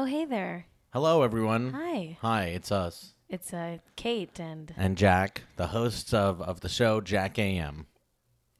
Oh, 0.00 0.04
hey 0.04 0.24
there. 0.26 0.66
Hello, 0.92 1.22
everyone. 1.24 1.72
Hi. 1.72 2.16
Hi, 2.20 2.44
it's 2.44 2.70
us 2.70 3.14
It's 3.28 3.52
uh, 3.52 3.78
Cait, 3.96 4.38
and 4.38 4.72
and 4.76 4.96
Jack, 4.96 5.42
the 5.56 5.66
hosts 5.66 6.14
of, 6.14 6.40
of 6.40 6.60
the 6.60 6.68
show 6.68 7.00
Jack 7.00 7.36
AM. 7.36 7.86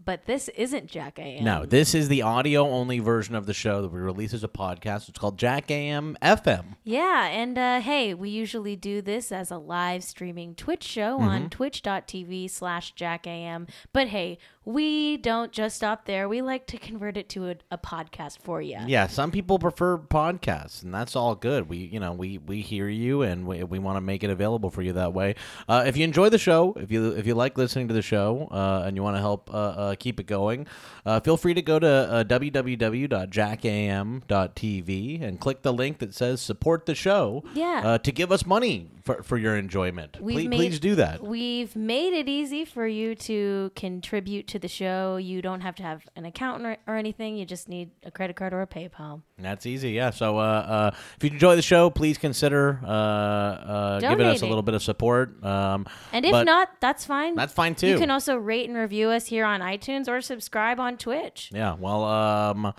but 0.05 0.25
this 0.27 0.49
isn't 0.57 0.87
Jack 0.89 1.21
AM. 1.21 1.45
No, 1.45 1.65
this 1.65 1.95
is 1.95 2.09
the 2.09 2.23
audio 2.23 2.67
only 2.69 2.99
version 2.99 3.37
of 3.37 3.47
the 3.47 3.55
show 3.55 3.83
that 3.83 3.93
we 3.93 4.01
release 4.01 4.35
as 4.35 4.43
a 4.43 4.49
podcast. 4.49 5.09
It's 5.09 5.19
called 5.19 5.39
Jack 5.39 5.71
AM 5.71 6.17
FM. 6.21 6.75
Yeah, 6.83 7.27
and 7.29 7.57
uh, 7.57 7.81
hey, 7.83 8.15
we 8.15 8.31
usually 8.31 8.75
do 8.75 9.01
this 9.01 9.31
as 9.31 9.53
a 9.53 9.59
live 9.59 10.03
streaming 10.03 10.57
Twitch 10.57 10.83
show 10.83 11.19
Mm-hmm. 11.19 11.29
on 11.29 11.51
twitch.tv 11.51 12.51
slash 12.51 12.93
Jack 12.93 13.29
AM. 13.29 13.69
But 13.93 14.09
hey, 14.09 14.39
we 14.69 15.17
don't 15.17 15.51
just 15.51 15.77
stop 15.77 16.05
there. 16.05 16.29
We 16.29 16.43
like 16.43 16.67
to 16.67 16.77
convert 16.77 17.17
it 17.17 17.31
to 17.31 17.49
a, 17.49 17.55
a 17.71 17.79
podcast 17.79 18.41
for 18.41 18.61
you. 18.61 18.77
Yeah, 18.87 19.07
some 19.07 19.31
people 19.31 19.59
prefer 19.59 19.97
podcasts, 19.97 20.83
and 20.83 20.93
that's 20.93 21.17
all 21.17 21.35
good. 21.35 21.71
We, 21.71 21.79
you 21.79 21.99
know, 21.99 22.13
we 22.13 22.37
we 22.37 22.61
hear 22.61 22.87
you, 22.87 23.23
and 23.23 23.47
we, 23.47 23.65
we 23.65 23.79
want 23.79 23.97
to 23.97 24.03
make 24.03 24.23
it 24.23 24.29
available 24.29 24.69
for 24.69 24.83
you 24.83 24.93
that 24.93 25.15
way. 25.15 25.37
Uh, 25.67 25.85
if 25.87 25.97
you 25.97 26.05
enjoy 26.05 26.29
the 26.29 26.37
show, 26.37 26.75
if 26.75 26.93
you 26.93 27.13
if 27.13 27.27
you 27.27 27.35
like 27.35 27.57
listening 27.57 27.89
to 27.89 27.95
the 27.95 28.03
show, 28.03 28.47
uh, 28.51 28.85
and 28.87 28.95
you 28.95 29.03
want 29.03 29.17
to 29.17 29.21
help 29.21 29.49
uh, 29.55 29.57
uh, 29.57 29.95
keep 29.99 30.21
it 30.21 30.27
going, 30.27 30.67
uh, 31.07 31.19
feel 31.21 31.39
free 31.39 31.55
to 31.55 31.63
go 31.63 31.79
to 31.79 31.89
uh, 31.89 32.25
www.jackam.tv 32.25 35.23
and 35.23 35.41
click 35.41 35.63
the 35.63 35.73
link 35.73 35.99
that 35.99 36.15
says 36.15 36.43
support 36.43 36.85
the 36.85 36.95
show. 36.95 37.43
Yeah. 37.55 37.81
uh, 37.85 37.97
to 37.99 38.13
give 38.13 38.31
us 38.31 38.45
money 38.45 38.91
for, 39.09 39.23
for 39.23 39.39
your 39.39 39.57
enjoyment. 39.57 40.19
We've 40.21 40.35
Please, 40.37 40.49
made- 40.49 40.57
please 40.57 40.81
do 40.81 40.95
that. 40.97 41.23
We've 41.23 41.75
made 41.75 42.13
it 42.13 42.29
easy 42.29 42.67
for 42.67 42.87
you 42.87 43.15
to 43.15 43.73
contribute 43.75 44.47
to 44.49 44.59
the 44.59 44.69
show. 44.69 45.17
You 45.17 45.41
don't 45.41 45.63
have 45.63 45.75
to 45.77 45.83
have 45.83 46.07
an 46.15 46.27
account 46.27 46.67
or, 46.67 46.77
or 46.87 46.97
anything. 46.97 47.37
You 47.39 47.47
just 47.47 47.71
need 47.71 47.91
a 48.05 48.11
credit 48.11 48.37
card 48.37 48.53
or 48.53 48.61
a 48.61 48.67
PayPal. 48.67 49.23
That's 49.39 49.65
easy, 49.65 49.93
yeah. 49.93 50.11
So, 50.11 50.37
uh, 50.39 50.43
uh, 50.43 50.91
if 51.17 51.25
you 51.25 51.31
enjoy 51.31 51.57
the 51.57 51.63
show, 51.63 51.89
please 51.89 52.19
consider 52.19 52.81
uh, 52.85 52.89
uh, 52.89 54.01
giving 54.01 54.27
us 54.27 54.43
a 54.43 54.47
little 54.47 54.63
bit 54.63 54.75
of 54.75 54.83
support. 54.83 55.43
Um, 55.43 55.87
And 56.13 56.27
if 56.27 56.45
not, 56.45 56.69
that's 56.81 57.07
fine. 57.07 57.35
that's 57.35 57.55
fine 57.55 57.75
too. 57.75 57.89
You 57.89 57.99
can 57.99 58.11
also 58.11 58.37
rate 58.37 58.69
and 58.69 58.77
review 58.77 59.09
us 59.09 59.27
here 59.27 59.47
on 59.47 59.61
iTunes 59.61 60.07
or 60.07 60.21
subscribe 60.21 60.79
on 60.79 60.99
Twitch. 60.99 61.51
yeah. 61.55 61.75
Well, 61.79 62.05
um, 62.05 62.67
uh, 62.67 62.73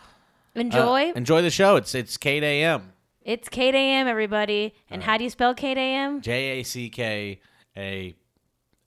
Enjoy. 0.56 1.12
enjoy 1.16 1.42
the 1.42 1.50
show. 1.50 1.76
It's 1.78 1.96
it's 1.96 2.18
Cait 2.18 2.44
AM. 2.44 2.92
It's 3.30 3.48
Cait 3.48 3.76
AM, 3.76 4.08
everybody. 4.08 4.74
And 4.90 5.04
how 5.04 5.16
do 5.16 5.24
you 5.24 5.30
spell 5.30 5.54
Cait 5.54 5.78
AM? 5.78 6.20
J 6.20 6.62
A 6.62 6.64
C 6.64 6.90
K 6.90 7.40
A 7.78 8.16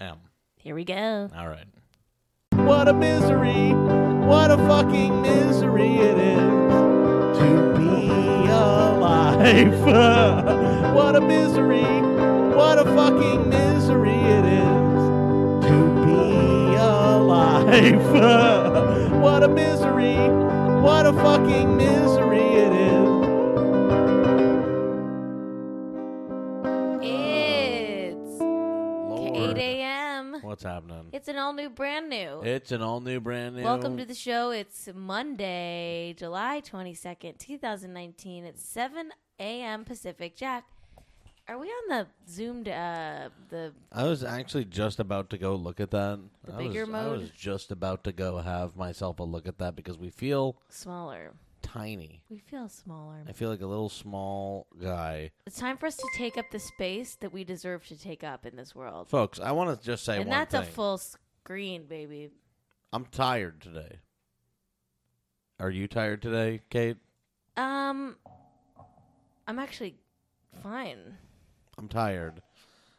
M. 0.00 0.16
Here 0.56 0.74
we 0.74 0.84
go. 0.84 1.30
All 1.36 1.46
right. 1.46 1.68
What 2.50 2.88
a 2.88 2.92
misery! 2.92 3.72
What 4.26 4.50
a 4.50 4.56
fucking 4.56 5.22
misery 5.22 5.94
it 5.94 6.18
is 6.18 7.38
to 7.38 7.74
be 7.78 8.08
alive. 8.50 9.80
what 10.92 11.14
a 11.14 11.20
misery! 11.20 12.02
What 12.56 12.80
a 12.80 12.84
fucking 12.84 13.48
misery 13.48 14.10
it 14.10 14.44
is 14.44 15.66
to 15.68 16.04
be 16.04 16.74
alive. 16.74 18.12
what 19.22 19.44
a 19.44 19.48
misery! 19.48 20.16
What 20.82 21.06
a 21.06 21.12
fucking 21.12 21.76
misery 21.76 22.40
it 22.40 22.72
is. 22.72 23.11
8 29.50 29.58
a.m. 29.58 30.38
What's 30.42 30.62
happening? 30.62 31.06
It's 31.12 31.28
an 31.28 31.36
all 31.36 31.52
new, 31.52 31.68
brand 31.68 32.08
new. 32.08 32.40
It's 32.42 32.70
an 32.72 32.80
all 32.82 33.00
new, 33.00 33.20
brand 33.20 33.56
new. 33.56 33.62
Welcome 33.62 33.96
to 33.96 34.04
the 34.04 34.14
show. 34.14 34.50
It's 34.50 34.88
Monday, 34.94 36.14
July 36.16 36.62
22nd, 36.64 37.38
2019. 37.38 38.44
It's 38.44 38.62
7 38.62 39.10
a.m. 39.40 39.84
Pacific. 39.84 40.36
Jack, 40.36 40.64
are 41.48 41.58
we 41.58 41.66
on 41.66 41.88
the 41.88 42.06
zoomed, 42.30 42.68
uh, 42.68 43.30
the, 43.48 43.72
I 43.90 44.04
was 44.04 44.22
actually 44.22 44.64
just 44.64 45.00
about 45.00 45.30
to 45.30 45.38
go 45.38 45.56
look 45.56 45.80
at 45.80 45.90
that. 45.90 46.20
The 46.44 46.54
I 46.54 46.58
bigger 46.58 46.86
was, 46.86 46.94
I 46.94 47.08
was 47.08 47.30
just 47.30 47.72
about 47.72 48.04
to 48.04 48.12
go 48.12 48.38
have 48.38 48.76
myself 48.76 49.18
a 49.18 49.24
look 49.24 49.48
at 49.48 49.58
that 49.58 49.74
because 49.74 49.98
we 49.98 50.10
feel 50.10 50.56
smaller? 50.68 51.32
Tiny. 51.62 52.22
We 52.28 52.38
feel 52.38 52.68
smaller. 52.68 53.24
I 53.28 53.32
feel 53.32 53.48
like 53.48 53.60
a 53.62 53.66
little 53.66 53.88
small 53.88 54.66
guy. 54.80 55.30
It's 55.46 55.58
time 55.58 55.76
for 55.78 55.86
us 55.86 55.96
to 55.96 56.08
take 56.16 56.36
up 56.36 56.46
the 56.50 56.58
space 56.58 57.16
that 57.20 57.32
we 57.32 57.44
deserve 57.44 57.86
to 57.88 57.98
take 57.98 58.22
up 58.24 58.44
in 58.44 58.56
this 58.56 58.74
world. 58.74 59.08
Folks, 59.08 59.40
I 59.40 59.52
want 59.52 59.78
to 59.78 59.84
just 59.84 60.04
say 60.04 60.16
and 60.16 60.26
one 60.28 60.38
that's 60.38 60.52
thing. 60.52 60.62
a 60.62 60.66
full 60.66 60.98
screen, 60.98 61.84
baby. 61.86 62.30
I'm 62.92 63.06
tired 63.06 63.60
today. 63.62 64.00
Are 65.60 65.70
you 65.70 65.86
tired 65.88 66.20
today, 66.20 66.60
Cait? 66.70 66.96
Um, 67.56 68.16
I'm 69.46 69.58
actually 69.58 69.94
fine. 70.62 71.16
I'm 71.78 71.88
tired. 71.88 72.42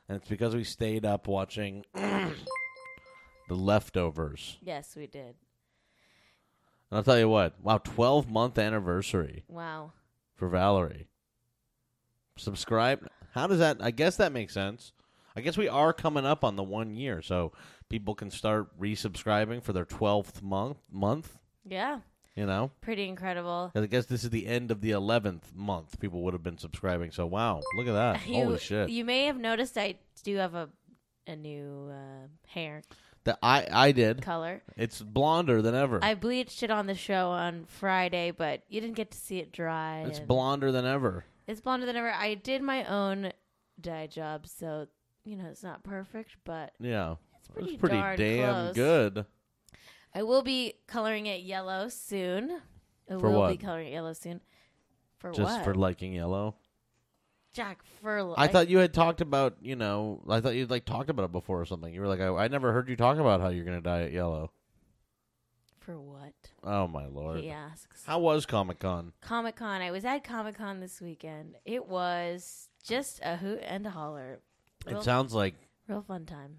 And 0.10 0.18
it's 0.18 0.28
because 0.30 0.56
we 0.56 0.64
stayed 0.64 1.06
up 1.06 1.28
watching 1.28 1.86
The 1.94 2.34
Leftovers. 3.50 4.58
Yes, 4.62 4.96
we 4.96 5.08
did. 5.08 5.36
And 6.94 7.00
I'll 7.00 7.04
tell 7.04 7.18
you 7.18 7.28
what. 7.28 7.60
Wow, 7.60 7.80
12 7.80 8.30
month 8.30 8.60
anniversary 8.60 9.46
Wow. 9.48 9.94
for 10.36 10.48
Valerie. 10.48 11.08
Subscribe. 12.38 13.08
How 13.32 13.48
does 13.48 13.58
that? 13.58 13.78
I 13.82 13.90
guess 13.90 14.18
that 14.18 14.32
makes 14.32 14.54
sense. 14.54 14.92
I 15.36 15.42
guess 15.42 15.58
we 15.58 15.68
are 15.68 15.92
coming 15.92 16.24
up 16.24 16.44
on 16.44 16.56
the 16.56 16.62
one 16.62 16.96
year, 16.96 17.24
so 17.24 17.52
people 17.90 18.14
can 18.14 18.30
start 18.30 18.80
resubscribing 18.80 19.64
for 19.64 19.74
their 19.74 19.86
12th 19.86 20.44
month. 20.44 20.78
Month, 20.92 21.40
Yeah, 21.66 22.02
you 22.36 22.46
know. 22.46 22.70
pretty 22.82 23.08
incredible. 23.08 23.72
I 23.74 23.88
guess 23.88 24.06
this 24.06 24.24
is 24.24 24.30
the 24.30 24.46
end 24.46 24.70
of 24.70 24.82
the 24.82 24.92
11th 24.92 25.52
month. 25.56 26.00
People 26.00 26.22
would 26.22 26.36
have 26.36 26.44
been 26.44 26.60
subscribing. 26.60 27.10
So 27.10 27.26
wow, 27.26 27.60
look 27.76 27.88
at 27.88 27.94
that! 27.94 28.22
You, 28.28 28.36
Holy 28.44 28.60
shit! 28.60 28.92
You 28.92 29.04
may 29.04 29.26
have 29.26 29.40
noticed 29.40 29.80
I 29.80 29.96
do 30.24 30.36
have 30.36 30.54
a 30.54 30.70
a 31.26 31.36
new 31.36 31.90
uh, 31.90 32.28
hair 32.46 32.84
that 33.26 33.40
I 33.42 33.68
I 33.72 33.92
did. 33.92 34.22
color. 34.22 34.62
It's 34.78 35.02
blonder 35.02 35.62
than 35.62 35.76
ever. 35.76 36.00
I 36.02 36.16
bleached 36.16 36.64
it 36.64 36.72
on 36.72 36.88
the 36.88 36.96
show 36.96 37.30
on 37.30 37.66
Friday, 37.68 38.32
but 38.32 38.64
you 38.70 38.82
didn't 38.82 38.96
get 38.96 39.12
to 39.12 39.18
see 39.18 39.40
it 39.40 39.52
dry. 39.52 40.02
it's 40.08 40.20
and 40.20 40.28
blonder 40.28 40.72
than 40.72 40.86
ever. 40.86 41.26
It's 41.48 41.62
blonder 41.62 41.86
than 41.86 41.96
ever. 41.96 42.12
I 42.12 42.36
did 42.36 42.62
my 42.62 42.86
own 42.86 43.32
dye 43.80 44.08
job, 44.08 44.48
so 44.48 44.88
you 45.26 45.36
know 45.36 45.46
it's 45.50 45.64
not 45.64 45.84
perfect, 45.84 46.38
but 46.44 46.74
Yeah, 46.80 47.16
it's 47.40 47.48
pretty, 47.48 47.72
it's 47.72 47.80
pretty 47.80 47.96
darn 47.98 48.18
damn 48.18 48.54
close. 48.54 48.76
good. 48.76 49.26
I 50.16 50.24
will 50.24 50.44
be 50.44 50.74
coloring 50.88 51.26
it 51.26 51.42
yellow 51.42 51.90
soon. 51.90 52.60
I 53.10 53.14
For 53.20 53.30
will 53.30 53.40
what? 53.40 53.50
be 53.52 53.58
coloring 53.58 53.88
it 53.88 53.92
yellow 53.94 54.14
soon. 54.14 54.42
For 55.18 55.32
Just 55.32 55.56
what? 55.58 55.64
for 55.64 55.74
liking 55.74 56.14
yellow. 56.14 56.56
Jack 57.54 57.84
for 58.02 58.34
I 58.38 58.48
thought 58.48 58.68
you 58.68 58.80
had 58.80 58.94
talked 58.94 59.22
about, 59.22 59.58
you 59.62 59.76
know, 59.76 60.22
I 60.28 60.42
thought 60.42 60.56
you'd 60.56 60.72
like 60.72 60.86
talked 60.86 61.10
about 61.10 61.26
it 61.26 61.32
before 61.32 61.62
or 61.62 61.66
something. 61.66 61.94
You 61.94 62.02
were 62.02 62.08
like, 62.08 62.20
I, 62.20 62.28
I 62.30 62.48
never 62.48 62.74
heard 62.74 62.90
you 62.90 62.96
talk 62.96 63.18
about 63.20 63.42
how 63.42 63.50
you're 63.50 63.66
gonna 63.66 63.82
dye 63.82 64.02
it 64.02 64.12
yellow. 64.12 64.52
for 65.80 66.00
what? 66.00 66.34
Oh 66.64 66.88
my 66.88 67.06
lord! 67.06 67.42
He 67.42 67.52
asks. 67.52 68.04
How 68.06 68.20
was 68.20 68.46
Comic 68.48 68.80
Con? 68.80 69.14
Comic 69.22 69.56
Con. 69.56 69.82
I 69.82 69.92
was 69.92 70.04
at 70.04 70.24
Comic 70.24 70.58
Con 70.58 70.80
this 70.80 71.00
weekend. 71.00 71.56
It 71.64 71.88
was 71.88 72.70
just 72.84 73.20
a 73.24 73.38
hoot 73.38 73.60
and 73.64 73.86
a 73.86 73.92
holler. 73.92 74.40
Real, 74.86 74.98
It 74.98 75.04
sounds 75.04 75.34
like 75.34 75.54
real 75.88 76.02
fun 76.02 76.26
time. 76.26 76.58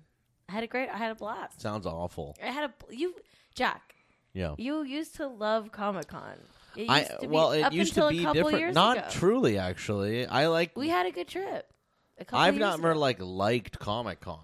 I 0.49 0.53
had 0.53 0.63
a 0.63 0.69
great. 0.69 0.89
I 0.91 0.97
had 0.97 1.11
a 1.11 1.15
blast. 1.17 1.61
sounds 1.61 1.87
awful. 1.87 2.37
I 2.43 2.49
had 2.49 2.71
a 2.71 2.95
you, 2.95 3.15
Jack. 3.55 3.95
Yeah. 4.33 4.55
You 4.59 4.83
used 4.83 5.17
to 5.17 5.27
love 5.27 5.73
Comic 5.73 6.09
Con. 6.09 6.37
It 6.77 6.91
I 6.91 7.19
well, 7.23 7.53
it 7.53 7.73
used 7.73 7.95
to 7.95 8.09
be 8.09 8.25
different. 8.25 8.75
Not 8.75 8.99
ago. 8.99 9.07
truly, 9.11 9.59
actually. 9.59 10.27
I 10.27 10.47
like. 10.49 10.77
We 10.77 10.89
had 10.89 11.07
a 11.07 11.11
good 11.11 11.29
trip. 11.29 11.71
A 12.19 12.25
couple 12.25 12.39
I've 12.39 12.57
not 12.57 12.79
ago. 12.79 12.93
like 12.93 13.19
liked 13.21 13.79
Comic 13.79 14.21
Con 14.21 14.39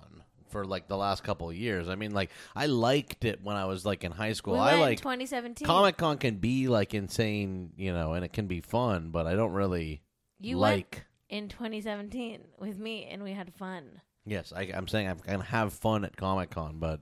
for 0.49 0.65
like 0.65 0.89
the 0.89 0.97
last 0.97 1.23
couple 1.23 1.49
of 1.49 1.57
years. 1.57 1.89
I 1.89 1.95
mean, 1.95 2.13
like 2.13 2.31
I 2.55 2.67
liked 2.67 3.25
it 3.25 3.43
when 3.43 3.57
I 3.57 3.67
was 3.67 3.85
like 3.85 4.05
in 4.05 4.13
high 4.13 4.33
school. 4.33 4.55
We 4.55 4.61
I 4.61 4.75
like 4.81 4.99
2017. 4.99 5.67
Comic 5.67 5.97
Con 5.97 6.19
can 6.19 6.37
be 6.37 6.69
like 6.69 6.95
insane, 6.95 7.73
you 7.77 7.93
know, 7.93 8.15
and 8.15 8.25
it 8.25 8.33
can 8.33 8.47
be 8.47 8.61
fun, 8.61 9.11
but 9.11 9.27
I 9.27 9.35
don't 9.35 9.53
really 9.53 10.03
You 10.41 10.59
went 10.59 10.77
like. 10.77 11.05
in 11.29 11.49
2017 11.49 12.41
with 12.59 12.79
me, 12.79 13.05
and 13.05 13.23
we 13.23 13.33
had 13.33 13.55
fun. 13.55 14.01
Yes, 14.27 14.53
I, 14.55 14.63
I'm 14.75 14.89
saying 14.89 15.09
I'm 15.09 15.19
gonna 15.19 15.43
have 15.45 15.73
fun 15.73 16.05
at 16.05 16.17
Comic 16.17 16.51
Con, 16.51 16.79
but 16.79 17.01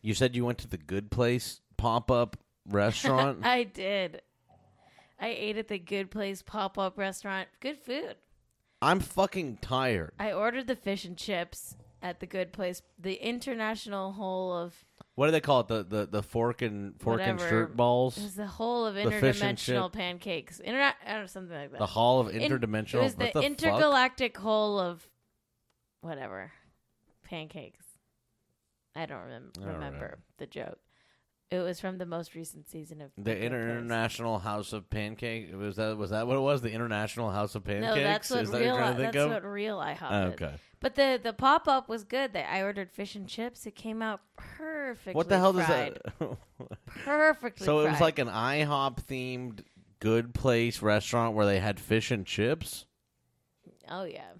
you 0.00 0.14
said 0.14 0.36
you 0.36 0.44
went 0.44 0.58
to 0.58 0.68
the 0.68 0.78
Good 0.78 1.10
Place 1.10 1.60
pop 1.76 2.10
up 2.10 2.36
restaurant. 2.68 3.40
I 3.44 3.64
did. 3.64 4.22
I 5.20 5.28
ate 5.28 5.56
at 5.56 5.68
the 5.68 5.78
Good 5.78 6.10
Place 6.10 6.42
pop 6.42 6.78
up 6.78 6.98
restaurant. 6.98 7.48
Good 7.60 7.78
food. 7.78 8.16
I'm 8.82 9.00
fucking 9.00 9.58
tired. 9.62 10.12
I 10.18 10.32
ordered 10.32 10.66
the 10.66 10.76
fish 10.76 11.04
and 11.06 11.16
chips 11.16 11.74
at 12.02 12.20
the 12.20 12.26
Good 12.26 12.52
Place, 12.52 12.82
the 12.98 13.14
international 13.14 14.12
whole 14.12 14.52
of 14.52 14.74
What 15.14 15.26
do 15.26 15.32
they 15.32 15.40
call 15.40 15.60
it? 15.60 15.68
The 15.68 15.82
the, 15.82 16.06
the 16.06 16.22
fork 16.22 16.60
and 16.60 17.00
fork 17.00 17.20
and 17.22 17.38
Whatever. 17.38 17.48
shirt 17.48 17.76
balls. 17.76 18.18
it 18.18 18.22
was 18.24 18.34
the 18.34 18.46
whole 18.46 18.84
of 18.84 18.96
and 18.96 19.10
interdimensional 19.10 19.90
pancakes, 19.90 20.60
Interna- 20.64 20.92
I 21.06 21.24
something 21.26 21.56
like 21.56 21.70
that. 21.72 21.78
The 21.78 21.86
Hall 21.86 22.20
of 22.20 22.28
In- 22.28 22.42
Interdimensional. 22.52 22.94
it 22.96 23.02
was 23.04 23.14
the, 23.14 23.24
the 23.24 23.30
fuck? 23.32 23.44
intergalactic 23.44 24.36
whole 24.36 24.78
of 24.78 25.08
whatever 26.02 26.52
pancakes. 27.24 27.84
I 28.94 29.06
don't 29.06 29.18
remem- 29.20 29.56
I 29.58 29.60
don't 29.60 29.74
remember 29.74 29.84
remember. 29.96 30.18
the 30.38 30.46
joke, 30.46 30.78
It 31.48 31.60
was 31.60 31.78
from 31.78 31.98
the 31.98 32.06
most 32.06 32.34
recent 32.34 32.68
season 32.68 33.00
of 33.00 33.12
The. 33.16 33.40
International 33.40 34.40
House 34.40 34.72
of 34.72 34.90
Pancake 34.90 35.54
was 35.56 35.76
that 35.76 35.96
was 35.96 36.10
that 36.10 36.26
what 36.26 36.36
it 36.36 36.40
was? 36.40 36.60
The 36.60 36.72
International 36.72 37.30
House 37.30 37.54
of 37.54 37.62
Pancakes. 37.62 37.94
No, 37.96 38.02
that's 38.02 38.30
what 38.30 38.40
Is 38.42 38.50
that 38.50 38.58
real. 38.60 38.72
what 38.72 38.74
you're 38.74 38.82
trying 38.82 38.96
to 38.96 39.02
that's 39.02 39.16
of? 39.16 39.30
what 39.30 39.44
real 39.44 39.78
IHOP 39.78 40.08
Oh, 40.10 40.26
is. 40.26 40.32
okay. 40.34 40.54
But 40.80 40.94
the 40.96 41.20
the 41.22 41.32
pop 41.32 41.68
up 41.68 41.88
was 41.88 42.02
good. 42.02 42.32
That 42.32 42.52
I 42.52 42.62
ordered 42.62 42.90
fish 42.90 43.14
and 43.14 43.28
chips. 43.28 43.64
It 43.64 43.76
came 43.76 44.02
out 44.02 44.20
perfectly. 44.36 45.14
What 45.14 45.28
the 45.28 45.38
hell 45.38 45.52
does 45.52 45.66
fried. 45.66 45.98
that? 46.18 46.36
Perfectly. 47.04 47.64
so 47.64 47.80
it 47.86 47.90
was 47.90 48.00
like 48.00 48.18
an 48.18 48.28
IHOP 48.28 48.98
themed 49.06 49.60
good 50.00 50.34
place 50.34 50.82
restaurant 50.82 51.34
where 51.36 51.46
they 51.46 51.58
had 51.60 51.78
fish 51.78 52.10
and 52.10 52.26
chips. 52.26 52.86
Oh 53.88 54.04
yeah, 54.04 54.32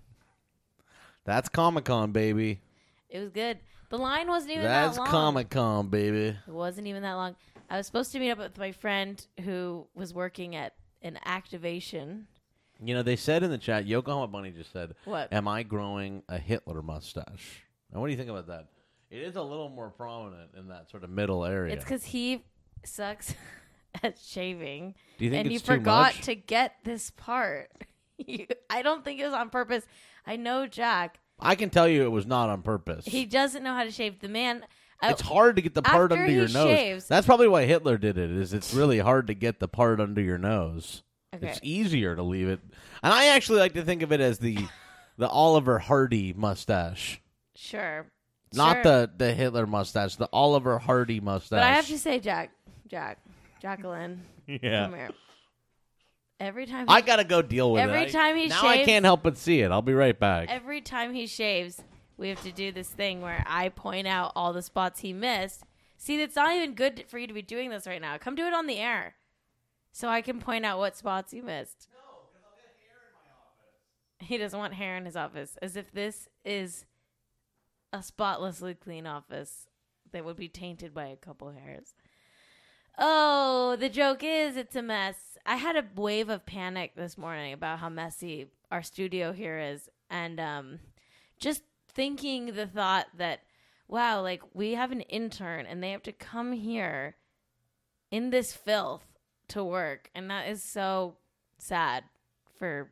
That's 1.25 1.49
Comic 1.49 1.85
Con, 1.85 2.11
baby. 2.12 2.61
it 3.09 3.20
was 3.20 3.31
good. 3.31 3.59
The 3.88 3.99
line 3.99 4.29
wasn't 4.29 4.53
even 4.53 4.65
That's 4.65 4.97
that 4.97 5.00
long. 5.00 5.05
That's 5.06 5.12
Comic 5.12 5.50
Con, 5.50 5.88
baby. 5.88 6.37
It 6.47 6.53
wasn't 6.53 6.87
even 6.87 7.03
that 7.03 7.15
long. 7.15 7.37
I 7.71 7.77
was 7.77 7.87
supposed 7.87 8.12
to 8.12 8.21
meet 8.21 8.31
up 8.31 8.38
with 8.38 8.59
my 8.59 8.73
friend 8.73 9.25
who 9.44 9.87
was 9.94 10.12
working 10.15 10.55
at 10.56 10.75
an 11.03 11.19
activation. 11.25 12.27
You 12.83 12.94
know, 12.94 13.03
they 13.03 13.17
said 13.17 13.43
in 13.43 13.50
the 13.50 13.59
chat, 13.59 13.87
Yokohama 13.87 14.27
Bunny 14.29 14.50
just 14.50 14.73
said, 14.73 14.94
What? 15.05 15.33
Am 15.33 15.49
I 15.49 15.62
growing 15.62 16.23
a 16.29 16.38
Hitler 16.38 16.83
mustache? 16.83 17.65
And 17.93 18.00
what 18.00 18.09
do 18.09 18.12
you 18.12 18.19
think 18.19 18.31
about 18.31 18.49
that? 18.49 18.67
It 19.11 19.23
is 19.23 19.37
a 19.37 19.43
little 19.43 19.69
more 19.69 19.91
prominent 19.91 20.50
in 20.56 20.69
that 20.69 20.91
sort 20.91 21.05
of 21.05 21.11
middle 21.11 21.44
area. 21.44 21.75
It's 21.75 21.85
because 21.85 22.05
he 22.05 22.44
sucks 22.85 23.35
at 24.03 24.19
shaving, 24.19 24.94
do 25.19 25.25
you 25.25 25.31
think 25.31 25.44
and 25.47 25.53
it's 25.53 25.62
he 25.62 25.67
too 25.67 25.79
forgot 25.79 26.15
much? 26.17 26.23
to 26.27 26.35
get 26.35 26.77
this 26.85 27.11
part. 27.11 27.71
You- 28.19 28.47
I 28.71 28.81
don't 28.81 29.05
think 29.05 29.21
it 29.21 29.27
was 29.27 29.35
on 29.35 29.50
purpose. 29.50 29.85
I 30.27 30.37
know 30.37 30.67
Jack. 30.67 31.21
I 31.38 31.55
can 31.55 31.71
tell 31.71 31.87
you 31.88 32.03
it 32.05 32.11
was 32.11 32.27
not 32.27 32.49
on 32.49 32.62
purpose. 32.62 33.05
He 33.05 33.25
doesn't 33.27 33.62
know 33.62 33.75
how 33.75 33.85
to 33.85 33.91
shave. 33.91 34.21
The 34.21 34.29
man. 34.29 34.65
I- 35.03 35.11
it's 35.11 35.21
hard 35.21 35.56
to 35.56 35.62
get 35.62 35.75
the 35.75 35.83
part 35.83 36.11
under 36.12 36.31
your 36.31 36.47
he 36.47 36.55
nose. 36.55 37.06
That's 37.06 37.27
probably 37.27 37.49
why 37.49 37.65
Hitler 37.67 37.99
did 37.99 38.17
it. 38.17 38.31
Is 38.31 38.55
it's 38.55 38.73
really 38.73 38.99
hard 38.99 39.27
to 39.27 39.35
get 39.35 39.61
the 39.61 39.69
part 39.69 40.00
under 40.00 40.23
your 40.23 40.38
nose. 40.38 41.03
okay. 41.35 41.49
It's 41.49 41.61
easier 41.62 42.17
to 42.17 42.23
leave 42.23 42.49
it. 42.49 42.61
And 43.03 43.12
I 43.12 43.27
actually 43.27 43.59
like 43.59 43.75
to 43.75 43.83
think 43.83 44.00
of 44.03 44.11
it 44.12 44.21
as 44.21 44.38
the 44.38 44.56
the 45.19 45.29
Oliver 45.29 45.79
Hardy 45.79 46.33
mustache. 46.33 47.21
Sure. 47.55 48.06
Not 48.55 48.77
Sure. 48.77 48.83
the 48.85 49.11
the 49.19 49.35
Hitler 49.35 49.67
mustache, 49.67 50.17
the 50.17 50.29
Oliver 50.33 50.79
Hardy 50.79 51.21
mustache. 51.21 51.59
But 51.59 51.62
I 51.62 51.73
have 51.73 51.88
to 51.88 51.99
say, 51.99 52.19
Jack, 52.19 52.53
Jack, 52.88 53.19
Jacqueline, 53.61 54.23
Yeah. 54.47 54.85
come 54.87 54.94
here. 54.94 55.11
Every 56.38 56.67
time, 56.67 56.85
I 56.88 57.00
got 57.00 57.17
to 57.17 57.25
go 57.25 57.41
deal 57.41 57.73
with 57.73 57.81
Every 57.83 58.03
it. 58.03 58.09
I- 58.09 58.11
time 58.11 58.37
he 58.37 58.49
shaves 58.49 58.62
now 58.62 58.69
I 58.69 58.85
can't 58.85 59.05
help 59.05 59.23
but 59.23 59.38
see 59.38 59.61
it. 59.61 59.71
I'll 59.71 59.81
be 59.83 59.94
right 59.94 60.19
back. 60.19 60.50
every 60.50 60.81
time 60.83 61.15
he 61.15 61.27
shaves, 61.27 61.83
we 62.19 62.29
have 62.29 62.43
to 62.43 62.53
do 62.53 62.73
this 62.73 62.88
thing 62.88 63.23
where 63.23 63.43
I 63.47 63.71
point 63.71 64.06
out 64.06 64.33
all 64.37 64.53
the 64.53 64.62
spots 64.62 65.00
he 65.00 65.12
missed. 65.12 65.65
See, 65.97 66.21
it's 66.21 66.37
not 66.37 66.55
even 66.55 66.75
good 66.75 67.05
for 67.09 67.19
you 67.19 67.27
to 67.27 67.33
be 67.33 67.41
doing 67.43 67.71
this 67.71 67.87
right 67.87 68.00
now. 68.03 68.19
Come 68.19 68.35
do 68.35 68.47
it 68.47 68.53
on 68.53 68.67
the 68.67 68.77
air, 68.79 69.15
so 69.93 70.09
I 70.09 70.21
can 70.21 70.38
point 70.38 70.67
out 70.67 70.79
what 70.79 70.94
spots 70.97 71.33
you 71.33 71.43
missed. 71.43 71.88
No, 74.21 74.27
he 74.27 74.37
doesn't 74.37 74.59
want 74.59 74.75
hair 74.75 74.97
in 74.97 75.05
his 75.06 75.17
office, 75.17 75.56
as 75.62 75.77
if 75.77 75.91
this 75.93 76.29
is 76.44 76.85
a 77.93 78.03
spotlessly 78.03 78.75
clean 78.75 79.06
office 79.06 79.69
that 80.12 80.25
would 80.25 80.37
be 80.37 80.49
tainted 80.49 80.93
by 80.93 81.06
a 81.06 81.17
couple 81.17 81.50
hairs. 81.50 81.94
Oh, 82.99 83.77
the 83.79 83.88
joke 83.88 84.23
is 84.23 84.56
it's 84.56 84.77
a 84.77 84.83
mess. 84.83 85.36
I 85.47 85.57
had 85.57 85.77
a 85.77 85.85
wave 85.95 86.29
of 86.29 86.45
panic 86.45 86.97
this 86.97 87.17
morning 87.17 87.53
about 87.53 87.79
how 87.79 87.89
messy 87.89 88.49
our 88.73 88.83
studio 88.83 89.33
here 89.33 89.59
is 89.59 89.89
and 90.11 90.41
um 90.41 90.81
just 91.39 91.63
thinking 91.89 92.47
the 92.47 92.67
thought 92.67 93.07
that 93.17 93.41
wow, 93.89 94.21
like 94.21 94.43
we 94.53 94.73
have 94.73 94.91
an 94.91 95.03
intern 95.03 95.65
and 95.65 95.81
they 95.83 95.93
have 95.93 96.03
to 96.03 96.13
come 96.13 96.53
here 96.53 97.15
in 98.11 98.31
this 98.31 98.53
filth 98.53 99.07
to 99.49 99.63
work 99.63 100.11
and 100.17 100.29
that 100.29 100.49
is 100.49 100.65
so 100.65 101.17
sad 101.59 102.03
for 102.59 102.91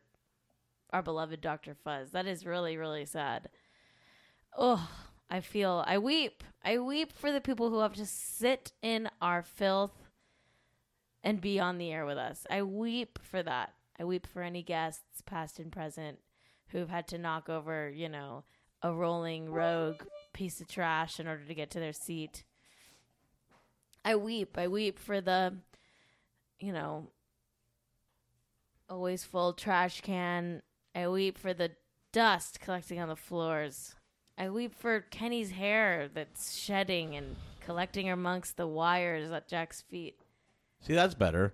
our 0.93 1.01
beloved 1.01 1.41
Dr. 1.41 1.75
Fuzz. 1.83 2.11
That 2.11 2.25
is 2.25 2.45
really 2.45 2.77
really 2.77 3.05
sad. 3.05 3.49
Oh, 4.57 4.89
I 5.29 5.41
feel 5.41 5.83
I 5.85 5.97
weep. 5.97 6.41
I 6.63 6.79
weep 6.79 7.11
for 7.11 7.33
the 7.33 7.41
people 7.41 7.69
who 7.69 7.79
have 7.79 7.95
to 7.95 8.05
sit 8.05 8.71
in 8.81 9.09
our 9.21 9.43
filth 9.43 10.04
and 11.25 11.41
be 11.41 11.59
on 11.59 11.79
the 11.79 11.91
air 11.91 12.05
with 12.05 12.19
us. 12.19 12.45
I 12.51 12.61
weep 12.61 13.17
for 13.21 13.41
that. 13.41 13.73
I 13.99 14.05
weep 14.05 14.27
for 14.27 14.43
any 14.43 14.61
guests, 14.61 15.21
past 15.25 15.59
and 15.59 15.71
present, 15.71 16.19
who've 16.67 16.89
had 16.89 17.07
to 17.09 17.17
knock 17.17 17.49
over, 17.49 17.89
you 17.89 18.07
know, 18.07 18.43
a 18.83 18.93
rolling 18.93 19.49
rogue 19.49 20.03
piece 20.33 20.61
of 20.61 20.67
trash 20.67 21.19
in 21.19 21.27
order 21.27 21.43
to 21.43 21.55
get 21.55 21.71
to 21.71 21.79
their 21.79 21.93
seat. 21.93 22.43
I 24.05 24.15
weep. 24.15 24.55
I 24.55 24.67
weep 24.67 24.99
for 24.99 25.19
the, 25.19 25.55
you 26.59 26.71
know, 26.71 27.07
always 28.87 29.23
full 29.23 29.53
trash 29.53 30.01
can. 30.01 30.61
I 30.93 31.07
weep 31.07 31.39
for 31.39 31.55
the 31.55 31.71
dust 32.11 32.59
collecting 32.59 32.99
on 32.99 33.09
the 33.09 33.15
floors. 33.15 33.95
I 34.37 34.49
weep 34.49 34.75
for 34.75 35.01
Kenny's 35.01 35.51
hair 35.51 36.07
that's 36.13 36.55
shedding 36.55 37.15
and 37.15 37.35
collecting 37.61 38.09
amongst 38.09 38.57
the 38.57 38.67
wires 38.67 39.31
at 39.31 39.47
Jack's 39.47 39.81
feet. 39.81 40.19
See, 40.81 40.93
that's 40.93 41.15
better. 41.15 41.53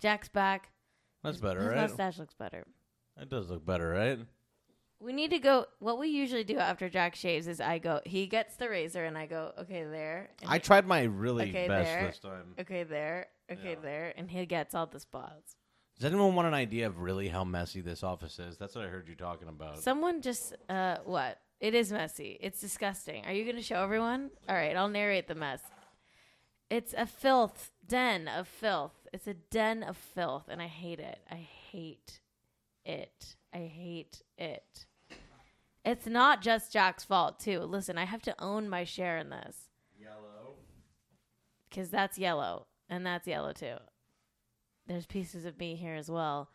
Jack's 0.00 0.28
back. 0.28 0.70
That's 1.22 1.38
better, 1.38 1.60
His 1.60 1.68
right? 1.70 1.76
mustache 1.88 2.18
looks 2.18 2.34
better. 2.34 2.64
That 3.16 3.28
does 3.30 3.50
look 3.50 3.64
better, 3.64 3.88
right? 3.90 4.18
We 5.00 5.12
need 5.12 5.30
to 5.30 5.38
go. 5.38 5.66
What 5.78 5.98
we 5.98 6.08
usually 6.08 6.44
do 6.44 6.58
after 6.58 6.88
Jack 6.88 7.14
shaves 7.14 7.46
is 7.46 7.60
I 7.60 7.78
go. 7.78 8.00
He 8.06 8.26
gets 8.26 8.56
the 8.56 8.68
razor 8.68 9.04
and 9.04 9.16
I 9.18 9.26
go. 9.26 9.52
Okay, 9.60 9.84
there. 9.84 10.30
And 10.40 10.50
I 10.50 10.54
he- 10.54 10.60
tried 10.60 10.86
my 10.86 11.02
really 11.02 11.50
Okay, 11.50 11.68
best 11.68 11.84
there. 11.90 12.06
this 12.06 12.18
time. 12.18 12.54
Okay, 12.60 12.82
there. 12.84 13.26
Okay, 13.50 13.70
Yeah. 13.72 13.80
there. 13.82 14.14
And 14.16 14.30
he 14.30 14.46
gets 14.46 14.74
all 14.74 14.86
the 14.86 15.00
spots. 15.00 15.56
Does 15.98 16.04
anyone 16.06 16.34
want 16.34 16.48
an 16.48 16.54
idea 16.54 16.86
of 16.86 16.98
really 16.98 17.28
how 17.28 17.44
messy 17.44 17.80
this 17.80 18.02
office 18.02 18.38
is? 18.38 18.58
That's 18.58 18.74
what 18.74 18.84
I 18.84 18.88
heard 18.88 19.08
you 19.08 19.14
talking 19.14 19.48
about. 19.48 19.78
Someone 19.82 20.20
just 20.22 20.54
uh 20.68 20.98
what? 21.04 21.40
It 21.60 21.74
is 21.74 21.90
messy. 21.90 22.38
It's 22.40 22.60
disgusting. 22.60 23.24
Are 23.24 23.32
you 23.32 23.44
going 23.44 23.56
to 23.56 23.62
show 23.62 23.82
everyone? 23.82 24.30
All 24.46 24.54
right, 24.54 24.76
I'll 24.76 24.88
narrate 24.90 25.26
the 25.26 25.34
mess. 25.34 25.62
It's 26.68 26.92
a 26.94 27.06
filth 27.06 27.70
den 27.88 28.28
of 28.28 28.48
filth. 28.48 29.06
It's 29.12 29.26
a 29.26 29.34
den 29.34 29.82
of 29.82 29.96
filth 29.96 30.44
and 30.48 30.60
I 30.60 30.66
hate 30.66 31.00
it. 31.00 31.20
I 31.30 31.46
hate 31.70 32.20
it. 32.84 33.36
I 33.54 33.58
hate 33.58 34.22
it. 34.38 34.86
It's 35.84 36.06
not 36.06 36.42
just 36.42 36.72
Jack's 36.72 37.04
fault, 37.04 37.38
too. 37.38 37.60
Listen, 37.60 37.96
I 37.96 38.04
have 38.06 38.22
to 38.22 38.34
own 38.42 38.68
my 38.68 38.82
share 38.84 39.18
in 39.18 39.30
this. 39.30 39.68
Yellow. 39.98 40.54
because 41.68 41.90
that's 41.90 42.18
yellow 42.18 42.66
and 42.88 43.04
that's 43.06 43.26
yellow 43.26 43.52
too. 43.52 43.76
There's 44.86 45.06
pieces 45.06 45.44
of 45.44 45.58
me 45.58 45.74
here 45.76 45.94
as 45.94 46.10
well. 46.10 46.50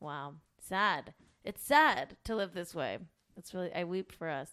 Wow, 0.00 0.34
sad. 0.58 1.14
It's 1.44 1.62
sad 1.62 2.16
to 2.24 2.34
live 2.34 2.54
this 2.54 2.74
way. 2.74 2.98
It's 3.36 3.54
really 3.54 3.72
I 3.74 3.84
weep 3.84 4.12
for 4.12 4.28
us. 4.28 4.50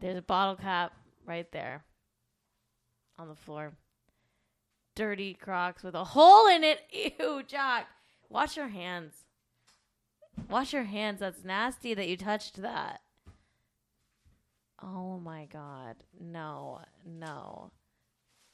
There's 0.00 0.16
a 0.16 0.22
bottle 0.22 0.56
cap 0.56 0.92
right 1.24 1.50
there 1.52 1.84
on 3.18 3.28
the 3.28 3.34
floor. 3.34 3.72
Dirty 4.96 5.34
Crocs 5.34 5.84
with 5.84 5.94
a 5.94 6.02
hole 6.02 6.48
in 6.48 6.64
it. 6.64 6.80
Ew, 7.20 7.42
Jack. 7.46 7.86
Wash 8.28 8.56
your 8.56 8.68
hands. 8.68 9.12
Wash 10.50 10.72
your 10.72 10.84
hands. 10.84 11.20
That's 11.20 11.44
nasty 11.44 11.94
that 11.94 12.08
you 12.08 12.16
touched 12.16 12.60
that. 12.62 13.02
Oh 14.82 15.20
my 15.20 15.46
god. 15.46 15.96
No. 16.18 16.80
No. 17.04 17.70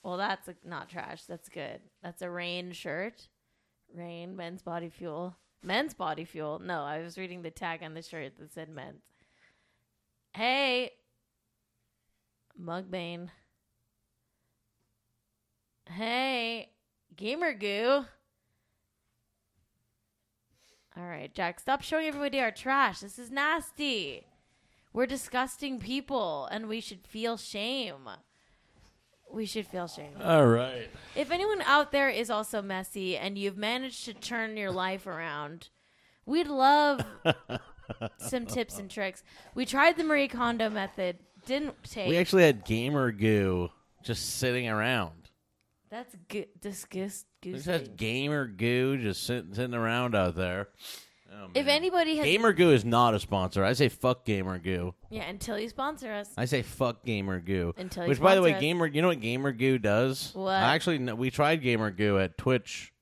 Well, 0.03 0.17
that's 0.17 0.49
a, 0.49 0.57
not 0.65 0.89
trash. 0.89 1.23
That's 1.25 1.49
good. 1.49 1.81
That's 2.03 2.23
a 2.23 2.31
rain 2.31 2.73
shirt. 2.73 3.29
Rain, 3.95 4.37
men's 4.37 4.63
body 4.63 4.89
fuel. 4.89 5.37
Men's 5.63 5.95
body 5.95 6.25
fuel. 6.25 6.59
No, 6.59 6.83
I 6.83 7.01
was 7.01 7.17
reading 7.17 7.43
the 7.43 7.51
tag 7.51 7.83
on 7.83 7.95
the 7.95 8.03
shirt 8.03 8.33
that 8.39 8.53
said 8.53 8.69
men's. 8.69 9.03
Hey, 10.35 10.91
Mugbane. 12.61 13.29
Hey, 15.87 16.71
Gamer 17.17 17.53
Goo. 17.55 18.05
All 20.97 21.05
right, 21.07 21.33
Jack, 21.35 21.59
stop 21.59 21.83
showing 21.83 22.07
everybody 22.07 22.39
our 22.41 22.51
trash. 22.51 23.01
This 23.01 23.19
is 23.19 23.31
nasty. 23.31 24.27
We're 24.93 25.07
disgusting 25.07 25.79
people, 25.79 26.47
and 26.51 26.69
we 26.69 26.81
should 26.81 27.07
feel 27.07 27.39
shame. 27.39 28.09
We 29.33 29.47
should 29.47 29.67
feel 29.67 29.89
shame. 29.89 30.13
All 30.23 30.47
right. 30.47 30.91
If 31.17 31.31
anyone 31.31 31.63
out 31.63 31.93
there 31.93 32.11
is 32.11 32.29
also 32.29 32.61
messy 32.61 33.17
and 33.17 33.39
you've 33.39 33.57
managed 33.57 34.05
to 34.05 34.13
turn 34.13 34.59
your 34.59 34.71
life 34.71 35.07
around, 35.07 35.71
we'd 36.27 36.49
love 36.49 37.01
some 38.19 38.45
tips 38.45 38.79
and 38.79 38.91
tricks. 38.91 39.25
We 39.55 39.65
tried 39.65 39.97
the 39.97 40.05
Marie 40.05 40.29
Kondo 40.29 40.69
method, 40.69 41.17
didn't 41.47 41.83
take. 41.85 42.09
We 42.09 42.19
actually 42.19 42.43
had 42.43 42.67
gamer 42.67 43.11
goo 43.11 43.71
just 44.03 44.37
sitting 44.37 44.69
around. 44.69 45.22
That's 45.93 46.17
good. 46.29 46.47
Disgust. 46.61 47.27
Just 47.43 47.97
gamer 47.97 48.47
goo 48.47 48.97
just 48.97 49.25
sitting 49.27 49.53
sitting 49.53 49.75
around 49.75 50.15
out 50.17 50.35
there, 50.35 50.69
Oh, 51.31 51.49
If 51.55 51.67
man. 51.67 51.77
anybody 51.77 52.17
has, 52.17 52.25
Gamer 52.25 52.53
Goo 52.53 52.71
is 52.71 52.85
not 52.85 53.15
a 53.15 53.21
sponsor. 53.21 53.63
I 53.65 53.73
say 53.75 53.89
fuck 53.89 54.25
Gamer 54.25 54.59
Goo. 54.59 54.95
yeah, 55.11 55.25
until 55.29 55.59
you 55.59 55.69
sponsor 55.69 56.11
us, 56.13 56.31
I 56.37 56.45
say 56.47 56.63
fuck 56.63 57.05
Gamer 57.05 57.41
Goo. 57.41 57.75
Until 57.77 58.05
you 58.05 58.09
Which, 58.11 58.21
by 58.21 58.35
the 58.35 58.43
way, 58.43 58.55
us. 58.55 58.61
Gamer, 58.61 58.87
you 58.87 59.03
know 59.03 59.09
what 59.09 59.21
Gamer 59.21 59.53
Goo 59.53 59.79
does? 59.79 60.31
What? 60.35 60.53
Actually, 60.55 60.99
no, 60.99 61.15
we 61.15 61.31
tried 61.31 61.63
Gamer 61.63 61.91
Goo 61.91 62.19
at 62.19 62.37
Twitch. 62.39 62.93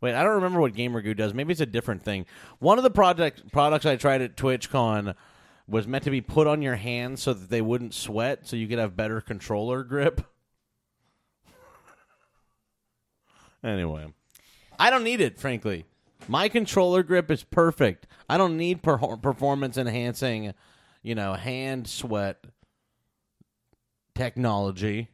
Wait, 0.00 0.14
I 0.14 0.22
don't 0.22 0.34
remember 0.36 0.60
what 0.60 0.74
Gamer 0.74 1.02
Goo 1.02 1.14
does. 1.14 1.34
Maybe 1.34 1.52
it's 1.52 1.60
a 1.60 1.66
different 1.66 2.02
thing. 2.02 2.26
One 2.58 2.78
of 2.78 2.84
the 2.84 2.90
project 2.90 3.50
products 3.52 3.86
I 3.86 3.96
tried 3.96 4.22
at 4.22 4.36
TwitchCon 4.36 5.14
was 5.66 5.86
meant 5.88 6.04
to 6.04 6.10
be 6.10 6.20
put 6.20 6.46
on 6.46 6.62
your 6.62 6.76
hands 6.76 7.22
so 7.22 7.32
that 7.32 7.50
they 7.50 7.60
wouldn't 7.60 7.92
sweat, 7.94 8.46
so 8.46 8.56
you 8.56 8.66
could 8.68 8.78
have 8.78 8.96
better 8.96 9.20
controller 9.20 9.82
grip. 9.84 10.20
anyway, 13.62 14.12
I 14.78 14.90
don't 14.90 15.04
need 15.04 15.20
it, 15.20 15.38
frankly. 15.38 15.84
My 16.26 16.48
controller 16.48 17.02
grip 17.02 17.30
is 17.30 17.44
perfect. 17.44 18.06
I 18.28 18.36
don't 18.36 18.56
need 18.56 18.82
per- 18.82 18.98
performance 19.16 19.76
enhancing, 19.76 20.52
you 21.02 21.14
know, 21.14 21.34
hand 21.34 21.88
sweat 21.88 22.44
technology. 24.14 25.08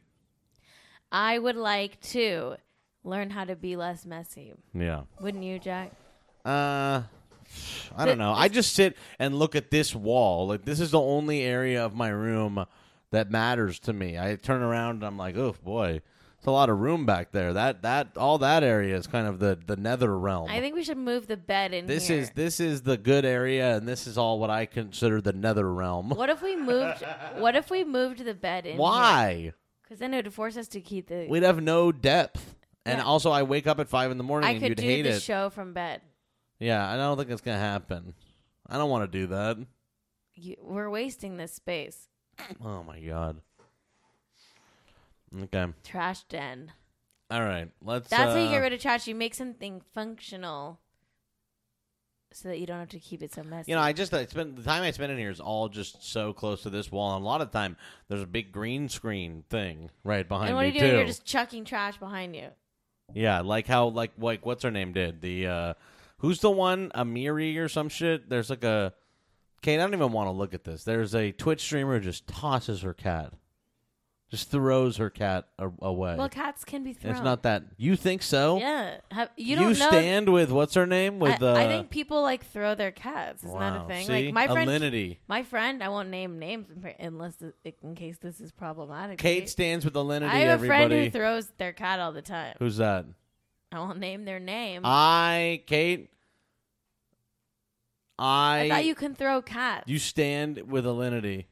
I 1.11 1.39
would 1.39 1.55
like 1.55 2.01
to 2.11 2.55
learn 3.03 3.29
how 3.29 3.45
to 3.45 3.55
be 3.55 3.75
less 3.75 4.05
messy. 4.05 4.53
Yeah. 4.73 5.03
Wouldn't 5.21 5.43
you, 5.43 5.59
Jack? 5.59 5.91
Uh 6.43 7.03
I 7.95 8.05
don't 8.05 8.17
know. 8.17 8.33
I 8.33 8.47
just 8.47 8.73
sit 8.73 8.97
and 9.19 9.37
look 9.37 9.55
at 9.55 9.71
this 9.71 9.95
wall. 9.95 10.47
Like 10.47 10.65
this 10.65 10.79
is 10.79 10.91
the 10.91 10.99
only 10.99 11.43
area 11.43 11.85
of 11.85 11.95
my 11.95 12.09
room 12.09 12.65
that 13.11 13.31
matters 13.31 13.79
to 13.81 13.93
me. 13.93 14.17
I 14.17 14.35
turn 14.35 14.61
around 14.61 14.95
and 14.95 15.03
I'm 15.05 15.17
like, 15.17 15.37
"Oh 15.37 15.55
boy, 15.63 16.01
it's 16.45 16.47
a 16.47 16.51
lot 16.51 16.69
of 16.69 16.79
room 16.79 17.05
back 17.05 17.31
there." 17.31 17.53
That 17.53 17.81
that 17.81 18.15
all 18.17 18.37
that 18.37 18.63
area 18.63 18.95
is 18.95 19.07
kind 19.07 19.27
of 19.27 19.39
the 19.39 19.57
the 19.65 19.75
nether 19.75 20.17
realm. 20.17 20.49
I 20.49 20.59
think 20.59 20.75
we 20.75 20.83
should 20.83 20.97
move 20.97 21.27
the 21.27 21.37
bed 21.37 21.73
in 21.73 21.87
this 21.87 22.07
here. 22.07 22.19
is 22.19 22.29
this 22.31 22.59
is 22.59 22.83
the 22.83 22.97
good 22.97 23.25
area 23.25 23.75
and 23.77 23.87
this 23.87 24.05
is 24.07 24.17
all 24.17 24.39
what 24.39 24.49
I 24.49 24.65
consider 24.65 25.21
the 25.21 25.33
nether 25.33 25.71
realm. 25.73 26.09
What 26.09 26.29
if 26.29 26.41
we 26.41 26.55
moved? 26.55 27.03
what 27.37 27.55
if 27.55 27.69
we 27.69 27.83
moved 27.83 28.23
the 28.23 28.33
bed 28.35 28.65
in? 28.65 28.77
Why? 28.77 29.53
Because 29.83 29.99
then 29.99 30.13
it 30.13 30.25
would 30.25 30.33
force 30.33 30.57
us 30.57 30.67
to 30.69 30.81
keep 30.81 31.07
the. 31.07 31.27
We'd 31.29 31.43
have 31.43 31.61
no 31.61 31.91
depth. 31.91 32.55
And 32.85 32.99
Yeah. 32.99 33.05
also 33.05 33.31
I 33.31 33.43
wake 33.43 33.65
up 33.67 33.79
at 33.79 33.89
5 33.89 34.11
in 34.11 34.17
the 34.19 34.23
morning 34.23 34.47
I 34.47 34.51
and 34.51 34.59
could 34.61 34.69
you'd 34.69 34.77
do 34.77 34.83
hate 34.83 35.01
the 35.03 35.09
it. 35.15 35.21
show 35.21 35.49
from 35.49 35.73
bed. 35.73 36.01
yeah, 36.59 36.87
I 36.87 36.95
don't 36.97 37.17
think 37.17 37.29
it's 37.31 37.41
going 37.41 37.55
to 37.57 37.63
happen. 37.63 38.13
I 38.67 38.77
don't 38.77 38.89
want 38.91 39.11
to 39.11 39.19
do 39.19 39.27
that. 39.27 39.57
You, 40.35 40.55
we're 40.61 40.89
wasting 40.89 41.37
this 41.37 41.53
space. 41.53 42.09
Oh 42.63 42.83
my 42.83 42.99
god. 42.99 43.41
Okay. 45.43 45.65
Trash 45.83 46.23
den. 46.23 46.71
All 47.31 47.43
right. 47.43 47.69
Let's. 47.81 48.09
That's 48.09 48.33
how 48.33 48.39
you 48.39 48.47
uh, 48.47 48.51
get 48.51 48.57
rid 48.57 48.73
of 48.73 48.79
trash. 48.79 49.07
You 49.07 49.15
make 49.15 49.33
something 49.33 49.81
functional, 49.93 50.79
so 52.31 52.49
that 52.49 52.59
you 52.59 52.65
don't 52.65 52.79
have 52.79 52.89
to 52.89 52.99
keep 52.99 53.23
it 53.23 53.33
so 53.33 53.43
messy. 53.43 53.71
You 53.71 53.77
know, 53.77 53.81
I 53.81 53.93
just 53.93 54.13
I 54.13 54.25
spend 54.25 54.57
the 54.57 54.63
time 54.63 54.83
I 54.83 54.91
spent 54.91 55.11
in 55.11 55.17
here 55.17 55.29
is 55.31 55.39
all 55.39 55.69
just 55.69 56.09
so 56.09 56.33
close 56.33 56.63
to 56.63 56.69
this 56.69 56.91
wall, 56.91 57.15
and 57.15 57.23
a 57.23 57.27
lot 57.27 57.41
of 57.41 57.51
time 57.51 57.77
there's 58.07 58.21
a 58.21 58.27
big 58.27 58.51
green 58.51 58.89
screen 58.89 59.43
thing 59.49 59.89
right 60.03 60.27
behind 60.27 60.49
and 60.49 60.55
what 60.55 60.65
are 60.65 60.67
me 60.67 60.73
you 60.73 60.79
doing? 60.79 60.91
too. 60.91 60.97
You're 60.97 61.07
just 61.07 61.25
chucking 61.25 61.65
trash 61.65 61.97
behind 61.97 62.35
you. 62.35 62.49
Yeah, 63.13 63.41
like 63.41 63.67
how 63.67 63.87
like 63.87 64.11
like 64.17 64.45
what's 64.45 64.63
her 64.63 64.71
name 64.71 64.93
did 64.93 65.21
the 65.21 65.47
uh 65.47 65.73
who's 66.19 66.39
the 66.41 66.51
one 66.51 66.91
Amiri 66.95 67.57
or 67.57 67.69
some 67.69 67.89
shit? 67.89 68.29
There's 68.29 68.49
like 68.49 68.63
a 68.63 68.93
Cait. 69.61 69.75
I 69.75 69.77
don't 69.77 69.93
even 69.93 70.11
want 70.11 70.27
to 70.27 70.31
look 70.31 70.53
at 70.53 70.63
this. 70.63 70.83
There's 70.83 71.15
a 71.15 71.31
Twitch 71.31 71.61
streamer 71.61 71.97
who 71.97 72.03
just 72.03 72.27
tosses 72.27 72.81
her 72.81 72.93
cat, 72.93 73.33
just 74.29 74.49
throws 74.49 74.97
her 74.97 75.09
cat 75.09 75.47
a- 75.59 75.71
away. 75.81 76.15
Well, 76.17 76.29
cats 76.29 76.65
can 76.65 76.83
be 76.83 76.93
thrown. 76.93 77.13
it's 77.13 77.23
not 77.23 77.43
that 77.43 77.63
you 77.77 77.95
think 77.95 78.23
so. 78.23 78.57
Yeah, 78.57 78.97
Have, 79.11 79.29
you 79.37 79.55
don't 79.55 79.77
know. 79.77 79.87
stand 79.87 80.29
with 80.29 80.51
what's 80.51 80.73
her 80.73 80.87
name 80.87 81.19
with 81.19 81.41
I, 81.43 81.47
uh, 81.47 81.55
I 81.55 81.67
think 81.67 81.89
people 81.89 82.21
like 82.21 82.45
throw 82.45 82.75
their 82.75 82.91
cats. 82.91 83.43
That 83.43 83.51
wow. 83.51 83.85
a 83.85 83.87
thing? 83.87 84.07
See? 84.07 84.25
Like 84.25 84.33
my 84.33 84.47
friend, 84.47 84.69
Alinity. 84.69 85.17
my 85.27 85.43
friend. 85.43 85.83
I 85.83 85.89
won't 85.89 86.09
name 86.09 86.39
names 86.39 86.67
unless 86.99 87.35
it, 87.63 87.77
in 87.83 87.95
case 87.95 88.17
this 88.17 88.41
is 88.41 88.51
problematic. 88.51 89.19
Cait 89.19 89.49
stands 89.49 89.85
with 89.85 89.93
Alinity. 89.93 90.29
I 90.29 90.39
have 90.39 90.63
a 90.63 90.65
friend 90.65 90.91
who 90.91 91.09
throws 91.11 91.47
their 91.57 91.73
cat 91.73 91.99
all 91.99 92.11
the 92.11 92.23
time. 92.23 92.55
Who's 92.59 92.77
that? 92.77 93.05
I 93.71 93.79
won't 93.79 93.99
name 93.99 94.25
their 94.25 94.39
name. 94.39 94.81
I 94.85 95.63
Cait. 95.67 96.09
I, 98.17 98.61
I 98.61 98.69
thought 98.69 98.85
you 98.85 98.95
can 98.95 99.13
throw 99.13 99.41
cats. 99.41 99.83
you 99.87 99.99
stand 99.99 100.71
with 100.71 100.85
Alinity. 100.85 101.45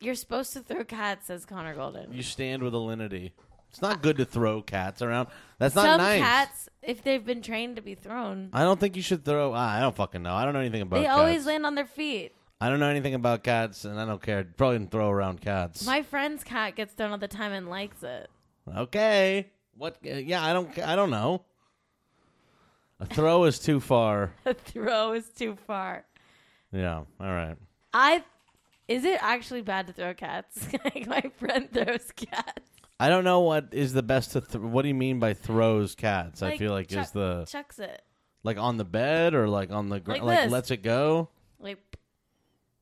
You're 0.00 0.14
supposed 0.14 0.52
to 0.54 0.60
throw 0.60 0.84
cats, 0.84 1.26
says 1.26 1.44
Connor 1.46 1.74
Golden. 1.74 2.12
You 2.12 2.22
stand 2.22 2.62
with 2.62 2.74
Alinity. 2.74 3.32
It's 3.70 3.80
not 3.82 4.02
good 4.02 4.18
to 4.18 4.24
throw 4.24 4.62
cats 4.62 5.02
around. 5.02 5.28
That's 5.58 5.74
not 5.74 5.84
Some 5.86 5.98
nice. 5.98 6.20
cats, 6.20 6.68
if 6.82 7.02
they've 7.02 7.24
been 7.24 7.42
trained 7.42 7.76
to 7.76 7.82
be 7.82 7.94
thrown, 7.94 8.50
I 8.52 8.62
don't 8.62 8.78
think 8.78 8.94
you 8.96 9.02
should 9.02 9.24
throw. 9.24 9.52
ah, 9.52 9.76
I 9.76 9.80
don't 9.80 9.96
fucking 9.96 10.22
know. 10.22 10.34
I 10.34 10.44
don't 10.44 10.54
know 10.54 10.60
anything 10.60 10.82
about. 10.82 10.96
Cats. 10.96 11.02
They 11.04 11.08
cats. 11.08 11.18
always 11.18 11.46
land 11.46 11.66
on 11.66 11.74
their 11.74 11.86
feet. 11.86 12.32
I 12.60 12.68
don't 12.68 12.78
know 12.78 12.88
anything 12.88 13.14
about 13.14 13.42
cats, 13.42 13.84
and 13.84 13.98
I 13.98 14.04
don't 14.06 14.22
care. 14.22 14.44
Probably 14.44 14.78
didn't 14.78 14.92
throw 14.92 15.10
around 15.10 15.40
cats. 15.40 15.84
My 15.84 16.02
friend's 16.02 16.44
cat 16.44 16.76
gets 16.76 16.92
thrown 16.94 17.10
all 17.10 17.18
the 17.18 17.26
time 17.28 17.52
and 17.52 17.68
likes 17.68 18.02
it. 18.02 18.30
okay. 18.76 19.50
What? 19.76 19.96
uh, 20.06 20.10
Yeah, 20.14 20.44
I 20.44 20.52
don't. 20.52 20.78
I 20.78 20.94
don't 20.94 21.10
know. 21.10 21.42
A 23.00 23.06
throw 23.06 23.44
is 23.44 23.58
too 23.58 23.80
far. 23.80 24.32
A 24.46 24.54
throw 24.54 25.12
is 25.14 25.28
too 25.30 25.56
far. 25.66 26.04
Yeah. 26.70 26.98
All 26.98 27.06
right. 27.32 27.56
I 27.92 28.22
is 28.88 29.04
it 29.04 29.18
actually 29.22 29.62
bad 29.62 29.86
to 29.88 29.92
throw 29.92 30.14
cats? 30.14 30.68
like 30.84 31.06
my 31.06 31.22
friend 31.38 31.68
throws 31.72 32.10
cats. 32.16 32.62
I 33.00 33.08
don't 33.08 33.24
know 33.24 33.40
what 33.40 33.68
is 33.72 33.92
the 33.92 34.02
best 34.02 34.32
to. 34.32 34.40
Th- 34.40 34.62
what 34.62 34.82
do 34.82 34.88
you 34.88 34.94
mean 34.94 35.18
by 35.18 35.34
throws 35.34 35.94
cats? 35.94 36.42
I 36.42 36.50
Like, 36.50 36.58
feel 36.58 36.72
like 36.72 36.92
is 36.92 37.10
the 37.10 37.44
chucks 37.46 37.78
it 37.78 38.02
like 38.44 38.58
on 38.58 38.76
the 38.76 38.84
bed 38.84 39.34
or 39.34 39.48
like 39.48 39.70
on 39.72 39.88
the 39.88 39.98
ground, 40.00 40.24
like, 40.24 40.42
this. 40.44 40.52
lets 40.52 40.70
it 40.70 40.82
go. 40.82 41.28
like 41.58 41.78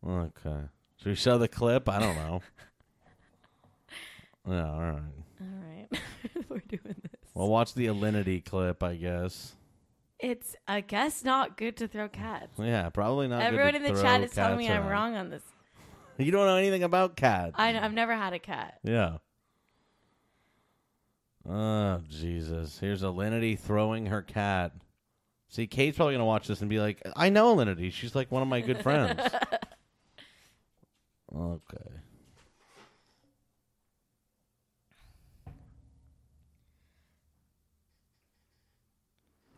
Okay. 0.06 0.61
Should 0.99 1.09
we 1.09 1.14
show 1.14 1.38
the 1.38 1.49
clip? 1.49 1.88
I 1.88 1.99
don't 2.00 2.16
know. 2.16 2.42
yeah. 4.49 4.71
All 4.71 4.80
right. 4.80 5.02
all 5.40 5.47
right. 5.47 6.00
We're 6.49 6.59
doing 6.68 6.97
this. 7.02 7.21
Well, 7.35 7.49
watch 7.49 7.75
the 7.75 7.87
Alinity 7.87 8.44
clip, 8.44 8.82
I 8.82 8.97
guess. 8.97 9.54
It's 10.18 10.54
I 10.68 10.80
guess 10.82 11.25
not 11.25 11.56
good 11.56 11.76
to 11.78 11.88
throw 11.88 12.09
cats. 12.09 12.59
Yeah, 12.59 12.88
probably 12.90 13.26
not. 13.28 13.38
good 13.38 13.42
to 13.42 13.47
Everyone 13.47 13.75
in 13.76 13.82
the 13.82 13.88
throw 13.90 14.02
chat 14.02 14.23
is 14.23 14.32
telling 14.32 14.59
cats 14.59 14.68
me 14.68 14.73
I'm 14.75 14.82
around. 14.82 14.90
wrong 14.90 15.14
on 15.16 15.30
this. 15.30 15.42
You 16.19 16.31
don't 16.31 16.47
know 16.47 16.57
anything 16.57 16.83
about 16.83 17.16
cats. 17.16 17.54
I, 17.57 17.78
I've 17.78 17.95
never 17.95 18.14
had 18.14 18.33
a 18.33 18.38
cat. 18.38 18.78
yeah. 18.83 19.19
Oh 21.49 22.00
Jesus! 22.09 22.78
Here's 22.78 23.02
Alinity 23.02 23.59
throwing 23.59 24.07
her 24.07 24.23
cat. 24.23 24.73
See, 25.49 25.66
Cait's 25.66 25.97
probably 25.97 26.14
gonna 26.14 26.25
watch 26.25 26.47
this 26.47 26.61
and 26.61 26.71
be 26.71 26.78
like, 26.78 27.02
"I 27.16 27.31
know 27.31 27.57
Alinity. 27.57 27.92
She's 27.92 28.14
like 28.14 28.31
one 28.31 28.42
of 28.42 28.49
my 28.49 28.61
good 28.61 28.81
friends." 28.81 29.21
okay. 31.37 31.90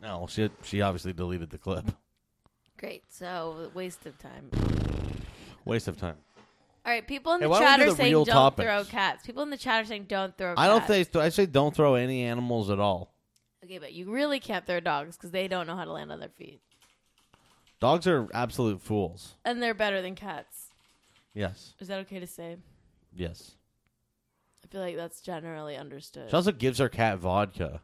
No, 0.01 0.25
she 0.27 0.49
she 0.63 0.81
obviously 0.81 1.13
deleted 1.13 1.51
the 1.51 1.57
clip. 1.59 1.85
Great. 2.77 3.03
So 3.09 3.69
waste 3.73 4.05
of 4.05 4.17
time. 4.17 4.49
Waste 5.65 5.87
of 5.87 5.97
time. 5.97 6.17
All 6.85 6.91
right, 6.91 7.05
people 7.07 7.33
in 7.33 7.39
Hey, 7.41 7.45
the 7.45 7.49
why 7.49 7.59
don't 7.59 7.65
we 7.65 7.71
chat 7.71 7.79
do 7.79 7.85
are 7.85 7.89
the 7.89 7.95
saying 7.95 8.11
real 8.11 8.25
don't 8.25 8.33
topics? 8.35 8.65
throw 8.67 8.83
cats. 8.85 9.25
People 9.25 9.43
in 9.43 9.49
the 9.49 9.57
chat 9.57 9.83
are 9.83 9.87
saying 9.87 10.05
don't 10.07 10.37
throw. 10.37 10.53
I 10.55 10.67
don't 10.67 10.85
cats. 10.85 11.09
think 11.09 11.15
I 11.23 11.29
say 11.29 11.45
don't 11.47 11.75
throw 11.75 11.95
any 11.95 12.23
animals 12.23 12.69
at 12.69 12.79
all. 12.79 13.11
Okay, 13.63 13.79
but 13.79 13.93
you 13.93 14.11
really 14.11 14.39
can't 14.39 14.65
throw 14.67 14.79
dogs 14.79 15.17
because 15.17 15.31
they 15.31 15.47
don't 15.47 15.65
know 15.65 15.75
how 15.75 15.85
to 15.85 15.91
land 15.91 16.11
on 16.11 16.19
their 16.19 16.29
feet, 16.29 16.61
Dogs 17.79 18.05
are 18.05 18.27
absolute 18.33 18.81
fools. 18.81 19.33
and 19.43 19.61
they're 19.63 19.73
better 19.73 20.01
than 20.03 20.13
cats. 20.15 20.67
Yes. 21.33 21.73
Is 21.79 21.87
that 21.87 21.99
okay 22.01 22.19
to 22.19 22.27
say? 22.27 22.57
Yes. 23.13 23.55
I 24.63 24.67
feel 24.67 24.81
like 24.81 24.95
that's 24.95 25.19
generally 25.21 25.75
understood. 25.75 26.29
She 26.29 26.35
also 26.35 26.51
gives 26.51 26.77
her 26.77 26.87
cat 26.89 27.17
vodka, 27.17 27.81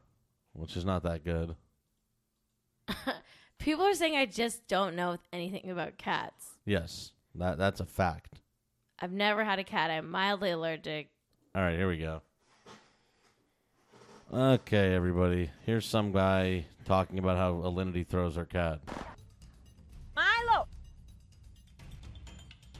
which 0.53 0.77
is 0.77 0.85
not 0.85 1.01
that 1.03 1.23
good. 1.25 1.55
People 3.57 3.85
are 3.85 3.93
saying 3.93 4.15
I 4.15 4.25
just 4.25 4.67
don't 4.67 4.95
know 4.95 5.17
anything 5.33 5.69
about 5.69 5.97
cats. 5.97 6.45
Yes. 6.65 7.11
That 7.35 7.57
that's 7.57 7.79
a 7.79 7.85
fact. 7.85 8.39
I've 9.01 9.11
never 9.11 9.43
had 9.43 9.57
a 9.57 9.63
cat. 9.63 9.89
I'm 9.89 10.09
mildly 10.09 10.51
allergic. 10.51 11.09
All 11.55 11.61
right, 11.61 11.75
here 11.75 11.89
we 11.89 11.97
go. 11.97 12.21
Okay, 14.31 14.93
everybody. 14.93 15.49
Here's 15.65 15.85
some 15.85 16.11
guy 16.11 16.65
talking 16.85 17.17
about 17.19 17.37
how 17.37 17.53
Alinity 17.53 18.07
throws 18.07 18.35
her 18.35 18.45
cat. 18.45 18.79
Milo. 20.15 20.67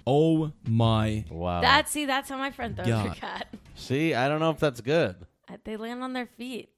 Oh 0.06 0.52
my 0.68 1.26
Wow. 1.30 1.62
That 1.62 1.90
see, 1.90 2.06
that's 2.06 2.30
how 2.30 2.38
my 2.38 2.52
friend 2.52 2.76
throws 2.76 2.88
her 2.88 3.08
God. 3.10 3.16
cat. 3.18 3.48
See, 3.76 4.14
I 4.14 4.30
don't 4.30 4.40
know 4.40 4.52
if 4.52 4.60
that's 4.60 4.82
good. 4.82 5.16
They 5.64 5.76
land 5.76 6.04
on 6.04 6.14
their 6.14 6.28
feet. 6.28 6.70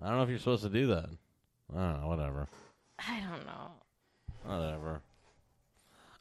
I 0.00 0.08
don't 0.08 0.16
know 0.18 0.22
if 0.22 0.28
you're 0.30 0.38
supposed 0.38 0.62
to 0.62 0.68
do 0.68 0.86
that. 0.88 1.10
I 1.76 1.80
don't 1.80 2.00
know. 2.00 2.08
Whatever. 2.08 2.48
I 2.98 3.20
don't 3.20 3.44
know. 3.44 3.70
Whatever. 4.44 5.02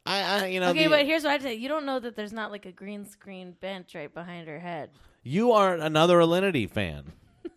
I, 0.08 0.44
I 0.44 0.46
you 0.48 0.60
know. 0.60 0.70
okay, 0.70 0.84
the- 0.86 0.90
but 0.90 1.06
here's 1.06 1.24
what 1.24 1.34
I'd 1.34 1.42
say. 1.42 1.54
You 1.56 1.68
don't 1.70 1.86
know 1.86 2.00
that 2.00 2.16
there's 2.16 2.34
not 2.34 2.52
like 2.52 2.66
a 2.66 2.72
green 2.72 3.06
screen 3.06 3.56
bench 3.60 3.94
right 3.96 4.14
behind 4.14 4.48
her 4.48 4.60
head. 4.60 4.90
You 5.24 5.52
are 5.52 5.76
another 5.76 6.20
Alinity 6.20 6.70
fan. 6.70 7.12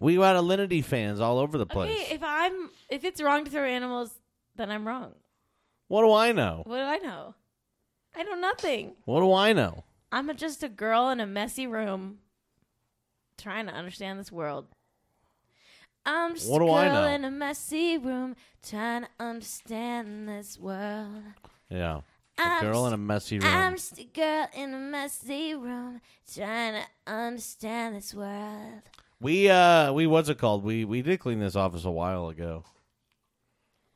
We 0.00 0.14
got 0.14 0.36
Alinity 0.36 0.84
fans 0.84 1.18
all 1.18 1.38
over 1.38 1.58
the 1.58 1.66
place. 1.66 1.90
Okay, 1.90 2.14
if 2.14 2.22
I'm 2.22 2.70
if 2.88 3.02
it's 3.02 3.20
wrong 3.20 3.44
to 3.44 3.50
throw 3.50 3.64
animals, 3.64 4.14
then 4.54 4.70
I'm 4.70 4.86
wrong. 4.86 5.14
what 5.88 6.02
do 6.02 6.12
I 6.12 6.30
know? 6.30 6.62
What 6.66 6.76
do 6.76 6.84
I 6.84 6.98
know? 6.98 7.34
I 8.14 8.22
know 8.22 8.36
nothing. 8.36 8.92
What 9.06 9.20
do 9.20 9.32
I 9.32 9.52
know? 9.52 9.82
I'm 10.12 10.30
a, 10.30 10.34
just 10.34 10.62
a 10.62 10.68
girl 10.68 11.10
in 11.10 11.18
a 11.20 11.26
messy 11.26 11.66
room 11.66 12.18
trying 13.36 13.66
to 13.66 13.72
understand 13.72 14.20
this 14.20 14.30
world. 14.30 14.66
I'm 16.10 16.34
just 16.34 16.48
What 16.50 16.62
a 16.62 16.64
do 16.64 16.72
I 16.72 16.88
girl 16.88 17.02
know? 17.02 17.08
in 17.08 17.24
a 17.24 17.30
messy 17.30 17.98
room 17.98 18.34
trying 18.66 19.02
to 19.02 19.08
understand 19.20 20.28
this 20.28 20.58
world. 20.58 21.22
Yeah. 21.68 22.00
A 22.38 22.42
I'm 22.42 22.62
girl 22.62 22.86
in 22.86 22.92
a 22.94 22.96
messy 22.96 23.38
room. 23.38 23.48
I'm 23.52 23.74
just 23.74 23.98
a 23.98 24.04
girl 24.04 24.46
in 24.56 24.72
a 24.72 24.78
messy 24.78 25.54
room 25.54 26.00
trying 26.34 26.82
to 26.82 27.12
understand 27.12 27.96
this 27.96 28.14
world. 28.14 28.82
We 29.20 29.50
uh 29.50 29.92
we 29.92 30.06
what's 30.06 30.28
it 30.28 30.38
called? 30.38 30.64
We 30.64 30.84
we 30.84 31.02
did 31.02 31.20
clean 31.20 31.40
this 31.40 31.56
office 31.56 31.84
a 31.84 31.90
while 31.90 32.28
ago. 32.28 32.64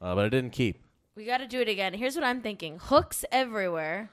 Uh, 0.01 0.15
but 0.17 0.27
it 0.27 0.31
didn't 0.31 0.51
keep. 0.51 0.83
We 1.15 1.25
got 1.25 1.39
to 1.39 1.47
do 1.47 1.61
it 1.61 1.69
again. 1.69 1.95
Here's 1.95 2.17
what 2.17 2.25
I'm 2.25 2.41
thinking: 2.43 2.79
hooks 2.81 3.25
everywhere, 3.31 4.11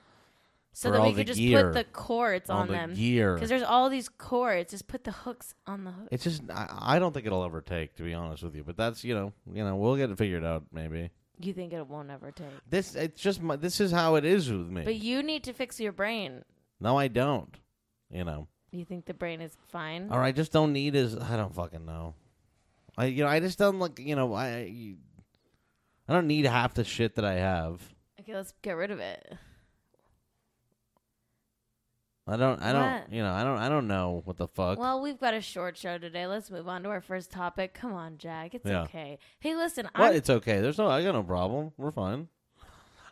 so 0.82 0.92
that 0.92 1.02
we 1.02 1.14
could 1.14 1.28
just 1.28 1.40
gear. 1.40 1.66
put 1.66 1.74
the 1.74 1.84
cords 1.84 2.50
on 2.50 2.68
the 2.68 2.74
them. 2.74 2.94
gear. 2.94 3.34
Because 3.34 3.50
there's 3.50 3.64
all 3.64 3.90
these 3.90 4.08
cords. 4.08 4.72
Just 4.72 4.88
put 4.88 5.04
the 5.04 5.12
hooks 5.12 5.54
on 5.68 5.84
the 5.84 5.92
hook. 5.92 6.08
It's 6.12 6.24
just 6.24 6.44
I, 6.50 6.68
I 6.96 7.00
don't 7.00 7.14
think 7.14 7.26
it'll 7.26 7.44
ever 7.44 7.62
take 7.62 7.96
to 7.96 8.04
be 8.04 8.14
honest 8.14 8.44
with 8.44 8.56
you. 8.56 8.64
But 8.64 8.78
that's 8.78 9.04
you 9.04 9.14
know 9.14 9.34
you 9.52 9.64
know 9.64 9.76
we'll 9.76 9.98
get 9.98 10.10
it 10.10 10.18
figured 10.18 10.46
out 10.46 10.64
maybe. 10.72 11.10
You 11.42 11.54
think 11.54 11.74
it 11.74 11.88
won't 11.88 12.10
ever 12.10 12.32
take? 12.32 12.48
This 12.70 12.96
it's 12.96 13.22
just 13.22 13.42
my, 13.42 13.56
this 13.56 13.80
is 13.82 13.92
how 13.92 14.16
it 14.16 14.26
is 14.26 14.50
with 14.52 14.68
me. 14.70 14.84
But 14.84 14.96
you 14.96 15.22
need 15.24 15.44
to 15.46 15.54
fix 15.54 15.80
your 15.80 15.92
brain. 15.92 16.44
no, 16.80 16.98
I 16.98 17.08
don't. 17.10 17.56
You 18.10 18.24
know, 18.24 18.48
You 18.72 18.86
think 18.86 19.06
the 19.06 19.14
brain 19.14 19.40
is 19.40 19.56
fine? 19.68 20.08
or 20.12 20.22
I 20.24 20.32
just 20.32 20.52
don't 20.52 20.74
need 20.74 20.96
as 20.96 21.16
I 21.16 21.36
don't 21.38 21.54
fucking 21.54 21.86
know. 21.86 22.16
I 22.98 23.06
you 23.06 23.24
know 23.24 23.30
I 23.30 23.40
just 23.40 23.60
don't 23.60 23.80
like 23.80 24.00
you 24.00 24.16
know 24.16 24.34
I 24.34 24.96
I 26.08 26.14
don't 26.14 26.28
need 26.28 26.46
half 26.46 26.74
the 26.74 26.84
shit 26.84 27.16
that 27.16 27.26
I 27.26 27.34
have. 27.36 27.82
Okay, 28.20 28.34
let's 28.34 28.54
get 28.62 28.74
rid 28.78 28.92
of 28.92 29.00
it. 29.00 29.38
I 32.32 32.38
don't 32.38 32.62
I 32.62 32.72
don't 32.72 32.82
What? 32.84 33.12
you 33.12 33.24
know 33.24 33.32
I 33.34 33.44
don't 33.44 33.58
I 33.58 33.70
don't 33.70 33.88
know 33.88 34.22
what 34.26 34.38
the 34.38 34.48
fuck. 34.48 34.78
Well, 34.78 35.02
we've 35.02 35.20
got 35.20 35.34
a 35.34 35.42
short 35.42 35.76
show 35.78 35.98
today. 35.98 36.28
Let's 36.28 36.52
move 36.52 36.68
on 36.68 36.84
to 36.84 36.90
our 36.90 37.02
first 37.02 37.32
topic. 37.32 37.74
Come 37.74 37.94
on, 37.94 38.18
Jack. 38.18 38.54
It's 38.54 38.66
Yeah. 38.66 38.84
okay. 38.84 39.18
Hey, 39.40 39.56
listen. 39.56 39.88
What? 39.96 40.10
I'm, 40.12 40.16
It's 40.16 40.30
okay. 40.30 40.60
There's 40.62 40.78
no. 40.78 40.88
I 40.88 41.02
got 41.04 41.14
no 41.16 41.24
problem. 41.24 41.72
We're 41.78 41.92
fine. 41.92 42.28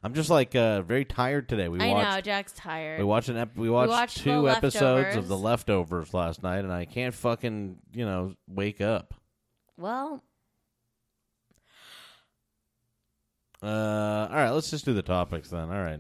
I'm 0.04 0.14
just 0.14 0.30
like 0.30 0.56
uh, 0.56 0.84
very 0.84 1.04
tired 1.06 1.50
today. 1.50 1.68
We 1.68 1.80
I 1.80 1.90
watched. 1.90 2.16
know 2.16 2.22
Jack's 2.22 2.52
tired. 2.54 3.00
We 3.00 3.06
watched 3.06 3.30
an. 3.30 3.38
Ep- 3.38 3.58
we 3.58 3.70
watched, 3.70 3.90
watched 3.90 4.18
two 4.20 4.48
episodes 4.48 5.16
of 5.16 5.28
The 5.28 5.36
Leftovers. 5.38 6.14
Leftovers 6.14 6.14
last 6.14 6.44
night, 6.44 6.60
and 6.60 6.72
I 6.72 6.86
can't 6.86 7.14
fucking 7.16 7.78
you 7.94 8.06
know 8.06 8.36
wake 8.48 8.80
up. 8.82 9.16
well, 9.78 10.24
Uh, 13.64 14.28
all 14.30 14.36
right, 14.36 14.52
let's 14.52 14.70
just 14.70 14.86
do 14.86 14.94
the 14.94 15.02
topics 15.02 15.50
then. 15.50 15.72
All 15.72 15.82
right. 15.84 16.00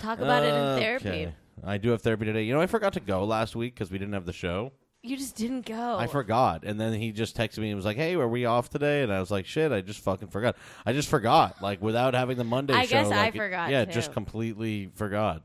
talk 0.00 0.20
about 0.20 0.44
it 0.44 0.54
in 0.54 0.78
therapy. 0.80 1.08
Okay. 1.08 1.34
I 1.64 1.78
do 1.78 1.90
have 1.90 2.02
therapy 2.02 2.24
today. 2.24 2.42
You 2.44 2.54
know, 2.54 2.60
I 2.60 2.66
forgot 2.66 2.92
to 2.94 3.00
go 3.00 3.24
last 3.24 3.54
week 3.56 3.74
because 3.74 3.90
we 3.90 3.98
didn't 3.98 4.14
have 4.14 4.26
the 4.26 4.32
show. 4.32 4.72
You 5.04 5.16
just 5.16 5.34
didn't 5.36 5.66
go. 5.66 5.96
I 5.98 6.06
forgot, 6.06 6.62
and 6.64 6.80
then 6.80 6.92
he 6.92 7.10
just 7.10 7.36
texted 7.36 7.58
me 7.58 7.68
and 7.70 7.76
was 7.76 7.84
like, 7.84 7.96
"Hey, 7.96 8.14
are 8.14 8.28
we 8.28 8.44
off 8.44 8.70
today?" 8.70 9.02
And 9.02 9.12
I 9.12 9.18
was 9.18 9.32
like, 9.32 9.46
"Shit, 9.46 9.72
I 9.72 9.80
just 9.80 9.98
fucking 10.00 10.28
forgot. 10.28 10.56
I 10.86 10.92
just 10.92 11.08
forgot. 11.08 11.60
Like 11.60 11.82
without 11.82 12.14
having 12.14 12.36
the 12.38 12.44
Monday 12.44 12.72
show. 12.74 12.78
I 12.78 12.84
show, 12.84 12.90
guess 13.02 13.06
I 13.12 13.16
like, 13.16 13.34
it- 13.34 13.38
forgot, 13.38 13.70
yeah, 13.70 13.84
too. 13.84 13.92
just 13.92 14.12
completely 14.12 14.90
forgot. 14.94 15.42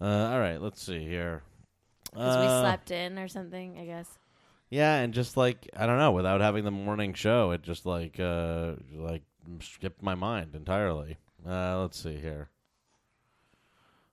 Uh, 0.00 0.04
all 0.06 0.38
right, 0.40 0.60
let's 0.60 0.82
see 0.82 1.00
here. 1.00 1.42
Because 2.12 2.36
we 2.38 2.44
Uh, 2.46 2.60
slept 2.62 2.90
in 2.90 3.18
or 3.18 3.28
something. 3.28 3.78
I 3.78 3.84
guess. 3.84 4.08
Yeah, 4.70 4.96
and 4.96 5.12
just 5.12 5.36
like 5.36 5.68
I 5.76 5.84
don't 5.84 5.98
know, 5.98 6.12
without 6.12 6.40
having 6.40 6.64
the 6.64 6.70
morning 6.70 7.12
show, 7.12 7.50
it 7.50 7.60
just 7.62 7.84
like 7.84 8.18
uh 8.18 8.72
like 8.94 9.22
skipped 9.60 10.02
my 10.02 10.14
mind 10.14 10.54
entirely. 10.54 11.18
Uh, 11.46 11.78
let's 11.82 11.98
see 12.02 12.16
here. 12.16 12.48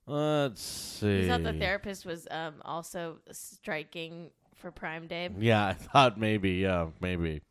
Let's 0.05 0.61
see. 0.61 1.21
You 1.21 1.27
thought 1.27 1.43
the 1.43 1.53
therapist 1.53 2.05
was 2.05 2.27
um, 2.29 2.55
also 2.63 3.19
striking 3.31 4.31
for 4.55 4.71
Prime 4.71 5.07
Day. 5.07 5.29
Yeah, 5.37 5.65
I 5.65 5.73
thought 5.73 6.19
maybe. 6.19 6.51
Yeah, 6.51 6.87
maybe. 6.99 7.41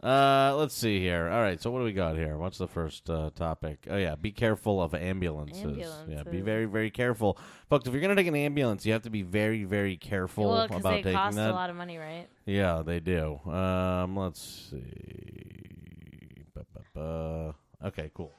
Uh, 0.00 0.54
let's 0.56 0.76
see 0.76 1.00
here. 1.00 1.28
All 1.28 1.40
right, 1.40 1.60
so 1.60 1.72
what 1.72 1.80
do 1.80 1.84
we 1.84 1.92
got 1.92 2.14
here? 2.14 2.36
What's 2.36 2.58
the 2.58 2.68
first 2.68 3.10
uh, 3.10 3.30
topic? 3.34 3.86
Oh 3.90 3.96
yeah, 3.96 4.14
be 4.14 4.30
careful 4.30 4.80
of 4.80 4.94
ambulances. 4.94 5.84
Yeah, 6.08 6.22
be 6.22 6.40
very, 6.40 6.66
very 6.66 6.90
careful, 6.90 7.36
folks. 7.68 7.88
If 7.88 7.92
you're 7.92 8.00
gonna 8.00 8.14
take 8.14 8.28
an 8.28 8.36
ambulance, 8.36 8.86
you 8.86 8.92
have 8.92 9.02
to 9.02 9.10
be 9.10 9.22
very, 9.22 9.64
very 9.64 9.96
careful 9.96 10.50
well, 10.50 10.62
about 10.64 10.82
they 10.82 11.02
taking 11.02 11.14
cost 11.14 11.36
that. 11.36 11.50
a 11.50 11.52
lot 11.52 11.68
of 11.68 11.74
money, 11.74 11.98
right? 11.98 12.28
Yeah, 12.46 12.82
they 12.86 13.00
do. 13.00 13.40
Um, 13.50 14.16
let's 14.16 14.70
see. 14.70 16.44
Ba-ba-ba. 16.54 17.56
Okay, 17.86 18.12
cool. 18.14 18.32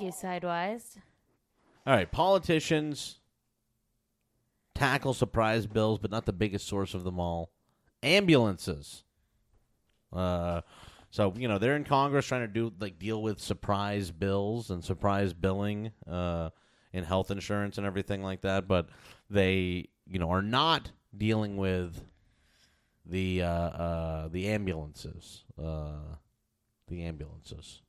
You, 0.00 0.10
Sidewise. 0.12 0.96
All 1.86 1.94
right, 1.94 2.10
politicians 2.10 3.20
tackle 4.74 5.12
surprise 5.12 5.66
bills, 5.66 5.98
but 5.98 6.10
not 6.10 6.24
the 6.24 6.32
biggest 6.32 6.66
source 6.66 6.94
of 6.94 7.04
them 7.04 7.20
all. 7.20 7.50
Ambulances. 8.02 9.04
Uh, 10.10 10.62
so 11.10 11.34
you 11.36 11.48
know 11.48 11.58
they're 11.58 11.76
in 11.76 11.84
Congress 11.84 12.26
trying 12.26 12.40
to 12.40 12.48
do 12.48 12.72
like 12.80 12.98
deal 12.98 13.22
with 13.22 13.40
surprise 13.40 14.10
bills 14.10 14.70
and 14.70 14.82
surprise 14.82 15.34
billing 15.34 15.90
uh, 16.10 16.48
in 16.92 17.04
health 17.04 17.30
insurance 17.30 17.76
and 17.76 17.86
everything 17.86 18.22
like 18.22 18.40
that, 18.40 18.66
but 18.66 18.88
they 19.28 19.88
you 20.06 20.18
know 20.18 20.30
are 20.30 20.42
not 20.42 20.90
dealing 21.16 21.58
with 21.58 22.02
the 23.04 23.42
uh, 23.42 23.48
uh, 23.48 24.28
the 24.28 24.48
ambulances. 24.48 25.44
Uh, 25.62 26.16
the 26.88 27.04
ambulances. 27.04 27.82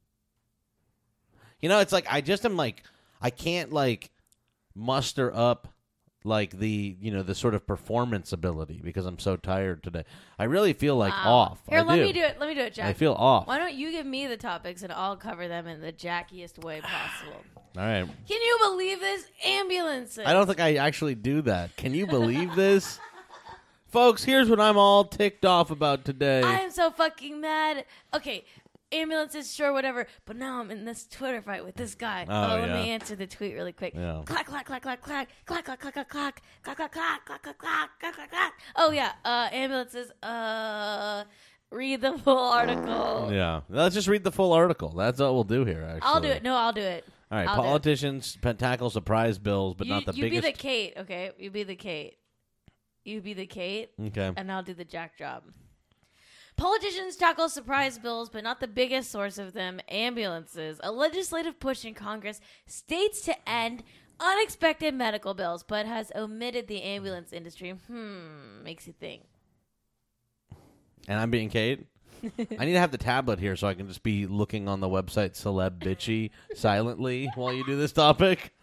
You 1.62 1.70
know, 1.70 1.80
it's 1.80 1.92
like 1.94 2.06
I 2.10 2.22
just 2.22 2.46
am 2.46 2.56
like 2.58 2.84
I 3.22 3.30
can't 3.30 3.72
like 3.72 4.10
muster 4.76 5.34
up 5.36 5.68
like 6.24 6.58
the 6.60 6.96
you 7.00 7.12
know 7.12 7.24
the 7.24 7.34
sort 7.36 7.56
of 7.56 7.66
performance 7.66 8.32
ability 8.32 8.80
because 8.84 9.06
I'm 9.06 9.20
so 9.20 9.38
tired 9.38 9.84
today. 9.84 10.04
I 10.38 10.44
really 10.46 10.74
feel 10.74 10.96
like 10.96 11.14
Wow. 11.14 11.32
off. 11.32 11.60
Here, 11.70 11.80
I 11.80 11.82
let 11.84 11.96
do. 11.98 12.04
me 12.04 12.14
do 12.14 12.22
it. 12.22 12.38
Let 12.40 12.50
me 12.50 12.56
do 12.56 12.62
it, 12.62 12.74
Jack. 12.74 12.86
I 12.88 12.94
feel 12.94 13.14
off. 13.14 13.48
Why 13.48 13.58
don't 13.58 13.74
you 13.74 13.92
give 13.92 14.06
me 14.06 14.28
the 14.28 14.38
topics 14.38 14.84
and 14.84 14.92
I'll 14.92 15.18
cover 15.18 15.48
them 15.48 15.68
in 15.68 15.82
the 15.82 15.92
jackiest 15.92 16.64
way 16.64 16.82
possible? 16.82 17.44
All 17.78 17.84
right. 17.86 18.06
Can 18.28 18.42
you 18.42 18.58
believe 18.62 19.00
this? 19.00 19.26
Ambulances. 19.46 20.26
I 20.26 20.34
don't 20.34 20.46
think 20.46 20.60
I 20.60 20.76
actually 20.76 21.16
do 21.16 21.42
that. 21.44 21.76
Can 21.78 21.94
you 21.94 22.06
believe 22.06 22.54
this? 22.56 23.00
Folks, 23.88 24.24
here's 24.24 24.50
what 24.50 24.60
I'm 24.62 24.78
all 24.78 25.04
ticked 25.04 25.44
off 25.44 25.70
about 25.70 26.06
today. 26.06 26.44
I 26.44 26.60
am 26.60 26.72
so 26.72 26.92
fucking 26.92 27.42
mad. 27.42 27.84
Okay, 28.14 28.46
ambulances, 28.92 29.54
sure, 29.54 29.74
whatever. 29.74 30.08
But 30.26 30.38
now 30.38 30.60
I'm 30.60 30.72
in 30.72 30.86
this 30.86 31.08
Twitter 31.08 31.42
fight 31.42 31.66
with 31.66 31.76
this 31.76 31.96
guy. 31.96 32.26
Oh, 32.28 32.60
let 32.60 32.70
yeah. 32.70 32.84
me 32.84 32.90
answer 32.90 33.16
the 33.16 33.28
tweet 33.28 33.54
really 33.54 33.74
quick. 33.74 33.94
Yeah. 33.96 34.22
Clack, 34.26 34.48
clack, 34.48 34.66
clack, 34.66 34.82
clack, 34.82 35.02
clack, 35.02 35.28
clack, 35.46 35.66
clack, 35.66 35.80
clack, 35.80 35.94
clack, 35.94 36.10
clack, 36.10 36.42
clack, 36.64 36.76
clack, 36.76 36.94
clack, 36.94 37.24
clack, 37.26 37.44
clack, 37.44 37.58
clack, 37.58 37.90
clack, 38.00 38.16
clack, 38.16 38.30
clack. 38.30 38.54
Oh 38.76 38.92
yeah, 38.92 39.14
uh, 39.26 39.50
ambulances. 39.52 40.12
Uh, 40.24 41.24
read 41.72 42.02
the 42.02 42.18
full 42.18 42.38
article. 42.38 43.30
yeah. 43.32 43.62
Let's 43.70 43.96
just 43.96 44.08
read 44.08 44.24
the 44.24 44.32
full 44.32 44.54
article. 44.54 44.90
That's 44.90 45.20
what 45.20 45.34
we'll 45.34 45.44
do 45.44 45.66
here, 45.66 45.84
actually. 45.84 46.02
I'll 46.04 46.22
do 46.22 46.28
it. 46.28 46.44
No, 46.44 46.56
I'll 46.56 46.74
do 46.74 46.82
it. 46.82 47.06
All 47.32 47.38
right. 47.38 47.48
I'll. 47.48 47.56
Politicians 47.64 48.38
tackle 48.58 48.90
surprise 48.90 49.40
bills, 49.40 49.76
but 49.76 49.88
you, 49.88 49.94
not 49.94 50.06
the 50.06 50.14
you 50.14 50.24
biggest. 50.24 50.44
be 50.44 50.52
the 50.52 50.58
Cait, 50.58 50.94
okay? 50.98 51.32
You 51.38 51.50
be 51.50 51.64
the 51.64 51.76
Cait. 51.76 52.18
You 53.04 53.22
be 53.22 53.34
the 53.34 53.48
Cait. 53.48 53.92
okay. 54.08 54.32
and 54.36 54.52
I'll 54.52 54.64
do 54.64 54.74
the 54.74 54.86
jack 54.86 55.18
job. 55.18 55.44
Politicians 56.58 57.16
tackle 57.16 57.50
surprise 57.50 57.98
bills, 57.98 58.30
but 58.30 58.44
not 58.44 58.60
the 58.60 58.68
biggest 58.68 59.12
source 59.12 59.38
of 59.38 59.54
them 59.54 59.80
ambulances. 59.90 60.80
A 60.84 60.92
legislative 60.92 61.60
push 61.60 61.86
in 61.86 61.94
Congress 61.94 62.40
states 62.68 63.22
to 63.22 63.50
end 63.50 63.84
unexpected 64.20 64.94
medical 64.94 65.34
bills, 65.34 65.64
but 65.64 65.86
has 65.86 66.12
omitted 66.16 66.68
the 66.68 66.84
ambulance 66.84 67.34
industry. 67.34 67.72
Hmm, 67.72 68.64
makes 68.64 68.86
you 68.88 68.94
think. 68.94 69.24
And 71.08 71.20
I'm 71.20 71.32
being 71.32 71.50
Cait. 71.50 71.88
I 72.60 72.66
need 72.66 72.74
to 72.74 72.80
have 72.80 72.92
the 72.92 73.00
tablet 73.00 73.40
here 73.40 73.56
so 73.56 73.68
I 73.68 73.74
can 73.74 73.88
just 73.88 74.04
be 74.04 74.28
looking 74.28 74.68
on 74.68 74.80
the 74.80 74.88
website 74.88 75.32
Celebitchy 75.32 76.30
silently 76.54 77.28
while 77.36 77.52
you 77.52 77.66
do 77.66 77.76
this 77.76 77.92
topic. 77.92 78.54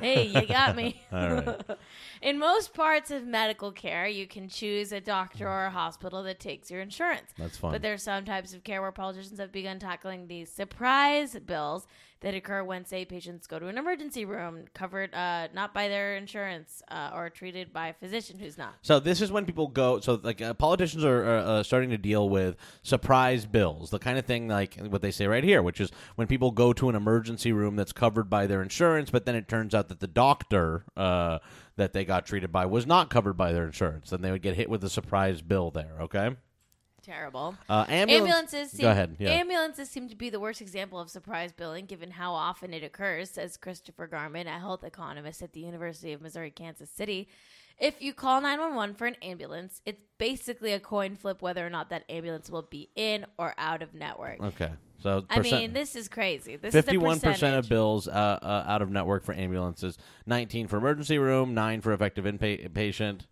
Hey, 0.00 0.26
you 0.26 0.46
got 0.46 0.76
me. 0.76 1.02
All 1.12 1.34
right. 1.34 1.60
In 2.22 2.38
most 2.38 2.72
parts 2.74 3.10
of 3.10 3.24
medical 3.26 3.72
care, 3.72 4.06
you 4.06 4.26
can 4.26 4.48
choose 4.48 4.92
a 4.92 5.00
doctor 5.00 5.48
or 5.48 5.66
a 5.66 5.70
hospital 5.70 6.22
that 6.22 6.40
takes 6.40 6.70
your 6.70 6.80
insurance. 6.80 7.32
That's 7.36 7.56
fine. 7.56 7.72
But 7.72 7.82
there 7.82 7.92
are 7.92 7.98
some 7.98 8.24
types 8.24 8.54
of 8.54 8.64
care 8.64 8.80
where 8.80 8.92
politicians 8.92 9.38
have 9.38 9.52
begun 9.52 9.78
tackling 9.78 10.28
these 10.28 10.50
surprise 10.50 11.36
bills 11.44 11.86
that 12.22 12.34
occur 12.34 12.64
when, 12.64 12.84
say, 12.84 13.04
patients 13.04 13.46
go 13.46 13.58
to 13.58 13.66
an 13.66 13.78
emergency 13.78 14.24
room 14.24 14.64
covered 14.74 15.14
uh, 15.14 15.48
not 15.54 15.74
by 15.74 15.88
their 15.88 16.16
insurance 16.16 16.82
uh, 16.88 17.10
or 17.14 17.30
treated 17.30 17.72
by 17.72 17.88
a 17.88 17.92
physician 17.92 18.38
who's 18.38 18.56
not. 18.56 18.74
So 18.82 18.98
this 18.98 19.20
is 19.20 19.30
when 19.30 19.44
people 19.44 19.68
go. 19.68 20.00
So 20.00 20.18
like 20.22 20.40
uh, 20.40 20.54
politicians 20.54 21.04
are, 21.04 21.22
are 21.24 21.38
uh, 21.38 21.62
starting 21.62 21.90
to 21.90 21.98
deal 21.98 22.28
with 22.28 22.56
surprise 22.82 23.44
bills, 23.44 23.90
the 23.90 23.98
kind 23.98 24.18
of 24.18 24.24
thing 24.24 24.48
like 24.48 24.76
what 24.76 25.02
they 25.02 25.10
say 25.10 25.26
right 25.26 25.44
here, 25.44 25.62
which 25.62 25.80
is 25.80 25.90
when 26.16 26.26
people 26.26 26.50
go 26.50 26.72
to 26.72 26.88
an 26.88 26.94
emergency 26.94 27.52
room 27.52 27.76
that's 27.76 27.92
covered 27.92 28.30
by 28.30 28.46
their 28.46 28.62
insurance, 28.62 29.10
but 29.10 29.26
then 29.26 29.34
it 29.34 29.48
turns 29.48 29.74
out 29.74 29.88
that 29.88 30.00
the 30.00 30.06
doctor 30.06 30.84
uh, 30.96 31.38
that 31.76 31.92
they 31.92 32.04
got 32.04 32.26
treated 32.26 32.52
by 32.52 32.66
was 32.66 32.86
not 32.86 33.10
covered 33.10 33.34
by 33.34 33.52
their 33.52 33.64
insurance. 33.64 34.10
Then 34.10 34.22
they 34.22 34.30
would 34.30 34.42
get 34.42 34.56
hit 34.56 34.70
with 34.70 34.84
a 34.84 34.90
surprise 34.90 35.42
bill 35.42 35.70
there. 35.70 35.96
Okay. 36.02 36.36
Terrible. 37.02 37.56
Uh, 37.68 37.84
ambulance- 37.88 38.20
Ambulances. 38.22 38.70
Seem, 38.70 38.82
Go 38.82 38.90
ahead, 38.90 39.16
yeah. 39.18 39.30
Ambulances 39.30 39.90
seem 39.90 40.08
to 40.08 40.14
be 40.14 40.30
the 40.30 40.38
worst 40.38 40.60
example 40.60 41.00
of 41.00 41.10
surprise 41.10 41.52
billing, 41.52 41.86
given 41.86 42.12
how 42.12 42.32
often 42.32 42.72
it 42.72 42.84
occurs, 42.84 43.30
says 43.30 43.56
Christopher 43.56 44.06
Garmon, 44.06 44.46
a 44.46 44.58
health 44.58 44.84
economist 44.84 45.42
at 45.42 45.52
the 45.52 45.60
University 45.60 46.12
of 46.12 46.22
Missouri 46.22 46.50
Kansas 46.50 46.90
City. 46.90 47.28
If 47.78 48.00
you 48.00 48.14
call 48.14 48.40
911 48.40 48.94
for 48.94 49.06
an 49.06 49.16
ambulance, 49.22 49.80
it's 49.84 50.00
basically 50.18 50.72
a 50.72 50.78
coin 50.78 51.16
flip 51.16 51.42
whether 51.42 51.66
or 51.66 51.70
not 51.70 51.90
that 51.90 52.04
ambulance 52.08 52.48
will 52.48 52.62
be 52.62 52.90
in 52.94 53.26
or 53.38 53.54
out 53.58 53.82
of 53.82 53.94
network. 53.94 54.40
Okay. 54.40 54.70
So 55.02 55.24
I 55.28 55.38
percent- 55.38 55.62
mean, 55.62 55.72
this 55.72 55.96
is 55.96 56.08
crazy. 56.08 56.54
This 56.54 56.72
Fifty-one 56.72 57.16
is 57.16 57.22
the 57.22 57.30
percent 57.30 57.56
of 57.56 57.68
bills 57.68 58.06
uh, 58.06 58.10
uh, 58.10 58.64
out 58.68 58.82
of 58.82 58.90
network 58.90 59.24
for 59.24 59.34
ambulances, 59.34 59.98
nineteen 60.26 60.68
for 60.68 60.76
emergency 60.76 61.18
room, 61.18 61.54
nine 61.54 61.80
for 61.80 61.92
effective 61.92 62.24
inpatient. 62.24 63.22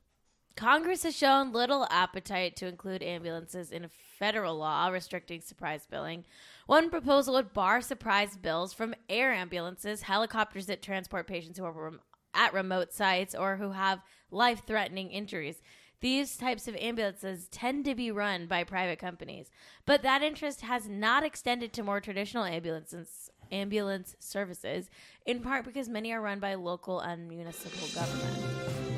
Congress 0.56 1.04
has 1.04 1.16
shown 1.16 1.52
little 1.52 1.86
appetite 1.90 2.56
to 2.56 2.66
include 2.66 3.02
ambulances 3.02 3.70
in 3.70 3.84
a 3.84 3.90
federal 4.18 4.56
law 4.56 4.88
restricting 4.88 5.40
surprise 5.40 5.86
billing. 5.90 6.24
One 6.66 6.90
proposal 6.90 7.34
would 7.34 7.52
bar 7.52 7.80
surprise 7.80 8.36
bills 8.36 8.72
from 8.72 8.94
air 9.08 9.32
ambulances, 9.32 10.02
helicopters 10.02 10.66
that 10.66 10.82
transport 10.82 11.26
patients 11.26 11.58
who 11.58 11.64
are 11.64 11.92
at 12.34 12.52
remote 12.52 12.92
sites 12.92 13.34
or 13.34 13.56
who 13.56 13.72
have 13.72 14.02
life 14.30 14.62
threatening 14.66 15.10
injuries. 15.10 15.62
These 16.00 16.36
types 16.36 16.66
of 16.66 16.76
ambulances 16.76 17.48
tend 17.48 17.84
to 17.84 17.94
be 17.94 18.10
run 18.10 18.46
by 18.46 18.64
private 18.64 18.98
companies, 18.98 19.50
but 19.84 20.02
that 20.02 20.22
interest 20.22 20.62
has 20.62 20.88
not 20.88 21.24
extended 21.24 21.72
to 21.74 21.82
more 21.82 22.00
traditional 22.00 22.44
ambulances, 22.44 23.30
ambulance 23.52 24.16
services, 24.18 24.88
in 25.26 25.40
part 25.40 25.64
because 25.64 25.88
many 25.88 26.12
are 26.12 26.22
run 26.22 26.40
by 26.40 26.54
local 26.54 27.00
and 27.00 27.28
municipal 27.28 27.86
government. 27.94 28.89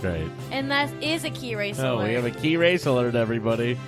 Great. 0.00 0.30
And 0.50 0.70
that 0.70 0.90
is 1.02 1.24
a 1.24 1.30
key 1.30 1.54
race 1.54 1.78
Oh, 1.78 1.96
alert. 1.96 2.08
we 2.08 2.14
have 2.14 2.24
a 2.24 2.30
key 2.30 2.56
race 2.56 2.86
alert, 2.86 3.14
everybody. 3.14 3.78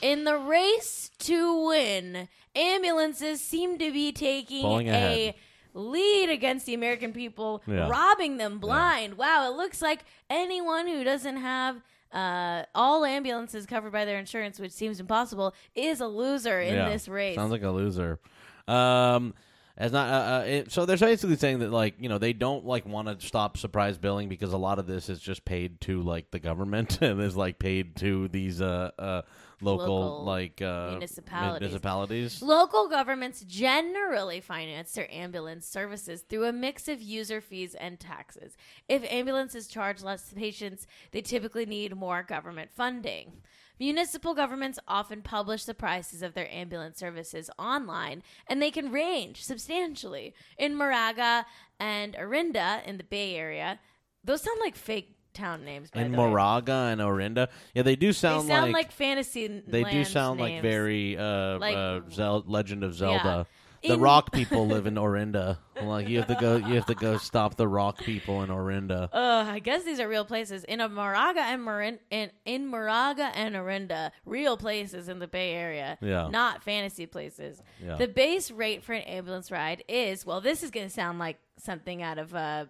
In 0.00 0.24
the 0.24 0.36
race 0.36 1.10
to 1.20 1.66
win, 1.66 2.28
ambulances 2.54 3.40
seem 3.40 3.76
to 3.78 3.90
be 3.92 4.12
taking 4.12 4.64
a 4.64 4.88
ahead. 4.88 5.34
lead 5.74 6.30
against 6.30 6.66
the 6.66 6.74
American 6.74 7.12
people, 7.12 7.62
Yeah. 7.66 7.88
robbing 7.88 8.36
them 8.36 8.58
blind. 8.58 9.14
Wow, 9.18 9.50
it 9.50 9.56
looks 9.56 9.82
like 9.82 10.00
anyone 10.28 10.86
who 10.86 11.02
doesn't 11.04 11.36
have 11.38 11.82
uh, 12.12 12.64
all 12.74 13.04
ambulances 13.04 13.66
covered 13.66 13.92
by 13.92 14.04
their 14.04 14.18
insurance, 14.18 14.58
which 14.58 14.72
seems 14.72 14.98
impossible, 14.98 15.54
is 15.76 16.00
a 16.00 16.08
loser 16.08 16.60
in 16.60 16.74
Yeah. 16.74 16.88
this 16.88 17.06
race. 17.08 17.36
Sounds 17.36 17.52
like 17.52 17.62
a 17.62 17.70
loser. 17.70 18.18
Um, 18.66 19.32
as 19.80 19.92
not 19.92 20.08
uh, 20.08 20.12
uh, 20.12 20.44
it, 20.44 20.70
so 20.70 20.84
they're 20.84 20.98
basically 20.98 21.36
saying 21.36 21.60
that 21.60 21.70
like 21.72 21.94
you 21.98 22.08
know 22.10 22.18
they 22.18 22.34
don't 22.34 22.66
like 22.66 22.86
want 22.86 23.08
to 23.08 23.26
stop 23.26 23.56
surprise 23.56 23.96
billing 23.96 24.28
because 24.28 24.52
a 24.52 24.58
lot 24.58 24.78
of 24.78 24.86
this 24.86 25.08
is 25.08 25.18
just 25.18 25.44
paid 25.46 25.80
to 25.80 26.02
like 26.02 26.30
the 26.30 26.38
government 26.38 26.98
and 27.02 27.20
is 27.20 27.34
like 27.34 27.58
paid 27.58 27.96
to 27.96 28.28
these 28.28 28.60
uh 28.60 28.90
uh 28.98 29.22
local, 29.62 29.86
Local 29.86 30.24
like 30.24 30.60
uh 30.60 30.90
municipalities. 30.90 31.60
municipalities. 31.60 32.42
Local 32.42 32.88
governments 32.88 33.42
generally 33.48 34.40
finance 34.40 34.92
their 34.92 35.12
ambulance 35.12 35.66
services 35.66 36.22
through 36.22 36.44
a 36.44 36.52
mix 36.52 36.86
of 36.86 37.00
user 37.00 37.40
fees 37.40 37.74
and 37.74 37.98
taxes. 37.98 38.56
If 38.86 39.02
ambulances 39.10 39.66
charge 39.66 40.02
less 40.02 40.28
to 40.28 40.34
patients, 40.34 40.86
they 41.12 41.22
typically 41.22 41.64
need 41.64 41.96
more 41.96 42.22
government 42.22 42.70
funding. 42.70 43.32
Municipal 43.80 44.34
governments 44.34 44.78
often 44.86 45.22
publish 45.22 45.64
the 45.64 45.72
prices 45.72 46.22
of 46.22 46.34
their 46.34 46.52
ambulance 46.52 46.98
services 46.98 47.48
online, 47.58 48.22
and 48.46 48.60
they 48.60 48.70
can 48.70 48.92
range 48.92 49.42
substantially. 49.42 50.34
In 50.58 50.76
Moraga 50.76 51.46
and 51.80 52.14
Orinda 52.14 52.82
in 52.86 52.98
the 52.98 53.04
Bay 53.04 53.34
Area, 53.36 53.80
those 54.22 54.42
sound 54.42 54.60
like 54.60 54.76
fake 54.76 55.16
town 55.32 55.64
names. 55.64 55.90
By 55.90 56.02
In 56.02 56.12
the 56.12 56.18
way. 56.18 56.26
Moraga 56.26 56.90
and 56.92 57.00
Orinda, 57.00 57.48
yeah, 57.74 57.82
they 57.82 57.96
do 57.96 58.12
sound, 58.12 58.48
they 58.50 58.52
sound, 58.52 58.72
like, 58.72 58.86
like, 58.86 58.92
fantasy. 58.92 59.46
they 59.66 59.84
do 59.84 60.04
sound 60.04 60.38
like 60.40 60.60
very 60.60 61.16
uh, 61.16 61.58
Like- 61.58 61.74
uh 61.76 62.00
Zel- 62.10 62.44
Legend 62.46 62.84
of 62.84 62.94
Zelda. 62.94 63.46
The 63.82 63.94
In- 63.94 64.00
rock 64.00 64.30
people 64.32 64.66
live 64.66 64.86
in 64.86 64.96
Orinda. 64.98 65.58
Like 65.82 66.06
you 66.08 66.18
have 66.18 66.26
to 66.28 66.34
go, 66.34 66.56
you 66.56 66.74
have 66.74 66.84
to 66.86 66.94
go 66.94 67.16
stop 67.16 67.56
the 67.56 67.66
rock 67.66 67.98
people 67.98 68.42
in 68.42 68.50
Orinda. 68.50 69.08
Uh, 69.10 69.44
I 69.48 69.58
guess 69.58 69.84
these 69.84 69.98
are 70.00 70.08
real 70.08 70.26
places. 70.26 70.64
In 70.64 70.80
a 70.80 70.88
Moraga 70.88 71.40
and 71.40 71.64
Marin 71.64 71.98
in, 72.10 72.30
in 72.44 72.66
Moraga 72.66 73.30
and 73.34 73.54
Orinda, 73.56 74.12
real 74.26 74.58
places 74.58 75.08
in 75.08 75.18
the 75.18 75.26
Bay 75.26 75.54
Area. 75.54 75.96
Yeah. 76.02 76.28
Not 76.28 76.62
fantasy 76.62 77.06
places. 77.06 77.62
Yeah. 77.82 77.96
The 77.96 78.08
base 78.08 78.50
rate 78.50 78.84
for 78.84 78.92
an 78.92 79.02
ambulance 79.02 79.50
ride 79.50 79.82
is 79.88 80.26
well, 80.26 80.42
this 80.42 80.62
is 80.62 80.70
gonna 80.70 80.90
sound 80.90 81.18
like 81.18 81.38
something 81.58 82.02
out 82.02 82.18
of 82.18 82.34
a 82.34 82.68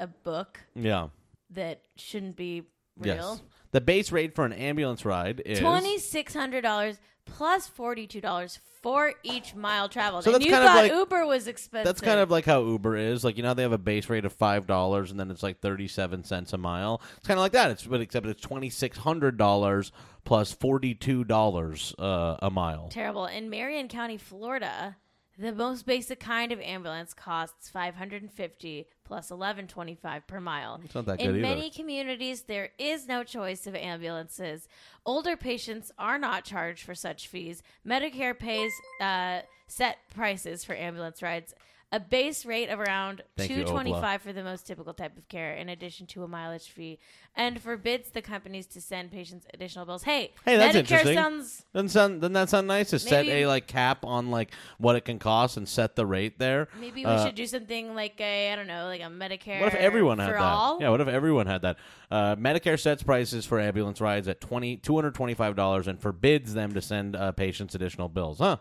a 0.00 0.08
book 0.08 0.58
Yeah. 0.74 1.08
that 1.50 1.82
shouldn't 1.94 2.34
be 2.36 2.62
real. 2.98 3.14
Yes. 3.14 3.42
The 3.72 3.80
base 3.80 4.10
rate 4.10 4.34
for 4.34 4.44
an 4.44 4.52
ambulance 4.52 5.04
ride 5.04 5.42
is 5.46 5.60
Twenty 5.60 5.98
six 5.98 6.34
hundred 6.34 6.62
dollars 6.62 6.98
plus 7.24 7.66
forty 7.66 8.06
two 8.06 8.20
dollars 8.20 8.58
for 8.82 9.12
each 9.22 9.54
mile 9.54 9.88
traveled. 9.88 10.24
So 10.24 10.30
and 10.30 10.36
that's 10.36 10.44
you 10.46 10.52
kind 10.52 10.64
of 10.64 10.70
thought 10.70 10.82
like- 10.82 10.92
Uber 10.92 11.26
was 11.26 11.46
expensive. 11.46 11.84
That's 11.84 12.00
kind 12.00 12.18
of 12.18 12.30
like 12.30 12.44
how 12.46 12.62
Uber 12.64 12.96
is. 12.96 13.24
Like 13.24 13.36
you 13.36 13.42
know, 13.42 13.54
they 13.54 13.62
have 13.62 13.72
a 13.72 13.78
base 13.78 14.08
rate 14.08 14.24
of 14.24 14.32
five 14.32 14.66
dollars, 14.66 15.10
and 15.10 15.20
then 15.20 15.30
it's 15.30 15.42
like 15.42 15.60
thirty-seven 15.60 16.24
cents 16.24 16.52
a 16.52 16.58
mile. 16.58 17.00
It's 17.18 17.26
kind 17.26 17.38
of 17.38 17.42
like 17.42 17.52
that. 17.52 17.70
It's 17.70 17.84
but 17.86 18.00
except 18.00 18.26
it's 18.26 18.40
twenty-six 18.40 18.98
hundred 18.98 19.36
dollars 19.36 19.92
plus 20.24 20.52
forty-two 20.52 21.24
dollars 21.24 21.94
uh, 21.98 22.36
a 22.40 22.50
mile. 22.50 22.88
terrible. 22.90 23.26
In 23.26 23.50
Marion 23.50 23.88
County, 23.88 24.16
Florida, 24.16 24.96
the 25.40 25.52
most 25.52 25.86
basic 25.86 26.20
kind 26.20 26.52
of 26.52 26.60
ambulance 26.60 27.14
costs 27.14 27.70
550 27.70 28.86
plus 29.04 29.30
1125 29.30 30.26
per 30.26 30.40
mile. 30.40 30.80
It's 30.84 30.94
not 30.94 31.06
that 31.06 31.20
In 31.20 31.26
good 31.28 31.36
either. 31.36 31.42
many 31.54 31.70
communities, 31.70 32.42
there 32.42 32.70
is 32.78 33.08
no 33.08 33.24
choice 33.24 33.66
of 33.66 33.74
ambulances. 33.74 34.68
Older 35.06 35.36
patients 35.36 35.90
are 35.98 36.18
not 36.18 36.44
charged 36.44 36.84
for 36.84 36.94
such 36.94 37.26
fees. 37.28 37.62
Medicare 37.86 38.38
pays 38.38 38.72
uh, 39.00 39.40
set 39.66 39.98
prices 40.14 40.64
for 40.64 40.74
ambulance 40.74 41.22
rides. 41.22 41.54
A 41.92 41.98
base 41.98 42.46
rate 42.46 42.68
of 42.68 42.78
around 42.78 43.22
Thank 43.36 43.50
you, 43.50 43.64
two 43.64 43.70
twenty 43.70 43.90
five 43.92 44.22
for 44.22 44.32
the 44.32 44.44
most 44.44 44.64
typical 44.64 44.94
type 44.94 45.18
of 45.18 45.26
care, 45.28 45.54
in 45.54 45.68
addition 45.68 46.06
to 46.08 46.22
a 46.22 46.28
mileage 46.28 46.68
fee, 46.68 47.00
and 47.34 47.60
forbids 47.60 48.10
the 48.10 48.22
companies 48.22 48.66
to 48.68 48.80
send 48.80 49.10
patients 49.10 49.44
additional 49.52 49.84
bills. 49.86 50.04
Hey, 50.04 50.32
Hey, 50.44 50.56
that's 50.56 50.76
Medicare 50.76 50.78
interesting. 50.78 51.14
sounds 51.16 51.64
Doesn't 51.74 51.88
sound 51.88 52.20
doesn't 52.20 52.32
that 52.34 52.48
sound 52.48 52.68
nice 52.68 52.90
to 52.90 53.00
set 53.00 53.26
a 53.26 53.46
like 53.46 53.66
cap 53.66 54.04
on 54.04 54.30
like 54.30 54.52
what 54.78 54.94
it 54.94 55.04
can 55.04 55.18
cost 55.18 55.56
and 55.56 55.68
set 55.68 55.96
the 55.96 56.06
rate 56.06 56.38
there? 56.38 56.68
Maybe 56.78 57.04
we 57.04 57.10
Uh, 57.10 57.26
should 57.26 57.34
do 57.34 57.44
something 57.46 57.92
like 57.96 58.20
a 58.20 58.52
I 58.52 58.54
don't 58.54 58.68
know, 58.68 58.84
like 58.84 59.00
a 59.00 59.04
Medicare. 59.06 59.58
What 59.60 59.74
if 59.74 59.74
everyone 59.74 60.20
had 60.20 60.34
that? 60.34 60.40
all? 60.40 60.78
Yeah, 60.80 60.90
what 60.90 61.00
if 61.00 61.08
everyone 61.08 61.48
had 61.48 61.62
that? 61.62 61.76
Uh, 62.08 62.36
Medicare 62.36 62.78
sets 62.78 63.02
prices 63.02 63.46
for 63.46 63.58
ambulance 63.58 64.00
rides 64.00 64.28
at 64.28 64.40
twenty 64.40 64.76
two 64.76 64.94
hundred 64.94 65.16
twenty 65.16 65.34
five 65.34 65.56
dollars 65.56 65.88
and 65.88 66.00
forbids 66.00 66.54
them 66.54 66.72
to 66.72 66.80
send 66.80 67.16
uh, 67.16 67.32
patients 67.32 67.74
additional 67.74 68.08
bills. 68.08 68.38
Huh? 68.38 68.58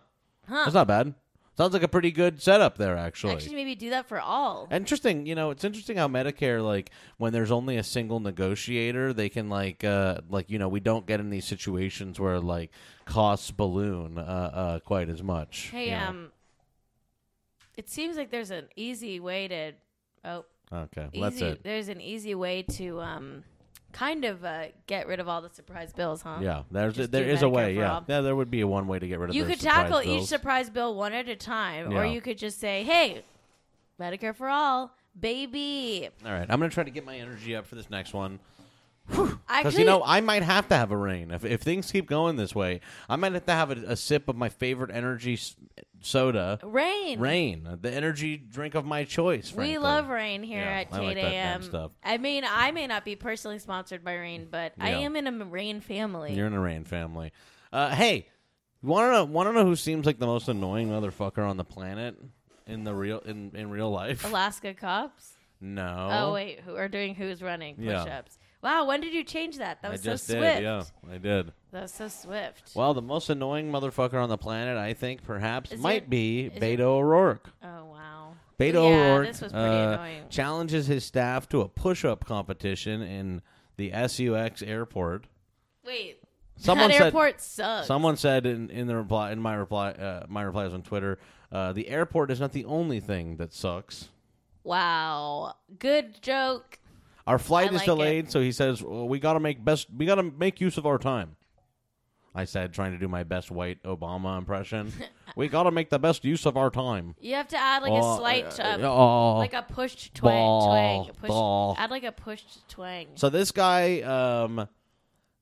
Huh. 0.48 0.64
That's 0.64 0.74
not 0.74 0.88
bad. 0.88 1.14
Sounds 1.60 1.74
like 1.74 1.84
a 1.84 1.90
pretty 1.90 2.12
good 2.12 2.42
setup 2.42 2.78
there, 2.78 2.96
actually. 2.96 3.34
Actually, 3.34 3.56
maybe 3.56 3.76
do 3.76 3.90
that 3.90 4.08
for 4.08 4.18
all. 4.18 4.70
Interesting, 4.72 5.26
you 5.26 5.36
know, 5.36 5.50
it's 5.50 5.66
interesting 5.66 5.98
how 5.98 6.08
Medicare, 6.08 6.64
like, 6.64 6.90
when 7.18 7.34
there's 7.34 7.52
only 7.52 7.76
a 7.76 7.84
single 7.84 8.22
negotiator, 8.22 9.12
they 9.12 9.28
can 9.28 9.50
like, 9.50 9.84
uh, 9.84 10.22
like, 10.30 10.50
you 10.50 10.58
know, 10.58 10.70
we 10.70 10.80
don't 10.80 11.06
get 11.06 11.20
in 11.20 11.30
these 11.30 11.44
situations 11.44 12.18
where 12.18 12.40
like 12.40 12.72
costs 13.04 13.52
balloon 13.52 14.18
uh, 14.18 14.22
uh, 14.22 14.80
quite 14.80 15.10
as 15.10 15.22
much. 15.22 15.68
Hey, 15.74 15.88
you 15.88 15.92
know. 15.92 16.08
um, 16.08 16.32
it 17.76 17.90
seems 17.90 18.16
like 18.16 18.32
there's 18.32 18.52
an 18.52 18.70
easy 18.78 19.20
way 19.20 19.50
to. 19.50 19.74
Oh, 20.24 20.46
okay, 20.72 21.10
easy. 21.12 21.22
that's 21.22 21.42
it. 21.42 21.64
There's 21.66 21.90
an 21.90 22.00
easy 22.00 22.36
way 22.36 22.64
to 22.64 23.02
um, 23.02 23.44
kind 23.92 24.26
of 24.26 24.44
uh, 24.46 24.66
get 24.88 25.08
rid 25.08 25.20
of 25.20 25.28
all 25.28 25.42
the 25.42 25.50
surprise 25.50 25.92
bills, 25.94 26.22
huh? 26.22 26.40
Yeah, 26.42 26.64
there's 26.72 26.96
Just 26.96 27.12
there 27.12 27.26
is 27.26 27.42
a 27.42 27.50
way. 27.50 27.76
for 27.76 27.82
Yeah, 27.82 27.94
all. 27.96 28.06
yeah, 28.08 28.22
there 28.22 28.36
would 28.36 28.52
be 28.52 28.62
a 28.62 28.68
one 28.68 28.88
way 28.88 29.00
to 29.00 29.08
get 29.08 29.20
rid 29.20 29.30
of. 29.30 29.36
You 29.36 29.44
those 29.44 29.52
could 29.54 29.62
surprise 29.62 29.76
tackle 29.90 30.02
bills. 30.02 30.24
each 30.24 30.28
surprise 30.30 30.70
bill 30.70 30.96
one 30.96 31.14
at 31.14 31.28
a 31.28 31.36
time, 31.36 31.92
or 31.94 32.06
Yeah. 32.06 32.12
you 32.12 32.22
could 32.22 32.38
just 32.38 32.60
say, 32.60 32.84
"Hey, 32.84 33.24
Medicare 34.00 34.36
for 34.36 34.48
all, 34.50 34.92
baby." 35.20 36.10
All 36.26 36.32
right, 36.32 36.46
I'm 36.50 36.60
gonna 36.60 36.70
try 36.70 36.84
to 36.84 36.92
get 36.92 37.06
my 37.06 37.18
energy 37.18 37.56
up 37.56 37.66
for 37.66 37.76
this 37.76 37.90
next 37.90 38.14
one. 38.14 38.40
Actually, 39.10 39.36
Because 39.48 39.80
you 39.80 39.86
know, 39.86 40.04
I 40.06 40.22
might 40.22 40.44
have 40.44 40.68
to 40.70 40.76
have 40.78 40.92
a 40.92 40.98
rain 40.98 41.32
if 41.32 41.44
if 41.44 41.62
things 41.62 41.92
keep 41.92 42.08
going 42.08 42.36
this 42.36 42.54
way. 42.54 42.80
I 43.10 43.16
might 43.16 43.34
have 43.34 43.46
to 43.48 43.52
have 43.54 43.72
a, 43.72 43.92
a 43.94 43.96
sip 43.96 44.28
of 44.30 44.36
my 44.36 44.50
favorite 44.50 44.92
energy 44.92 45.34
s- 45.34 45.56
soda, 46.02 46.60
rain. 46.64 47.20
rain, 47.20 47.78
the 47.82 47.92
energy 47.92 48.38
drink 48.38 48.76
of 48.76 48.86
my 48.86 49.04
choice. 49.04 49.54
We 49.54 49.78
love 49.78 50.10
Rain 50.10 50.44
here 50.44 50.62
Yeah, 50.62 50.82
at 50.82 50.94
I 50.94 51.02
8 51.02 51.14
that 51.16 51.22
damn 51.22 51.62
a.m. 51.74 51.90
I 52.04 52.18
mean, 52.18 52.44
I 52.50 52.72
may 52.72 52.88
not 52.88 53.06
be 53.06 53.16
personally 53.16 53.60
sponsored 53.60 54.04
by 54.04 54.16
Rain, 54.16 54.48
but 54.50 54.74
I 54.80 54.92
am 54.92 55.16
in 55.16 55.28
a 55.28 55.46
Rain 55.46 55.82
family. 55.82 56.34
You're 56.34 56.48
in 56.48 56.54
a 56.54 56.60
rain 56.60 56.84
family. 56.84 57.32
Uh, 57.72 57.90
hey, 57.90 58.28
want 58.82 59.08
to 59.08 59.12
know? 59.12 59.26
Want 59.26 59.50
to 59.50 59.54
know 59.54 59.66
who 59.66 59.76
seems 59.76 60.06
like 60.06 60.20
the 60.20 60.26
most 60.28 60.48
annoying 60.48 60.90
motherfucker 60.90 61.48
on 61.48 61.58
the 61.58 61.66
planet 61.66 62.16
in 62.66 62.84
the 62.84 62.94
real 62.94 63.20
in 63.20 63.52
in 63.56 63.70
real 63.70 63.92
life? 63.92 64.26
Alaska 64.26 64.74
cops. 64.74 65.34
No. 65.62 66.10
Oh, 66.12 66.34
wait, 66.34 66.62
who 66.62 66.76
are 66.76 66.88
doing 66.88 67.16
who's 67.16 67.42
running 67.42 67.76
Yeah. 67.80 68.04
Wow, 68.62 68.86
when 68.86 69.00
did 69.02 69.14
you 69.14 69.24
change 69.24 69.58
that? 69.60 69.82
That 69.82 69.88
I 69.88 69.92
was 69.92 70.02
just 70.02 70.28
so 70.28 70.34
did. 70.34 70.42
swift. 70.42 70.62
Yeah, 70.62 71.14
I 71.14 71.18
did. 71.18 71.54
That 71.72 71.84
was 71.84 71.92
so 71.94 72.08
swift. 72.10 72.72
Well, 72.76 72.94
the 72.94 73.02
most 73.02 73.30
annoying 73.30 73.72
motherfucker 73.72 74.22
on 74.22 74.28
the 74.30 74.38
planet, 74.38 74.78
I 74.78 74.94
think, 74.94 75.24
perhaps, 75.24 75.72
Is 75.72 75.80
might 75.80 76.04
it- 76.04 76.10
be 76.10 76.48
is 76.48 76.54
it- 76.56 76.62
Beto 76.62 76.82
O'Rourke. 76.82 77.50
oh 77.64 77.86
wow. 77.86 78.34
Beto 78.60 78.74
Yeah, 78.90 79.14
O'Rourke 79.14 79.28
this 79.28 79.42
was 79.42 79.52
pretty 79.54 79.66
uh, 79.66 79.92
annoying. 79.94 80.24
challenges 80.30 80.88
his 80.88 81.06
staff 81.06 81.48
to 81.50 81.62
a 81.62 81.70
push-up 81.70 82.26
competition 82.26 83.02
in 83.02 83.42
the 83.78 83.92
SUX 83.92 84.62
airport. 84.62 85.28
Wait. 85.86 86.18
Someone 86.58 86.90
that 86.90 86.98
said- 86.98 87.06
airport 87.06 87.40
sucks. 87.40 87.88
Someone 87.88 88.18
said 88.18 88.46
in, 88.46 88.70
in 88.70 88.88
the 88.88 88.96
reply 88.98 89.32
in 89.32 89.40
my 89.40 89.54
reply 89.56 89.92
uh, 89.92 90.26
my 90.28 90.42
replies 90.42 90.74
on 90.74 90.82
Twitter, 90.82 91.18
uh, 91.54 91.72
the 91.72 91.88
airport 91.88 92.30
is 92.32 92.42
not 92.42 92.52
the 92.52 92.66
only 92.66 93.00
thing 93.00 93.38
that 93.38 93.54
sucks. 93.54 94.10
Wow. 94.66 95.56
Good 95.80 96.22
joke. 96.22 96.79
Our 97.30 97.38
flight 97.38 97.72
I 97.72 97.76
is 97.76 97.82
like 97.82 97.86
delayed, 97.86 98.32
so 98.32 98.42
he 98.42 98.52
says 98.52 98.82
well, 98.82 99.08
we 99.08 99.20
got 99.20 99.34
to 99.34 99.40
make 99.40 99.64
best 99.64 99.88
we 99.96 100.08
got 100.08 100.16
to 100.16 100.24
make 100.24 100.60
use 100.60 100.80
of 100.80 100.88
our 100.88 100.98
time. 100.98 101.36
I 102.34 102.46
said 102.46 102.74
trying 102.74 102.94
to 102.94 102.98
do 102.98 103.08
my 103.08 103.24
best 103.24 103.52
white 103.52 103.84
Obama 103.84 104.36
impression. 104.40 104.92
we 105.36 105.48
got 105.48 105.64
to 105.64 105.72
make 105.72 105.92
the 105.92 106.00
best 106.00 106.26
use 106.26 106.48
of 106.48 106.58
our 106.58 106.72
time. 106.72 107.14
You 107.22 107.36
have 107.36 107.48
to 107.50 107.58
add 107.58 107.84
like 107.84 107.92
Oh, 107.92 108.16
a 108.16 108.18
slight, 108.18 108.60
uh, 108.60 108.78
uh, 108.82 108.88
oh. 108.88 109.38
like 109.38 109.54
a 109.54 109.62
pushed 109.62 110.16
twang. 110.16 110.34
Ball, 110.34 111.04
twang. 111.04 111.16
Push, 111.20 111.28
ball. 111.28 111.76
Add 111.78 111.92
like 111.92 112.04
a 112.04 112.12
pushed 112.12 112.68
twang. 112.68 113.08
So 113.14 113.30
this 113.30 113.52
guy, 113.52 114.02
um, 114.02 114.68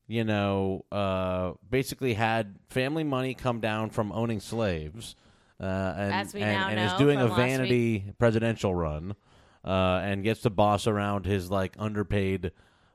you 0.07 0.25
know, 0.25 0.83
uh, 0.91 1.53
basically 1.69 2.15
had 2.15 2.55
family 2.69 3.05
money 3.05 3.33
come 3.33 3.61
down 3.61 3.91
from 3.91 4.11
owning 4.11 4.41
slaves, 4.41 5.15
uh, 5.61 5.63
and 5.63 6.13
As 6.13 6.33
we 6.33 6.41
and, 6.41 6.77
and 6.77 6.91
is 6.91 6.97
doing 6.97 7.19
a 7.19 7.29
vanity 7.29 8.11
presidential 8.19 8.75
run, 8.75 9.15
uh, 9.67 10.01
and 10.03 10.23
gets 10.23 10.41
to 10.41 10.49
boss 10.49 10.87
around 10.87 11.25
his 11.25 11.51
like 11.51 11.73
underpaid 11.77 12.51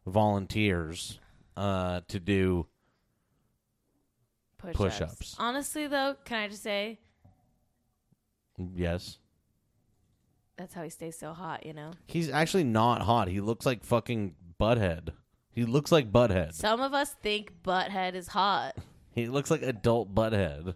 volunteers 0.06 1.20
uh, 1.56 2.00
to 2.08 2.18
do. 2.18 2.66
Push-ups. 4.58 4.78
push-ups. 4.78 5.36
Honestly, 5.38 5.86
though, 5.88 6.16
can 6.24 6.38
I 6.38 6.48
just 6.48 6.62
say 6.62 7.00
Yes, 8.74 9.18
that's 10.56 10.74
how 10.74 10.82
he 10.82 10.90
stays 10.90 11.18
so 11.18 11.32
hot? 11.32 11.66
You 11.66 11.72
know. 11.72 11.92
he's 12.06 12.30
actually 12.30 12.64
not 12.64 13.02
hot. 13.02 13.28
He 13.28 13.40
looks 13.40 13.66
like 13.66 13.84
fucking 13.84 14.34
butthead. 14.60 15.10
He 15.50 15.64
looks 15.64 15.90
like 15.92 16.12
butthead. 16.12 16.54
Some 16.54 16.80
of 16.80 16.94
us 16.94 17.14
think 17.22 17.62
butthead 17.62 18.14
is 18.14 18.28
hot. 18.28 18.76
He 19.14 19.26
looks 19.26 19.50
like 19.50 19.60
adult 19.60 20.14
butthead. 20.14 20.74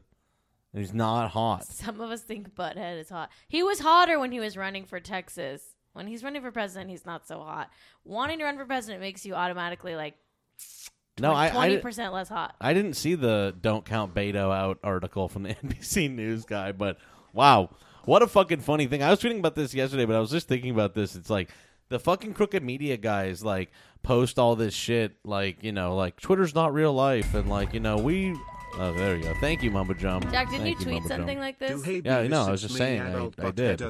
He's 0.75 0.93
not 0.93 1.31
hot. 1.31 1.65
Some 1.65 2.03
of 2.03 2.11
us 2.11 2.21
think 2.21 2.55
butthead 2.55 3.01
is 3.01 3.09
hot. 3.09 3.31
He 3.49 3.63
was 3.63 3.79
hotter 3.79 4.19
when 4.19 4.31
he 4.31 4.41
was 4.41 4.59
running 4.59 4.85
for 4.85 5.01
Texas. 5.01 5.63
When 5.97 6.07
he's 6.07 6.23
running 6.23 6.43
for 6.43 6.51
president, 6.51 6.91
he's 6.91 7.07
not 7.07 7.27
so 7.27 7.41
hot. 7.41 7.71
Wanting 8.05 8.39
to 8.39 8.45
run 8.45 8.59
for 8.59 8.67
president 8.67 9.01
makes 9.01 9.25
you 9.25 9.35
automatically 9.35 9.97
like 9.97 10.15
No, 11.19 11.33
I, 11.33 11.47
I, 11.47 11.51
twenty 11.51 11.79
percent 11.79 12.13
less 12.13 12.29
hot. 12.29 12.55
I 12.61 12.75
didn't 12.75 12.93
see 12.95 13.15
the 13.15 13.55
"Don't 13.63 13.87
Count 13.87 14.15
Beto 14.15 14.55
Out" 14.55 14.79
article 14.85 15.29
from 15.29 15.45
the 15.45 15.55
NBC 15.65 16.15
News 16.15 16.45
guy, 16.45 16.73
but 16.73 16.99
wow, 17.33 17.71
what 18.05 18.21
a 18.23 18.27
fucking 18.27 18.61
funny 18.61 18.87
thing! 18.87 19.03
I 19.03 19.09
was 19.09 19.21
tweeting 19.21 19.39
about 19.39 19.55
this 19.55 19.73
yesterday, 19.73 20.05
but 20.05 20.15
I 20.15 20.21
was 20.21 20.31
just 20.31 20.47
thinking 20.47 20.71
about 20.71 20.95
this. 20.95 21.17
It's 21.17 21.31
like 21.31 21.49
the 21.89 21.99
fucking 21.99 22.35
crooked 22.35 22.63
media 22.63 22.99
guys 22.99 23.43
like 23.43 23.71
post 24.03 24.39
all 24.39 24.57
this 24.57 24.75
shit, 24.75 25.17
like 25.25 25.65
you 25.65 25.73
know, 25.73 25.97
like 25.97 26.21
Twitter's 26.21 26.55
not 26.55 26.75
real 26.75 26.93
life, 26.93 27.35
and 27.35 27.49
like 27.49 27.73
you 27.73 27.81
know 27.81 27.97
we. 27.97 28.37
Oh, 28.79 28.93
there 28.93 29.17
you 29.17 29.23
go. 29.23 29.33
Thank 29.41 29.63
you, 29.63 29.71
Mumbo 29.71 29.95
Jump. 29.95 30.31
Jack, 30.31 30.51
didn't 30.51 30.65
Thank 30.65 30.81
you 30.81 30.85
tweet 30.85 30.95
Mumbo 30.97 31.09
something 31.09 31.39
Jump. 31.39 31.41
like 31.41 31.59
this? 31.59 32.05
Yeah, 32.05 32.19
I 32.19 32.27
know, 32.27 32.43
I 32.43 32.51
was 32.51 32.61
just 32.61 32.77
saying, 32.77 33.01
I- 33.01 33.31
I 33.47 33.51
did. 33.51 33.81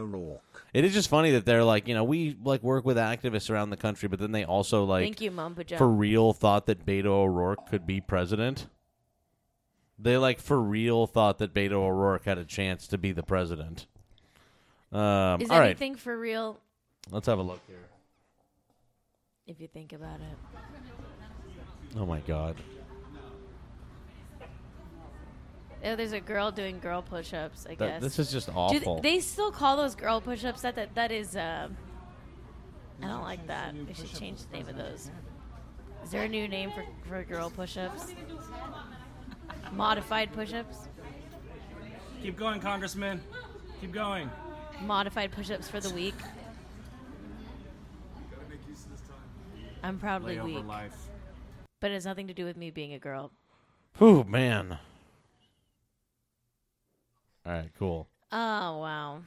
It 0.77 0.85
is 0.85 0.93
just 0.93 1.09
funny 1.09 1.31
that 1.31 1.47
they're 1.47 1.65
like, 1.65 1.89
you 1.89 1.95
know, 1.95 2.05
we 2.05 2.37
like 2.45 2.63
work 2.63 2.85
with 2.85 2.99
activists 2.99 3.49
around 3.49 3.71
the 3.71 3.79
country, 3.79 4.11
but 4.11 4.19
then 4.19 4.33
they 4.33 4.45
also 4.45 4.85
like 4.85 5.05
Thank 5.05 5.23
you, 5.23 5.31
Jump. 5.31 5.79
for 5.79 5.89
real 5.89 6.35
thought 6.35 6.67
that 6.67 6.85
Beto 6.85 7.07
O'Rourke 7.07 7.67
could 7.71 7.87
be 7.87 8.03
president. 8.03 8.67
They 9.99 10.19
like 10.19 10.39
for 10.39 10.61
real 10.61 11.07
thought 11.07 11.39
that 11.39 11.55
Beto 11.55 11.73
O'Rourke 11.73 12.27
had 12.27 12.37
a 12.37 12.45
chance 12.45 12.87
to 12.89 12.99
be 12.99 13.13
the 13.13 13.23
president. 13.23 13.87
Um, 14.93 15.41
is 15.41 15.49
all 15.49 15.61
right, 15.61 15.69
anything 15.69 15.95
for 15.95 16.15
real 16.19 16.61
let's 17.11 17.27
have 17.27 17.39
a 17.39 17.43
look 17.43 17.61
here. 17.67 17.79
if 19.47 19.59
you 19.59 19.69
think 19.69 19.95
about 19.95 20.21
it? 20.21 20.37
Oh 21.97 22.05
my 22.05 22.21
god, 22.21 22.55
Oh, 25.87 25.95
there's 25.97 26.13
a 26.13 26.21
girl 26.21 26.51
doing 26.51 26.81
girl 26.81 27.01
push-ups. 27.03 27.65
I 27.67 27.77
That- 27.77 27.79
guess. 27.79 28.03
this 28.03 28.19
is 28.19 28.33
just 28.33 28.49
Do 28.49 28.53
awful. 28.57 29.01
th- 29.01 29.03
they 29.03 29.21
still 29.21 29.53
call 29.53 29.77
those 29.77 29.95
girl 29.95 30.21
push-ups? 30.21 30.63
That 30.63 30.75
that 30.75 30.95
that 30.97 31.13
is. 31.13 31.37
Uh, 31.37 31.69
I 33.03 33.07
don't 33.07 33.23
like 33.23 33.47
that. 33.47 33.75
They 33.87 33.93
should 33.93 34.13
change 34.15 34.41
the 34.43 34.57
name 34.57 34.69
of 34.69 34.77
those. 34.77 35.11
Is 36.03 36.11
there 36.11 36.25
a 36.25 36.29
new 36.29 36.49
name 36.49 36.73
for 36.73 36.85
for 37.09 37.23
girl 37.25 37.51
push-ups? 37.51 38.15
Modified 39.73 40.33
push-ups. 40.33 40.89
Keep 42.23 42.37
going, 42.37 42.61
Congressman. 42.61 43.21
Keep 43.81 43.93
going. 43.93 44.31
Modified 44.83 45.31
push-ups 45.33 45.69
for 45.69 45.81
the 45.81 45.91
week. 45.91 46.15
I'm 49.83 49.99
proudly 49.99 50.37
Layover 50.37 50.45
weak, 50.45 50.67
life. 50.67 50.97
but 51.81 51.91
it 51.91 51.95
has 51.95 52.05
nothing 52.07 52.27
to 52.27 52.35
do 52.35 52.45
with 52.45 52.57
me 52.57 52.71
being 52.71 52.93
a 52.95 52.99
girl. 52.99 53.31
Whew, 53.99 54.25
man. 54.25 54.79
All 57.47 57.53
right, 57.53 57.71
cool. 57.79 58.09
Oh 58.33 58.79
wow. 58.79 59.23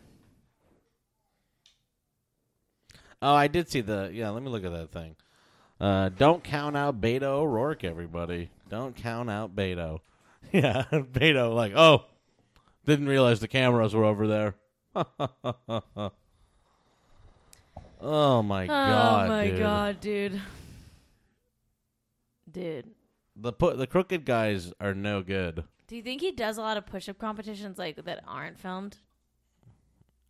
Oh, 3.21 3.33
I 3.33 3.47
did 3.47 3.69
see 3.69 3.81
the. 3.81 4.11
Yeah, 4.13 4.29
let 4.29 4.43
me 4.43 4.49
look 4.49 4.65
at 4.65 4.71
that 4.71 4.91
thing. 4.91 5.15
Uh, 5.79 6.09
don't 6.09 6.43
count 6.43 6.75
out 6.75 6.99
Beto 6.99 7.23
O'Rourke, 7.23 7.85
everybody. 7.85 8.49
Don't 8.69 8.95
count 8.95 9.29
out 9.29 9.55
Beto. 9.55 9.99
Yeah, 10.51 10.85
Beto, 10.91 11.53
like, 11.53 11.73
oh, 11.75 12.05
didn't 12.85 13.07
realize 13.07 13.39
the 13.39 13.47
cameras 13.47 13.93
were 13.93 14.05
over 14.05 14.25
there. 14.25 14.55
oh 18.01 18.41
my 18.41 18.65
god, 18.65 19.25
oh 19.25 19.29
my 19.29 19.47
dude. 19.49 19.59
god, 19.59 19.99
dude. 19.99 20.41
Dude. 22.51 22.85
The 23.35 23.51
pu- 23.51 23.75
the 23.75 23.85
crooked 23.85 24.25
guys 24.25 24.73
are 24.79 24.95
no 24.95 25.21
good. 25.21 25.65
Do 25.89 25.95
you 25.95 26.03
think 26.03 26.21
he 26.21 26.31
does 26.31 26.57
a 26.59 26.61
lot 26.61 26.77
of 26.77 26.85
push-up 26.85 27.17
competitions 27.17 27.79
like 27.79 27.95
that 28.05 28.23
aren't 28.27 28.59
filmed? 28.59 28.93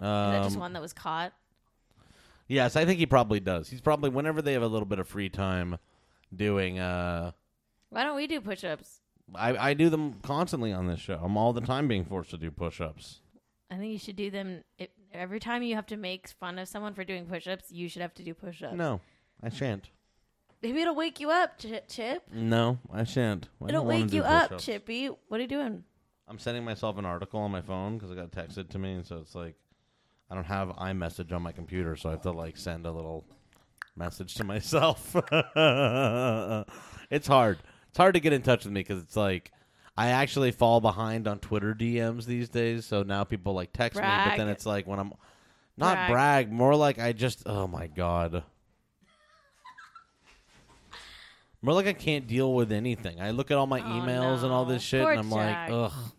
Is 0.01 0.07
Um, 0.07 0.31
that 0.31 0.43
just 0.43 0.57
one 0.57 0.71
that 0.71 0.81
was 0.81 0.93
caught? 0.93 1.33
Yes, 2.47 2.77
I 2.77 2.85
think 2.85 2.97
he 2.97 3.05
probably 3.05 3.41
does. 3.41 3.69
He's 3.69 3.81
probably 3.81 4.09
whenever 4.09 4.41
they 4.41 4.53
have 4.53 4.63
a 4.63 4.67
little 4.67 4.85
bit 4.85 4.99
of 4.99 5.07
free 5.07 5.27
time 5.29 5.77
doing. 6.33 6.79
uh 6.79 7.31
Why 7.89 8.03
don't 8.03 8.15
we 8.15 8.25
do 8.25 8.39
push-ups? 8.39 9.01
I 9.35 9.69
I 9.71 9.73
do 9.73 9.89
them 9.89 10.13
constantly 10.21 10.71
on 10.71 10.87
this 10.87 11.01
show. 11.01 11.19
I'm 11.21 11.35
all 11.35 11.51
the 11.51 11.59
time 11.61 11.89
being 11.89 12.05
forced 12.05 12.29
to 12.31 12.37
do 12.37 12.49
push-ups. 12.51 13.19
I 13.69 13.75
think 13.77 13.91
you 13.91 13.99
should 13.99 14.15
do 14.15 14.31
them 14.31 14.63
if, 14.77 14.89
every 15.13 15.41
time 15.41 15.61
you 15.61 15.75
have 15.75 15.85
to 15.87 15.97
make 15.97 16.29
fun 16.29 16.57
of 16.57 16.69
someone 16.69 16.93
for 16.93 17.03
doing 17.03 17.25
push-ups. 17.25 17.69
You 17.69 17.89
should 17.89 18.01
have 18.01 18.13
to 18.15 18.23
do 18.23 18.33
push-ups. 18.33 18.75
No, 18.77 19.01
I 19.43 19.49
shan't. 19.49 19.89
Maybe 20.61 20.81
it'll 20.81 20.95
wake 20.95 21.19
you 21.19 21.29
up, 21.31 21.57
Ch- 21.59 21.81
Chip. 21.87 22.23
No, 22.33 22.79
I 22.93 23.03
shan't. 23.03 23.47
I 23.61 23.65
It'll 23.69 23.81
don't 23.81 23.87
wanna 23.87 23.99
wake 24.01 24.09
do 24.11 24.15
you 24.17 24.23
up, 24.23 24.49
push-ups. 24.49 24.65
Chippy. 24.65 25.07
What 25.07 25.39
are 25.39 25.41
you 25.41 25.47
doing? 25.47 25.83
I'm 26.27 26.37
sending 26.39 26.63
myself 26.63 26.97
an 26.97 27.05
article 27.05 27.39
on 27.39 27.51
my 27.51 27.61
phone 27.61 27.97
because 27.97 28.11
I 28.11 28.15
got 28.15 28.31
texted 28.31 28.69
to 28.69 28.79
me, 28.79 28.93
and 28.93 29.05
so 29.05 29.17
it's 29.17 29.33
like 29.35 29.55
I 30.29 30.35
don't 30.35 30.43
have 30.45 30.69
iMessage 30.69 31.31
on 31.33 31.41
my 31.41 31.51
computer, 31.51 31.95
so 31.95 32.09
I 32.09 32.11
have 32.13 32.21
to 32.21 32.31
like 32.31 32.55
send 32.57 32.85
a 32.85 32.91
little 32.91 33.25
message 33.95 34.35
to 34.35 34.43
myself. 34.45 35.15
it's 37.11 37.27
hard. 37.27 37.59
It's 37.89 37.97
hard 37.97 38.13
to 38.13 38.19
get 38.19 38.33
in 38.33 38.41
touch 38.43 38.65
with 38.65 38.73
me 38.73 38.81
because 38.81 39.01
it's 39.01 39.15
like 39.17 39.51
I 39.97 40.09
actually 40.09 40.51
fall 40.51 40.81
behind 40.81 41.27
on 41.27 41.39
Twitter 41.39 41.73
DMs 41.73 42.25
these 42.25 42.49
days. 42.49 42.85
So 42.85 43.03
now 43.03 43.23
people 43.23 43.53
like 43.53 43.73
text 43.73 43.97
me, 43.99 44.03
but 44.07 44.37
then 44.37 44.47
it's 44.49 44.65
like 44.65 44.85
when 44.87 44.99
I'm 44.99 45.13
not 45.77 45.95
Brag. 45.95 46.11
brag, 46.11 46.51
more 46.51 46.75
like 46.75 46.99
I 46.99 47.11
just 47.13 47.43
oh 47.47 47.65
my 47.67 47.87
god. 47.87 48.43
More 51.61 51.73
like 51.75 51.87
I 51.87 51.93
can't 51.93 52.25
deal 52.27 52.53
with 52.53 52.71
anything. 52.71 53.19
I 53.19 53.31
look 53.31 53.51
at 53.51 53.57
all 53.57 53.67
my 53.67 53.81
Oh, 53.81 53.83
emails 53.83 54.43
and 54.43 54.51
all 54.51 54.65
this 54.65 54.81
shit, 54.81 55.01
Poor 55.01 55.11
and 55.11 55.19
I'm 55.19 55.29
Jack. 55.29 55.69
like, 55.69 55.91
ugh. 55.91 56.11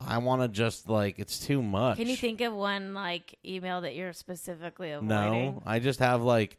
I 0.00 0.18
want 0.18 0.42
to 0.42 0.48
just 0.48 0.88
like 0.88 1.18
it's 1.18 1.38
too 1.38 1.62
much. 1.62 1.96
Can 1.98 2.08
you 2.08 2.16
think 2.16 2.40
of 2.40 2.52
one 2.52 2.92
like 2.94 3.38
email 3.44 3.80
that 3.82 3.94
you're 3.94 4.12
specifically 4.12 4.90
avoiding? 4.90 5.08
No, 5.08 5.62
I 5.64 5.78
just 5.78 6.00
have 6.00 6.20
like 6.22 6.58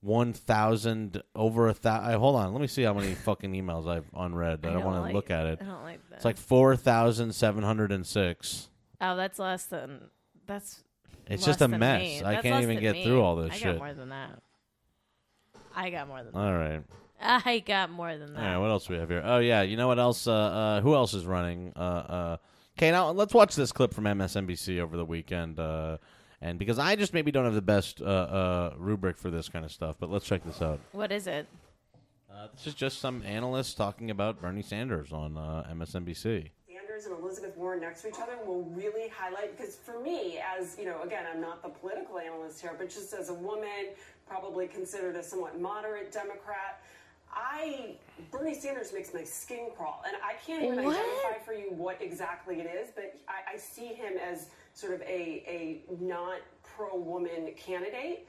one 0.00 0.32
thousand 0.32 1.22
over 1.34 1.68
a 1.68 1.74
thousand. 1.74 2.18
Hold 2.20 2.36
on, 2.36 2.52
let 2.52 2.60
me 2.60 2.66
see 2.68 2.82
how 2.82 2.92
many 2.94 3.14
fucking 3.14 3.52
emails 3.52 3.88
I've 3.88 4.04
unread. 4.14 4.64
I, 4.64 4.72
don't 4.74 4.84
want 4.84 5.00
like- 5.00 5.10
to 5.10 5.16
look 5.16 5.30
at 5.30 5.46
it. 5.46 5.58
I 5.60 5.64
don't 5.64 5.82
like 5.82 6.00
that. 6.10 6.16
It's 6.16 6.24
like 6.24 6.36
four 6.36 6.76
thousand 6.76 7.34
seven 7.34 7.64
hundred 7.64 7.90
and 7.90 8.06
six. 8.06 8.68
oh, 9.00 9.16
that's 9.16 9.38
less 9.38 9.64
than 9.64 10.02
that's. 10.46 10.84
It's 11.26 11.44
just 11.44 11.60
a 11.60 11.68
mess. 11.68 12.00
me. 12.00 12.22
I 12.22 12.32
That's 12.34 12.42
can't 12.42 12.62
even 12.62 12.80
get 12.80 12.92
me. 12.94 13.04
through 13.04 13.20
all 13.20 13.36
this 13.36 13.52
I 13.52 13.56
shit. 13.56 13.76
more 13.78 13.92
than 13.92 14.08
that. 14.10 14.40
I 15.84 15.90
got 15.90 16.08
more 16.08 16.22
than 16.22 16.32
that. 16.32 16.38
All 16.38 16.54
right. 16.54 16.82
I 17.20 17.58
got 17.60 17.90
more 17.90 18.16
than 18.16 18.30
All 18.34 18.42
that. 18.42 18.50
right. 18.50 18.58
What 18.58 18.70
else 18.70 18.86
do 18.86 18.94
we 18.94 18.98
have 19.00 19.08
here? 19.08 19.22
Oh 19.24 19.38
yeah. 19.38 19.62
You 19.62 19.76
know 19.76 19.88
what 19.88 19.98
else? 19.98 20.26
Uh, 20.26 20.32
uh, 20.32 20.80
who 20.80 20.94
else 20.94 21.14
is 21.14 21.24
running? 21.24 21.72
Uh, 21.76 21.78
uh, 21.80 22.36
okay. 22.76 22.90
Now 22.90 23.10
let's 23.10 23.34
watch 23.34 23.54
this 23.54 23.72
clip 23.72 23.94
from 23.94 24.04
MSNBC 24.04 24.80
over 24.80 24.96
the 24.96 25.04
weekend. 25.04 25.58
Uh, 25.60 25.98
and 26.40 26.58
because 26.58 26.78
I 26.78 26.96
just 26.96 27.14
maybe 27.14 27.30
don't 27.32 27.44
have 27.44 27.54
the 27.54 27.62
best 27.62 28.00
uh, 28.00 28.04
uh, 28.04 28.74
rubric 28.76 29.18
for 29.18 29.30
this 29.30 29.48
kind 29.48 29.64
of 29.64 29.72
stuff, 29.72 29.96
but 29.98 30.10
let's 30.10 30.24
check 30.24 30.44
this 30.44 30.62
out. 30.62 30.80
What 30.92 31.10
is 31.10 31.26
it? 31.26 31.46
Uh, 32.32 32.46
this 32.54 32.66
is 32.68 32.74
just 32.74 33.00
some 33.00 33.22
analysts 33.22 33.74
talking 33.74 34.10
about 34.10 34.40
Bernie 34.40 34.62
Sanders 34.62 35.12
on 35.12 35.36
uh, 35.36 35.66
MSNBC. 35.72 36.22
Sanders 36.22 36.50
Sanders 36.98 37.06
and 37.06 37.24
Elizabeth 37.24 37.56
Warren 37.56 37.80
next 37.80 38.02
to 38.02 38.08
each 38.08 38.14
other 38.20 38.38
will 38.46 38.64
really 38.74 39.08
highlight 39.08 39.56
because 39.56 39.76
for 39.76 40.00
me, 40.00 40.38
as 40.58 40.76
you 40.78 40.84
know, 40.84 41.02
again, 41.02 41.24
I'm 41.32 41.40
not 41.40 41.62
the 41.62 41.68
political 41.68 42.18
analyst 42.18 42.60
here, 42.60 42.74
but 42.78 42.90
just 42.90 43.12
as 43.12 43.28
a 43.28 43.34
woman, 43.34 43.88
probably 44.28 44.66
considered 44.66 45.16
a 45.16 45.22
somewhat 45.22 45.60
moderate 45.60 46.12
Democrat. 46.12 46.80
I 47.32 47.96
Bernie 48.30 48.54
Sanders 48.54 48.92
makes 48.92 49.12
my 49.12 49.22
skin 49.22 49.68
crawl, 49.76 50.02
and 50.06 50.16
I 50.24 50.34
can't 50.46 50.62
even 50.62 50.84
What? 50.84 50.96
identify 50.96 51.44
for 51.44 51.52
you 51.52 51.70
what 51.72 52.00
exactly 52.00 52.60
it 52.60 52.66
is, 52.66 52.90
but 52.94 53.14
I, 53.28 53.54
I 53.54 53.56
see 53.58 53.88
him 53.88 54.14
as 54.16 54.48
sort 54.74 54.94
of 54.94 55.02
a 55.02 55.44
a 55.46 55.82
not 56.00 56.38
pro 56.62 56.96
woman 56.96 57.52
candidate. 57.56 58.26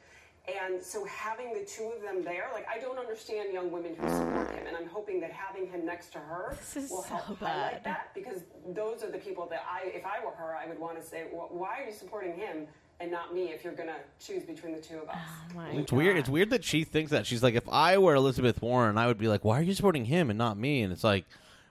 And 0.64 0.82
so 0.82 1.06
having 1.06 1.54
the 1.54 1.64
two 1.64 1.92
of 1.96 2.02
them 2.02 2.24
there, 2.24 2.50
like 2.54 2.66
I 2.68 2.80
don't 2.80 2.98
understand 2.98 3.54
young 3.54 3.70
women 3.72 3.94
who 3.96 4.10
support 4.10 4.50
him, 4.52 4.66
and 4.68 4.76
I'm 4.76 4.88
hoping 4.88 5.20
that 5.22 5.32
having 5.32 5.68
him 5.68 5.86
next 5.86 6.12
to 6.14 6.18
her 6.20 6.58
will 6.90 7.04
help 7.04 7.28
so 7.28 7.36
highlight 7.36 7.84
that 7.84 8.10
because 8.16 8.42
those 8.74 9.04
are 9.04 9.12
the 9.12 9.20
people 9.20 9.46
that 9.52 9.64
I, 9.70 9.90
if 9.90 10.06
I 10.06 10.26
were 10.26 10.32
her, 10.32 10.56
I 10.56 10.66
would 10.68 10.80
want 10.80 11.00
to 11.00 11.06
say, 11.06 11.26
well, 11.32 11.50
why 11.52 11.82
are 11.82 11.86
you 11.86 11.94
supporting 11.94 12.34
him 12.34 12.66
and 13.00 13.12
not 13.12 13.34
me 13.34 13.46
if 13.52 13.64
you're 13.64 13.74
going 13.74 13.90
to 13.90 13.96
choose 14.26 14.44
between 14.44 14.74
the 14.74 14.82
two 14.82 14.98
of 14.98 15.10
us? 15.10 15.18
Oh 15.18 15.56
my 15.56 15.70
It's 15.70 15.92
weird. 15.92 16.18
It's 16.18 16.30
weird 16.30 16.50
that 16.52 16.64
she 16.64 16.84
thinks 16.84 17.12
that. 17.12 17.26
She's 17.26 17.42
like, 17.44 17.56
if 17.56 17.68
I 17.70 17.98
were 17.98 18.16
Elizabeth 18.16 18.62
Warren, 18.62 18.98
I 18.98 19.08
would 19.08 19.18
be 19.18 19.28
like, 19.28 19.44
why 19.46 19.60
are 19.60 19.64
you 19.64 19.74
supporting 19.74 20.06
him 20.06 20.30
and 20.30 20.38
not 20.38 20.58
me? 20.58 20.82
And 20.82 20.92
it's 20.92 21.04
like 21.04 21.26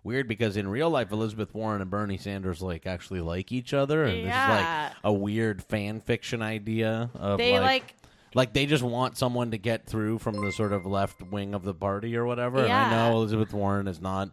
weird 0.04 0.26
because 0.28 0.56
in 0.56 0.68
real 0.68 0.90
life, 0.90 1.12
Elizabeth 1.12 1.54
Warren 1.54 1.82
and 1.82 1.90
Bernie 1.90 2.16
Sanders 2.18 2.62
like 2.62 2.86
actually 2.86 3.20
like 3.20 3.52
each 3.52 3.74
other, 3.74 4.04
and 4.04 4.18
this 4.18 4.34
is 4.34 4.48
like 4.48 4.92
a 5.04 5.12
weird 5.12 5.62
fan 5.62 6.00
fiction 6.00 6.42
idea 6.42 7.10
of 7.14 7.38
They 7.38 7.58
like. 7.58 7.62
like 7.62 7.94
like 8.34 8.52
they 8.52 8.66
just 8.66 8.82
want 8.82 9.16
someone 9.16 9.50
to 9.52 9.58
get 9.58 9.86
through 9.86 10.18
from 10.18 10.44
the 10.44 10.52
sort 10.52 10.72
of 10.72 10.84
left 10.84 11.22
wing 11.22 11.54
of 11.54 11.64
the 11.64 11.74
party 11.74 12.16
or 12.16 12.26
whatever. 12.26 12.62
And 12.62 12.72
I 12.72 12.90
know 12.90 13.16
Elizabeth 13.16 13.52
Warren 13.52 13.88
is 13.88 14.00
not 14.00 14.30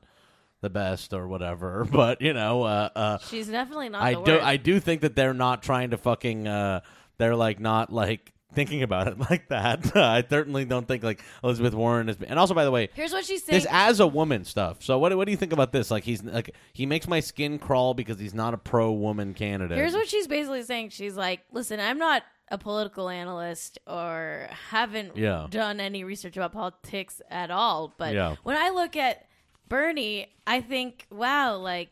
the 0.62 0.70
best 0.70 1.14
or 1.14 1.28
whatever, 1.28 1.86
but 1.92 2.22
you 2.22 2.34
know, 2.34 2.64
uh, 2.64 2.90
uh, 2.96 3.18
she's 3.20 3.48
definitely 3.48 3.90
not. 3.90 4.02
I 4.02 4.14
the 4.16 4.22
do 4.24 4.32
worst. 4.34 4.46
I 4.46 4.58
do 4.58 4.80
think 4.80 5.02
that 5.02 5.16
they're 5.16 5.34
not 5.34 5.62
trying 5.64 5.92
to 5.92 5.98
fucking 5.98 6.48
uh 6.48 6.82
they're 7.18 7.36
like 7.36 7.60
not 7.60 7.92
like 7.94 8.32
thinking 8.54 8.84
about 8.84 9.08
it 9.08 9.20
like 9.30 9.50
that. 9.50 9.96
I 9.98 10.24
certainly 10.30 10.66
don't 10.66 10.88
think 10.88 11.04
like 11.04 11.22
Elizabeth 11.44 11.74
Warren 11.74 12.08
is 12.10 12.18
and 12.26 12.40
also 12.40 12.54
by 12.54 12.64
the 12.64 12.72
way 12.72 12.90
Here's 12.94 13.12
what 13.12 13.26
she's 13.26 13.44
saying. 13.44 13.62
this 13.62 13.68
as 13.70 14.00
a 14.00 14.08
woman 14.08 14.46
stuff. 14.46 14.82
So 14.82 14.98
what 14.98 15.16
what 15.18 15.26
do 15.26 15.32
you 15.32 15.38
think 15.38 15.54
about 15.54 15.72
this? 15.72 15.92
Like 15.92 16.04
he's 16.04 16.24
like 16.24 16.56
he 16.74 16.86
makes 16.86 17.08
my 17.08 17.20
skin 17.20 17.60
crawl 17.60 17.94
because 17.94 18.18
he's 18.20 18.34
not 18.34 18.54
a 18.54 18.58
pro 18.58 18.92
woman 18.92 19.34
candidate. 19.34 19.78
Here's 19.78 19.94
what 19.94 20.08
she's 20.08 20.28
basically 20.28 20.64
saying. 20.64 20.90
She's 20.90 21.16
like, 21.16 21.42
listen, 21.52 21.80
I'm 21.80 21.98
not 21.98 22.24
a 22.50 22.58
political 22.60 23.10
analyst 23.10 23.80
or 23.88 24.48
haven't 24.70 25.18
Yeah. 25.18 25.48
done 25.50 25.80
any 25.80 26.04
research 26.04 26.38
about 26.38 26.54
politics 26.54 27.20
at 27.30 27.50
all. 27.52 27.94
But 27.98 28.14
Yeah. 28.14 28.36
when 28.44 28.56
I 28.56 28.70
look 28.70 28.96
at 28.96 29.25
Bernie, 29.70 30.28
I 30.46 30.62
think, 30.62 31.06
wow, 31.10 31.58
like, 31.58 31.90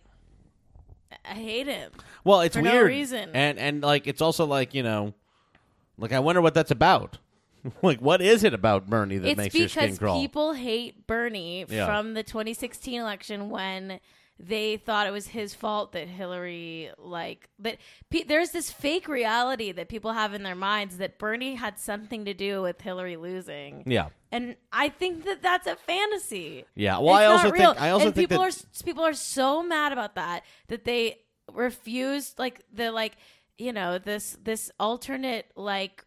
I 1.26 1.34
hate 1.36 1.68
him. 1.68 1.92
well, 2.24 2.42
it's 2.42 2.56
for 2.56 2.62
no 2.62 2.72
weird. 2.72 2.88
reason. 2.88 3.30
And 3.34 3.58
and 3.60 3.82
like 3.82 4.08
it's 4.08 4.22
also 4.22 4.46
like, 4.46 4.74
you 4.74 4.84
know, 4.84 5.14
like 5.98 6.12
I 6.12 6.20
wonder 6.20 6.42
what 6.42 6.54
that's 6.54 6.72
about. 6.72 7.18
like 7.82 8.00
what 8.02 8.22
is 8.22 8.44
it 8.44 8.54
about 8.54 8.90
Bernie 8.90 9.18
that 9.20 9.30
it's 9.30 9.38
makes 9.38 9.56
your 9.56 9.70
skin 9.70 9.84
because 9.86 10.00
crawl? 10.00 10.20
people 10.22 10.54
hate 10.54 11.06
Bernie 11.08 11.66
Yeah. 11.70 11.86
from 11.86 12.14
the 12.14 12.24
2016 12.24 13.00
election 13.00 13.50
when 13.50 14.00
they 14.40 14.78
thought 14.78 15.06
it 15.08 15.12
was 15.12 15.28
his 15.28 15.54
fault 15.54 15.92
that 15.92 16.08
Hillary 16.08 16.90
like 16.98 17.48
but 17.60 17.78
pe- 18.10 18.24
there's 18.24 18.50
this 18.50 18.72
fake 18.72 19.08
reality 19.08 19.72
that 19.72 19.88
people 19.90 20.12
have 20.14 20.34
in 20.34 20.42
their 20.44 20.56
minds 20.56 20.98
that 20.98 21.20
Bernie 21.20 21.56
had 21.56 21.78
something 21.80 22.26
to 22.26 22.34
do 22.34 22.62
with 22.62 22.82
Hillary 22.82 23.16
losing. 23.16 23.84
yeah. 23.86 24.08
And 24.32 24.56
I 24.72 24.90
think 24.90 25.26
that 25.26 25.44
that's 25.44 25.68
a 25.68 25.76
fantasy. 25.76 26.66
Yeah. 26.76 26.98
Well, 26.98 27.16
It's 27.16 27.22
I 27.22 27.26
also 27.26 27.52
real. 27.52 27.74
think 27.74 27.82
I 27.82 27.90
also 27.92 28.06
and 28.08 28.16
think 28.16 28.30
people 28.30 28.44
that 28.44 28.58
are 28.58 28.84
people 28.84 29.04
are 29.06 29.14
so 29.14 29.62
mad 29.62 29.94
about 29.94 30.16
that 30.16 30.44
that 30.70 30.84
they 30.84 31.20
refuse 31.52 32.34
like 32.40 32.62
the 32.74 32.92
like 32.92 33.16
you 33.60 33.72
know 33.72 34.00
this 34.00 34.36
this 34.44 34.72
alternate 34.80 35.46
like 35.56 36.04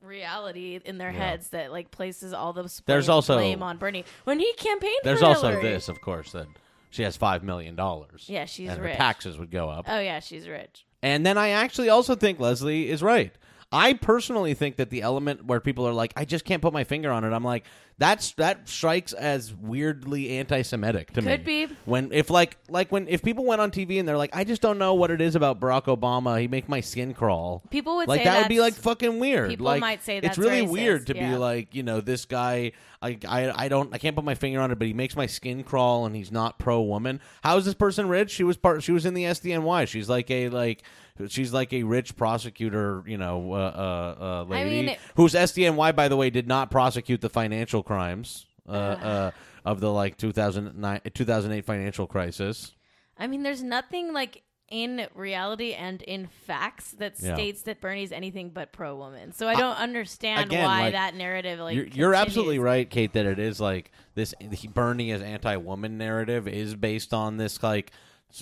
reality 0.00 0.80
in 0.84 0.98
their 0.98 1.10
Yeah. 1.10 1.18
heads 1.30 1.48
that 1.50 1.70
like 1.72 1.90
places 1.90 2.32
all 2.32 2.52
the 2.52 2.70
There's 2.86 3.08
also- 3.08 3.36
blame 3.36 3.62
on 3.62 3.78
Bernie 3.78 4.04
when 4.24 4.38
he 4.38 4.52
campaigned. 4.54 5.00
There's 5.04 5.22
also 5.22 5.48
Hillary. 5.48 5.62
this, 5.62 5.88
of 5.88 6.00
course, 6.00 6.32
that 6.32 6.46
she 6.92 7.02
has 7.02 7.16
five 7.16 7.42
million 7.42 7.74
dollars. 7.74 8.26
Yeah, 8.28 8.44
she's 8.44 8.68
and 8.68 8.78
her 8.78 8.84
rich. 8.84 8.96
taxes 8.96 9.38
would 9.38 9.50
go 9.50 9.68
up. 9.68 9.86
Oh 9.88 9.98
yeah, 9.98 10.20
she's 10.20 10.46
rich. 10.46 10.84
And 11.02 11.26
then 11.26 11.36
I 11.36 11.48
actually 11.48 11.88
also 11.88 12.14
think 12.14 12.38
Leslie 12.38 12.88
is 12.88 13.02
right. 13.02 13.34
I 13.72 13.94
personally 13.94 14.54
think 14.54 14.76
that 14.76 14.90
the 14.90 15.02
element 15.02 15.46
where 15.46 15.60
people 15.60 15.88
are 15.88 15.92
like, 15.94 16.12
I 16.16 16.24
just 16.24 16.44
can't 16.44 16.60
put 16.60 16.72
my 16.72 16.84
finger 16.84 17.10
on 17.10 17.24
it. 17.24 17.32
I'm 17.32 17.44
like, 17.44 17.64
that's 17.98 18.32
that 18.32 18.68
strikes 18.68 19.12
as 19.12 19.54
weirdly 19.54 20.30
anti-Semitic 20.38 21.12
to 21.12 21.22
me. 21.22 21.30
Could 21.30 21.44
be. 21.44 21.68
when 21.84 22.12
if 22.12 22.30
like 22.30 22.56
like 22.68 22.90
when 22.90 23.06
if 23.06 23.22
people 23.22 23.44
went 23.44 23.60
on 23.60 23.70
TV 23.70 23.98
and 23.98 24.08
they're 24.08 24.16
like, 24.16 24.34
I 24.34 24.44
just 24.44 24.60
don't 24.60 24.78
know 24.78 24.94
what 24.94 25.10
it 25.10 25.20
is 25.20 25.36
about 25.36 25.60
Barack 25.60 25.84
Obama. 25.84 26.40
He 26.40 26.48
make 26.48 26.68
my 26.68 26.80
skin 26.80 27.14
crawl. 27.14 27.62
People 27.70 27.96
would 27.96 28.08
like 28.08 28.20
say 28.20 28.24
that 28.24 28.38
would 28.40 28.48
be 28.48 28.60
like 28.60 28.74
fucking 28.74 29.18
weird. 29.18 29.50
people 29.50 29.66
like, 29.66 29.80
might 29.80 30.02
say 30.02 30.20
that 30.20 30.26
it's 30.26 30.38
really 30.38 30.62
racist, 30.62 30.70
weird 30.70 31.06
to 31.08 31.14
be 31.14 31.36
like, 31.36 31.74
you 31.74 31.82
know, 31.82 32.00
this 32.00 32.24
guy. 32.24 32.72
I, 33.00 33.18
I 33.26 33.64
I 33.64 33.68
don't 33.68 33.92
I 33.94 33.98
can't 33.98 34.14
put 34.14 34.24
my 34.24 34.34
finger 34.34 34.60
on 34.60 34.70
it, 34.70 34.78
but 34.78 34.86
he 34.86 34.92
makes 34.92 35.16
my 35.16 35.26
skin 35.26 35.64
crawl, 35.64 36.06
and 36.06 36.14
he's 36.14 36.30
not 36.30 36.58
pro 36.58 36.80
woman. 36.82 37.20
How 37.42 37.56
is 37.56 37.64
this 37.64 37.74
person 37.74 38.08
rich? 38.08 38.30
She 38.30 38.44
was 38.44 38.56
part. 38.56 38.82
She 38.82 38.92
was 38.92 39.06
in 39.06 39.14
the 39.14 39.24
SDNY. 39.24 39.88
She's 39.88 40.08
like 40.08 40.30
a 40.30 40.48
like. 40.48 40.82
She's 41.28 41.52
like 41.52 41.72
a 41.72 41.82
rich 41.82 42.16
prosecutor, 42.16 43.02
you 43.06 43.18
know, 43.18 43.52
uh, 43.52 43.56
uh, 43.56 44.24
uh, 44.24 44.44
lady 44.44 44.86
mean- 44.86 44.96
whose 45.16 45.34
SDNY, 45.34 45.94
by 45.94 46.08
the 46.08 46.16
way, 46.16 46.30
did 46.30 46.46
not 46.48 46.70
prosecute 46.70 47.20
the 47.20 47.28
financial 47.30 47.82
crimes 47.82 48.46
uh, 48.68 48.72
uh, 48.72 49.30
of 49.64 49.80
the 49.80 49.90
like 49.92 50.16
2009, 50.16 51.00
2008 51.14 51.64
financial 51.64 52.06
crisis. 52.06 52.72
I 53.18 53.26
mean, 53.26 53.42
there's 53.42 53.62
nothing 53.62 54.12
like 54.12 54.42
in 54.68 55.06
reality 55.14 55.74
and 55.74 56.00
in 56.02 56.26
facts 56.26 56.92
that 56.92 57.12
Yeah. 57.20 57.34
states 57.34 57.62
that 57.64 57.80
Bernie's 57.82 58.10
anything 58.10 58.48
but 58.48 58.72
pro 58.72 58.96
woman. 58.96 59.32
So 59.32 59.46
I 59.46 59.54
don't 59.54 59.76
understand 59.76 60.46
again, 60.46 60.64
why 60.64 60.80
like, 60.84 60.92
that 60.94 61.14
narrative 61.14 61.60
like 61.60 61.76
you're, 61.76 61.86
you're 61.88 62.14
absolutely 62.14 62.58
right, 62.58 62.88
Cait, 62.88 63.12
that 63.12 63.26
it 63.26 63.38
is 63.38 63.60
like 63.60 63.90
this 64.14 64.32
he- 64.50 64.68
Bernie 64.68 65.12
as 65.12 65.20
anti-woman 65.20 65.98
narrative 65.98 66.48
is 66.48 66.74
based 66.74 67.12
on 67.12 67.36
this 67.36 67.62
like 67.62 67.92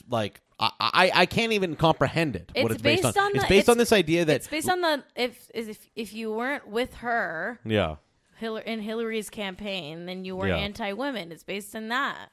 like 0.09 0.41
I, 0.59 0.71
I 0.81 1.11
I 1.23 1.27
can't 1.27 1.53
even 1.53 1.75
comprehend 1.77 2.37
it. 2.37 2.51
what 2.55 2.65
It's 2.67 2.75
it's 2.75 2.83
based, 2.83 3.03
based 3.05 3.17
on. 3.19 3.25
on 3.25 3.31
it's 3.35 3.45
the- 3.45 3.49
based 3.49 3.69
on 3.69 3.79
this 3.79 3.93
idea 3.93 4.25
that 4.25 4.37
It's 4.37 4.49
based 4.49 4.69
on 4.69 4.81
the 4.81 5.05
if 5.17 5.51
if 5.55 5.79
if 5.97 6.13
you 6.13 6.33
weren't 6.33 6.69
with 6.69 6.95
her 6.97 7.59
yeah. 7.65 7.97
Hillary, 8.37 8.63
in 8.67 8.81
Hillary's 8.81 9.29
campaign, 9.31 10.07
then 10.07 10.25
you 10.25 10.35
were 10.37 10.49
Yeah. 10.49 10.57
anti-women. 10.57 11.31
It's 11.33 11.45
based 11.45 11.77
on 11.77 11.89
that. 11.89 12.31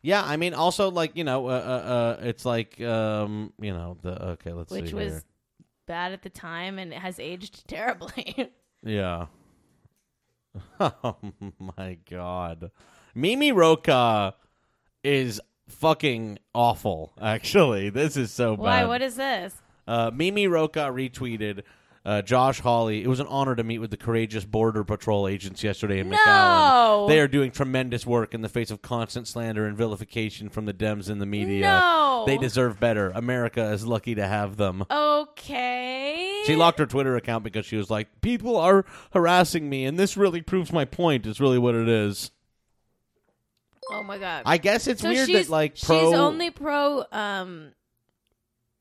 Yeah, 0.00 0.22
I 0.24 0.36
mean, 0.36 0.54
also 0.54 0.90
like 0.90 1.16
you 1.16 1.24
know, 1.24 1.46
uh, 1.48 1.50
uh, 1.50 1.88
uh, 2.22 2.26
it's 2.26 2.44
like 2.44 2.80
um, 2.80 3.52
you 3.60 3.72
know, 3.72 3.96
the 4.02 4.22
okay, 4.32 4.52
let's 4.52 4.70
which 4.72 4.88
see 4.88 4.94
was 4.94 5.12
here. 5.12 5.22
bad 5.86 6.12
at 6.12 6.22
the 6.22 6.30
time 6.30 6.78
and 6.78 6.92
it 6.92 6.98
has 6.98 7.18
aged 7.20 7.66
terribly. 7.76 8.50
Yeah. 8.84 9.26
Oh 10.80 11.16
my 11.58 11.98
god. 12.10 12.70
Mimi 13.14 13.52
Rocah 13.52 14.34
is 15.04 15.40
fucking 15.72 16.38
awful, 16.54 17.12
actually. 17.20 17.90
This 17.90 18.16
is 18.16 18.30
so 18.32 18.56
bad. 18.56 18.62
Why? 18.62 18.84
What 18.84 19.02
is 19.02 19.16
this? 19.16 19.54
uh, 19.88 20.10
Mimi 20.14 20.46
Rocah 20.46 20.92
retweeted 20.92 21.62
uh, 22.04 22.22
Josh 22.22 22.60
Hawley. 22.60 23.02
It 23.02 23.06
was 23.08 23.20
an 23.20 23.26
honor 23.28 23.54
to 23.56 23.62
meet 23.64 23.78
with 23.78 23.90
the 23.90 23.96
courageous 23.96 24.44
Border 24.44 24.84
Patrol 24.84 25.26
agents 25.28 25.62
yesterday 25.64 25.98
in 26.00 26.08
No! 26.08 26.16
McAllen. 26.16 27.08
They 27.08 27.20
are 27.20 27.28
doing 27.28 27.50
tremendous 27.50 28.06
work 28.06 28.34
in 28.34 28.42
the 28.42 28.48
face 28.48 28.70
of 28.70 28.82
constant 28.82 29.26
slander 29.28 29.66
and 29.66 29.76
vilification 29.76 30.48
from 30.48 30.64
the 30.66 30.72
Dems 30.74 31.10
in 31.10 31.18
the 31.18 31.26
media. 31.26 31.62
No. 31.62 32.24
They 32.26 32.38
deserve 32.38 32.78
better. 32.80 33.10
America 33.10 33.64
is 33.72 33.84
lucky 33.86 34.14
to 34.16 34.26
have 34.26 34.56
them. 34.56 34.84
Okay. 34.90 36.42
She 36.46 36.56
locked 36.56 36.78
her 36.78 36.86
Twitter 36.86 37.16
account 37.16 37.44
because 37.44 37.66
she 37.66 37.76
was 37.76 37.88
like, 37.90 38.20
"People 38.20 38.56
are 38.56 38.84
harassing 39.12 39.68
me, 39.68 39.84
and 39.84 39.98
this 39.98 40.16
really 40.16 40.42
proves 40.42 40.72
my 40.72 40.84
point." 40.84 41.26
Is 41.26 41.40
really 41.40 41.58
what 41.58 41.74
it 41.74 41.88
is. 41.88 42.30
Oh 43.92 44.02
my 44.02 44.18
god. 44.18 44.42
I 44.46 44.58
guess 44.58 44.86
it's 44.86 45.02
so 45.02 45.08
weird 45.08 45.26
she's, 45.26 45.46
that 45.46 45.52
like 45.52 45.80
pro. 45.80 46.10
she's 46.10 46.18
only 46.18 46.50
pro 46.50 47.04
um 47.12 47.72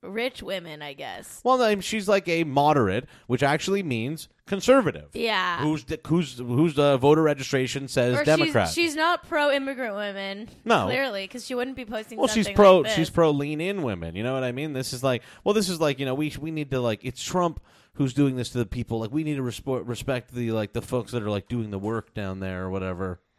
rich 0.02 0.42
women, 0.42 0.82
I 0.82 0.94
guess. 0.94 1.42
well, 1.44 1.62
I 1.62 1.70
mean, 1.70 1.82
she's 1.82 2.08
like 2.08 2.28
a 2.28 2.44
moderate, 2.44 3.08
which 3.28 3.44
actually 3.44 3.84
means 3.84 4.30
conservative. 4.46 5.10
Yeah. 5.14 5.62
Who's 5.62 5.84
the, 5.86 6.00
who's 6.06 6.38
who's 6.38 6.76
the 6.76 6.98
voter 6.98 7.22
registration 7.22 7.88
says 7.88 8.18
or 8.18 8.24
Democrat. 8.24 8.68
She's, 8.70 8.76
she's 8.76 8.96
not 8.96 9.28
pro 9.28 9.52
immigrant 9.52 9.96
women. 9.96 10.50
No. 10.66 10.86
clearly, 10.86 11.26
because 11.26 11.46
she 11.46 11.56
wouldn't 11.56 11.76
be 11.76 11.86
posting. 11.86 12.18
well, 12.18 12.28
she's 12.28 12.46
something 12.46 12.56
pro. 12.56 12.78
Like 12.78 12.86
this. 12.86 12.96
she's 12.96 13.10
pro 13.10 13.32
lean 13.32 13.62
in 13.62 13.84
women. 13.84 14.16
You 14.16 14.24
know 14.24 14.34
what 14.34 14.44
I 14.44 14.52
mean? 14.52 14.74
This 14.74 14.94
is 14.94 15.04
like, 15.04 15.24
well, 15.44 15.54
this 15.54 15.70
is 15.70 15.80
like 15.80 16.00
you 16.00 16.06
know 16.06 16.16
we 16.16 16.34
we 16.40 16.52
need 16.52 16.72
to 16.72 16.80
like 16.80 17.02
it's 17.04 17.24
Trump 17.24 17.62
who's 17.94 18.14
doing 18.14 18.36
this 18.36 18.50
to 18.50 18.58
the 18.58 18.66
people. 18.66 19.00
Like 19.00 19.12
we 19.12 19.24
need 19.24 19.36
to 19.36 19.44
respect 19.44 19.86
respect 19.86 20.34
the 20.34 20.52
like 20.52 20.74
the 20.74 20.82
folks 20.82 21.12
that 21.12 21.24
are 21.24 21.30
like 21.30 21.48
doing 21.48 21.72
the 21.72 21.80
work 21.80 22.14
down 22.14 22.40
there 22.40 22.64
or 22.64 22.70
whatever. 22.70 23.22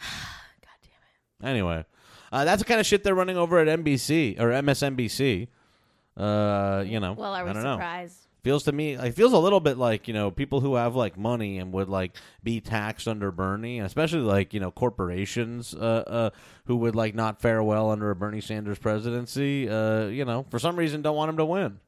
God 1.40 1.46
damn 1.46 1.48
it. 1.48 1.58
Anyway, 1.58 1.84
uh, 2.32 2.44
that's 2.44 2.62
the 2.62 2.66
kind 2.68 2.80
of 2.80 2.86
shit 2.86 3.04
they're 3.04 3.14
running 3.14 3.36
over 3.36 3.58
at 3.58 3.68
NBC 3.80 4.40
or 4.40 4.48
MSNBC. 4.50 5.48
Uh, 6.16 6.84
you 6.86 7.00
know, 7.00 7.12
Well, 7.14 7.34
are 7.34 7.44
we 7.44 7.50
I 7.50 7.52
don't 7.52 7.62
know. 7.62 7.74
surprised? 7.74 8.18
Feels 8.44 8.64
to 8.64 8.72
me, 8.72 8.92
it 8.92 9.12
feels 9.14 9.32
a 9.32 9.38
little 9.38 9.58
bit 9.58 9.78
like 9.78 10.06
you 10.06 10.12
know 10.12 10.30
people 10.30 10.60
who 10.60 10.74
have 10.74 10.94
like 10.94 11.16
money 11.16 11.58
and 11.58 11.72
would 11.72 11.88
like 11.88 12.14
be 12.42 12.60
taxed 12.60 13.08
under 13.08 13.30
Bernie, 13.32 13.80
especially 13.80 14.20
like 14.20 14.52
you 14.52 14.60
know 14.60 14.70
corporations 14.70 15.74
uh, 15.74 15.78
uh, 16.06 16.30
who 16.66 16.76
would 16.76 16.94
like 16.94 17.14
not 17.14 17.40
fare 17.40 17.62
well 17.62 17.90
under 17.90 18.10
a 18.10 18.14
Bernie 18.14 18.42
Sanders 18.42 18.78
presidency. 18.78 19.66
Uh, 19.66 20.06
you 20.08 20.26
know, 20.26 20.44
for 20.50 20.58
some 20.58 20.76
reason, 20.76 21.00
don't 21.00 21.16
want 21.16 21.30
him 21.30 21.38
to 21.38 21.44
win. 21.46 21.80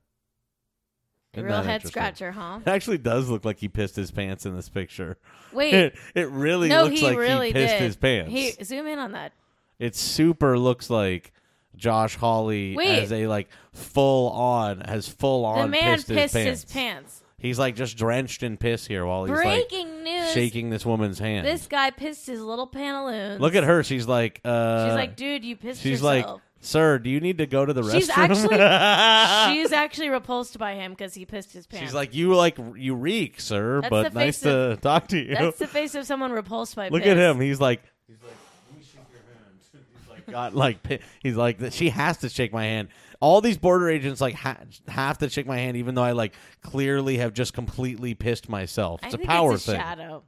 Isn't 1.36 1.48
Real 1.48 1.62
head 1.62 1.86
scratcher, 1.86 2.32
huh? 2.32 2.60
It 2.64 2.68
actually 2.68 2.98
does 2.98 3.28
look 3.28 3.44
like 3.44 3.58
he 3.58 3.68
pissed 3.68 3.96
his 3.96 4.10
pants 4.10 4.46
in 4.46 4.56
this 4.56 4.68
picture. 4.68 5.16
Wait, 5.52 5.74
It, 5.74 5.96
it 6.14 6.28
really 6.30 6.68
no, 6.68 6.84
looks 6.84 6.98
he 7.00 7.06
like 7.06 7.16
really 7.18 7.48
he 7.48 7.52
pissed 7.52 7.74
did. 7.74 7.82
his 7.82 7.96
pants. 7.96 8.30
He 8.32 8.52
zoom 8.64 8.86
in 8.86 8.98
on 8.98 9.12
that. 9.12 9.32
It 9.78 9.94
super 9.94 10.58
looks 10.58 10.88
like 10.88 11.32
Josh 11.76 12.16
Hawley 12.16 12.74
Wait. 12.74 13.02
as 13.02 13.12
a 13.12 13.26
like 13.26 13.48
full 13.72 14.30
on 14.30 14.80
has 14.80 15.08
full 15.08 15.44
on 15.44 15.62
The 15.62 15.68
man 15.68 15.96
pissed, 15.96 16.08
pissed, 16.08 16.34
his, 16.34 16.44
his 16.44 16.64
pants. 16.64 16.72
pants. 16.72 17.22
He's 17.38 17.58
like 17.58 17.76
just 17.76 17.98
drenched 17.98 18.42
in 18.42 18.56
piss 18.56 18.86
here 18.86 19.04
while 19.04 19.26
he's 19.26 19.34
Breaking 19.36 20.02
news: 20.02 20.24
like 20.24 20.28
shaking 20.34 20.70
this 20.70 20.86
woman's 20.86 21.18
hand. 21.18 21.46
This 21.46 21.66
guy 21.66 21.90
pissed 21.90 22.26
his 22.26 22.40
little 22.40 22.66
pantaloons. 22.66 23.40
Look 23.42 23.54
at 23.54 23.62
her. 23.64 23.84
She's 23.84 24.08
like 24.08 24.40
uh 24.42 24.88
She's 24.88 24.94
like, 24.96 25.16
dude, 25.16 25.44
you 25.44 25.54
pissed 25.56 25.82
she's 25.82 26.02
like, 26.02 26.22
yourself. 26.22 26.40
"Sir, 26.66 26.98
do 26.98 27.08
you 27.10 27.20
need 27.20 27.38
to 27.38 27.46
go 27.46 27.64
to 27.64 27.72
the 27.72 27.82
restroom?" 27.82 27.92
She's 27.94 28.10
actually 28.10 28.56
she's 29.62 29.72
actually 29.72 30.08
repulsed 30.10 30.58
by 30.58 30.74
him 30.74 30.92
because 30.92 31.14
he 31.14 31.24
pissed 31.24 31.52
his 31.52 31.66
pants. 31.66 31.84
She's 31.86 31.94
like, 31.94 32.14
"You 32.14 32.34
like 32.34 32.58
you 32.76 32.94
reek, 32.94 33.40
sir, 33.40 33.80
That's 33.80 33.90
but 33.90 34.14
nice 34.14 34.24
face 34.36 34.40
to 34.40 34.50
of- 34.72 34.80
talk 34.80 35.08
to 35.08 35.18
you." 35.18 35.34
that's 35.34 35.58
the 35.58 35.66
face 35.66 35.94
of 35.94 36.04
someone 36.06 36.32
repulsed 36.32 36.74
by. 36.76 36.88
Look 36.88 37.02
piss. 37.02 37.10
at 37.12 37.16
him. 37.16 37.40
He's 37.40 37.60
like, 37.60 37.82
he's 38.06 38.16
like, 38.22 38.32
let 38.70 38.78
me 38.78 38.84
shake 38.84 39.00
your 39.10 39.20
hand. 39.20 39.58
He's 40.00 40.08
like, 40.10 40.26
got 40.30 40.54
like, 40.54 40.82
pi- 40.82 40.98
he's 41.22 41.36
like, 41.36 41.72
she 41.72 41.88
has 41.90 42.18
to 42.18 42.28
shake 42.28 42.52
my 42.52 42.64
hand. 42.64 42.88
All 43.20 43.40
these 43.40 43.56
border 43.56 43.88
agents 43.88 44.20
like 44.20 44.34
ha- 44.34 44.58
have 44.88 45.18
to 45.18 45.30
shake 45.30 45.46
my 45.46 45.56
hand, 45.56 45.76
even 45.78 45.94
though 45.94 46.02
I 46.02 46.12
like 46.12 46.34
clearly 46.62 47.16
have 47.18 47.32
just 47.32 47.54
completely 47.54 48.14
pissed 48.14 48.48
myself. 48.48 49.00
I 49.02 49.06
It's 49.06 49.14
a 49.14 49.18
think 49.18 49.28
power 49.30 49.54
it's 49.54 49.66
a 49.68 49.72
thing. 49.72 49.80
shadow. 49.80 50.22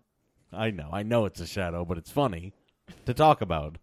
I 0.53 0.71
know, 0.71 0.89
I 0.91 1.03
know 1.03 1.27
it's 1.27 1.41
a 1.41 1.47
shadow, 1.47 1.85
but 1.85 1.99
it's 1.99 2.11
funny 2.11 2.55
to 3.05 3.13
talk 3.13 3.43
about. 3.43 3.77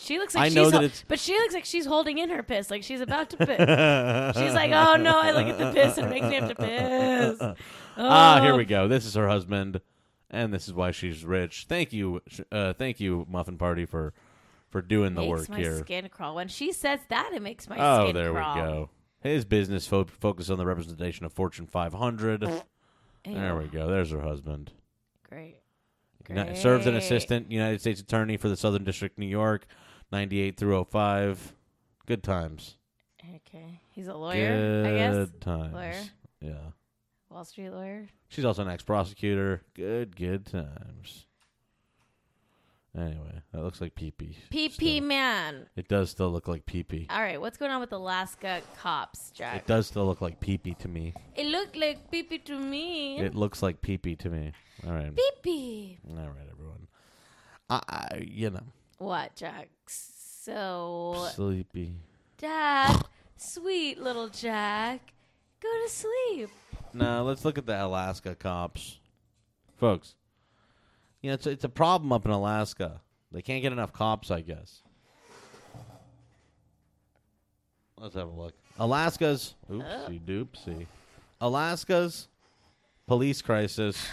She 0.00 0.18
looks 0.18 0.34
like 0.34 0.44
I 0.44 0.48
she's 0.48 0.54
know 0.56 0.64
that 0.70 0.76
hol- 0.76 0.84
it's- 0.84 1.04
but 1.06 1.18
she 1.20 1.32
looks 1.34 1.52
like 1.54 1.64
she's 1.64 1.84
holding 1.86 2.18
in 2.18 2.30
her 2.30 2.42
piss, 2.42 2.70
like 2.70 2.82
she's 2.82 3.00
about 3.02 3.30
to 3.30 3.36
piss. 3.36 3.48
she's 4.36 4.54
like, 4.54 4.72
"Oh 4.72 4.96
no, 4.96 5.20
I 5.20 5.30
look 5.32 5.46
at 5.46 5.58
the 5.58 5.72
piss 5.72 5.98
and 5.98 6.06
it 6.06 6.10
makes 6.10 6.26
me 6.26 6.34
have 6.36 6.48
to 6.48 6.54
piss." 6.54 7.38
Ah, 7.96 8.40
here 8.40 8.54
Oh. 8.54 8.56
we 8.56 8.64
go. 8.64 8.88
This 8.88 9.04
is 9.04 9.14
her 9.14 9.28
husband, 9.28 9.80
and 10.30 10.52
this 10.54 10.66
is 10.68 10.72
why 10.74 10.90
she's 10.90 11.24
rich. 11.24 11.66
Thank 11.68 11.92
you, 11.92 12.22
sh- 12.28 12.40
uh, 12.50 12.72
thank 12.72 12.98
you, 13.00 13.26
Muffin 13.28 13.58
Party, 13.58 13.84
for 13.84 14.14
for 14.70 14.80
doing 14.80 15.14
the 15.14 15.20
makes 15.22 15.30
work 15.30 15.48
my 15.50 15.58
here. 15.58 15.78
skin 15.80 16.08
crawl. 16.08 16.34
When 16.36 16.48
she 16.48 16.72
says 16.72 17.00
that, 17.08 17.32
it 17.34 17.42
makes 17.42 17.68
my 17.68 17.76
Oh, 17.78 18.04
skin 18.06 18.14
there 18.14 18.32
crawl. 18.32 18.54
we 18.54 18.60
go. 18.62 18.90
His 19.22 19.44
business 19.44 19.86
fo- 19.86 20.04
focus 20.06 20.48
on 20.48 20.56
the 20.58 20.64
representation 20.64 21.26
of 21.26 21.32
Fortune 21.32 21.66
500. 21.66 22.42
Ew. 22.42 22.62
There 23.24 23.54
we 23.56 23.66
go. 23.66 23.86
There's 23.88 24.12
her 24.12 24.22
husband. 24.22 24.72
Great. 25.28 25.56
Uni- 26.28 26.54
Serves 26.56 26.86
an 26.86 26.94
assistant 26.94 27.50
United 27.50 27.80
States 27.80 28.00
Attorney 28.00 28.36
for 28.38 28.48
the 28.48 28.56
Southern 28.56 28.84
District, 28.84 29.14
of 29.16 29.18
New 29.18 29.26
York, 29.26 29.66
98 30.12 30.56
through 30.56 30.84
05. 30.90 31.54
Good 32.06 32.22
times. 32.22 32.76
Okay, 33.22 33.80
he's 33.90 34.08
a 34.08 34.14
lawyer, 34.14 34.84
I 34.86 34.90
guess. 34.96 35.14
Good 35.14 35.40
times. 35.40 35.74
Lawyer. 35.74 36.00
Yeah. 36.40 36.70
Wall 37.28 37.44
Street 37.44 37.70
lawyer. 37.70 38.08
She's 38.28 38.44
also 38.44 38.62
an 38.62 38.68
ex-prosecutor. 38.68 39.62
Good, 39.74 40.16
good 40.16 40.46
times. 40.46 41.26
Anyway, 42.96 43.40
that 43.52 43.62
looks 43.62 43.80
like 43.80 43.94
pee-pee. 43.94 44.36
PP 44.50 44.72
still. 44.72 45.02
man. 45.04 45.66
It 45.76 45.86
does 45.86 46.10
still 46.10 46.30
look 46.30 46.48
like 46.48 46.66
pee-pee. 46.66 47.06
All 47.08 47.20
right, 47.20 47.40
what's 47.40 47.56
going 47.56 47.70
on 47.70 47.80
with 47.80 47.92
Alaska 47.92 48.62
cops, 48.78 49.30
Jack? 49.30 49.56
It 49.58 49.66
does 49.68 49.86
still 49.86 50.06
look 50.06 50.20
like 50.20 50.40
pee-pee 50.40 50.74
to 50.74 50.88
me. 50.88 51.14
It 51.36 51.46
looked 51.46 51.76
like 51.76 52.10
PP 52.10 52.44
to 52.46 52.58
me. 52.58 53.20
It 53.20 53.36
looks 53.36 53.62
like 53.62 53.80
pee-pee 53.80 54.16
to 54.16 54.28
me. 54.30 54.50
All 54.84 54.92
right. 54.92 55.12
PP. 55.14 55.98
All 56.10 56.16
right, 56.16 56.48
everyone. 56.50 56.88
I, 57.68 57.80
I 57.88 58.24
you 58.26 58.50
know, 58.50 58.64
What, 58.98 59.36
Jack? 59.36 59.68
So, 60.50 61.28
sleepy. 61.32 61.94
Dad, 62.36 63.04
sweet 63.36 64.02
little 64.02 64.28
Jack, 64.28 65.12
go 65.62 65.68
to 65.68 65.88
sleep. 65.88 66.50
Now 66.92 67.22
let's 67.22 67.44
look 67.44 67.56
at 67.56 67.66
the 67.66 67.84
Alaska 67.84 68.34
cops, 68.34 68.98
folks. 69.76 70.16
You 71.22 71.30
know, 71.30 71.34
it's 71.34 71.46
it's 71.46 71.62
a 71.62 71.68
problem 71.68 72.10
up 72.10 72.24
in 72.24 72.32
Alaska. 72.32 73.00
They 73.30 73.42
can't 73.42 73.62
get 73.62 73.70
enough 73.70 73.92
cops, 73.92 74.32
I 74.32 74.40
guess. 74.40 74.82
Let's 77.96 78.16
have 78.16 78.26
a 78.26 78.32
look. 78.32 78.54
Alaska's 78.76 79.54
oopsie 79.70 80.20
oh. 80.20 80.30
doopsie. 80.32 80.86
Alaska's 81.40 82.26
police 83.06 83.40
crisis. 83.40 84.04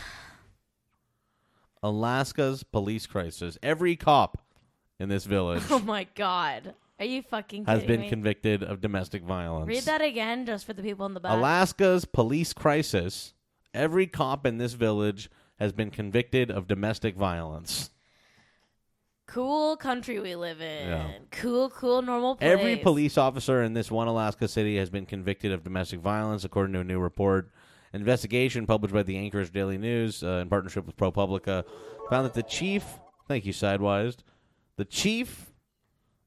Alaska's 1.81 2.61
police 2.61 3.07
crisis. 3.07 3.57
Every 3.63 3.95
cop 3.95 4.37
in 4.99 5.09
this 5.09 5.25
village 5.25 5.63
Oh 5.69 5.79
my 5.79 6.07
God, 6.15 6.73
are 6.99 7.05
you 7.05 7.21
fucking 7.21 7.65
has 7.65 7.81
kidding 7.81 7.87
been 7.87 8.01
me? 8.01 8.09
convicted 8.09 8.63
of 8.63 8.81
domestic 8.81 9.23
violence. 9.23 9.67
Read 9.67 9.83
that 9.83 10.01
again, 10.01 10.45
just 10.45 10.65
for 10.65 10.73
the 10.73 10.81
people 10.81 11.05
in 11.05 11.13
the 11.13 11.19
back. 11.19 11.31
Alaska's 11.33 12.05
police 12.05 12.53
crisis. 12.53 13.33
Every 13.73 14.07
cop 14.07 14.45
in 14.45 14.57
this 14.57 14.73
village 14.73 15.29
has 15.59 15.71
been 15.71 15.91
convicted 15.91 16.49
of 16.49 16.67
domestic 16.67 17.15
violence. 17.15 17.91
cool 19.27 19.75
country 19.77 20.19
we 20.19 20.35
live 20.35 20.61
in. 20.61 20.87
Yeah. 20.87 21.11
Cool, 21.31 21.69
cool, 21.69 22.01
normal 22.01 22.35
place. 22.37 22.49
Every 22.49 22.77
police 22.77 23.17
officer 23.17 23.61
in 23.61 23.73
this 23.73 23.91
one 23.91 24.07
Alaska 24.07 24.47
city 24.47 24.77
has 24.77 24.89
been 24.89 25.05
convicted 25.05 25.51
of 25.51 25.63
domestic 25.63 25.99
violence, 25.99 26.43
according 26.43 26.73
to 26.73 26.79
a 26.79 26.83
new 26.83 26.99
report. 26.99 27.51
An 27.93 27.99
investigation 28.01 28.65
published 28.65 28.93
by 28.93 29.03
the 29.03 29.17
Anchorage 29.17 29.51
Daily 29.51 29.77
News 29.77 30.23
uh, 30.23 30.39
in 30.41 30.49
partnership 30.49 30.85
with 30.85 30.97
ProPublica 30.97 31.63
found 32.09 32.25
that 32.25 32.33
the 32.33 32.43
chief, 32.43 32.83
thank 33.27 33.45
you, 33.45 33.53
Sidewise, 33.53 34.17
the 34.77 34.85
chief 34.85 35.51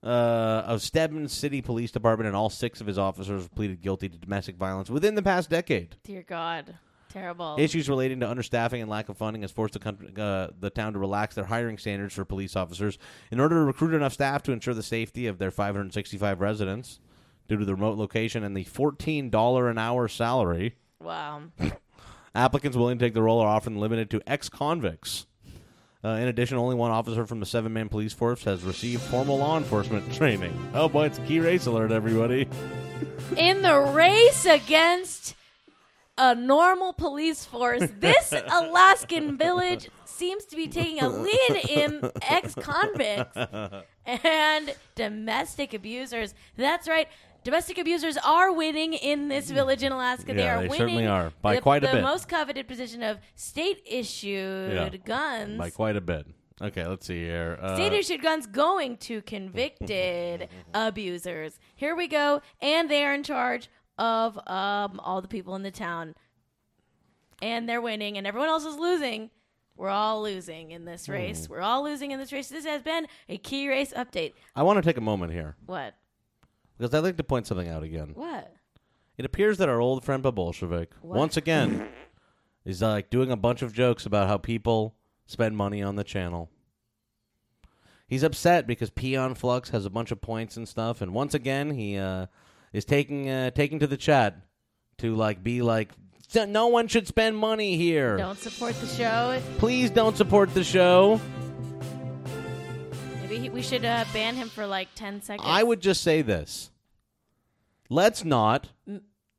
uh, 0.02 0.62
of 0.66 0.82
Stebbins 0.82 1.32
City 1.32 1.62
Police 1.62 1.90
Department 1.90 2.26
and 2.26 2.36
all 2.36 2.50
six 2.50 2.80
of 2.80 2.86
his 2.86 2.98
officers 2.98 3.48
pleaded 3.48 3.80
guilty 3.80 4.08
to 4.08 4.18
domestic 4.18 4.56
violence 4.56 4.90
within 4.90 5.14
the 5.14 5.22
past 5.22 5.50
decade. 5.50 5.96
Dear 6.04 6.22
God, 6.22 6.74
terrible. 7.08 7.56
Issues 7.58 7.88
relating 7.88 8.20
to 8.20 8.26
understaffing 8.26 8.80
and 8.80 8.90
lack 8.90 9.08
of 9.08 9.16
funding 9.16 9.42
has 9.42 9.50
forced 9.50 9.74
the, 9.74 9.80
country, 9.80 10.08
uh, 10.16 10.48
the 10.58 10.70
town 10.70 10.94
to 10.94 10.98
relax 10.98 11.34
their 11.34 11.44
hiring 11.44 11.78
standards 11.78 12.14
for 12.14 12.24
police 12.24 12.56
officers 12.56 12.98
in 13.30 13.40
order 13.40 13.56
to 13.56 13.64
recruit 13.64 13.94
enough 13.94 14.12
staff 14.12 14.42
to 14.44 14.52
ensure 14.52 14.74
the 14.74 14.82
safety 14.82 15.26
of 15.26 15.38
their 15.38 15.50
565 15.50 16.40
residents. 16.40 17.00
Due 17.48 17.56
to 17.56 17.64
the 17.64 17.74
remote 17.74 17.98
location 17.98 18.44
and 18.44 18.56
the 18.56 18.64
$14 18.64 19.70
an 19.70 19.76
hour 19.76 20.06
salary, 20.06 20.76
wow. 21.02 21.42
applicants 22.36 22.76
willing 22.76 22.96
to 22.96 23.04
take 23.04 23.12
the 23.12 23.22
role 23.22 23.40
are 23.40 23.48
often 23.48 23.80
limited 23.80 24.08
to 24.08 24.22
ex 24.24 24.48
convicts. 24.48 25.26
Uh, 26.02 26.08
in 26.10 26.28
addition, 26.28 26.56
only 26.56 26.74
one 26.74 26.90
officer 26.90 27.26
from 27.26 27.40
the 27.40 27.46
seven 27.46 27.72
man 27.72 27.88
police 27.88 28.12
force 28.12 28.42
has 28.44 28.62
received 28.62 29.02
formal 29.02 29.38
law 29.38 29.58
enforcement 29.58 30.10
training. 30.14 30.70
Oh 30.74 30.88
boy, 30.88 31.06
it's 31.06 31.18
a 31.18 31.22
key 31.22 31.40
race 31.40 31.66
alert, 31.66 31.92
everybody. 31.92 32.48
in 33.36 33.62
the 33.62 33.78
race 33.78 34.46
against 34.46 35.34
a 36.16 36.34
normal 36.34 36.92
police 36.94 37.44
force, 37.44 37.82
this 37.98 38.32
Alaskan 38.32 39.36
village 39.36 39.90
seems 40.06 40.44
to 40.46 40.56
be 40.56 40.68
taking 40.68 41.00
a 41.00 41.08
lead 41.08 41.64
in 41.68 42.10
ex 42.22 42.54
convicts 42.54 43.36
and 44.06 44.74
domestic 44.94 45.74
abusers. 45.74 46.34
That's 46.56 46.88
right. 46.88 47.08
Domestic 47.42 47.78
abusers 47.78 48.16
are 48.18 48.52
winning 48.52 48.92
in 48.92 49.28
this 49.28 49.50
village 49.50 49.82
in 49.82 49.92
Alaska. 49.92 50.34
they 50.34 50.48
are 50.48 50.62
they 50.62 50.68
winning 50.68 50.78
certainly 50.78 51.06
are, 51.06 51.32
by 51.40 51.56
the, 51.56 51.60
quite 51.62 51.82
a 51.82 51.86
the 51.86 51.92
bit. 51.94 52.02
most 52.02 52.28
coveted 52.28 52.68
position 52.68 53.02
of 53.02 53.18
state 53.34 53.82
issued 53.86 55.04
guns. 55.04 55.56
By 55.58 55.70
quite 55.70 55.96
a 55.96 56.00
bit. 56.00 56.26
Okay, 56.62 56.86
let's 56.86 57.06
see 57.06 57.22
here. 57.24 57.58
Uh, 57.62 57.74
State 57.74 57.94
issued 57.94 58.20
guns 58.22 58.46
going 58.46 58.98
to 58.98 59.22
convicted 59.22 60.48
abusers. 60.74 61.58
Here 61.74 61.96
we 61.96 62.06
go. 62.06 62.42
And 62.60 62.90
they 62.90 63.02
are 63.04 63.14
in 63.14 63.22
charge 63.22 63.70
of 63.96 64.36
um, 64.46 65.00
all 65.02 65.22
the 65.22 65.28
people 65.28 65.54
in 65.54 65.62
the 65.62 65.70
town. 65.70 66.14
And 67.40 67.66
they're 67.66 67.80
winning, 67.80 68.18
and 68.18 68.26
everyone 68.26 68.50
else 68.50 68.66
is 68.66 68.76
losing. 68.76 69.30
We're 69.74 69.88
all 69.88 70.22
losing 70.22 70.72
in 70.72 70.84
this 70.84 71.08
race. 71.08 71.48
We're 71.48 71.62
all 71.62 71.82
losing 71.82 72.10
in 72.10 72.18
this 72.18 72.32
race. 72.32 72.48
This 72.50 72.66
has 72.66 72.82
been 72.82 73.06
a 73.30 73.38
key 73.38 73.66
race 73.66 73.94
update. 73.96 74.34
I 74.54 74.62
want 74.62 74.76
to 74.76 74.82
take 74.82 74.98
a 74.98 75.00
moment 75.00 75.32
here 75.32 75.56
What? 75.64 75.94
Because 76.80 76.94
I'd 76.94 77.04
like 77.04 77.18
to 77.18 77.24
point 77.24 77.46
something 77.46 77.68
out 77.68 77.82
again. 77.82 78.12
What? 78.14 78.50
It 79.18 79.26
appears 79.26 79.58
that 79.58 79.68
our 79.68 79.80
old 79.80 80.02
friend 80.02 80.22
Bolshevik, 80.22 80.92
What? 81.02 81.18
once 81.18 81.36
again, 81.36 81.86
is 82.64 82.82
uh, 82.82 82.88
like 82.88 83.10
doing 83.10 83.30
a 83.30 83.36
bunch 83.36 83.60
of 83.60 83.74
jokes 83.74 84.06
about 84.06 84.28
how 84.28 84.38
people 84.38 84.94
spend 85.26 85.58
money 85.58 85.82
on 85.82 85.96
the 85.96 86.04
channel. 86.04 86.48
He's 88.06 88.22
upset 88.22 88.66
because 88.66 88.88
Peon 88.88 89.34
Flux 89.34 89.68
has 89.70 89.84
a 89.84 89.90
bunch 89.90 90.10
of 90.10 90.22
points 90.22 90.56
and 90.56 90.66
stuff, 90.66 91.02
and 91.02 91.12
once 91.12 91.34
again 91.34 91.72
he 91.72 91.98
uh, 91.98 92.26
is 92.72 92.86
taking 92.86 93.28
uh, 93.28 93.50
taking 93.50 93.78
to 93.80 93.86
the 93.86 93.98
chat 93.98 94.38
to 94.98 95.14
like 95.14 95.44
be 95.44 95.60
like, 95.60 95.90
no 96.34 96.68
one 96.68 96.88
should 96.88 97.06
spend 97.06 97.36
money 97.36 97.76
here. 97.76 98.16
Don't 98.16 98.38
support 98.38 98.74
the 98.80 98.86
show. 98.86 99.40
Please 99.58 99.90
don't 99.90 100.16
support 100.16 100.54
the 100.54 100.64
show. 100.64 101.20
He, 103.38 103.48
we 103.48 103.62
should 103.62 103.84
uh, 103.84 104.04
ban 104.12 104.34
him 104.34 104.48
for 104.48 104.66
like 104.66 104.88
10 104.94 105.22
seconds. 105.22 105.46
I 105.48 105.62
would 105.62 105.80
just 105.80 106.02
say 106.02 106.22
this: 106.22 106.70
let's 107.88 108.24
not, 108.24 108.68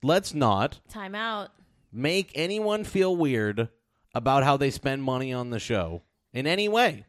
let's 0.03 0.33
not 0.33 0.79
Time 0.89 1.15
out. 1.15 1.49
make 1.91 2.31
anyone 2.35 2.83
feel 2.83 3.15
weird 3.15 3.69
about 4.13 4.43
how 4.43 4.57
they 4.57 4.69
spend 4.71 5.03
money 5.03 5.31
on 5.33 5.49
the 5.49 5.59
show 5.59 6.01
in 6.33 6.47
any 6.47 6.67
way. 6.69 7.05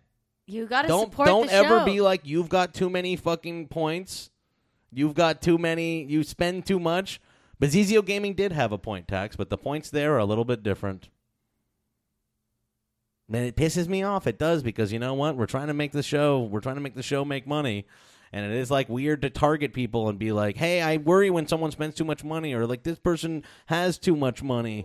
You 0.46 0.66
got 0.66 0.82
to 0.82 0.88
Don't 0.88 1.10
support 1.10 1.26
don't 1.28 1.46
the 1.46 1.52
ever 1.54 1.78
show. 1.80 1.84
be 1.84 2.00
like 2.00 2.22
you've 2.26 2.48
got 2.48 2.74
too 2.74 2.90
many 2.90 3.16
fucking 3.16 3.68
points. 3.68 4.30
You've 4.92 5.14
got 5.14 5.40
too 5.40 5.56
many. 5.56 6.04
You 6.04 6.22
spend 6.24 6.66
too 6.66 6.78
much. 6.80 7.20
Bazizio 7.60 8.04
Gaming 8.04 8.34
did 8.34 8.52
have 8.52 8.72
a 8.72 8.78
point 8.78 9.06
tax, 9.06 9.36
but 9.36 9.48
the 9.48 9.56
points 9.56 9.88
there 9.88 10.14
are 10.14 10.18
a 10.18 10.24
little 10.24 10.44
bit 10.44 10.62
different. 10.64 11.08
And 13.28 13.46
it 13.46 13.56
pisses 13.56 13.88
me 13.88 14.02
off. 14.02 14.26
It 14.26 14.38
does 14.38 14.62
because 14.62 14.92
you 14.92 14.98
know 14.98 15.14
what? 15.14 15.36
We're 15.36 15.46
trying 15.46 15.68
to 15.68 15.74
make 15.74 15.92
the 15.92 16.02
show. 16.02 16.40
We're 16.42 16.60
trying 16.60 16.74
to 16.74 16.80
make 16.80 16.94
the 16.94 17.02
show 17.02 17.24
make 17.24 17.46
money, 17.46 17.86
and 18.32 18.44
it 18.44 18.52
is 18.52 18.70
like 18.70 18.88
weird 18.88 19.22
to 19.22 19.30
target 19.30 19.72
people 19.72 20.08
and 20.08 20.18
be 20.18 20.32
like, 20.32 20.56
"Hey, 20.56 20.82
I 20.82 20.98
worry 20.98 21.30
when 21.30 21.46
someone 21.46 21.70
spends 21.70 21.94
too 21.94 22.04
much 22.04 22.24
money," 22.24 22.52
or 22.52 22.66
like 22.66 22.82
this 22.82 22.98
person 22.98 23.42
has 23.66 23.96
too 23.98 24.16
much 24.16 24.42
money, 24.42 24.84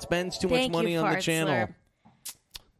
spends 0.00 0.38
too 0.38 0.48
Thank 0.48 0.72
much 0.72 0.78
money 0.82 0.92
you, 0.94 1.00
on 1.00 1.14
the 1.14 1.20
channel. 1.20 1.68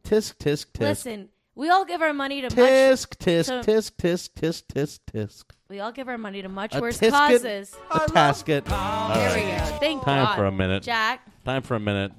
Tisk 0.03 0.35
tisk 0.37 0.67
tisk. 0.73 0.79
Listen, 0.79 1.29
we 1.55 1.69
all 1.69 1.85
give 1.85 2.01
our 2.01 2.13
money 2.13 2.41
to 2.41 2.49
much. 2.49 2.55
Tisk 2.55 3.15
tisk 3.17 3.61
to- 3.63 3.71
tisk 3.71 3.91
tisk 3.97 4.29
tisk 4.33 4.63
tisk 4.73 4.99
tisk. 5.13 5.43
We 5.69 5.79
all 5.79 5.91
give 5.91 6.07
our 6.07 6.17
money 6.17 6.41
to 6.41 6.49
much 6.49 6.75
A 6.75 6.79
worse 6.81 6.97
tisket, 6.97 7.11
causes. 7.11 7.75
A 7.91 7.99
tasket. 7.99 8.65
There 8.65 9.35
we 9.35 9.51
go. 9.51 9.77
Thank 9.79 10.03
Time 10.03 10.25
God. 10.25 10.35
for 10.35 10.45
a 10.45 10.51
minute. 10.51 10.83
Jack. 10.83 11.21
Time 11.43 11.61
for 11.61 11.75
a 11.75 11.79
minute. 11.79 12.11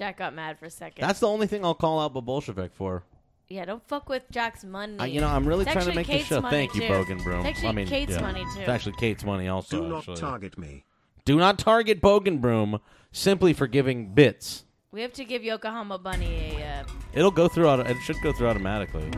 Jack 0.00 0.16
got 0.16 0.34
mad 0.34 0.58
for 0.58 0.64
a 0.64 0.70
second. 0.70 1.06
That's 1.06 1.20
the 1.20 1.28
only 1.28 1.46
thing 1.46 1.62
I'll 1.64 1.74
call 1.74 2.00
out 2.00 2.12
a 2.16 2.20
Bolshevik 2.22 2.72
for. 2.74 3.02
yeah, 3.50 3.66
don't 3.66 3.86
fuck 3.86 4.08
with 4.08 4.24
Jack's 4.30 4.64
money. 4.64 4.96
I, 4.98 5.04
you 5.06 5.20
know, 5.20 5.28
I'm 5.28 5.46
really 5.46 5.64
It's 5.64 5.72
trying 5.72 5.84
to 5.84 5.90
actually 5.90 5.96
make 5.96 6.06
Cait's 6.06 6.28
the 6.30 6.34
show. 6.36 6.40
money, 6.40 6.56
Thank 6.56 6.74
you, 6.74 6.80
too. 6.80 6.88
Bogan 6.88 7.22
Broom. 7.22 7.40
It's 7.40 7.48
actually 7.58 7.68
I 7.68 7.72
mean, 7.72 7.86
Cait's 7.86 8.12
yeah. 8.12 8.20
money 8.22 8.44
too. 8.54 8.60
It's 8.60 8.68
actually 8.70 8.92
Cait's 8.98 9.24
money 9.24 9.46
also. 9.48 9.82
Do 9.82 9.88
not 9.88 9.98
actually. 9.98 10.16
target 10.16 10.56
me. 10.58 10.84
Do 11.26 11.36
not 11.36 11.58
target 11.58 12.00
Bogan 12.00 12.40
Broom 12.40 12.80
simply 13.12 13.52
for 13.52 13.66
giving 13.66 14.14
bits. 14.14 14.64
we 14.90 15.02
have 15.02 15.12
to 15.12 15.24
give 15.26 15.44
Yokohama 15.44 15.98
Bunny 15.98 16.56
a. 16.58 16.80
Uh, 16.80 16.84
It'll 17.12 17.30
go 17.30 17.46
through. 17.46 17.68
Auto- 17.68 17.84
it 17.84 17.98
should 18.04 18.16
go 18.22 18.32
through 18.32 18.48
automatically 18.48 19.10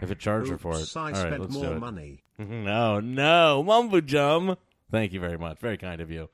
if 0.00 0.10
it 0.12 0.20
charges 0.20 0.50
her 0.50 0.58
for 0.58 0.74
it. 0.74 0.82
Oops, 0.82 0.96
I 0.96 1.00
All 1.00 1.06
right, 1.10 1.16
spent 1.16 1.40
let's 1.40 1.54
more 1.54 1.64
do 1.64 1.72
it. 1.72 1.78
money. 1.80 2.22
No, 2.38 2.98
no, 3.00 3.62
Mumbo 3.62 4.00
Jum. 4.00 4.56
Thank 4.90 5.12
you 5.12 5.20
very 5.20 5.38
much. 5.38 5.58
Very 5.60 5.76
kind 5.78 6.00
of 6.00 6.10
you. 6.10 6.28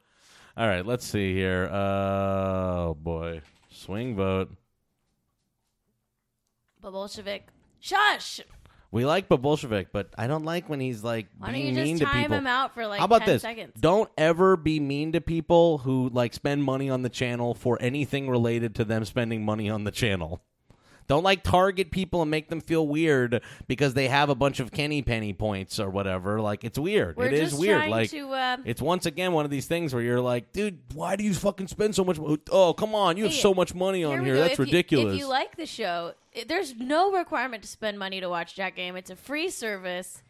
All 0.59 0.67
right, 0.67 0.85
let's 0.85 1.07
see 1.07 1.33
here. 1.35 1.69
Oh 1.73 2.97
boy, 3.01 3.43
swing 3.71 4.17
vote. 4.17 4.51
Bolshevik. 6.83 7.47
Shush! 7.79 8.41
We 8.91 9.05
like 9.05 9.29
Bolshevik, 9.29 9.93
but 9.93 10.09
I 10.17 10.27
don't 10.27 10.45
like 10.45 10.69
when 10.69 10.81
he's 10.81 11.05
like 11.05 11.29
Why 11.39 11.49
don't 11.49 11.55
being 11.55 11.67
you 11.77 11.85
mean 11.85 11.99
just 11.99 12.07
to 12.07 12.13
time 12.13 12.23
people. 12.23 12.39
him 12.39 12.47
out 12.47 12.75
for 12.75 12.87
like 12.89 12.99
How 12.99 13.05
about 13.05 13.21
10 13.21 13.29
this? 13.29 13.43
seconds? 13.43 13.81
Don't 13.81 14.11
ever 14.19 14.57
be 14.57 14.81
mean 14.81 15.13
to 15.13 15.21
people 15.21 15.79
who 15.79 16.09
like 16.13 16.33
spend 16.35 16.65
money 16.65 16.91
on 16.91 17.03
the 17.03 17.09
channel 17.09 17.55
for 17.55 17.79
anything 17.81 18.29
related 18.29 18.75
to 18.77 18.85
them 18.85 19.05
spending 19.05 19.45
money 19.45 19.69
on 19.71 19.85
the 19.85 19.91
channel. 19.93 20.43
Don't 21.09 21.23
like 21.25 21.43
target 21.43 21.91
people 21.91 22.23
and 22.23 22.31
make 22.31 22.49
them 22.49 22.61
feel 22.61 22.87
weird 22.87 23.43
because 23.67 23.95
they 23.95 24.09
have 24.09 24.29
a 24.29 24.35
bunch 24.35 24.61
of 24.61 24.71
Kenny 24.71 25.03
Penny 25.03 25.33
points 25.33 25.81
or 25.81 25.89
whatever. 25.91 26.41
Like 26.41 26.65
it's 26.65 26.79
weird. 26.79 27.17
We're 27.17 27.27
It 27.27 27.33
is 27.33 27.55
weird. 27.55 27.89
Like 27.91 28.11
to. 28.11 28.29
Uh, 28.31 28.57
it's 28.65 28.83
once 28.83 29.07
again 29.07 29.33
one 29.33 29.45
of 29.47 29.51
these 29.51 29.67
things 29.67 29.95
where 29.95 30.03
you're 30.03 30.21
like, 30.21 30.53
dude, 30.53 30.79
why 30.95 31.17
do 31.17 31.25
you 31.25 31.33
fucking 31.35 31.69
spend 31.69 31.95
so 31.95 32.05
much? 32.05 32.19
mo- 32.19 32.37
Oh, 32.53 32.75
come 32.75 32.95
on, 32.95 33.17
you 33.17 33.25
have 33.25 33.33
Hey, 33.33 33.41
so 33.41 33.55
much 33.55 33.75
money 33.75 34.05
on 34.05 34.17
Here 34.17 34.25
here. 34.25 34.37
That's 34.37 34.53
If 34.53 34.59
you- 34.59 34.65
ridiculous. 34.67 35.15
if 35.15 35.19
you 35.21 35.27
like 35.29 35.57
the 35.57 35.67
show, 35.67 36.13
there's 36.47 36.75
no 36.77 37.11
requirement 37.13 37.63
to 37.63 37.69
spend 37.69 37.99
money 37.99 38.21
to 38.21 38.29
watch 38.29 38.55
Jack 38.55 38.77
Game. 38.77 38.95
It's 38.95 39.11
a 39.11 39.17
free 39.17 39.49
service 39.51 40.23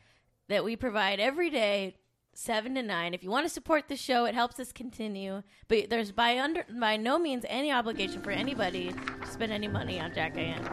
that 0.48 0.64
we 0.64 0.76
provide 0.76 1.18
every 1.20 1.50
day, 1.50 1.96
seven 2.38 2.76
to 2.76 2.82
nine. 2.82 3.14
If 3.14 3.24
you 3.24 3.30
want 3.30 3.46
to 3.46 3.52
support 3.52 3.88
the 3.88 3.96
show, 3.96 4.24
it 4.24 4.34
helps 4.34 4.60
us 4.60 4.70
continue. 4.72 5.42
But 5.66 5.90
there's 5.90 6.12
by 6.12 6.38
under 6.38 6.64
by 6.78 6.96
no 6.96 7.18
means 7.18 7.44
any 7.48 7.72
obligation 7.72 8.22
for 8.22 8.30
anybody 8.30 8.92
to 8.92 9.30
spend 9.30 9.52
any 9.52 9.66
money 9.66 9.98
on 10.00 10.14
Jack 10.14 10.36
AM. 10.36 10.64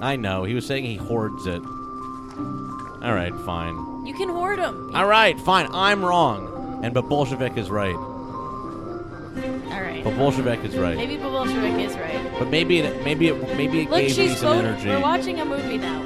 I 0.00 0.16
know. 0.16 0.42
He 0.44 0.54
was 0.54 0.66
saying 0.66 0.84
he 0.84 0.96
hoards 0.96 1.46
it. 1.46 1.62
All 1.62 3.14
right, 3.14 3.32
fine. 3.46 4.06
You 4.06 4.14
can 4.14 4.28
hoard 4.28 4.58
them. 4.58 4.90
All 4.94 5.06
right, 5.06 5.38
fine. 5.40 5.68
I'm 5.72 6.04
wrong, 6.04 6.80
and 6.82 6.92
but 6.92 7.08
Bolshevik 7.08 7.56
is 7.56 7.70
right. 7.70 7.94
All 7.94 9.80
right. 9.80 10.02
But 10.02 10.16
Bolshevik 10.16 10.64
is 10.64 10.76
right. 10.76 10.96
Maybe 10.96 11.16
Bolshevik 11.16 11.78
is 11.78 11.96
right. 11.96 12.32
But 12.38 12.48
maybe 12.48 12.80
it, 12.80 13.04
maybe 13.04 13.28
it, 13.28 13.56
maybe 13.56 13.82
it 13.82 13.90
Look, 13.90 14.00
gave 14.00 14.16
me 14.16 14.28
she's 14.28 14.38
some 14.38 14.56
voting. 14.56 14.66
energy. 14.66 14.88
We're 14.88 15.00
watching 15.00 15.40
a 15.40 15.44
movie 15.44 15.78
now, 15.78 16.02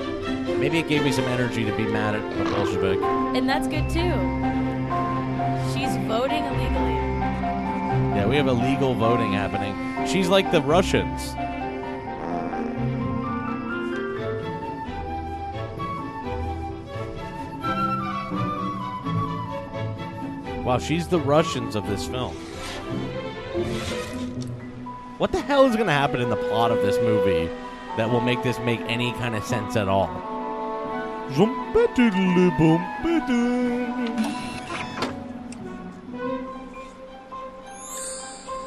Maybe 0.58 0.78
it 0.78 0.88
gave 0.88 1.04
me 1.04 1.12
some 1.12 1.24
energy 1.24 1.64
to 1.64 1.76
be 1.76 1.84
mad 1.84 2.14
at 2.14 2.22
a 2.22 2.50
Bolshevik. 2.50 3.00
and 3.36 3.48
that's 3.48 3.68
good 3.68 3.88
too. 3.88 4.12
She's 5.72 5.96
voting 6.08 6.44
illegally. 6.44 6.94
Yeah, 8.16 8.26
we 8.26 8.36
have 8.36 8.48
illegal 8.48 8.94
voting 8.94 9.32
happening. 9.32 9.74
She's 10.06 10.28
like 10.28 10.50
the 10.50 10.60
Russians. 10.60 11.34
Wow, 20.64 20.78
she's 20.78 21.08
the 21.08 21.18
Russians 21.20 21.74
of 21.76 21.86
this 21.86 22.06
film. 22.06 22.34
What 25.16 25.32
the 25.32 25.40
hell 25.40 25.64
is 25.64 25.74
going 25.74 25.86
to 25.86 25.92
happen 25.92 26.20
in 26.20 26.28
the 26.28 26.36
plot 26.36 26.70
of 26.70 26.78
this 26.78 26.96
movie 26.98 27.48
that 27.96 28.10
will 28.10 28.20
make 28.20 28.42
this 28.42 28.58
make 28.60 28.80
any 28.80 29.12
kind 29.12 29.34
of 29.34 29.44
sense 29.44 29.76
at 29.76 29.88
all? 29.88 30.08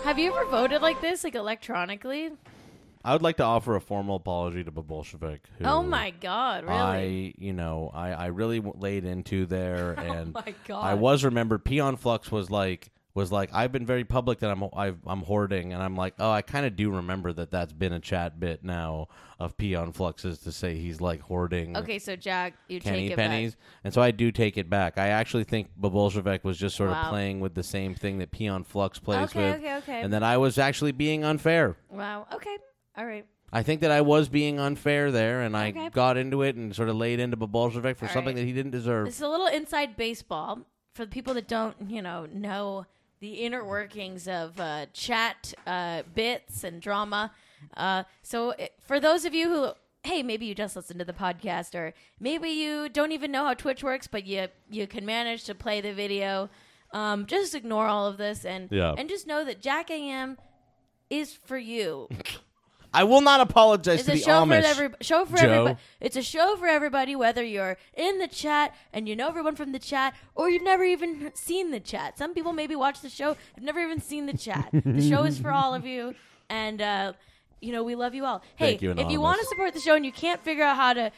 Have 0.04 0.20
you 0.20 0.34
ever 0.36 0.46
voted 0.50 0.82
like 0.82 1.02
this, 1.02 1.24
like 1.24 1.36
electronically? 1.36 2.32
I 3.04 3.14
would 3.14 3.22
like 3.22 3.38
to 3.38 3.44
offer 3.44 3.76
a 3.76 3.82
formal 3.82 4.16
apology 4.18 4.64
to 4.64 4.70
the 4.72 4.82
Bolshevik. 4.82 5.42
Who 5.58 5.66
Oh 5.66 5.82
my 5.82 6.12
god, 6.12 6.66
really? 6.66 6.76
I, 6.76 7.34
you 7.38 7.54
know, 7.54 7.90
I, 7.94 8.12
I 8.12 8.26
really 8.28 8.60
w- 8.60 8.80
laid 8.80 9.06
into 9.06 9.46
there, 9.48 9.96
oh 10.00 10.02
and 10.02 10.36
Oh 10.36 10.44
my 10.46 10.54
God. 10.68 10.84
I 10.86 10.94
was 10.94 11.24
remembered. 11.24 11.66
Peon 11.66 11.98
Flux 11.98 12.32
was 12.32 12.52
like, 12.52 12.92
was 13.14 13.32
like, 13.32 13.50
I've 13.54 13.72
been 13.72 13.86
very 13.86 14.04
public 14.06 14.40
that 14.40 14.50
I'm, 14.52 14.64
I've, 14.74 14.98
I'm 15.06 15.22
hoarding, 15.24 15.74
and 15.74 15.82
I'm 15.84 15.96
like, 15.96 16.14
oh, 16.20 16.32
I 16.32 16.42
kind 16.42 16.66
of 16.66 16.76
do 16.76 16.90
remember 16.92 17.34
that 17.34 17.52
that's 17.52 17.74
been 17.74 17.94
a 17.94 18.00
chat 18.00 18.40
bit 18.40 18.64
now 18.64 19.08
of 19.40 19.58
Peon 19.58 19.92
Fluxes 19.92 20.40
to 20.40 20.52
say 20.52 20.76
he's 20.78 21.02
like 21.02 21.20
hoarding. 21.22 21.76
Okay, 21.76 22.00
so 22.00 22.16
Jack, 22.16 22.54
you 22.68 22.80
take 22.80 23.12
it 23.12 23.16
pennies, 23.16 23.56
back. 23.56 23.64
and 23.84 23.94
so 23.94 24.02
I 24.02 24.12
do 24.12 24.32
take 24.32 24.58
it 24.58 24.70
back. 24.70 24.98
I 24.98 25.08
actually 25.10 25.44
think 25.44 25.70
Bolshevik 25.76 26.44
was 26.44 26.58
just 26.58 26.76
sort 26.76 26.92
Wow. 26.92 27.02
of 27.04 27.10
playing 27.10 27.40
with 27.42 27.54
the 27.56 27.64
same 27.64 27.96
thing 27.96 28.20
that 28.20 28.32
Peon 28.32 28.64
Flux 28.64 29.00
plays 29.00 29.30
Okay, 29.32 29.52
with, 29.52 29.60
okay, 29.60 29.76
okay. 29.78 30.02
and 30.02 30.14
that 30.14 30.24
I 30.24 30.38
was 30.38 30.58
actually 30.58 30.92
being 30.94 31.24
unfair. 31.24 31.76
Wow. 31.90 32.28
Okay. 32.34 32.58
All 32.98 33.06
right. 33.06 33.26
I 33.54 33.64
think 33.64 33.82
that 33.82 33.92
I 33.92 34.00
was 34.00 34.30
being 34.30 34.60
unfair 34.60 35.12
there, 35.12 35.42
and 35.42 35.58
I 35.58 35.70
Okay. 35.70 35.90
got 35.90 36.16
into 36.16 36.42
it 36.42 36.56
and 36.56 36.74
sort 36.74 36.88
of 36.88 36.96
laid 36.96 37.20
into 37.20 37.36
Bolshevik 37.36 37.98
for 37.98 38.06
All 38.06 38.12
something 38.14 38.36
right. 38.36 38.42
that 38.42 38.48
he 38.48 38.54
didn't 38.54 38.72
deserve. 38.72 39.08
This 39.08 39.16
is 39.18 39.22
a 39.22 39.28
little 39.28 39.48
inside 39.48 39.98
baseball 39.98 40.60
for 40.94 41.04
the 41.04 41.12
people 41.12 41.34
that 41.34 41.48
don't, 41.50 41.76
you 41.90 42.02
know, 42.02 42.28
know 42.32 42.86
the 43.22 43.36
inner 43.36 43.64
workings 43.64 44.28
of 44.28 44.60
uh, 44.60 44.88
chat 44.94 45.54
uh, 45.66 46.04
bits 46.14 46.64
and 46.66 46.82
drama. 46.82 47.32
Uh, 47.78 48.04
so, 48.24 48.50
it, 48.52 48.74
for 48.86 49.00
those 49.00 49.24
of 49.24 49.34
you 49.34 49.48
who, 49.48 49.72
hey, 50.04 50.24
maybe 50.24 50.46
you 50.48 50.54
just 50.56 50.76
listened 50.76 51.00
to 51.00 51.06
the 51.06 51.14
podcast, 51.14 51.74
or 51.76 51.94
maybe 52.20 52.50
you 52.50 52.90
don't 52.90 53.12
even 53.14 53.32
know 53.32 53.46
how 53.46 53.54
Twitch 53.54 53.84
works, 53.84 54.08
but 54.08 54.26
you 54.26 54.48
you 54.70 54.88
can 54.88 55.06
manage 55.06 55.44
to 55.46 55.56
play 55.56 55.80
the 55.80 55.94
video. 55.94 56.50
Um, 56.94 57.26
just 57.26 57.56
ignore 57.56 57.86
all 57.88 58.06
of 58.08 58.18
this 58.18 58.44
and 58.44 58.68
Yeah. 58.72 58.94
and 58.98 59.08
just 59.08 59.26
know 59.26 59.46
that 59.46 59.62
Jack 59.62 59.90
AM 59.90 60.38
is 61.10 61.34
for 61.34 61.58
you. 61.58 62.10
I 62.94 63.04
will 63.06 63.22
not 63.22 63.40
apologize 63.40 64.00
It's 64.00 64.06
to 64.08 64.12
a 64.12 64.16
the 64.16 64.22
show 64.22 64.44
Amish. 64.46 64.62
for 64.62 64.68
every 64.68 64.90
show 65.02 65.26
for 65.26 65.38
Joe. 65.38 65.44
everybody. 65.44 65.78
It's 66.02 66.16
a 66.18 66.22
show 66.22 66.56
for 66.58 66.68
everybody, 66.68 67.16
whether 67.16 67.44
you're 67.44 67.78
in 67.94 68.20
the 68.20 68.28
chat 68.28 68.76
and 68.92 69.08
you 69.08 69.16
know 69.16 69.30
everyone 69.30 69.56
from 69.56 69.72
the 69.72 69.80
chat, 69.80 70.14
or 70.36 70.50
you've 70.50 70.64
never 70.64 70.84
even 70.84 71.32
seen 71.34 71.72
the 71.72 71.80
chat. 71.80 72.18
Some 72.18 72.34
people 72.34 72.52
maybe 72.54 72.76
watch 72.76 73.02
the 73.02 73.10
show, 73.10 73.36
have 73.56 73.64
never 73.64 73.80
even 73.80 74.02
seen 74.02 74.26
the 74.26 74.38
chat. 74.38 74.70
the 74.74 75.02
show 75.08 75.24
is 75.24 75.40
for 75.40 75.52
all 75.52 75.74
of 75.74 75.86
you, 75.86 76.16
and 76.50 76.82
uh, 76.82 77.14
you 77.62 77.72
know 77.72 77.84
we 77.84 77.96
love 77.96 78.14
you 78.14 78.26
all. 78.26 78.42
Hey, 78.56 78.72
Thank 78.72 78.82
you, 78.82 78.92
if 78.92 79.10
you 79.10 79.22
want 79.22 79.40
to 79.40 79.48
support 79.48 79.74
the 79.74 79.80
show 79.80 79.96
and 79.96 80.06
you 80.06 80.12
can't 80.12 80.42
figure 80.44 80.64
out 80.64 80.76
how 80.76 80.94
to 80.94 81.12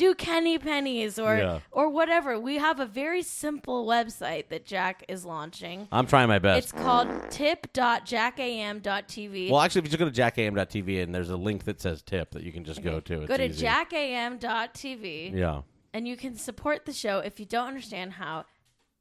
do 0.00 0.14
Kenny 0.14 0.58
pennies 0.58 1.18
or 1.18 1.36
Yeah. 1.36 1.60
or 1.70 1.88
whatever, 1.90 2.38
we 2.40 2.56
have 2.58 2.80
a 2.80 2.86
very 2.86 3.22
simple 3.22 3.86
website 3.86 4.48
that 4.48 4.64
Jack 4.64 5.04
is 5.08 5.24
launching. 5.24 5.88
I'm 5.92 6.06
trying 6.06 6.28
my 6.28 6.38
best. 6.38 6.64
It's 6.64 6.72
called 6.72 7.08
tip.jackam.tv. 7.30 9.50
well, 9.50 9.60
actually, 9.60 9.80
if 9.80 9.84
you 9.86 9.90
just 9.90 9.98
go 9.98 10.08
to 10.10 10.22
jackam.tv 10.22 11.02
and 11.02 11.14
there's 11.14 11.30
a 11.30 11.36
link 11.36 11.64
that 11.64 11.80
says 11.80 12.02
tip 12.02 12.30
that 12.32 12.42
you 12.42 12.52
can 12.52 12.64
just 12.64 12.82
go 12.82 13.00
to. 13.00 13.20
It's 13.22 13.28
Go 13.28 13.36
to 13.36 13.44
easy. 13.46 13.66
jackam.tv. 13.66 15.34
Yeah. 15.34 15.62
and 15.92 16.06
you 16.08 16.16
can 16.16 16.34
support 16.36 16.86
the 16.86 16.92
show 16.92 17.18
if 17.18 17.38
you 17.40 17.46
don't 17.46 17.66
understand 17.68 18.12
how 18.12 18.44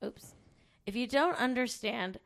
oops 0.03 0.33
if 0.85 0.95
you 0.95 1.05
don't 1.05 1.37
understand 1.37 2.17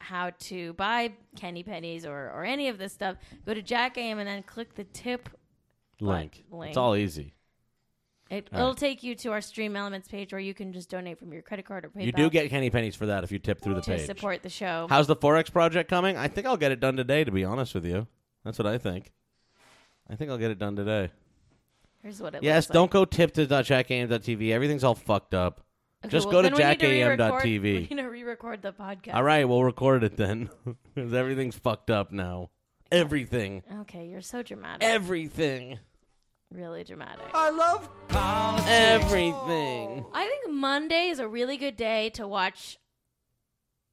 how 0.00 0.30
to 0.40 0.72
buy 0.72 1.12
kenny 1.36 1.62
pennies 1.62 2.04
or, 2.04 2.30
or 2.34 2.44
any 2.44 2.68
of 2.68 2.78
this 2.78 2.92
stuff 2.92 3.16
go 3.46 3.54
to 3.54 3.62
jack 3.62 3.96
am 3.96 4.18
and 4.18 4.26
then 4.28 4.42
click 4.42 4.74
the 4.74 4.82
tip 4.84 5.28
Link. 6.00 6.44
link. 6.50 6.70
It's 6.70 6.76
all 6.76 6.96
easy. 6.96 7.32
It, 8.32 8.48
it'll 8.50 8.68
right. 8.68 8.76
take 8.78 9.02
you 9.02 9.14
to 9.16 9.32
our 9.32 9.42
Stream 9.42 9.76
Elements 9.76 10.08
page 10.08 10.32
where 10.32 10.40
you 10.40 10.54
can 10.54 10.72
just 10.72 10.88
donate 10.88 11.18
from 11.18 11.34
your 11.34 11.42
credit 11.42 11.66
card 11.66 11.84
or 11.84 11.90
PayPal 11.90 12.06
You 12.06 12.12
do 12.12 12.30
get 12.30 12.48
Kenny 12.48 12.70
Pennies 12.70 12.96
for 12.96 13.04
that 13.04 13.24
if 13.24 13.30
you 13.30 13.38
tip 13.38 13.60
through 13.60 13.74
the 13.74 13.82
to 13.82 13.90
page. 13.90 14.06
support 14.06 14.42
the 14.42 14.48
show. 14.48 14.86
How's 14.88 15.06
the 15.06 15.16
Forex 15.16 15.52
project 15.52 15.90
coming? 15.90 16.16
I 16.16 16.28
think 16.28 16.46
I'll 16.46 16.56
get 16.56 16.72
it 16.72 16.80
done 16.80 16.96
today, 16.96 17.24
to 17.24 17.30
be 17.30 17.44
honest 17.44 17.74
with 17.74 17.84
you. 17.84 18.06
That's 18.42 18.58
what 18.58 18.66
I 18.66 18.78
think. 18.78 19.12
I 20.08 20.16
think 20.16 20.30
I'll 20.30 20.38
get 20.38 20.50
it 20.50 20.58
done 20.58 20.76
today. 20.76 21.10
Here's 22.02 22.22
what 22.22 22.34
it 22.34 22.42
Yes, 22.42 22.68
looks 22.68 22.70
like. 22.70 22.74
Yes, 22.74 22.74
don't 22.74 22.90
go 22.90 23.04
tip 23.04 23.34
to 23.34 23.46
jackam.tv. 23.46 24.50
Everything's 24.50 24.82
all 24.82 24.94
fucked 24.94 25.34
up. 25.34 25.60
Okay, 26.02 26.10
just 26.10 26.26
well, 26.26 26.42
go 26.42 26.48
to 26.48 26.56
then 26.56 26.80
we 26.80 26.88
need 26.88 27.02
re-record- 27.02 27.18
jackam.tv. 27.20 27.62
We 27.62 27.78
need 27.80 27.88
to 27.96 28.02
re-record 28.08 28.62
the 28.62 28.72
podcast. 28.72 29.14
All 29.14 29.22
right, 29.22 29.46
we'll 29.46 29.62
record 29.62 30.04
it 30.04 30.16
then. 30.16 30.48
Because 30.94 31.12
everything's 31.12 31.56
fucked 31.56 31.90
up 31.90 32.12
now. 32.12 32.48
Everything. 32.90 33.62
Okay, 33.82 34.06
you're 34.06 34.20
so 34.20 34.42
dramatic. 34.42 34.82
Everything. 34.82 35.78
Really 36.54 36.84
dramatic. 36.84 37.24
I 37.34 37.50
love 37.50 37.88
politics. 38.08 38.68
everything. 38.70 40.04
I 40.12 40.26
think 40.26 40.54
Monday 40.54 41.08
is 41.08 41.18
a 41.18 41.28
really 41.28 41.56
good 41.56 41.76
day 41.76 42.10
to 42.10 42.26
watch 42.26 42.78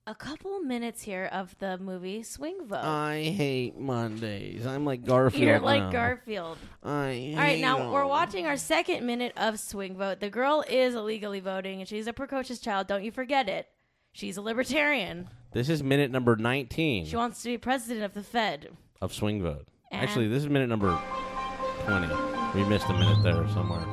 a 0.08 0.16
couple 0.16 0.60
minutes 0.62 1.04
here 1.04 1.30
of 1.32 1.56
the 1.60 1.78
movie 1.78 2.24
Swing 2.24 2.66
Vote. 2.66 2.84
I 2.84 3.22
hate 3.24 3.78
Mondays. 3.78 4.66
I'm 4.66 4.84
like 4.84 5.06
Garfield. 5.06 5.44
You're 5.44 5.60
like 5.60 5.84
now. 5.84 5.92
Garfield. 5.92 6.58
I 6.84 7.12
hate 7.12 7.34
All 7.36 7.42
right, 7.42 7.60
now 7.62 7.92
we're 7.92 8.08
watching 8.08 8.48
our 8.48 8.58
second 8.58 9.06
minute 9.06 9.34
of 9.38 9.60
Swing 9.60 9.96
Vote. 9.98 10.20
The 10.20 10.30
girl 10.32 10.64
is 10.68 10.96
illegally 10.96 11.40
voting, 11.42 11.80
and 11.80 11.88
she's 11.88 12.08
a 12.08 12.14
precocious 12.14 12.60
child. 12.60 12.88
Don't 12.88 13.04
you 13.04 13.12
forget 13.12 13.48
it. 13.48 13.68
She's 14.12 14.38
a 14.38 14.42
libertarian. 14.42 15.30
This 15.52 15.70
is 15.70 15.84
minute 15.84 16.10
number 16.10 16.36
19 16.36 17.06
She 17.06 17.16
wants 17.16 17.44
to 17.44 17.50
be 17.50 17.58
president 17.60 18.04
of 18.04 18.14
the 18.16 18.24
Fed. 18.24 18.70
of 19.02 19.14
Swing 19.14 19.42
Vote. 19.44 19.68
And- 19.92 20.02
Actually, 20.02 20.28
this 20.28 20.44
is 20.44 20.50
minute 20.50 20.70
number 20.70 20.98
20. 21.86 22.29
We 22.56 22.64
missed 22.64 22.90
a 22.90 22.94
minute 22.94 23.22
there 23.22 23.48
somewhere. 23.50 23.86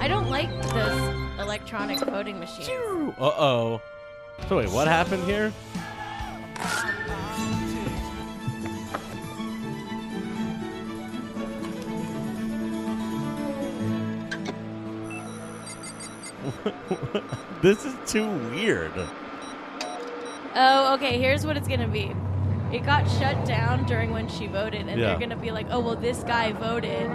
I 0.00 0.08
don't 0.08 0.30
like 0.30 0.50
this 0.72 1.38
electronic 1.38 1.98
voting 2.00 2.40
machine. 2.40 3.14
Uh 3.18 3.32
oh. 3.36 3.82
So, 4.48 4.56
wait, 4.56 4.70
what 4.70 4.88
happened 4.88 5.24
here? 5.24 5.52
this 17.62 17.84
is 17.84 17.94
too 18.10 18.26
weird. 18.50 18.92
Oh, 20.54 20.94
okay. 20.94 21.18
Here's 21.18 21.44
what 21.44 21.58
it's 21.58 21.68
gonna 21.68 21.88
be. 21.88 22.14
It 22.72 22.84
got 22.84 23.08
shut 23.08 23.44
down 23.46 23.84
during 23.86 24.10
when 24.12 24.28
she 24.28 24.46
voted, 24.46 24.86
and 24.88 25.00
Yeah. 25.00 25.08
they're 25.08 25.18
gonna 25.18 25.36
be 25.36 25.50
like, 25.50 25.66
"Oh, 25.70 25.80
well, 25.80 25.96
this 25.96 26.22
guy 26.24 26.52
voted, 26.52 27.08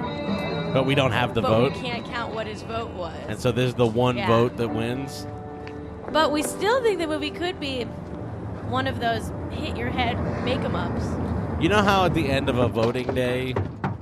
But 0.74 0.86
we 0.86 0.96
don't 0.96 1.12
have 1.12 1.34
the 1.36 1.42
but 1.42 1.50
vote. 1.50 1.74
we 1.74 1.80
can't 1.82 2.04
count 2.06 2.34
what 2.34 2.48
his 2.48 2.64
vote 2.64 2.92
was." 2.92 3.14
And 3.28 3.40
so 3.40 3.52
this 3.52 3.68
is 3.70 3.76
the 3.76 3.86
one 3.86 4.18
Yeah. 4.18 4.28
vote 4.28 4.58
that 4.58 4.70
wins. 4.74 5.28
But 6.12 6.32
we 6.32 6.42
still 6.44 6.82
think 6.82 7.00
the 7.00 7.08
movie 7.08 7.30
could 7.30 7.60
be 7.60 7.84
one 8.70 8.88
of 8.88 9.00
those 9.00 9.32
hit 9.52 9.78
your 9.78 9.90
head 9.90 10.18
make 10.44 10.60
'em 10.62 10.76
ups. 10.76 11.06
You 11.60 11.70
know 11.70 11.84
how 11.84 12.06
at 12.06 12.14
the 12.16 12.28
end 12.30 12.50
of 12.50 12.58
a 12.58 12.68
voting 12.68 13.14
day, 13.14 13.54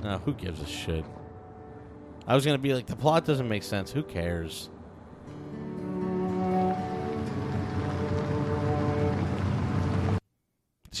uh, 0.02 0.18
who 0.24 0.32
gives 0.32 0.60
a 0.62 0.66
shit? 0.66 1.04
I 2.26 2.34
was 2.34 2.46
gonna 2.46 2.56
be 2.58 2.72
like, 2.72 2.86
the 2.86 2.96
plot 2.96 3.24
doesn't 3.26 3.48
make 3.48 3.62
sense. 3.62 3.92
Who 3.92 4.02
cares? 4.02 4.70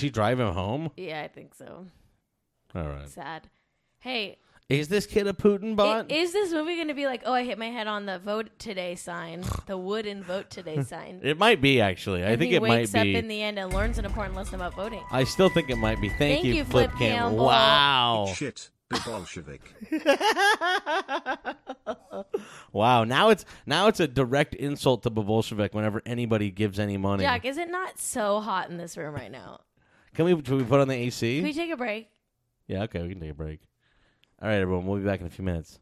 She 0.02 0.10
drive 0.10 0.38
him 0.38 0.52
home? 0.52 0.90
Yeah, 0.96 1.22
I 1.22 1.28
think 1.28 1.54
so. 1.54 1.86
All 2.74 2.82
right. 2.88 3.08
Sad. 3.08 3.48
Hey, 4.00 4.38
Is 4.68 4.88
this 4.88 5.06
kid 5.06 5.26
a 5.26 5.32
Putin 5.32 5.72
i- 5.72 5.74
bot? 5.74 6.10
is 6.10 6.32
this 6.32 6.50
movie 6.52 6.76
going 6.76 6.88
to 6.88 6.94
be 6.94 7.06
like, 7.06 7.22
oh, 7.26 7.32
I 7.32 7.44
hit 7.44 7.58
my 7.58 7.66
head 7.70 7.86
on 7.86 8.06
the 8.06 8.18
vote 8.18 8.50
today 8.58 8.94
sign, 8.96 9.44
the 9.66 9.76
wooden 9.78 10.22
vote 10.22 10.50
today 10.50 10.82
sign? 10.92 11.20
it 11.22 11.38
might 11.38 11.60
be 11.60 11.80
actually. 11.80 12.22
I 12.24 12.30
and 12.30 12.38
think 12.38 12.50
he 12.50 12.56
it 12.56 12.62
might 12.62 12.68
wakes 12.70 12.94
up 12.94 13.02
be. 13.04 13.14
in 13.16 13.28
the 13.28 13.40
end 13.42 13.58
and 13.58 13.72
learns 13.72 13.98
an 13.98 14.04
important 14.04 14.34
lesson 14.36 14.54
about 14.56 14.74
voting. 14.74 15.02
I 15.10 15.24
still 15.24 15.48
think 15.50 15.70
it 15.70 15.76
might 15.76 16.00
be. 16.00 16.08
Thank, 16.08 16.18
Thank 16.18 16.44
you, 16.44 16.54
you, 16.54 16.64
Flip 16.64 16.90
Campbell. 16.98 17.44
Wow. 17.44 18.32
Shit, 18.34 18.70
the 18.90 19.00
Bolshevik. 19.04 19.60
Wow. 22.72 23.04
Now 23.04 23.28
it's 23.30 23.44
now 23.66 23.88
it's 23.88 24.00
a 24.00 24.08
direct 24.08 24.54
insult 24.54 25.02
to 25.02 25.10
the 25.10 25.20
Bolshevik 25.20 25.74
whenever 25.74 26.00
anybody 26.06 26.50
gives 26.50 26.78
any 26.78 26.96
money. 26.96 27.22
Jack, 27.22 27.44
is 27.44 27.58
it 27.58 27.70
not 27.70 27.98
so 27.98 28.40
hot 28.40 28.70
in 28.70 28.78
this 28.78 28.96
room 28.96 29.14
right 29.14 29.30
now? 29.30 29.60
Can 30.14 30.26
we 30.26 30.40
can 30.42 30.58
we 30.58 30.64
put 30.64 30.80
on 30.80 30.88
the 30.88 30.94
AC? 30.94 31.36
Can 31.38 31.44
we 31.44 31.52
take 31.54 31.70
a 31.70 31.76
break? 31.76 32.08
Yeah, 32.66 32.82
okay, 32.84 33.02
we 33.02 33.08
can 33.10 33.20
take 33.20 33.30
a 33.30 33.34
break. 33.34 33.60
All 34.40 34.48
right, 34.48 34.56
everyone, 34.60 34.86
we'll 34.86 34.98
be 34.98 35.04
back 35.04 35.20
in 35.20 35.26
a 35.26 35.30
few 35.30 35.44
minutes. 35.44 35.78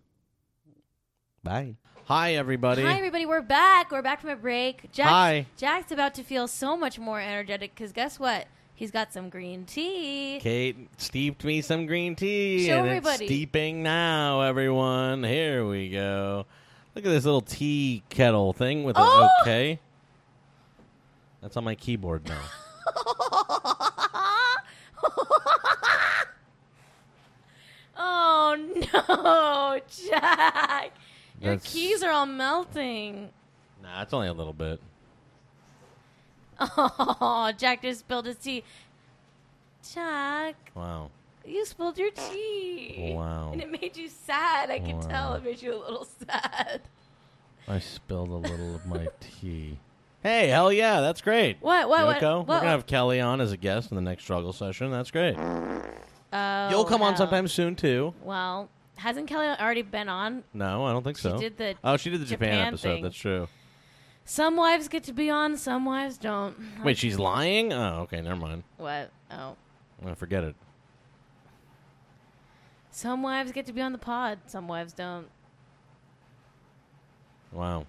Bye. 1.42 1.76
Hi, 2.04 2.34
everybody. 2.34 2.82
Hi, 2.82 2.96
everybody. 2.96 3.24
We're 3.26 3.40
back. 3.40 3.90
We're 3.90 4.02
back 4.02 4.20
from 4.20 4.30
a 4.30 4.36
break. 4.36 4.90
Jack, 4.92 5.08
Hi. 5.08 5.46
Jack's 5.56 5.92
about 5.92 6.14
to 6.14 6.22
feel 6.22 6.46
so 6.48 6.76
much 6.76 6.98
more 6.98 7.20
energetic 7.20 7.74
because 7.74 7.92
guess 7.92 8.18
what? 8.18 8.46
He's 8.74 8.90
got 8.90 9.12
some 9.12 9.28
green 9.30 9.64
tea. 9.64 10.38
Cait 10.40 10.76
steeped 10.96 11.44
me 11.44 11.60
some 11.60 11.86
green 11.86 12.16
tea, 12.16 12.66
Show 12.66 12.78
and 12.78 12.88
everybody. 12.88 13.24
it's 13.24 13.32
steeping 13.32 13.82
now, 13.82 14.40
everyone. 14.40 15.22
Here 15.22 15.66
we 15.66 15.90
go. 15.90 16.46
Look 16.94 17.04
at 17.04 17.10
this 17.10 17.24
little 17.24 17.42
tea 17.42 18.02
kettle 18.08 18.52
thing 18.52 18.84
with 18.84 18.96
Oh! 18.98 19.22
an 19.22 19.28
okay. 19.42 19.80
That's 21.42 21.56
on 21.56 21.64
my 21.64 21.74
keyboard 21.74 22.26
now. 22.26 22.40
no, 28.92 29.80
Jack! 30.08 30.92
Your 31.40 31.54
That's- 31.56 31.72
keys 31.72 32.02
are 32.02 32.10
all 32.10 32.26
melting. 32.26 33.30
nah, 33.82 34.02
it's 34.02 34.12
only 34.12 34.28
a 34.28 34.32
little 34.32 34.52
bit. 34.52 34.80
Oh, 36.60 37.50
Jack 37.56 37.82
just 37.82 38.00
spilled 38.00 38.26
his 38.26 38.36
tea. 38.36 38.62
Jack, 39.94 40.56
Wow. 40.74 41.10
you 41.46 41.64
spilled 41.64 41.96
your 41.96 42.10
tea. 42.10 43.12
Wow. 43.16 43.50
And 43.52 43.62
it 43.62 43.70
made 43.70 43.96
you 43.96 44.08
sad. 44.08 44.70
I 44.70 44.78
can 44.78 44.96
Wow. 45.00 45.06
tell 45.08 45.34
it 45.34 45.44
made 45.44 45.62
you 45.62 45.74
a 45.74 45.80
little 45.80 46.06
sad. 46.28 46.82
I 47.66 47.78
spilled 47.78 48.28
a 48.28 48.34
little 48.34 48.74
of 48.74 48.84
my 48.84 49.08
tea. 49.20 49.78
Hey, 50.22 50.48
hell 50.48 50.70
yeah, 50.70 51.00
that's 51.00 51.22
great. 51.22 51.56
What? 51.60 51.88
What? 51.88 52.04
What? 52.04 52.16
Yoko, 52.20 52.38
what? 52.40 52.48
we're 52.48 52.58
gonna 52.58 52.70
have 52.72 52.86
Kelly 52.86 53.20
on 53.22 53.40
as 53.40 53.52
a 53.52 53.56
guest 53.56 53.90
in 53.90 53.94
the 53.94 54.02
next 54.02 54.24
struggle 54.24 54.52
session. 54.52 54.90
That's 54.90 55.10
great. 55.10 55.36
Oh, 56.32 56.70
You'll 56.70 56.84
come 56.84 57.02
on 57.02 57.16
sometime 57.16 57.48
soon 57.48 57.74
too. 57.74 58.14
Well, 58.22 58.68
hasn't 58.96 59.26
Kelly 59.26 59.46
already 59.46 59.82
been 59.82 60.08
on? 60.08 60.44
No, 60.54 60.84
I 60.84 60.92
don't 60.92 61.02
think 61.02 61.18
so. 61.18 61.36
She 61.36 61.40
did 61.48 61.56
the 61.56 61.74
oh, 61.82 61.96
she 61.96 62.10
did 62.10 62.20
the 62.20 62.26
Japan, 62.26 62.50
Japan 62.50 62.66
episode. 62.68 62.88
thing. 62.88 63.02
That's 63.02 63.16
true. 63.16 63.48
Some 64.24 64.56
wives 64.56 64.86
get 64.88 65.02
to 65.04 65.12
be 65.12 65.28
on, 65.30 65.56
some 65.56 65.84
wives 65.84 66.16
don't. 66.18 66.56
Wait, 66.84 66.96
she's 66.98 67.18
lying? 67.18 67.72
Oh, 67.72 68.02
okay, 68.02 68.20
never 68.20 68.36
mind. 68.36 68.62
What? 68.76 69.10
Oh. 69.30 69.56
Oh, 70.06 70.14
forget 70.14 70.44
it. 70.44 70.54
Some 72.92 73.22
wives 73.22 73.50
get 73.52 73.66
to 73.66 73.72
be 73.72 73.80
on 73.80 73.92
the 73.92 73.98
pod, 73.98 74.38
some 74.46 74.68
wives 74.68 74.92
don't. 74.92 75.26
Wow. 77.52 77.86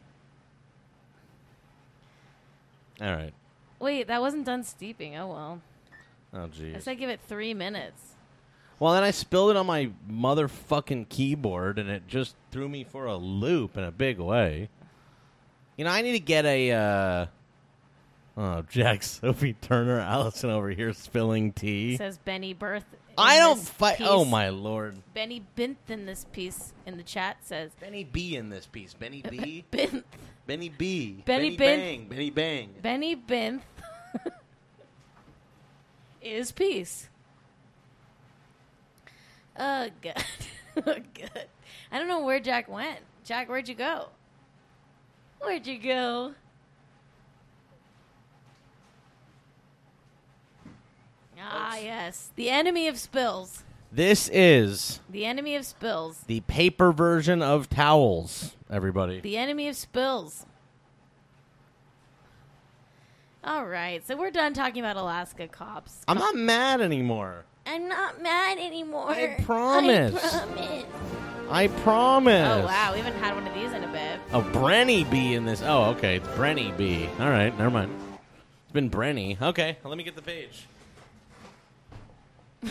All 3.00 3.14
right. 3.14 3.34
Wait, 3.80 4.08
that 4.08 4.22
wasn't 4.22 4.46
done 4.46 4.64
steeping. 4.64 5.16
Oh 5.18 5.28
well. 5.28 5.62
Oh, 6.34 6.48
geez. 6.48 6.76
I 6.76 6.80
said 6.80 6.98
give 7.00 7.10
it 7.10 7.20
three 7.28 7.54
minutes. 7.54 8.11
Well, 8.82 8.94
then 8.94 9.04
I 9.04 9.12
spilled 9.12 9.52
it 9.52 9.58
on 9.58 9.68
my 9.68 9.92
motherfucking 10.12 11.10
keyboard, 11.10 11.78
and 11.78 11.88
it 11.88 12.08
just 12.08 12.36
threw 12.50 12.68
me 12.68 12.84
for 12.84 13.06
a 13.06 13.16
loop 13.16 13.78
in 13.78 13.84
a 13.84 13.92
big 13.92 14.18
way. 14.18 14.70
You 15.78 15.86
know, 15.86 15.92
I 15.92 16.02
need 16.02 16.14
to 16.14 16.20
get 16.20 16.46
a. 16.46 16.72
Uh... 16.72 17.26
Oh, 18.36 18.64
Jack, 18.72 19.04
Sophie 19.04 19.54
Turner, 19.54 20.00
Allison 20.00 20.50
over 20.50 20.72
here 20.72 20.94
spilling 20.94 21.54
tea. 21.54 21.96
Says 21.96 22.18
Benny 22.18 22.54
Birth. 22.54 22.86
in 22.92 23.14
I 23.20 23.38
don't 23.38 23.60
fight. 23.60 23.98
Oh 24.02 24.26
my 24.26 24.50
lord. 24.50 24.98
Benny 25.14 25.44
Binth 25.56 25.90
in 25.90 26.08
this 26.08 26.26
piece 26.32 26.74
in 26.88 26.98
the 26.98 27.04
chat 27.04 27.38
says 27.42 27.70
Benny 27.80 28.04
B 28.04 28.36
in 28.36 28.50
this 28.50 28.66
piece. 28.66 28.96
Benny 28.96 29.22
B. 29.22 29.64
Binth. 29.72 30.04
Benny 30.48 30.70
B. 30.70 31.22
Benny 31.24 31.56
Benny 31.56 31.58
Bin- 31.58 31.80
Bang. 31.80 32.06
Benny 32.10 32.30
Bang. 32.32 32.70
Benny 32.82 33.16
Binth 33.16 33.62
is 36.24 36.52
peace. 36.52 37.10
Oh 39.60 39.90
good. 40.02 40.14
oh 40.78 40.96
good. 41.14 41.46
I 41.92 42.00
don't 42.00 42.08
know 42.08 42.24
where 42.24 42.40
Jack 42.40 42.70
went. 42.70 43.00
Jack, 43.24 43.50
where'd 43.50 43.68
you 43.70 43.76
go? 43.76 44.08
Where'd 45.40 45.68
you 45.68 45.78
go? 45.78 46.34
Ah, 51.44 51.78
yes. 51.78 52.30
The 52.36 52.50
enemy 52.50 52.88
of 52.88 52.98
spills. 53.00 53.64
This 53.92 54.30
is 54.32 55.02
The 55.10 55.26
enemy 55.26 55.56
of 55.56 55.66
spills. 55.66 56.22
the 56.28 56.42
paper 56.42 56.92
version 56.94 57.42
of 57.42 57.68
towels, 57.70 58.56
everybody. 58.70 59.20
The 59.20 59.38
enemy 59.38 59.68
of 59.68 59.76
spills. 59.76 60.46
All 63.44 63.66
right, 63.66 64.06
so 64.08 64.16
we're 64.16 64.32
done 64.32 64.54
talking 64.54 64.82
about 64.84 64.98
Alaska 64.98 65.48
cops. 65.48 66.04
I'm 66.08 66.20
not 66.20 66.36
mad 66.36 66.80
anymore. 66.80 67.46
I'm 67.66 67.88
not 67.88 68.22
mad 68.22 68.58
anymore. 68.58 69.10
I 69.12 69.38
promise. 69.44 70.16
I 70.24 70.46
promise. 70.46 70.86
I 71.50 71.68
promise. 71.68 72.48
Oh 72.50 72.66
wow, 72.66 72.94
we 72.94 73.00
haven't 73.00 73.20
had 73.22 73.36
one 73.36 73.46
of 73.46 73.54
these 73.54 73.72
in 73.74 73.84
a 73.84 73.88
bit. 73.92 74.20
Oh, 74.34 74.42
Brenny 74.42 75.10
B 75.10 75.34
in 75.34 75.46
this. 75.46 75.62
Oh, 75.62 75.84
okay. 75.92 76.16
It's 76.18 76.28
Brenny 76.30 76.76
B. 76.78 77.08
All 77.20 77.30
right, 77.30 77.56
never 77.58 77.70
mind. 77.70 77.94
It's 78.64 78.72
been 78.74 78.90
Brenny. 78.90 79.40
Okay, 79.42 79.78
let 79.84 79.98
me 79.98 80.04
get 80.04 80.16
the 80.16 80.22
page. 80.22 80.66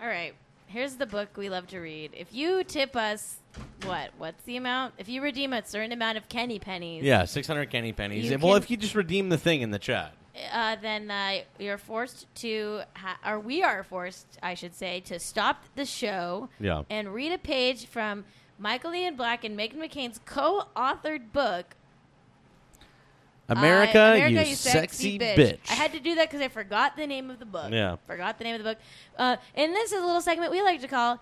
All 0.00 0.08
right. 0.08 0.34
Here's 0.66 0.94
the 0.94 1.06
book 1.06 1.36
we 1.36 1.50
love 1.50 1.66
to 1.68 1.78
read. 1.80 2.12
If 2.14 2.32
you 2.32 2.64
tip 2.64 2.96
us, 2.96 3.36
what? 3.84 4.10
What's 4.16 4.42
the 4.44 4.56
amount? 4.56 4.94
If 4.96 5.08
you 5.08 5.20
redeem 5.22 5.52
a 5.52 5.64
certain 5.66 5.92
amount 5.92 6.16
of 6.16 6.28
Kenny 6.30 6.58
pennies, 6.58 7.04
Yeah, 7.04 7.24
600 7.26 7.68
Kenny 7.70 7.92
pennies. 7.92 8.30
You 8.30 8.38
well, 8.38 8.54
can- 8.54 8.62
if 8.62 8.70
you 8.70 8.78
just 8.78 8.94
redeem 8.94 9.28
the 9.28 9.36
thing 9.36 9.60
in 9.60 9.70
the 9.70 9.78
chat. 9.78 10.14
Uh, 10.50 10.76
then 10.80 11.10
uh, 11.10 11.40
you're 11.58 11.76
forced 11.76 12.26
to, 12.36 12.80
ha- 12.94 13.18
or 13.26 13.38
we 13.38 13.62
are 13.62 13.82
forced, 13.82 14.38
I 14.42 14.54
should 14.54 14.74
say, 14.74 15.00
to 15.00 15.18
stop 15.18 15.64
the 15.74 15.84
show 15.84 16.48
Yeah. 16.58 16.82
and 16.88 17.12
read 17.12 17.32
a 17.32 17.38
page 17.38 17.84
from 17.86 18.24
Michael 18.58 18.94
Ian 18.94 19.14
Black 19.16 19.44
and 19.44 19.58
Meghan 19.58 19.76
McCain's 19.76 20.20
co-authored 20.24 21.32
book. 21.32 21.74
America, 23.48 23.98
uh, 24.00 24.14
America, 24.14 24.48
you, 24.48 24.54
sexy, 24.54 25.18
bitch. 25.18 25.36
bitch. 25.36 25.58
I 25.70 25.74
had 25.74 25.92
to 25.92 26.00
do 26.00 26.14
that 26.14 26.30
because 26.30 26.40
I 26.40 26.48
forgot 26.48 26.96
the 26.96 27.06
name 27.06 27.28
of 27.28 27.38
the 27.38 27.44
book. 27.44 27.70
Yeah. 27.70 27.96
forgot 28.06 28.38
the 28.38 28.44
name 28.44 28.54
of 28.54 28.62
the 28.62 28.70
book. 28.70 28.78
Uh, 29.18 29.36
and 29.54 29.74
this 29.74 29.92
is 29.92 30.00
a 30.02 30.06
little 30.06 30.22
segment 30.22 30.50
we 30.50 30.62
like 30.62 30.80
to 30.80 30.88
call 30.88 31.20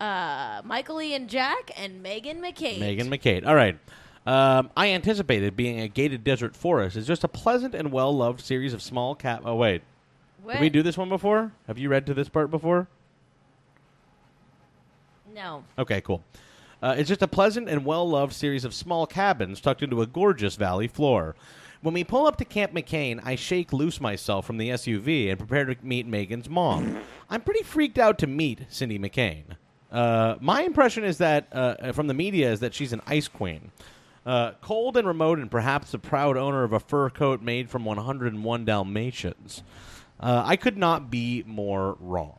uh, 0.00 0.60
Michael 0.64 1.00
Ian 1.00 1.28
Jack 1.28 1.70
and 1.76 2.04
Meghan 2.04 2.40
McCain. 2.40 2.80
Meghan 2.80 3.08
McCain. 3.08 3.46
All 3.46 3.54
right. 3.54 3.78
Um, 4.26 4.70
I 4.76 4.88
anticipated 4.90 5.56
being 5.56 5.80
a 5.80 5.88
gated 5.88 6.24
desert 6.24 6.54
forest 6.54 6.96
is 6.96 7.06
just 7.06 7.24
a 7.24 7.28
pleasant 7.28 7.74
and 7.74 7.90
well 7.90 8.14
loved 8.14 8.40
series 8.40 8.74
of 8.74 8.82
small 8.82 9.14
cat. 9.14 9.42
Oh, 9.44 9.56
wait. 9.56 9.82
What? 10.42 10.54
Did 10.54 10.60
we 10.60 10.70
do 10.70 10.82
this 10.82 10.98
one 10.98 11.08
before? 11.08 11.52
Have 11.66 11.78
you 11.78 11.88
read 11.88 12.06
to 12.06 12.14
this 12.14 12.28
part 12.28 12.50
before? 12.50 12.88
No. 15.34 15.64
Okay, 15.78 16.00
cool. 16.00 16.22
Uh, 16.82 16.94
it's 16.96 17.08
just 17.08 17.22
a 17.22 17.28
pleasant 17.28 17.68
and 17.68 17.84
well 17.84 18.08
loved 18.08 18.32
series 18.32 18.64
of 18.64 18.74
small 18.74 19.06
cabins 19.06 19.60
tucked 19.60 19.82
into 19.82 20.02
a 20.02 20.06
gorgeous 20.06 20.56
valley 20.56 20.88
floor. 20.88 21.34
When 21.82 21.94
we 21.94 22.04
pull 22.04 22.26
up 22.26 22.36
to 22.36 22.44
Camp 22.44 22.72
McCain, 22.72 23.20
I 23.24 23.36
shake 23.36 23.72
loose 23.72 24.00
myself 24.02 24.46
from 24.46 24.58
the 24.58 24.68
SUV 24.68 25.30
and 25.30 25.38
prepare 25.38 25.64
to 25.64 25.76
meet 25.82 26.06
Meghan's 26.10 26.48
mom. 26.48 27.00
I'm 27.30 27.40
pretty 27.40 27.62
freaked 27.62 27.98
out 27.98 28.18
to 28.18 28.26
meet 28.26 28.66
Cindy 28.68 28.98
McCain. 28.98 29.44
Uh, 29.90 30.36
my 30.40 30.62
impression 30.62 31.04
is 31.04 31.18
that 31.18 31.48
uh, 31.52 31.92
from 31.92 32.06
the 32.06 32.14
media 32.14 32.52
is 32.52 32.60
that 32.60 32.74
she's 32.74 32.92
an 32.92 33.00
ice 33.06 33.28
queen. 33.28 33.72
Uh, 34.30 34.52
cold 34.60 34.96
and 34.96 35.08
remote, 35.08 35.40
and 35.40 35.50
perhaps 35.50 35.90
the 35.90 35.98
proud 35.98 36.36
owner 36.36 36.62
of 36.62 36.72
a 36.72 36.78
fur 36.78 37.10
coat 37.10 37.42
made 37.42 37.68
from 37.68 37.84
101 37.84 38.64
Dalmatians. 38.64 39.64
Uh, 40.20 40.44
I 40.46 40.54
could 40.54 40.76
not 40.78 41.10
be 41.10 41.42
more 41.48 41.96
wrong. 41.98 42.38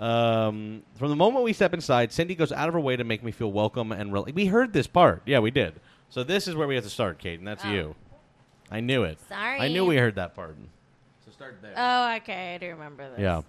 Um, 0.00 0.82
from 0.96 1.10
the 1.10 1.14
moment 1.14 1.44
we 1.44 1.52
step 1.52 1.72
inside, 1.74 2.10
Cindy 2.12 2.34
goes 2.34 2.50
out 2.50 2.66
of 2.66 2.74
her 2.74 2.80
way 2.80 2.96
to 2.96 3.04
make 3.04 3.22
me 3.22 3.30
feel 3.30 3.52
welcome 3.52 3.92
and 3.92 4.12
rel- 4.12 4.26
we 4.34 4.46
heard 4.46 4.72
this 4.72 4.88
part. 4.88 5.22
Yeah, 5.26 5.38
we 5.38 5.52
did. 5.52 5.74
So 6.10 6.24
this 6.24 6.48
is 6.48 6.56
where 6.56 6.66
we 6.66 6.74
have 6.74 6.82
to 6.82 6.90
start, 6.90 7.20
Cait, 7.20 7.38
and 7.38 7.46
that's 7.46 7.64
Oh. 7.64 7.70
you. 7.70 7.94
I 8.72 8.80
knew 8.80 9.04
it. 9.04 9.20
Sorry. 9.28 9.60
I 9.60 9.68
knew 9.68 9.84
we 9.84 9.96
heard 9.96 10.16
that 10.16 10.34
part. 10.34 10.56
So 11.24 11.30
start 11.30 11.58
there. 11.62 11.72
Oh, 11.76 12.16
okay. 12.16 12.56
I 12.56 12.58
do 12.58 12.70
remember 12.70 13.10
this. 13.10 13.20
yeah. 13.20 13.42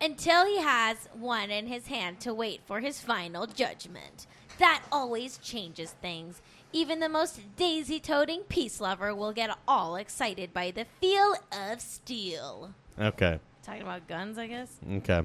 Until 0.00 0.46
he 0.46 0.60
has 0.62 1.10
one 1.12 1.50
in 1.50 1.66
his 1.66 1.88
hand 1.88 2.20
to 2.20 2.32
wait 2.32 2.62
for 2.64 2.80
his 2.80 3.00
final 3.02 3.46
judgment. 3.46 4.26
That 4.58 4.82
always 4.92 5.38
changes 5.38 5.90
things. 6.00 6.40
Even 6.74 6.98
the 6.98 7.08
most 7.08 7.38
daisy 7.54 8.00
toting 8.00 8.40
peace 8.48 8.80
lover 8.80 9.14
will 9.14 9.32
get 9.32 9.56
all 9.68 9.94
excited 9.94 10.52
by 10.52 10.72
the 10.72 10.84
feel 11.00 11.36
of 11.52 11.80
steel. 11.80 12.74
Okay. 12.98 13.38
Talking 13.62 13.82
about 13.82 14.08
guns, 14.08 14.38
I 14.38 14.48
guess? 14.48 14.72
Okay. 14.94 15.24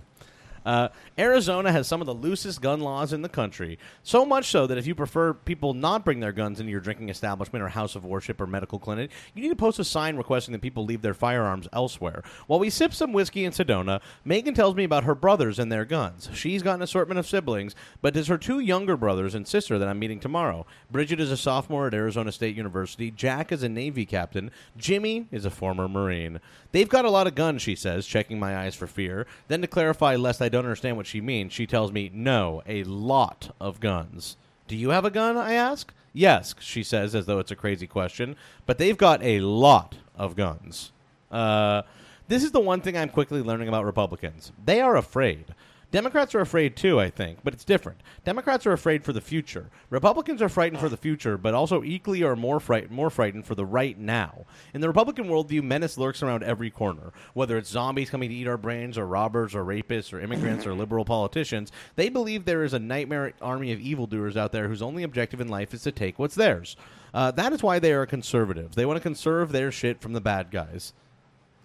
Uh, 0.70 0.90
Arizona 1.18 1.72
has 1.72 1.88
some 1.88 2.00
of 2.00 2.06
the 2.06 2.14
loosest 2.14 2.62
gun 2.62 2.80
laws 2.80 3.12
in 3.12 3.24
the 3.24 3.28
country. 3.28 3.80
So 4.04 4.24
much 4.24 4.52
so 4.52 4.68
that 4.68 4.78
if 4.78 4.86
you 4.86 4.94
prefer 4.94 5.34
people 5.34 5.74
not 5.74 6.06
bring 6.06 6.20
their 6.20 6.32
guns 6.32 6.60
into 6.60 6.70
your 6.70 6.80
drinking 6.80 7.10
establishment 7.10 7.64
or 7.64 7.70
house 7.70 7.96
of 7.96 8.06
worship 8.06 8.40
or 8.40 8.46
medical 8.46 8.78
clinic, 8.78 9.10
you 9.34 9.42
need 9.42 9.50
to 9.50 9.56
post 9.56 9.80
a 9.80 9.84
sign 9.84 10.16
requesting 10.16 10.52
that 10.52 10.62
people 10.62 10.86
leave 10.86 11.02
their 11.02 11.16
firearms 11.16 11.68
elsewhere. 11.74 12.22
While 12.46 12.60
we 12.60 12.70
sip 12.70 12.94
some 12.94 13.14
whiskey 13.14 13.46
in 13.46 13.52
Sedona, 13.52 14.00
Meghan 14.24 14.54
tells 14.54 14.76
me 14.76 14.84
about 14.84 15.06
her 15.06 15.16
brothers 15.16 15.58
and 15.58 15.72
their 15.72 15.86
guns. 15.86 16.30
She's 16.36 16.62
got 16.62 16.76
an 16.76 16.84
assortment 16.84 17.18
of 17.18 17.26
siblings, 17.26 17.74
but 18.04 18.16
it's 18.16 18.28
her 18.28 18.38
two 18.38 18.60
younger 18.60 18.96
brothers 18.96 19.34
and 19.34 19.48
sister 19.48 19.80
that 19.80 19.88
I'm 19.88 19.98
meeting 19.98 20.20
tomorrow. 20.20 20.68
Bridget 20.92 21.20
is 21.20 21.32
a 21.32 21.38
sophomore 21.38 21.88
at 21.88 21.96
Arizona 21.96 22.32
State 22.32 22.56
University. 22.56 23.10
Jack 23.10 23.52
is 23.52 23.64
a 23.64 23.70
Navy 23.70 24.06
captain. 24.06 24.52
Jimmy 24.78 25.26
is 25.32 25.46
a 25.46 25.50
former 25.50 25.88
Marine. 25.88 26.40
They've 26.72 26.90
got 26.90 27.06
a 27.06 27.10
lot 27.10 27.28
of 27.28 27.36
guns, 27.36 27.62
she 27.62 27.76
says, 27.76 28.06
checking 28.06 28.40
my 28.40 28.56
eyes 28.58 28.76
for 28.76 28.88
fear. 28.88 29.26
Then 29.48 29.62
to 29.62 29.68
clarify, 29.68 30.16
lest 30.16 30.42
I 30.42 30.50
don't 30.50 30.66
understand 30.66 30.98
what 30.98 31.08
she 31.08 31.20
means, 31.22 31.52
she 31.54 31.66
tells 31.66 31.92
me, 31.92 32.12
no, 32.14 32.62
a 32.68 32.84
lot 32.84 33.56
of 33.60 33.80
guns. 33.80 34.38
Do 34.68 34.76
you 34.76 34.90
have 34.90 35.06
a 35.06 35.10
gun? 35.10 35.36
I 35.36 35.54
ask. 35.54 35.92
Yes, 36.14 36.54
she 36.60 36.84
says, 36.84 37.16
as 37.16 37.26
though 37.26 37.40
it's 37.40 37.52
a 37.52 37.56
crazy 37.56 37.88
question. 37.88 38.36
But 38.66 38.78
they've 38.78 38.98
got 38.98 39.24
a 39.24 39.40
lot 39.40 39.96
of 40.16 40.36
guns. 40.36 40.92
Uh, 41.32 41.82
this 42.28 42.44
is 42.44 42.52
the 42.52 42.60
one 42.60 42.82
thing 42.82 42.96
I'm 42.96 43.10
quickly 43.10 43.42
learning 43.42 43.68
about 43.68 43.86
Republicans. 43.86 44.52
They 44.64 44.82
are 44.82 44.96
afraid. 44.96 45.46
Democrats 45.92 46.36
are 46.36 46.42
afraid 46.42 46.76
too, 46.76 47.00
I 47.00 47.10
think, 47.10 47.40
but 47.44 47.54
it's 47.54 47.64
different. 47.64 48.02
Democrats 48.24 48.68
are 48.68 48.74
afraid 48.74 49.04
for 49.04 49.12
the 49.12 49.22
future. 49.22 49.72
Republicans 49.90 50.40
are 50.40 50.50
frightened 50.50 50.80
for 50.80 50.90
the 50.90 50.98
future, 50.98 51.36
but 51.36 51.56
also 51.56 51.84
equally 51.84 52.22
or 52.22 52.36
more 52.36 52.60
fright- 52.60 52.92
more 52.92 53.10
frightened 53.10 53.48
for 53.48 53.56
the 53.56 53.66
right 53.66 53.98
now. 53.98 54.46
In 54.74 54.82
the 54.82 54.88
Republican 54.88 55.26
worldview, 55.26 55.64
menace 55.64 55.98
lurks 55.98 56.22
around 56.22 56.44
every 56.44 56.70
corner. 56.70 57.12
Whether 57.34 57.58
it's 57.58 57.72
zombies 57.72 58.12
coming 58.12 58.30
to 58.30 58.36
eat 58.36 58.48
our 58.48 58.58
brains, 58.58 59.00
or 59.00 59.08
robbers, 59.08 59.56
or 59.56 59.66
rapists, 59.66 60.14
or 60.14 60.20
immigrants, 60.20 60.68
or 60.68 60.76
liberal 60.76 61.06
politicians, 61.06 61.72
they 61.96 62.10
believe 62.10 62.46
there 62.46 62.64
is 62.64 62.74
a 62.74 62.80
nightmare 62.80 63.34
army 63.42 63.72
of 63.72 63.80
evildoers 63.80 64.38
out 64.38 64.52
there 64.52 64.68
whose 64.68 64.84
only 64.84 65.02
objective 65.02 65.42
in 65.42 65.48
life 65.48 65.74
is 65.74 65.82
to 65.84 65.92
take 65.92 66.20
what's 66.20 66.36
theirs. 66.36 66.78
Uh, 67.16 67.32
that 67.32 67.52
is 67.52 67.64
why 67.64 67.80
they 67.80 67.94
are 67.94 68.06
conservatives. 68.06 68.76
They 68.76 68.86
want 68.86 68.98
to 68.98 69.02
conserve 69.02 69.52
their 69.52 69.72
shit 69.72 70.02
from 70.02 70.14
the 70.14 70.22
bad 70.22 70.52
guys. 70.52 70.94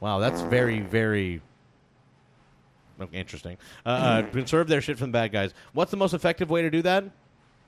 Wow, 0.00 0.18
that's 0.18 0.40
very, 0.40 0.80
very 0.80 1.42
interesting. 3.12 3.56
Uh, 3.84 3.88
uh, 3.88 4.22
conserve 4.32 4.68
their 4.68 4.80
shit 4.80 4.98
from 4.98 5.10
the 5.10 5.18
bad 5.18 5.32
guys. 5.32 5.52
What's 5.72 5.90
the 5.90 5.96
most 5.96 6.14
effective 6.14 6.50
way 6.50 6.62
to 6.62 6.70
do 6.70 6.82
that? 6.82 7.04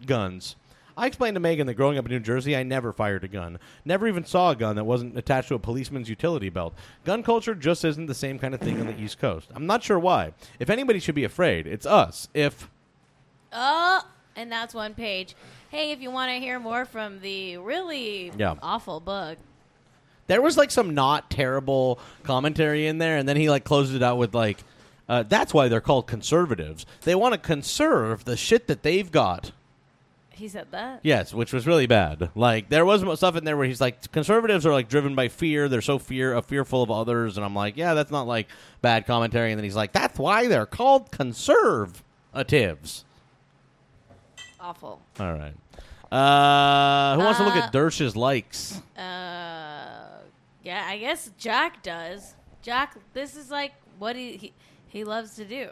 Guns. 0.05 0.57
I 0.99 1.07
explained 1.07 1.35
to 1.35 1.41
Meghan 1.43 1.67
that 1.67 1.75
growing 1.75 1.99
up 1.99 2.07
in 2.07 2.11
New 2.11 2.21
Jersey, 2.21 2.57
I 2.57 2.63
never 2.63 2.91
fired 2.91 3.23
a 3.23 3.29
gun. 3.29 3.59
Never 3.85 4.09
even 4.09 4.25
saw 4.25 4.53
a 4.53 4.57
gun 4.57 4.77
that 4.77 4.85
wasn't 4.85 5.19
attached 5.19 5.49
to 5.49 5.55
a 5.55 5.59
policeman's 5.59 6.09
utility 6.09 6.49
belt. 6.49 6.75
Gun 7.05 7.23
culture 7.23 7.55
just 7.55 7.85
isn't 7.85 8.07
the 8.07 8.15
same 8.15 8.39
kind 8.39 8.55
of 8.55 8.61
thing 8.61 8.81
on 8.81 8.87
the 8.87 8.99
East 8.99 9.19
Coast. 9.19 9.49
I'm 9.55 9.67
not 9.67 9.83
sure 9.83 9.99
why. 9.99 10.33
If 10.59 10.71
anybody 10.71 10.99
should 10.99 11.15
be 11.15 11.25
afraid, 11.25 11.67
it's 11.67 11.85
us. 11.85 12.29
If 12.33 12.71
Oh, 13.53 14.01
and 14.37 14.51
that's 14.51 14.75
one 14.75 14.95
page. 14.95 15.35
Hey, 15.71 15.93
if 15.93 16.01
you 16.01 16.11
want 16.11 16.31
to 16.33 16.39
hear 16.41 16.59
more 16.59 16.85
from 16.87 17.21
the 17.21 17.59
really 17.59 18.33
Yeah. 18.39 18.55
awful 18.63 18.99
book, 19.01 19.37
there 20.29 20.41
was 20.41 20.57
like 20.57 20.71
some 20.71 20.95
not 20.95 21.31
terrible 21.31 21.99
commentary 22.23 22.87
in 22.87 22.97
there, 22.99 23.19
and 23.19 23.29
then 23.29 23.37
he 23.37 23.51
like 23.51 23.65
closed 23.65 23.95
it 23.95 24.03
out 24.03 24.17
with 24.17 24.35
like, 24.35 24.59
uh, 25.09 25.23
"That's 25.23 25.53
why 25.55 25.69
they're 25.69 25.81
called 25.81 26.07
conservatives. 26.07 26.87
They 27.03 27.15
want 27.15 27.33
to 27.35 27.39
conserve 27.39 28.25
the 28.25 28.37
shit 28.37 28.67
that 28.69 28.83
they've 28.83 29.11
got." 29.11 29.53
he 30.31 30.49
said 30.49 30.67
that. 30.71 31.01
Yes, 31.03 31.33
which 31.33 31.51
was 31.55 31.67
really 31.67 31.87
bad. 31.87 32.29
Like 32.35 32.69
there 32.69 32.85
was 32.85 33.01
stuff 33.19 33.37
in 33.37 33.45
there 33.45 33.57
where 33.57 33.67
he's 33.67 33.81
like, 33.81 34.13
conservatives 34.13 34.67
are 34.67 34.73
like 34.73 34.87
driven 34.87 35.15
by 35.15 35.29
fear. 35.29 35.67
They're 35.67 35.81
so 35.81 35.99
fear 35.99 36.35
uh, 36.37 36.43
fearful 36.43 36.83
of 36.83 36.91
others, 36.91 37.39
and 37.39 37.45
I'm 37.47 37.55
like, 37.55 37.79
yeah, 37.79 37.95
that's 37.95 38.11
not 38.11 38.27
like 38.27 38.49
bad 38.83 39.07
commentary. 39.07 39.51
And 39.51 39.59
then 39.59 39.65
he's 39.65 39.75
like, 39.77 39.93
that's 39.93 40.19
why 40.19 40.47
they're 40.47 40.67
called 40.67 41.11
conservatives. 41.11 43.07
Awful. 44.61 45.01
All 45.19 45.33
right. 45.33 45.55
Uh, 46.13 47.17
who 47.17 47.25
wants 47.25 47.39
to 47.39 47.45
look 47.45 47.57
Uh, 47.57 47.61
at 47.61 47.73
Dersh's 47.73 48.15
likes? 48.15 48.83
Uh, 48.97 50.19
yeah, 50.63 50.85
I 50.87 50.99
guess 50.99 51.31
Jack 51.39 51.83
does. 51.83 52.35
Jack, 52.63 52.97
this 53.15 53.37
is 53.37 53.51
like 53.51 53.73
what 53.99 54.17
he 54.17 54.37
he, 54.37 54.53
he 54.97 55.05
loves 55.05 55.37
to 55.37 55.45
do. 55.45 55.71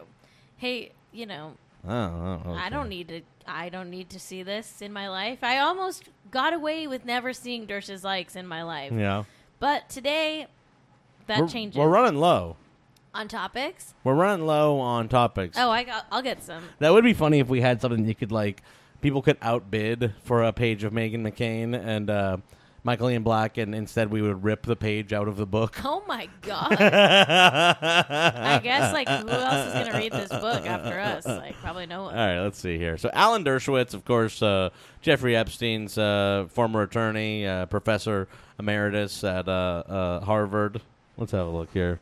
Hey, 0.57 0.93
you 1.13 1.27
know, 1.27 1.53
Oh, 1.87 2.41
oh, 2.47 2.53
I 2.53 2.71
don't 2.71 2.89
need 2.89 3.09
to. 3.09 3.21
I 3.47 3.69
don't 3.69 3.91
need 3.91 4.09
to 4.11 4.19
see 4.19 4.43
this 4.43 4.81
in 4.81 4.91
my 4.93 5.09
life. 5.09 5.41
I 5.43 5.59
almost 5.59 6.05
got 6.31 6.55
away 6.55 6.87
with 6.87 7.05
never 7.05 7.33
seeing 7.35 7.67
Dersh's 7.67 8.03
likes 8.05 8.37
in 8.37 8.47
my 8.47 8.63
life, 8.63 8.91
Yeah, 8.93 9.25
but 9.61 9.89
today 9.91 10.47
that 11.27 11.41
we're, 11.41 11.49
changes. 11.49 11.79
We're 11.79 11.89
running 11.89 12.19
low. 12.19 12.57
on 13.15 13.29
topics. 13.29 13.93
We're 14.03 14.15
running 14.15 14.47
low 14.47 14.79
on 14.79 15.09
topics. 15.09 15.59
Oh, 15.59 15.71
I 15.71 15.85
got. 15.85 16.07
I'll 16.11 16.23
get 16.23 16.43
some. 16.43 16.65
That 16.79 16.93
would 16.95 17.05
be 17.05 17.13
funny 17.15 17.39
if 17.39 17.49
we 17.49 17.61
had 17.61 17.81
something 17.83 18.07
you 18.07 18.15
could 18.15 18.33
like 18.33 18.63
people 19.03 19.21
could 19.21 19.37
outbid 19.43 20.15
for 20.23 20.43
a 20.43 20.53
page 20.53 20.85
of 20.85 20.93
Meghan 20.95 21.21
McCain 21.21 21.75
and 21.79 22.09
uh, 22.09 22.37
Michael 22.85 23.09
Ian 23.11 23.23
Black, 23.23 23.57
and 23.57 23.75
instead 23.75 24.11
we 24.11 24.21
would 24.21 24.45
rip 24.45 24.67
the 24.67 24.77
page 24.77 25.15
out 25.15 25.27
of 25.27 25.39
the 25.39 25.47
book. 25.47 25.77
Oh 25.85 26.05
my 26.07 26.29
god! 26.43 26.73
I 26.79 28.61
guess 28.63 28.93
like 28.93 29.09
who 29.09 29.29
else 29.29 29.69
is 29.69 29.73
gonna 29.73 29.99
read 29.99 30.13
this 30.13 30.29
book 30.29 30.67
after 30.67 31.01
us? 31.01 31.27
Like 31.27 31.57
probably 31.63 31.87
no 31.87 32.05
one. 32.05 32.15
All 32.15 32.27
right, 32.27 32.41
let's 32.41 32.59
see 32.59 32.77
here. 32.77 32.99
So 32.99 33.11
Alan 33.15 33.43
Dershowitz, 33.43 33.95
of 33.95 34.05
course, 34.05 34.43
uh, 34.43 34.69
Jeffrey 35.01 35.35
Epstein's 35.35 35.97
uh, 35.97 36.47
former 36.51 36.83
attorney, 36.83 37.47
uh, 37.47 37.67
professor 37.67 38.29
emeritus 38.59 39.25
at 39.25 39.49
uh, 39.49 39.83
uh, 39.89 40.21
Harvard. 40.21 40.83
Let's 41.17 41.33
have 41.33 41.47
a 41.47 41.51
look 41.51 41.73
here. 41.73 42.01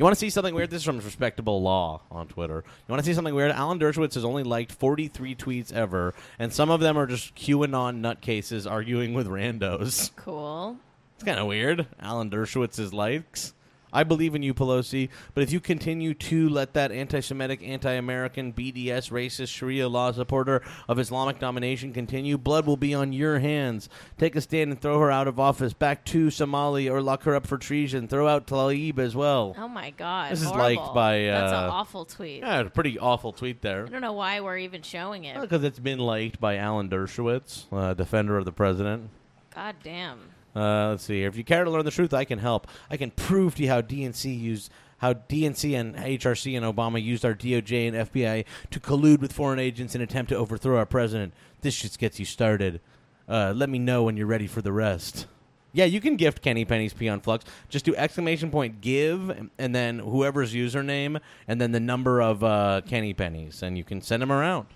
You 0.00 0.04
want 0.04 0.16
to 0.16 0.18
see 0.18 0.30
something 0.30 0.54
weird? 0.54 0.70
This 0.70 0.78
is 0.78 0.84
from 0.84 0.98
Respectable 0.98 1.60
Law 1.60 2.00
on 2.10 2.26
Twitter. 2.26 2.64
You 2.64 2.90
want 2.90 3.04
to 3.04 3.04
see 3.04 3.12
something 3.12 3.34
weird? 3.34 3.50
Alan 3.50 3.78
Dershowitz 3.78 4.14
has 4.14 4.24
only 4.24 4.42
liked 4.42 4.72
43 4.72 5.34
tweets 5.34 5.74
ever, 5.74 6.14
and 6.38 6.50
some 6.50 6.70
of 6.70 6.80
them 6.80 6.96
are 6.96 7.06
just 7.06 7.34
QAnon 7.34 8.00
nutcases 8.00 8.66
arguing 8.66 9.12
with 9.12 9.26
randos. 9.26 10.10
Cool. 10.16 10.78
It's 11.16 11.24
kind 11.24 11.38
of 11.38 11.48
weird. 11.48 11.86
Alan 12.00 12.30
Dershowitz's 12.30 12.94
likes. 12.94 13.52
I 13.92 14.04
believe 14.04 14.34
in 14.34 14.42
you, 14.42 14.54
Pelosi, 14.54 15.08
but 15.34 15.42
if 15.42 15.52
you 15.52 15.60
continue 15.60 16.14
to 16.14 16.48
let 16.48 16.74
that 16.74 16.92
anti 16.92 17.20
Semitic, 17.20 17.62
anti 17.62 17.92
American, 17.92 18.52
BDS, 18.52 19.10
racist, 19.10 19.48
Sharia 19.48 19.88
law 19.88 20.12
supporter 20.12 20.62
of 20.88 20.98
Islamic 20.98 21.38
domination 21.38 21.92
continue, 21.92 22.38
blood 22.38 22.66
will 22.66 22.76
be 22.76 22.94
on 22.94 23.12
your 23.12 23.38
hands. 23.38 23.88
Take 24.18 24.36
a 24.36 24.40
stand 24.40 24.70
and 24.70 24.80
throw 24.80 24.98
her 25.00 25.10
out 25.10 25.28
of 25.28 25.40
office, 25.40 25.72
back 25.72 26.04
to 26.06 26.26
Somalia, 26.28 26.90
or 26.90 27.02
lock 27.02 27.24
her 27.24 27.34
up 27.34 27.46
for 27.46 27.58
treason. 27.58 28.08
Throw 28.08 28.28
out 28.28 28.46
Tlaib 28.46 28.98
as 28.98 29.16
well. 29.16 29.54
Oh 29.58 29.68
my 29.68 29.90
god. 29.90 30.32
This 30.32 30.42
is 30.42 30.50
liked 30.50 30.94
by, 30.94 31.24
That's 31.24 31.52
an 31.52 31.64
uh, 31.64 31.70
awful 31.72 32.04
tweet. 32.04 32.40
Yeah, 32.40 32.60
a 32.60 32.70
pretty 32.70 32.98
awful 32.98 33.32
tweet 33.32 33.62
there. 33.62 33.86
I 33.86 33.88
don't 33.88 34.00
know 34.00 34.12
why 34.12 34.40
we're 34.40 34.58
even 34.58 34.82
showing 34.82 35.24
it. 35.24 35.40
Because 35.40 35.64
it's 35.64 35.78
been 35.78 35.98
liked 35.98 36.40
by 36.40 36.56
Alan 36.56 36.88
Dershowitz, 36.88 37.66
uh, 37.72 37.94
defender 37.94 38.36
of 38.38 38.44
the 38.44 38.52
president. 38.52 39.10
God 39.54 39.76
damn. 39.82 40.18
Uh, 40.54 40.90
let's 40.90 41.04
see. 41.04 41.18
here. 41.18 41.28
If 41.28 41.36
you 41.36 41.44
care 41.44 41.64
to 41.64 41.70
learn 41.70 41.84
the 41.84 41.90
truth, 41.90 42.12
I 42.12 42.24
can 42.24 42.38
help. 42.38 42.66
I 42.90 42.96
can 42.96 43.10
prove 43.10 43.54
to 43.56 43.62
you 43.62 43.68
how 43.68 43.80
DNC 43.80 44.38
used 44.38 44.70
how 44.98 45.14
DNC 45.14 45.80
and 45.80 45.96
HRC 45.96 46.56
and 46.56 46.66
Obama 46.66 47.02
used 47.02 47.24
our 47.24 47.34
DOJ 47.34 47.88
and 47.88 48.10
FBI 48.10 48.44
to 48.70 48.80
collude 48.80 49.20
with 49.20 49.32
foreign 49.32 49.58
agents 49.58 49.94
in 49.94 50.02
attempt 50.02 50.28
to 50.28 50.36
overthrow 50.36 50.76
our 50.76 50.84
president. 50.84 51.32
This 51.62 51.80
just 51.80 51.98
gets 51.98 52.18
you 52.18 52.26
started. 52.26 52.82
Uh, 53.26 53.54
let 53.56 53.70
me 53.70 53.78
know 53.78 54.02
when 54.02 54.18
you're 54.18 54.26
ready 54.26 54.46
for 54.46 54.60
the 54.60 54.72
rest. 54.72 55.26
Yeah, 55.72 55.86
you 55.86 56.00
can 56.00 56.16
gift 56.16 56.42
Kenny 56.42 56.64
Penny's 56.64 56.92
Peon 56.92 57.20
Flux. 57.20 57.44
Just 57.68 57.84
do 57.84 57.94
exclamation 57.94 58.50
point 58.50 58.80
give 58.80 59.50
and 59.58 59.74
then 59.74 60.00
whoever's 60.00 60.52
username 60.52 61.20
and 61.48 61.60
then 61.60 61.72
the 61.72 61.80
number 61.80 62.20
of 62.20 62.44
uh, 62.44 62.82
Kenny 62.86 63.14
Pennies, 63.14 63.62
and 63.62 63.78
you 63.78 63.84
can 63.84 64.02
send 64.02 64.20
them 64.20 64.32
around. 64.32 64.66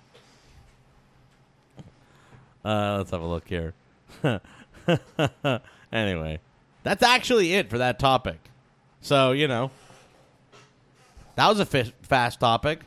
Uh, 2.63 2.95
let's 2.97 3.11
have 3.11 3.21
a 3.21 3.27
look 3.27 3.47
here. 3.47 3.75
anyway, 5.91 6.39
that's 6.83 7.03
actually 7.03 7.53
it 7.53 7.69
for 7.69 7.77
that 7.77 7.99
topic. 7.99 8.37
So 9.01 9.31
you 9.31 9.47
know, 9.47 9.71
that 11.35 11.47
was 11.47 11.59
a 11.59 11.65
fi- 11.65 11.93
fast 12.01 12.39
topic. 12.39 12.79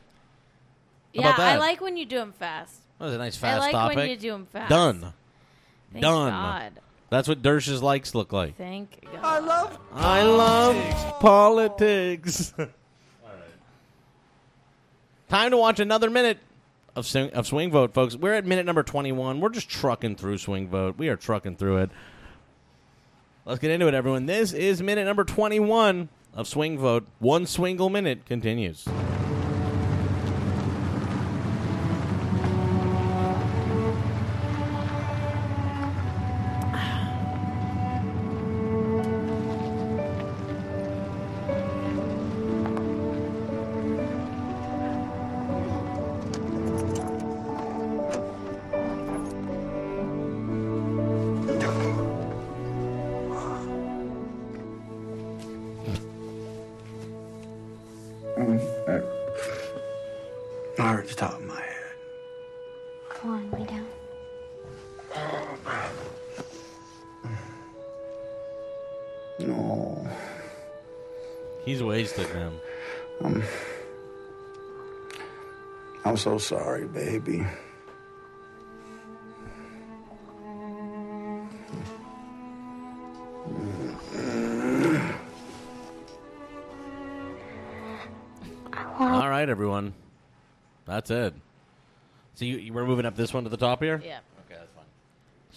How 1.17 1.23
yeah, 1.23 1.35
about 1.35 1.41
I 1.41 1.59
like 1.59 1.81
when 1.81 1.97
you 1.97 2.07
do 2.07 2.17
them 2.19 2.33
fast. 2.33 2.81
That 2.99 3.07
was 3.07 3.15
a 3.15 3.19
nice 3.19 3.37
I 3.39 3.41
fast 3.41 3.61
like 3.61 3.73
topic. 3.73 3.97
when 3.97 4.11
you 4.11 4.17
do 4.17 4.31
them 4.33 4.47
fast. 4.47 4.71
Done. 4.71 5.13
Thank 5.93 6.03
Done. 6.03 6.31
God. 6.31 6.73
That's 7.11 7.27
what 7.27 7.43
Dersh's 7.43 7.83
likes 7.83 8.15
look 8.15 8.33
like. 8.33 8.57
Thank 8.57 9.01
God. 9.03 9.21
I 9.23 9.39
love. 9.39 9.79
I 9.95 10.23
love 10.23 11.21
politics. 11.21 12.53
All 12.59 12.67
right. 13.25 13.35
Time 15.29 15.53
to 15.53 15.57
watch 15.57 15.81
another 15.81 16.11
minute 16.11 16.39
of 16.99 17.07
swing, 17.07 17.31
of 17.31 17.47
swing 17.47 17.71
vote, 17.71 17.95
folks. 17.95 18.17
We're 18.17 18.35
at 18.35 18.45
minute 18.45 18.67
number 18.67 18.83
twenty-one. 18.83 19.41
We're 19.41 19.49
just 19.51 19.71
trucking 19.71 20.17
through 20.17 20.39
swing 20.39 20.69
vote. 20.69 20.97
We 20.99 21.09
are 21.09 21.17
trucking 21.17 21.57
through 21.57 21.79
it. 21.79 21.91
Let's 23.45 23.61
get 23.61 23.71
into 23.71 23.87
it, 23.87 23.95
everyone. 23.95 24.27
This 24.27 24.53
is 24.53 24.83
minute 24.83 25.05
number 25.07 25.25
twenty-one 25.25 26.09
of 26.35 26.49
swing 26.49 26.77
vote. 26.79 27.07
One 27.21 27.47
swingle 27.47 27.89
minute 27.89 28.27
continues. 28.27 28.87
Mm-hmm. 58.39 58.99
I 60.81 60.93
heard 60.93 61.09
the 61.09 61.15
top 61.15 61.35
of 61.35 61.43
my 61.45 61.61
head. 61.61 61.75
Come 63.09 63.31
on, 63.31 63.51
lay 63.51 63.65
down. 63.67 63.87
No. 69.41 70.09
He's 71.65 71.83
wasted, 71.83 72.33
man. 72.33 72.61
Um, 73.23 73.43
I'm 76.05 76.17
so 76.17 76.39
sorry, 76.39 76.87
baby. 76.87 77.45
Everyone. 89.59 89.93
That's 90.87 91.11
it. 91.11 91.35
So 92.37 92.45
you, 92.45 92.59
you 92.59 92.73
we're 92.73 92.87
moving 92.87 93.05
up 93.05 93.17
this 93.17 93.35
one 93.35 93.43
to 93.43 93.51
the 93.51 93.57
top 93.57 93.83
here. 93.83 94.01
Yeah. 94.05 94.21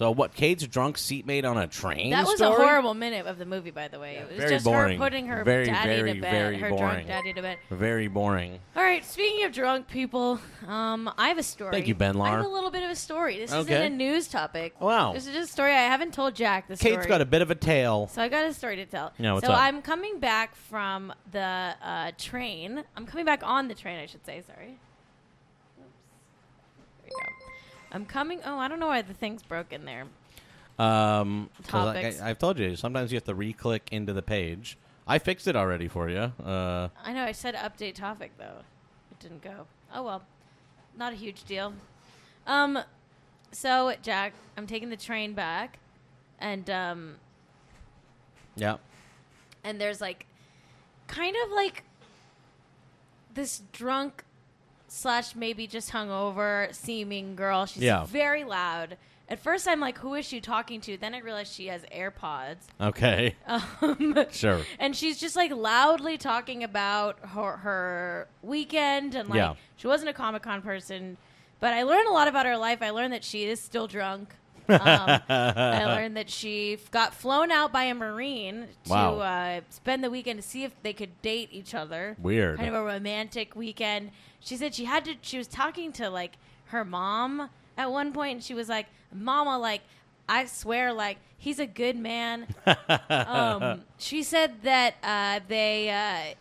Okay, 0.02 0.10
that's 0.10 0.10
fine. 0.10 0.12
So 0.12 0.12
what? 0.12 0.34
Cait's 0.34 0.68
drunk 0.68 0.98
seatmate 0.98 1.46
on 1.46 1.58
a 1.58 1.68
train. 1.68 2.12
That 2.12 2.26
was 2.26 2.38
story? 2.38 2.54
a 2.54 2.56
horrible 2.56 2.94
minute 2.94 3.28
of 3.28 3.38
the 3.38 3.46
movie, 3.46 3.72
by 3.72 3.88
the 3.88 4.00
way. 4.00 4.16
it 4.16 4.28
was 4.30 4.38
very 4.38 4.50
just 4.50 4.66
boring. 4.66 4.98
her 5.00 5.06
putting 5.06 5.28
her 5.28 5.44
Very, 5.44 5.66
daddy 5.66 5.90
very, 5.90 6.14
to 6.16 6.22
bed, 6.22 6.32
very 6.32 6.58
her 6.58 6.70
boring. 6.70 7.06
drunk 7.06 7.08
daddy 7.08 7.34
to 7.34 7.42
bed. 7.42 7.58
Very 7.70 8.08
boring. 8.08 8.60
All 8.76 8.84
right, 8.84 9.06
speaking 9.06 9.46
of 9.46 9.52
drunk 9.52 9.88
people, 9.88 10.40
um, 10.68 11.12
I 11.18 11.28
have 11.28 11.38
a 11.38 11.44
story. 11.44 11.72
Thank 11.72 11.88
you, 11.88 11.96
Ben 11.96 12.20
I 12.20 12.30
have 12.32 12.46
a 12.46 12.48
little 12.48 12.72
bit 12.72 12.84
of 12.84 12.90
a 12.90 12.96
story. 12.96 13.40
This 13.40 13.52
Okay. 13.52 13.74
isn't 13.74 13.94
a 13.94 13.96
news 13.96 14.28
topic. 14.28 14.80
Wow. 14.80 15.14
This 15.14 15.28
is 15.28 15.34
just 15.34 15.50
a 15.50 15.54
story 15.54 15.72
I 15.72 15.84
haven't 15.84 16.14
told 16.14 16.36
Jack. 16.36 16.68
The 16.68 16.76
Cait's 16.78 16.94
story. 16.94 17.08
got 17.08 17.22
a 17.22 17.26
bit 17.26 17.42
of 17.42 17.52
a 17.52 17.56
tale. 17.56 18.08
So 18.08 18.22
I 18.22 18.28
got 18.28 18.46
a 18.46 18.54
story 18.54 18.78
to 18.78 18.86
tell. 18.86 19.14
Yeah, 19.18 19.34
what's 19.34 19.46
so 19.46 19.54
up? 19.54 19.60
I'm 19.60 19.82
coming 19.82 20.20
back 20.20 20.56
from 20.56 21.14
the 21.32 21.76
uh, 21.84 22.12
train. 22.18 22.84
I'm 22.96 23.06
coming 23.06 23.26
back 23.26 23.42
on 23.44 23.68
the 23.68 23.76
train, 23.76 24.00
I 24.00 24.06
should 24.06 24.26
say. 24.26 24.42
Sorry. 24.46 24.78
Oops. 25.80 25.90
There 27.04 27.06
we 27.06 27.12
go. 27.12 27.30
I'm 27.92 28.06
coming. 28.06 28.40
Oh, 28.46 28.58
I 28.58 28.68
don't 28.68 28.80
know 28.80 28.88
why 28.88 29.02
the 29.02 29.14
thing's 29.14 29.44
broken 29.44 29.86
there. 29.86 30.06
Um, 30.80 31.50
'cause 31.68 31.86
like 31.86 31.96
Topics. 31.96 32.22
I, 32.22 32.28
have 32.30 32.40
told 32.40 32.58
you, 32.58 32.76
sometimes 32.76 33.12
you 33.12 33.18
have 33.18 33.26
to 33.26 33.36
re-click 33.36 33.90
into 33.92 34.14
the 34.14 34.22
page. 34.22 34.78
I 35.08 35.20
fixed 35.20 35.48
it 35.48 35.56
already 35.56 35.88
for 35.88 36.10
you. 36.10 36.32
Uh, 36.44 36.90
I 37.04 37.14
know 37.14 37.24
I 37.24 37.34
said 37.34 37.56
update 37.56 37.96
topic 37.96 38.32
though. 38.38 38.62
It 39.12 39.20
didn't 39.20 39.44
go. 39.44 39.68
Oh 39.94 40.04
well. 40.04 40.24
Not 40.98 41.14
a 41.14 41.16
huge 41.16 41.44
deal. 41.44 41.74
Um 42.48 42.80
so 43.52 43.94
Jack, 44.02 44.34
I'm 44.58 44.66
taking 44.68 44.90
the 44.90 44.98
train 44.98 45.34
back 45.34 45.80
and 46.40 46.70
um 46.70 47.16
yeah. 48.56 48.78
and 49.64 49.80
there's 49.80 50.02
like 50.02 50.26
kind 51.08 51.36
of 51.46 51.52
like 51.52 51.84
this 53.34 53.62
drunk 53.72 54.24
slash 54.94 55.36
maybe 55.36 55.68
just 55.68 55.90
hungover 55.92 56.74
seeming 56.76 57.36
girl. 57.36 57.66
She's 57.66 57.82
Yeah. 57.84 58.04
very 58.04 58.44
loud. 58.44 58.98
At 59.30 59.40
first 59.40 59.66
I'm 59.66 59.80
like, 59.80 59.98
who 60.00 60.16
is 60.16 60.26
she 60.26 60.42
talking 60.42 60.82
to? 60.82 60.98
Then 60.98 61.16
I 61.16 61.20
realized 61.20 61.54
she 61.54 61.68
has 61.68 61.84
AirPods. 61.96 62.58
Okay. 62.82 63.36
Um, 63.48 64.26
Sure. 64.32 64.60
and 64.80 64.94
she's 64.94 65.18
just 65.18 65.38
like 65.38 65.52
loudly 65.52 66.18
talking 66.18 66.64
about 66.66 67.18
her, 67.30 67.58
her 67.58 68.28
weekend 68.44 69.16
and 69.16 69.30
like 69.30 69.38
Yeah. 69.38 69.54
she 69.78 69.88
wasn't 69.88 70.10
a 70.10 70.14
Comic 70.14 70.44
Con 70.44 70.62
person, 70.62 71.16
but 71.62 71.74
I 71.74 71.84
learned 71.84 72.10
a 72.10 72.12
lot 72.12 72.28
about 72.28 72.46
her 72.46 72.58
life. 72.58 72.82
I 72.82 72.90
learned 72.90 73.14
that 73.14 73.24
she 73.24 73.46
is 73.46 73.62
still 73.62 73.88
drunk. 73.88 74.36
Um, 74.72 75.22
I 75.30 75.86
learned 75.96 76.18
that 76.18 76.30
she 76.30 76.74
f- 76.74 76.90
got 76.92 77.14
flown 77.14 77.52
out 77.52 77.72
by 77.72 77.84
a 77.84 77.94
Marine 77.96 78.68
to 78.86 78.90
Wow. 78.90 79.20
uh, 79.20 79.62
spend 79.70 80.04
the 80.04 80.10
weekend 80.10 80.42
to 80.42 80.48
see 80.48 80.64
if 80.64 80.72
they 80.84 80.94
could 80.94 81.22
date 81.22 81.50
each 81.52 81.74
other. 81.74 82.16
Weird. 82.20 82.58
Kind 82.58 82.70
of 82.70 82.76
a 82.76 82.84
romantic 82.84 83.56
weekend. 83.56 84.12
She 84.40 84.56
said 84.58 84.74
she 84.74 84.86
had 84.86 85.06
to, 85.06 85.16
she 85.22 85.38
was 85.38 85.48
talking 85.48 85.92
to 85.94 86.10
like 86.10 86.38
her 86.66 86.84
mom 86.86 87.50
at 87.78 87.92
one 87.92 88.12
point 88.14 88.32
and 88.36 88.44
she 88.44 88.54
was 88.54 88.70
like, 88.70 88.88
Mama, 89.14 89.58
like, 89.60 89.82
I 90.30 90.46
swear, 90.46 90.94
like, 90.94 91.18
he's 91.38 91.60
a 91.60 91.66
good 91.66 91.98
man 91.98 92.48
um, 93.10 93.82
she 93.98 94.24
said 94.24 94.62
that 94.64 94.96
uh, 95.04 95.40
they 95.48 95.90
uh, 95.90 96.36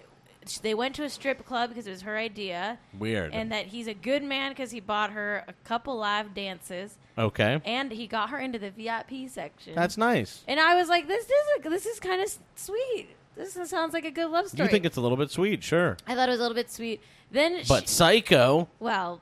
they 0.62 0.74
went 0.74 0.94
to 0.96 1.04
a 1.04 1.10
strip 1.10 1.44
club 1.44 1.68
because 1.70 1.86
it 1.86 1.90
was 1.90 2.02
her 2.02 2.16
idea, 2.16 2.78
Weird. 2.98 3.32
and 3.32 3.52
that 3.52 3.66
he's 3.66 3.86
a 3.86 3.94
good 3.94 4.22
man 4.22 4.52
because 4.52 4.70
he 4.70 4.80
bought 4.80 5.10
her 5.12 5.44
a 5.46 5.52
couple 5.64 5.96
live 5.96 6.34
dances, 6.34 6.96
okay. 7.18 7.60
and 7.64 7.92
he 7.92 8.06
got 8.06 8.30
her 8.30 8.38
into 8.38 8.58
the 8.58 8.70
VIP 8.70 9.28
section. 9.28 9.74
That's 9.74 9.96
nice. 9.98 10.42
and 10.48 10.58
I 10.58 10.74
was 10.76 10.88
like, 10.88 11.06
this 11.06 11.24
is 11.24 11.32
a, 11.64 11.68
this 11.68 11.86
is 11.86 12.00
kind 12.00 12.22
of 12.22 12.32
sweet. 12.56 13.08
This 13.36 13.56
is- 13.56 13.70
sounds 13.70 13.92
like 13.94 14.04
a 14.04 14.10
good 14.10 14.30
love 14.30 14.48
story. 14.48 14.66
You 14.66 14.70
think 14.70 14.84
it's 14.84 14.96
a 14.96 15.00
little 15.00 15.16
bit 15.16 15.30
sweet, 15.30 15.62
sure. 15.62 15.96
I 16.06 16.14
thought 16.14 16.28
it 16.28 16.32
was 16.32 16.40
a 16.40 16.42
little 16.42 16.56
bit 16.56 16.70
sweet. 16.70 17.00
Then, 17.30 17.60
But 17.68 17.82
she, 17.82 17.94
Psycho, 17.94 18.68
well, 18.80 19.20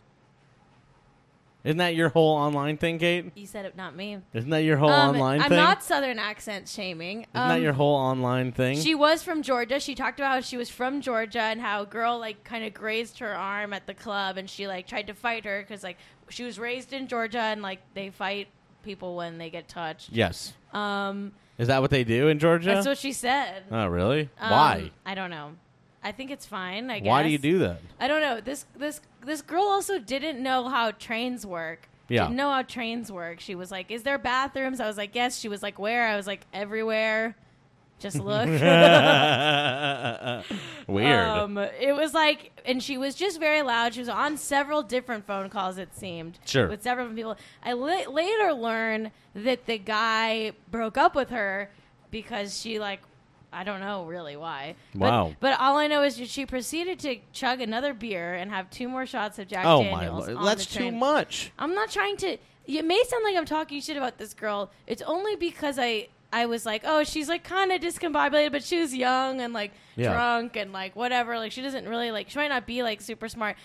isn't 1.68 1.78
that 1.78 1.94
your 1.94 2.08
whole 2.08 2.34
online 2.36 2.76
thing, 2.78 2.98
Cait? 2.98 3.32
you 3.36 3.46
said 3.46 3.64
it, 3.64 3.76
not 3.76 3.94
me. 3.94 4.18
Isn't 4.32 4.50
that 4.50 4.62
your 4.64 4.76
whole 4.78 4.90
Um, 4.90 5.10
online 5.16 5.40
I'm 5.42 5.48
thing? 5.50 5.58
not 5.58 5.82
Southern 5.82 6.18
accent 6.18 6.68
shaming. 6.68 7.20
Isn't 7.20 7.32
that 7.34 7.56
Um, 7.56 7.62
your 7.62 7.72
whole 7.74 7.94
online 7.94 8.52
thing? 8.52 8.78
She 8.80 8.94
was 8.94 9.22
from 9.22 9.42
Georgia. 9.42 9.78
She 9.80 9.94
talked 9.94 10.18
about 10.18 10.32
how 10.32 10.40
she 10.40 10.56
was 10.56 10.70
from 10.70 11.00
Georgia 11.00 11.42
and 11.42 11.60
how 11.60 11.82
a 11.82 11.86
girl 11.86 12.18
like 12.18 12.42
kind 12.44 12.64
of 12.64 12.72
grazed 12.74 13.18
her 13.18 13.34
arm 13.34 13.72
at 13.72 13.86
the 13.86 13.94
club, 13.94 14.36
and 14.38 14.48
she 14.48 14.66
like 14.66 14.86
tried 14.86 15.06
to 15.08 15.14
fight 15.14 15.44
her 15.44 15.60
because 15.60 15.82
like 15.84 15.98
she 16.30 16.44
was 16.44 16.58
raised 16.58 16.92
in 16.92 17.06
Georgia 17.08 17.40
and 17.40 17.62
like 17.62 17.80
they 17.94 18.10
fight 18.10 18.48
people 18.82 19.16
when 19.16 19.38
they 19.38 19.50
get 19.50 19.68
touched. 19.68 20.10
yes. 20.10 20.54
Um, 20.72 21.32
Is 21.58 21.68
that 21.68 21.80
what 21.82 21.90
they 21.90 22.04
do 22.04 22.28
in 22.28 22.38
Georgia? 22.38 22.74
that's 22.74 22.86
what 22.86 22.98
she 22.98 23.12
said. 23.12 23.64
oh, 23.70 23.86
really? 23.88 24.30
Um, 24.40 24.50
Why? 24.50 24.90
I 25.04 25.14
don't 25.14 25.30
know. 25.30 25.52
I 26.02 26.12
think 26.12 26.30
it's 26.30 26.46
fine. 26.46 26.90
I 26.90 27.00
guess. 27.00 27.08
Why 27.08 27.22
do 27.22 27.28
you 27.28 27.38
do 27.38 27.58
that? 27.60 27.80
I 28.00 28.08
don't 28.08 28.22
know. 28.22 28.40
This 28.40 28.64
this 28.76 29.00
this 29.24 29.42
girl 29.42 29.64
also 29.64 29.98
didn't 29.98 30.42
know 30.42 30.68
how 30.68 30.92
trains 30.92 31.44
work. 31.44 31.88
Yeah. 32.08 32.22
Didn't 32.24 32.36
know 32.36 32.50
how 32.50 32.62
trains 32.62 33.12
work. 33.12 33.40
She 33.40 33.54
was 33.54 33.70
like, 33.70 33.90
"Is 33.90 34.02
there 34.04 34.16
bathrooms?" 34.18 34.80
I 34.80 34.86
was 34.86 34.96
like, 34.96 35.14
"Yes." 35.14 35.38
She 35.38 35.48
was 35.48 35.62
like, 35.62 35.78
"Where?" 35.78 36.06
I 36.08 36.16
was 36.16 36.26
like, 36.26 36.46
"Everywhere." 36.54 37.36
Just 37.98 38.16
look. 38.20 38.46
Weird. 40.86 41.28
Um, 41.28 41.58
it 41.58 41.94
was 41.96 42.14
like, 42.14 42.52
and 42.64 42.82
she 42.82 42.96
was 42.96 43.14
just 43.14 43.40
very 43.40 43.62
loud. 43.62 43.94
She 43.94 44.00
was 44.00 44.08
on 44.08 44.36
several 44.36 44.82
different 44.82 45.26
phone 45.26 45.50
calls. 45.50 45.78
It 45.78 45.94
seemed, 45.94 46.38
Sure. 46.46 46.68
with 46.68 46.82
several 46.82 47.08
people. 47.12 47.36
I 47.62 47.72
la- 47.72 48.10
later 48.10 48.52
learned 48.54 49.10
that 49.34 49.66
the 49.66 49.78
guy 49.78 50.52
broke 50.70 50.96
up 50.96 51.14
with 51.14 51.30
her 51.30 51.70
because 52.10 52.58
she 52.58 52.78
like, 52.78 53.00
I 53.52 53.64
don't 53.64 53.80
know 53.80 54.04
really 54.04 54.36
why. 54.36 54.74
But- 54.94 55.00
Wow. 55.10 55.34
But, 55.40 55.58
all 55.60 55.76
I 55.76 55.86
know 55.86 56.02
is 56.02 56.16
she 56.28 56.44
proceeded 56.46 56.98
to 57.00 57.16
chug 57.32 57.60
another 57.60 57.94
beer 57.94 58.34
and 58.34 58.50
have 58.50 58.68
two 58.70 58.88
more 58.88 59.06
shots 59.06 59.38
of 59.38 59.48
Jack 59.48 59.64
oh 59.64 59.82
my 59.84 60.04
Daniels. 60.04 60.28
lord, 60.28 60.46
that's 60.46 60.66
too 60.66 60.92
much. 60.92 61.50
I'm 61.58 61.74
not 61.74 61.90
trying 61.90 62.16
to. 62.18 62.36
It 62.66 62.84
may 62.84 63.02
sound 63.04 63.24
like 63.24 63.34
I'm 63.36 63.46
talking 63.46 63.80
shit 63.80 63.96
about 63.96 64.18
this 64.18 64.34
girl. 64.34 64.70
It's 64.86 65.00
only 65.02 65.36
because 65.36 65.78
I 65.78 66.08
I 66.30 66.44
was 66.44 66.66
like, 66.66 66.82
oh, 66.84 67.04
she's 67.04 67.26
like 67.30 67.42
kind 67.42 67.72
of 67.72 67.80
discombobulated, 67.80 68.52
but 68.52 68.62
she 68.62 68.78
was 68.78 68.94
young 68.94 69.40
and 69.40 69.54
like 69.54 69.72
Yeah. 69.96 70.12
drunk 70.12 70.56
and 70.56 70.70
like 70.72 70.94
whatever. 70.94 71.38
Like 71.38 71.52
she 71.52 71.62
doesn't 71.62 71.88
really 71.88 72.10
like. 72.10 72.28
She 72.28 72.38
might 72.38 72.48
not 72.48 72.66
be 72.66 72.82
like 72.82 73.00
super 73.00 73.28
smart. 73.30 73.56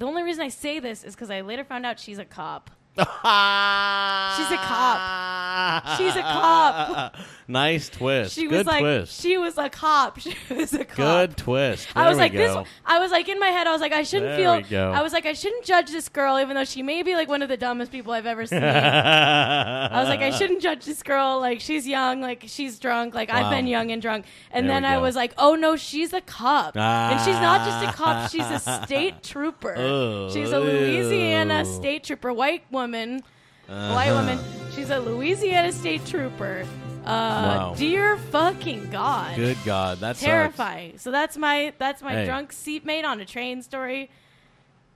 The 0.00 0.06
only 0.06 0.24
reason 0.24 0.42
I 0.42 0.48
say 0.48 0.80
this 0.80 1.04
is 1.04 1.14
because 1.14 1.30
I 1.30 1.42
later 1.42 1.62
found 1.62 1.86
out 1.86 2.00
she's 2.00 2.18
a 2.18 2.24
cop. 2.24 2.72
She's 4.36 4.50
a 4.50 4.56
cop. 4.56 5.98
She's 5.98 6.14
a 6.16 6.22
cop. 6.22 7.16
nice 7.48 7.88
twist. 7.88 8.34
She 8.34 8.46
Good 8.46 8.58
was 8.58 8.66
like, 8.66 8.80
twist. 8.82 9.20
she 9.20 9.36
was 9.36 9.58
a 9.58 9.68
cop. 9.68 10.18
She 10.24 10.34
was 10.54 10.72
a 10.74 10.84
cop. 10.84 10.96
Good 10.96 11.36
twist. 11.36 11.88
I 11.96 12.08
was 12.08 12.16
we 12.16 12.22
like 12.22 12.32
go. 12.32 12.38
this. 12.62 12.68
I 12.86 12.98
was 13.00 13.10
like 13.10 13.28
in 13.28 13.38
my 13.40 13.48
head. 13.48 13.66
I 13.66 13.72
was 13.72 13.80
like 13.80 13.92
I 13.92 14.02
shouldn't 14.04 14.36
There 14.36 14.56
we 14.56 14.62
feel. 14.62 14.70
go. 14.70 14.92
I 14.92 15.02
was 15.02 15.12
like 15.12 15.26
I 15.26 15.32
shouldn't 15.32 15.64
judge 15.64 15.90
this 15.90 16.08
girl, 16.08 16.38
even 16.38 16.54
though 16.54 16.64
she 16.64 16.82
may 16.82 17.02
be 17.02 17.14
like 17.14 17.28
one 17.28 17.42
of 17.42 17.48
the 17.48 17.56
dumbest 17.56 17.90
people 17.90 18.12
I've 18.12 18.26
ever 18.26 18.46
seen. 18.46 18.62
I 18.62 20.00
was 20.00 20.08
like, 20.08 20.20
I 20.20 20.30
shouldn't 20.30 20.62
judge 20.62 20.84
this 20.84 21.02
girl. 21.02 21.40
Like, 21.40 21.60
she's 21.60 21.86
young. 21.88 22.20
Like, 22.20 22.44
she's 22.46 22.78
drunk. 22.78 23.14
Like, 23.14 23.28
I've 23.30 23.50
been 23.50 23.66
young 23.66 23.90
and 23.90 24.00
drunk. 24.00 24.26
And 24.52 24.68
There 24.68 24.74
then 24.76 24.84
I 24.84 24.96
go. 24.96 25.02
was 25.02 25.16
like, 25.16 25.32
oh 25.38 25.54
no, 25.56 25.74
she's 25.76 26.12
a 26.12 26.20
cop. 26.20 26.76
And 26.76 27.20
she's 27.24 27.34
not 27.40 27.66
just 27.66 27.88
a 27.88 27.92
cop, 27.96 28.30
she's 28.30 28.46
a 28.46 28.58
state 28.84 29.22
trooper. 29.24 29.74
Oh, 29.76 30.30
she's 30.30 30.52
a 30.52 30.60
Louisiana 30.60 31.60
ew. 31.60 31.64
state 31.64 32.04
trooper. 32.04 32.32
White 32.32 32.62
woman. 32.70 32.83
Uh-huh. 32.92 33.94
White 33.94 34.12
woman. 34.12 34.38
She's 34.74 34.90
a 34.90 34.98
Louisiana 34.98 35.72
state 35.72 36.04
trooper. 36.04 36.66
Uh, 37.04 37.06
Wow. 37.06 37.74
Dear 37.76 38.16
fucking 38.16 38.90
God. 38.90 39.36
Good 39.36 39.58
God, 39.64 39.98
that's 39.98 40.20
Terrifying. 40.20 40.98
So 40.98 41.10
that's 41.10 41.36
my 41.36 41.72
that's 41.78 42.02
my 42.02 42.12
Hey. 42.12 42.24
drunk 42.26 42.52
seatmate 42.52 43.04
on 43.04 43.20
a 43.20 43.24
train 43.24 43.62
story. 43.62 44.10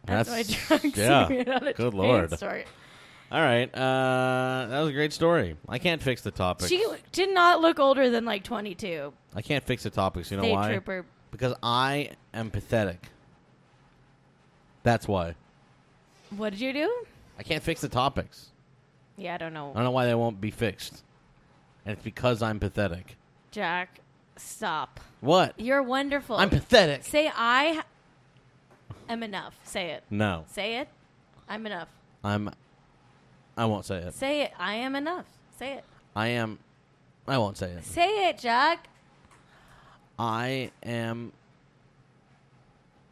That's, 0.06 0.28
That's- 0.28 0.70
my 0.70 0.78
drunk 0.78 0.96
yeah. 0.96 1.28
seatmate 1.28 1.48
on 1.48 1.66
a 1.68 1.72
Good 1.72 1.92
train 1.92 1.92
Lord. 1.92 2.36
story. 2.36 2.64
All 3.30 3.40
right, 3.42 3.68
uh, 3.74 4.66
that 4.70 4.80
was 4.80 4.88
a 4.88 4.92
great 4.94 5.12
story. 5.12 5.56
I 5.68 5.78
can't 5.78 6.02
fix 6.02 6.22
the 6.22 6.30
topic. 6.30 6.68
She 6.68 6.82
did 7.12 7.28
not 7.34 7.60
look 7.60 7.78
older 7.78 8.08
than 8.08 8.24
like 8.24 8.42
22. 8.42 9.12
I 9.34 9.42
can't 9.42 9.62
fix 9.64 9.82
the 9.82 9.90
topics. 9.90 10.30
You 10.30 10.38
know 10.38 10.44
State 10.44 10.52
why? 10.54 10.68
trooper. 10.70 11.04
Because 11.30 11.54
I 11.62 12.10
am 12.32 12.50
pathetic. 12.50 13.06
That's 14.82 15.06
why. 15.06 15.34
What 16.36 16.50
did 16.50 16.60
you 16.60 16.72
do? 16.72 16.90
I 17.38 17.42
can't 17.42 17.62
fix 17.62 17.80
the 17.80 17.88
topics. 17.88 18.50
Yeah, 19.16 19.34
I 19.34 19.38
don't 19.38 19.52
know. 19.52 19.70
I 19.70 19.74
don't 19.74 19.84
know 19.84 19.90
why 19.90 20.06
they 20.06 20.14
won't 20.14 20.40
be 20.40 20.50
fixed. 20.50 21.02
And 21.84 21.94
it's 21.94 22.02
because 22.02 22.42
I'm 22.42 22.58
pathetic. 22.60 23.16
Jack, 23.50 24.00
stop. 24.36 25.00
What? 25.20 25.54
You're 25.58 25.82
wonderful. 25.82 26.36
I'm 26.36 26.50
pathetic. 26.50 27.04
Say 27.04 27.30
I 27.34 27.82
am 29.08 29.22
enough. 29.22 29.58
Say 29.64 29.90
it. 29.90 30.04
No, 30.10 30.44
Say 30.48 30.78
it. 30.78 30.88
I'm 31.48 31.66
enough. 31.66 31.88
I'm. 32.22 32.50
I 33.56 33.64
won't 33.64 33.84
say 33.84 33.98
it. 33.98 34.14
Say 34.14 34.42
it. 34.42 34.52
I 34.58 34.74
am 34.74 34.94
enough. 34.94 35.24
Say 35.58 35.72
it. 35.74 35.84
I 36.14 36.28
am. 36.28 36.58
I 37.26 37.38
won't 37.38 37.56
say 37.56 37.70
it. 37.70 37.84
Say 37.84 38.28
it, 38.28 38.38
Jack. 38.38 38.88
I 40.18 40.70
am 40.82 41.32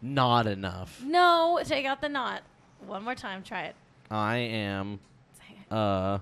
not 0.03 0.47
enough. 0.47 1.01
No, 1.05 1.61
take 1.65 1.87
out 1.87 2.01
the 2.01 2.09
knot. 2.09 2.43
One 2.87 3.05
more 3.05 3.15
time. 3.15 3.43
Try 3.43 3.63
it. 3.63 3.77
I 4.11 4.37
am 4.37 5.01
uh 5.71 6.19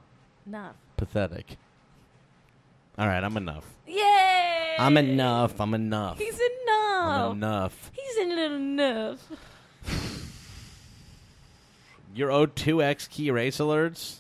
Enough. 0.47 0.77
pathetic. 0.97 1.57
All 2.99 3.07
right, 3.07 3.23
I'm 3.25 3.37
enough. 3.37 3.65
Yay! 3.87 4.77
I'm 4.79 4.97
enough. 4.97 5.61
I'm 5.61 5.75
enough. 5.75 6.19
He's 6.19 6.35
I'm 6.35 7.33
enough. 7.33 7.33
enough. 7.33 7.91
He's 7.95 8.17
in 8.19 8.39
enough. 8.39 9.21
Your 12.15 12.31
O2X 12.31 13.11
key 13.11 13.31
race 13.31 13.59
alerts. 13.59 14.17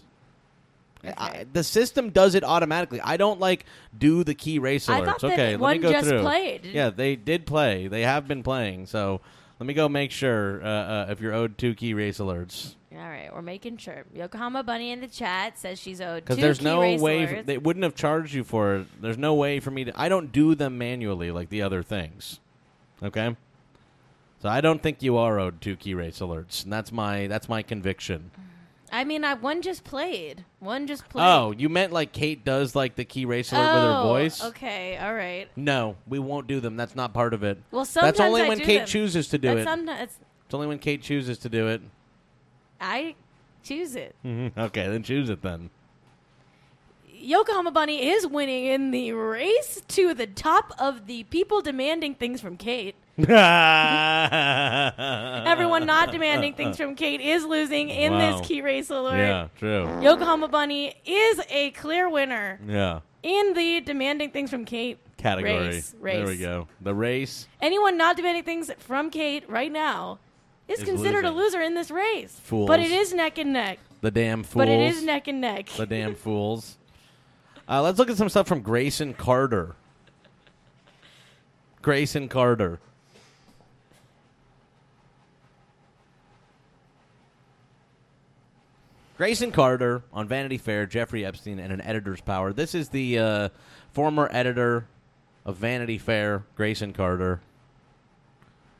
I, 1.18 1.44
the 1.52 1.62
system 1.62 2.10
does 2.10 2.34
it 2.34 2.44
automatically. 2.44 3.00
I 3.00 3.16
don't 3.16 3.38
like 3.38 3.66
do 3.96 4.24
the 4.24 4.34
key 4.34 4.54
erase 4.56 4.88
I 4.88 5.00
alerts. 5.00 5.24
okay, 5.24 5.50
let 5.50 5.60
one 5.60 5.76
me 5.76 5.82
go 5.82 5.92
just 5.92 6.08
through. 6.08 6.20
played. 6.22 6.64
Yeah, 6.64 6.90
they 6.90 7.14
did 7.14 7.46
play. 7.46 7.88
They 7.88 8.02
have 8.02 8.26
been 8.26 8.42
playing. 8.42 8.86
So 8.86 9.20
let 9.60 9.66
me 9.66 9.74
go 9.74 9.88
make 9.88 10.10
sure 10.10 10.64
uh, 10.64 10.66
uh, 10.68 11.06
if 11.10 11.20
you're 11.20 11.34
owed 11.34 11.58
two 11.58 11.74
key 11.74 11.92
race 11.94 12.18
alerts. 12.18 12.74
All 12.96 13.08
right, 13.08 13.30
we're 13.34 13.42
making 13.42 13.78
sure. 13.78 14.04
Yokohama 14.14 14.62
Bunny 14.62 14.90
in 14.92 15.00
the 15.00 15.08
chat 15.08 15.58
says 15.58 15.78
she's 15.80 16.00
owed 16.00 16.24
Because 16.24 16.36
there's 16.38 16.60
no 16.62 16.78
way 16.80 16.96
alerts. 17.26 17.46
they 17.46 17.58
wouldn't 17.58 17.82
have 17.82 17.94
charged 17.94 18.32
you 18.34 18.44
for 18.44 18.76
it. 18.76 18.86
There's 19.02 19.18
no 19.18 19.34
way 19.34 19.58
for 19.60 19.70
me 19.70 19.84
to. 19.84 19.92
I 20.00 20.08
don't 20.08 20.30
do 20.30 20.54
them 20.54 20.78
manually 20.78 21.30
like 21.30 21.48
the 21.48 21.62
other 21.62 21.82
things. 21.82 22.38
Okay. 23.02 23.36
So 24.40 24.48
I 24.48 24.60
don't 24.60 24.82
think 24.82 25.02
you 25.02 25.16
are 25.16 25.40
owed 25.40 25.60
two 25.60 25.74
key 25.76 25.94
race 25.94 26.18
alerts, 26.20 26.64
and 26.64 26.72
that's 26.72 26.92
my 26.92 27.26
that's 27.26 27.48
my 27.48 27.62
conviction. 27.62 28.30
I 28.92 29.02
mean, 29.04 29.24
I 29.24 29.34
one 29.34 29.62
just 29.62 29.82
played. 29.82 30.44
One 30.60 30.86
just 30.86 31.08
played. 31.08 31.24
Oh, 31.24 31.50
you 31.56 31.68
meant 31.68 31.92
like 31.92 32.12
Cait 32.12 32.44
does 32.44 32.76
like 32.76 32.94
the 32.94 33.04
key 33.04 33.24
race 33.24 33.50
alert 33.52 33.62
with 33.62 33.82
her 33.82 33.96
Oh, 33.96 34.02
voice? 34.04 34.44
Okay, 34.44 34.96
all 34.98 35.14
right. 35.14 35.48
No, 35.56 35.96
we 36.06 36.18
won't 36.20 36.46
do 36.46 36.60
them. 36.60 36.76
That's 36.76 36.94
not 36.94 37.12
part 37.12 37.34
of 37.34 37.42
it. 37.42 37.58
Well, 37.72 37.84
sometimes 37.84 38.18
That's 38.18 38.28
only 38.28 38.42
I 38.42 38.48
when 38.48 38.60
Cait 38.60 38.78
them. 38.80 38.86
chooses 38.86 39.28
to 39.28 39.38
do 39.38 39.48
That's 39.48 39.60
it. 39.62 39.64
Sometimes 39.64 40.18
It's 40.44 40.54
only 40.54 40.66
when 40.68 40.78
Cait 40.78 41.02
chooses 41.02 41.38
to 41.38 41.48
do 41.48 41.66
it. 41.68 41.80
I 42.84 43.14
choose 43.62 43.96
it. 43.96 44.14
okay, 44.58 44.88
then 44.88 45.02
choose 45.02 45.30
it 45.30 45.40
then. 45.42 45.70
Yokohama 47.16 47.70
Bunny 47.70 48.06
is 48.10 48.26
winning 48.26 48.66
in 48.66 48.90
the 48.90 49.12
race 49.12 49.80
to 49.88 50.12
the 50.12 50.26
top 50.26 50.72
of 50.78 51.06
the 51.06 51.24
people 51.24 51.62
demanding 51.62 52.14
things 52.14 52.42
from 52.42 52.58
Cait. 52.58 52.94
Everyone 55.46 55.86
not 55.86 56.10
demanding 56.12 56.52
things 56.54 56.76
from 56.76 56.94
Cait 56.96 57.20
is 57.22 57.44
losing 57.46 57.88
in 57.88 58.12
Wow. 58.12 58.38
this 58.38 58.46
key 58.46 58.60
race 58.60 58.90
alert. 58.90 59.16
Yeah, 59.18 59.48
true. 59.58 59.88
Yokohama 60.02 60.48
Bunny 60.48 60.94
is 61.06 61.40
a 61.48 61.70
clear 61.70 62.10
winner 62.10 62.60
Yeah. 62.66 63.00
in 63.22 63.54
the 63.54 63.80
demanding 63.80 64.30
things 64.30 64.50
from 64.50 64.64
Cait 64.66 64.98
Category. 65.16 65.68
race. 65.68 65.94
race. 66.00 66.16
There 66.16 66.26
we 66.26 66.36
go. 66.38 66.68
The 66.82 66.94
race. 66.94 67.46
Anyone 67.62 67.96
not 67.96 68.16
demanding 68.16 68.42
things 68.42 68.70
from 68.78 69.08
Cait 69.10 69.48
right 69.48 69.72
now 69.72 70.18
is, 70.68 70.78
Is 70.80 70.84
considered 70.84 71.24
losing. 71.24 71.38
a 71.38 71.42
loser 71.42 71.60
in 71.60 71.74
this 71.74 71.90
race. 71.90 72.38
Fools. 72.42 72.68
But 72.68 72.80
it 72.80 72.90
is 72.90 73.12
neck 73.12 73.38
and 73.38 73.52
neck. 73.52 73.78
The 74.00 74.10
damn 74.10 74.42
fools. 74.42 74.60
But 74.62 74.68
it 74.68 74.80
is 74.80 75.02
neck 75.02 75.28
and 75.28 75.40
neck. 75.40 75.68
The 75.70 75.86
damn 75.86 76.14
fools. 76.14 76.76
Uh, 77.68 77.82
let's 77.82 77.98
look 77.98 78.10
at 78.10 78.16
some 78.16 78.28
stuff 78.28 78.46
from 78.46 78.60
Grayson 78.60 79.14
Carter. 79.14 79.76
Grayson 81.82 82.28
Carter. 82.28 82.78
Grayson 89.16 89.52
Carter 89.52 90.02
on 90.12 90.26
Vanity 90.26 90.58
Fair, 90.58 90.86
Jeffrey 90.86 91.24
Epstein, 91.24 91.58
and 91.60 91.72
an 91.72 91.80
editor's 91.80 92.20
power. 92.20 92.52
This 92.52 92.74
is 92.74 92.88
the 92.88 93.18
uh, 93.18 93.48
former 93.92 94.28
editor 94.32 94.86
of 95.44 95.56
Vanity 95.56 95.98
Fair, 95.98 96.44
Grayson 96.56 96.92
Carter. 96.92 97.40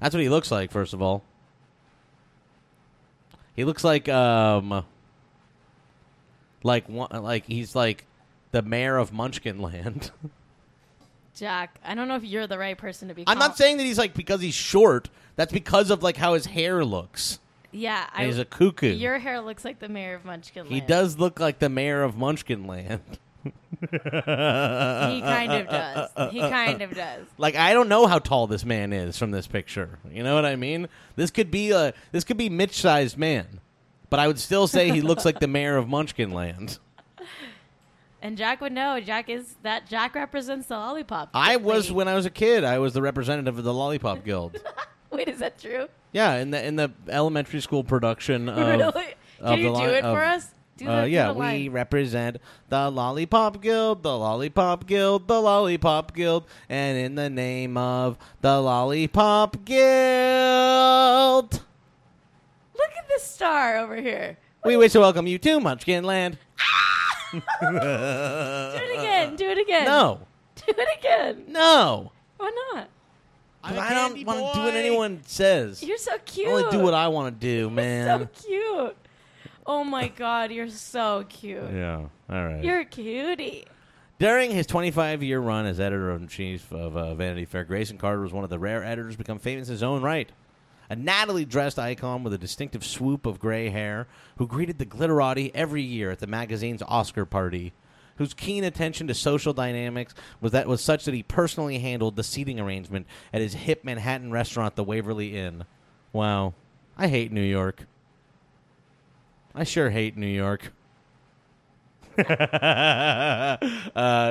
That's 0.01 0.14
what 0.14 0.22
he 0.22 0.28
looks 0.28 0.51
like. 0.51 0.72
First 0.72 0.93
of 0.93 1.01
all, 1.01 1.22
he 3.55 3.64
looks 3.64 3.84
like 3.84 4.09
um, 4.09 4.84
like 6.62 6.88
one, 6.88 7.11
like 7.22 7.46
he's 7.46 7.74
like 7.74 8.07
the 8.50 8.62
mayor 8.62 8.96
of 8.96 9.12
Munchkinland. 9.12 10.11
Jack, 11.36 11.80
I 11.84 11.94
don't 11.94 12.07
know 12.07 12.14
if 12.16 12.24
you're 12.24 12.46
the 12.46 12.59
right 12.59 12.78
person 12.78 13.09
to 13.09 13.14
be. 13.14 13.24
I'm 13.26 13.38
not 13.38 13.57
saying 13.57 13.78
that 13.78 13.84
he's 13.84 13.98
like 13.98 14.14
because 14.14 14.40
he's 14.40 14.55
short. 14.55 15.09
That's 15.36 15.52
because 15.52 15.90
of 15.90 16.02
like 16.02 16.16
how 16.16 16.34
his 16.34 16.46
hair 16.46 16.84
looks. 16.84 17.40
Yeah, 17.72 18.07
And 18.14 18.22
I, 18.22 18.26
he's 18.26 18.38
a 18.38 18.44
cuckoo. 18.44 18.94
Your 18.94 19.18
hair 19.18 19.40
looks 19.40 19.64
like 19.64 19.80
the 19.80 19.88
mayor 19.88 20.14
of 20.14 20.24
Munchkin. 20.24 20.66
he 20.66 20.80
does 20.80 21.18
look 21.18 21.40
like 21.40 21.59
the 21.59 21.68
mayor 21.68 22.05
of 22.05 22.14
Munchkinland. 22.14 23.00
He 23.93 25.20
kind 25.20 25.53
of 25.53 25.68
does. 25.68 26.11
He 26.32 26.41
kind 26.41 26.82
of 26.82 26.95
does. 26.95 27.26
Like 27.39 27.57
I 27.57 27.72
don't 27.72 27.89
know 27.89 28.07
how 28.07 28.18
tall 28.18 28.47
this 28.47 28.64
man 28.64 28.93
is 28.93 29.16
from 29.18 29.30
this 29.30 29.47
picture. 29.47 29.99
You 30.11 30.22
know 30.22 30.35
what 30.35 30.45
I 30.45 30.57
mean? 30.57 30.89
This 31.16 31.30
could 31.30 31.51
be 31.51 31.70
a 31.70 31.93
this 32.12 32.24
could 32.24 32.37
be 32.37 32.49
Mitch-sized 32.49 33.16
man, 33.18 33.61
but 34.11 34.20
I 34.20 34.26
would 34.26 34.39
still 34.39 34.66
say 34.66 34.91
he 34.91 35.01
looks 35.01 35.24
like 35.24 35.41
the 35.41 35.49
mayor 35.49 35.76
of 35.76 35.87
Munchkinland. 35.87 36.78
And 38.22 38.39
Jack 38.39 38.62
would 38.62 38.72
know. 38.72 39.01
Jack 39.01 39.28
is 39.28 39.57
that. 39.62 39.87
Jack 39.87 40.14
represents 40.14 40.66
the 40.68 40.76
lollipop. 40.78 41.28
I 41.35 41.57
was 41.57 41.93
when 41.93 42.09
I 42.09 42.14
was 42.14 42.24
a 42.24 42.30
kid. 42.30 42.64
I 42.64 42.78
was 42.78 42.95
the 42.95 43.03
representative 43.03 43.59
of 43.59 43.64
the 43.64 43.74
Lollipop 43.74 44.24
Guild. 44.24 44.59
Wait, 45.11 45.28
is 45.28 45.41
that 45.41 45.59
true? 45.59 45.89
yeah, 46.12 46.37
in 46.37 46.51
the 46.51 46.64
in 46.66 46.76
the 46.76 46.91
elementary 47.09 47.61
school 47.61 47.85
production 47.85 48.49
of 48.49 48.57
really? 48.57 48.87
of 49.41 49.49
Can 49.51 49.59
you 49.59 49.72
the 49.72 49.78
do 49.78 49.87
li- 49.87 49.93
it 49.99 50.05
of- 50.05 50.14
for 50.16 50.22
us? 50.24 50.49
Do 50.76 50.88
Uh, 50.88 51.02
the, 51.02 51.06
do 51.06 51.12
yeah, 51.12 51.26
the 51.28 51.34
we 51.34 51.38
line. 51.40 51.70
represent 51.70 52.36
the 52.68 52.90
Lollipop 52.90 53.60
Guild, 53.62 54.02
the 54.02 54.16
Lollipop 54.18 54.86
Guild, 54.86 55.28
the 55.28 55.40
Lollipop 55.40 56.12
Guild, 56.14 56.44
and 56.68 56.98
in 56.98 57.14
the 57.14 57.30
name 57.30 57.76
of 57.76 58.18
the 58.40 58.60
Lollipop 58.60 59.64
Guild, 59.64 61.52
Look 62.76 62.90
at 62.98 63.08
this 63.08 63.22
star 63.22 63.76
over 63.78 63.94
here. 63.96 64.36
we 64.64 64.76
wish 64.76 64.92
to 64.92 65.00
welcome 65.00 65.26
you 65.28 65.38
to 65.38 65.60
Munchkinland. 65.60 66.38
Do 67.32 67.40
it 67.70 68.98
again. 68.98 69.36
Do 69.36 69.48
it 69.50 69.58
again. 69.58 69.84
No, 69.84 70.20
Do 70.56 70.72
it 70.76 70.88
again. 70.98 71.44
no, 71.48 72.10
Why 72.36 72.50
not? 72.74 72.88
I 73.62 73.94
don't 73.94 74.26
want 74.26 74.38
to 74.54 74.58
do 74.60 74.64
what 74.66 74.74
anyone 74.74 75.20
says. 75.24 75.82
You're 75.82 75.96
so 75.98 76.12
cute. 76.26 76.48
I 76.48 76.50
only 76.52 76.70
do 76.70 76.80
what 76.82 76.92
I 76.94 77.08
want 77.08 77.40
to 77.40 77.46
do, 77.46 77.70
man. 77.70 78.06
You're 78.06 78.18
man. 78.18 78.28
so 78.34 78.46
cute. 78.48 78.96
Oh 79.66 79.84
my 79.84 80.08
god, 80.08 80.50
you're 80.50 80.68
so 80.68 81.24
cute. 81.28 81.70
Yeah, 81.72 82.06
all 82.28 82.46
right. 82.46 82.62
You're 82.62 82.80
a 82.80 82.84
cutie. 82.84 83.64
During 84.18 84.50
his 84.50 84.66
25 84.66 85.22
year 85.22 85.40
run 85.40 85.66
as 85.66 85.80
editor 85.80 86.12
in 86.12 86.28
chief 86.28 86.72
of 86.72 86.96
uh, 86.96 87.14
Vanity 87.14 87.46
Fair, 87.46 87.64
Grayson 87.64 87.98
Carter 87.98 88.20
was 88.20 88.32
one 88.32 88.44
of 88.44 88.50
the 88.50 88.58
rare 88.58 88.84
editors 88.84 89.14
to 89.14 89.18
become 89.18 89.38
famous 89.38 89.68
in 89.68 89.72
his 89.72 89.82
own 89.82 90.02
right. 90.02 90.30
A 90.90 90.96
nattily 90.96 91.48
dressed 91.48 91.78
icon 91.78 92.22
with 92.22 92.34
a 92.34 92.38
distinctive 92.38 92.84
swoop 92.84 93.26
of 93.26 93.40
gray 93.40 93.70
hair, 93.70 94.06
who 94.36 94.46
greeted 94.46 94.78
the 94.78 94.86
glitterati 94.86 95.50
every 95.54 95.82
year 95.82 96.10
at 96.10 96.18
the 96.18 96.26
magazine's 96.26 96.82
Oscar 96.82 97.24
party, 97.24 97.72
whose 98.16 98.34
keen 98.34 98.64
attention 98.64 99.06
to 99.08 99.14
social 99.14 99.54
dynamics 99.54 100.14
was 100.40 100.52
that 100.52 100.68
was 100.68 100.82
such 100.82 101.06
that 101.06 101.14
he 101.14 101.22
personally 101.22 101.78
handled 101.78 102.16
the 102.16 102.22
seating 102.22 102.60
arrangement 102.60 103.06
at 103.32 103.40
his 103.40 103.54
hip 103.54 103.82
Manhattan 103.82 104.30
restaurant, 104.30 104.76
the 104.76 104.84
Waverly 104.84 105.36
Inn. 105.36 105.64
Wow, 106.12 106.54
I 106.98 107.08
hate 107.08 107.32
New 107.32 107.42
York. 107.42 107.86
I 109.55 109.64
sure 109.64 109.90
hate 109.90 110.16
New 110.16 110.26
York. 110.26 110.72
uh, 112.18 113.57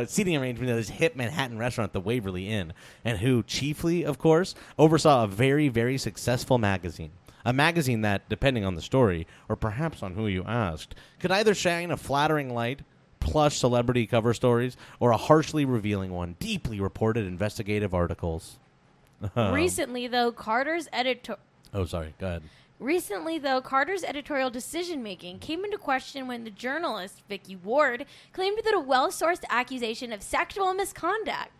seating 0.05 0.37
arrangement 0.37 0.71
of 0.71 0.77
this 0.77 0.89
hip 0.89 1.15
Manhattan 1.15 1.57
restaurant, 1.57 1.93
the 1.93 1.99
Waverly 1.99 2.49
Inn, 2.49 2.73
and 3.03 3.17
who 3.17 3.43
chiefly, 3.43 4.03
of 4.05 4.17
course, 4.17 4.55
oversaw 4.77 5.23
a 5.23 5.27
very, 5.27 5.67
very 5.67 5.97
successful 5.97 6.57
magazine. 6.57 7.11
A 7.45 7.51
magazine 7.51 8.01
that, 8.01 8.29
depending 8.29 8.63
on 8.63 8.75
the 8.75 8.81
story, 8.81 9.27
or 9.49 9.57
perhaps 9.57 10.01
on 10.01 10.13
who 10.13 10.27
you 10.27 10.43
asked, 10.45 10.95
could 11.19 11.31
either 11.31 11.53
shine 11.53 11.91
a 11.91 11.97
flattering 11.97 12.53
light, 12.53 12.81
plush 13.19 13.57
celebrity 13.57 14.07
cover 14.07 14.33
stories, 14.33 14.77
or 14.99 15.11
a 15.11 15.17
harshly 15.17 15.65
revealing 15.65 16.11
one, 16.11 16.37
deeply 16.39 16.79
reported 16.79 17.25
investigative 17.25 17.93
articles. 17.93 18.59
Recently, 19.35 20.07
though, 20.07 20.31
Carter's 20.31 20.87
editor. 20.93 21.35
Oh, 21.73 21.85
sorry. 21.85 22.13
Go 22.19 22.27
ahead. 22.27 22.43
Recently, 22.79 23.37
though, 23.37 23.61
Carter's 23.61 24.03
editorial 24.03 24.49
decision 24.49 25.01
making 25.03 25.39
came 25.39 25.63
into 25.63 25.77
question 25.77 26.27
when 26.27 26.43
the 26.43 26.49
journalist, 26.49 27.21
Vicky 27.29 27.55
Ward, 27.55 28.05
claimed 28.33 28.59
that 28.65 28.73
a 28.73 28.79
well 28.79 29.09
sourced 29.09 29.43
accusation 29.49 30.11
of 30.11 30.21
sexual 30.21 30.73
misconduct 30.73 31.51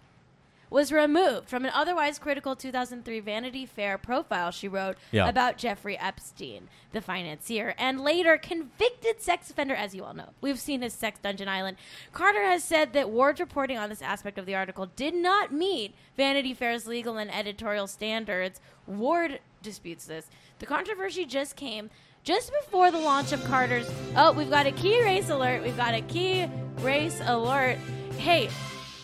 was 0.70 0.92
removed 0.92 1.48
from 1.48 1.66
an 1.66 1.72
otherwise 1.76 2.18
critical 2.18 2.56
2003 2.56 3.20
Vanity 3.20 3.64
Fair 3.64 3.96
profile 3.96 4.50
she 4.50 4.68
wrote 4.68 4.98
Yeah. 5.12 5.30
about 5.30 5.56
Jeffrey 5.60 5.96
Epstein, 6.00 6.68
the 6.94 7.00
financier, 7.00 7.76
and 7.78 8.02
later 8.02 8.38
convicted 8.38 9.22
sex 9.22 9.52
offender, 9.52 9.76
as 9.76 9.94
you 9.94 10.04
all 10.04 10.16
know. 10.16 10.30
We've 10.42 10.60
seen 10.60 10.82
his 10.82 10.94
Sex 10.96 11.20
Dungeon 11.22 11.48
Island. 11.48 11.78
Carter 12.12 12.44
has 12.44 12.64
said 12.64 12.94
that 12.94 13.12
Ward's 13.12 13.40
reporting 13.40 13.78
on 13.78 13.90
this 13.90 14.02
aspect 14.02 14.40
of 14.40 14.48
the 14.48 14.56
article 14.56 14.88
did 14.96 15.14
not 15.14 15.54
meet 15.54 15.94
Vanity 16.18 16.56
Fair's 16.56 16.88
legal 16.88 17.18
and 17.18 17.32
editorial 17.32 17.86
standards. 17.86 18.60
Ward 18.88 19.42
disputes 19.62 20.06
this. 20.06 20.26
The 20.60 20.66
controversy 20.66 21.26
just 21.26 21.56
came 21.56 21.90
just 22.24 22.52
before 22.62 22.90
the 22.92 23.00
launch 23.00 23.32
of 23.32 23.44
Carter's. 23.46 23.90
Oh, 24.16 24.32
we've 24.32 24.50
got 24.50 24.66
a 24.66 24.72
key 24.72 25.02
race 25.02 25.30
alert. 25.30 25.64
We've 25.64 25.76
got 25.78 25.94
a 25.94 26.02
key 26.02 26.48
race 26.80 27.20
alert. 27.26 27.78
Hey, 28.18 28.50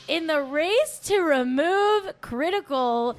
in 0.07 0.27
the 0.27 0.41
race 0.41 0.99
to 1.05 1.19
remove 1.19 2.13
critical 2.21 3.17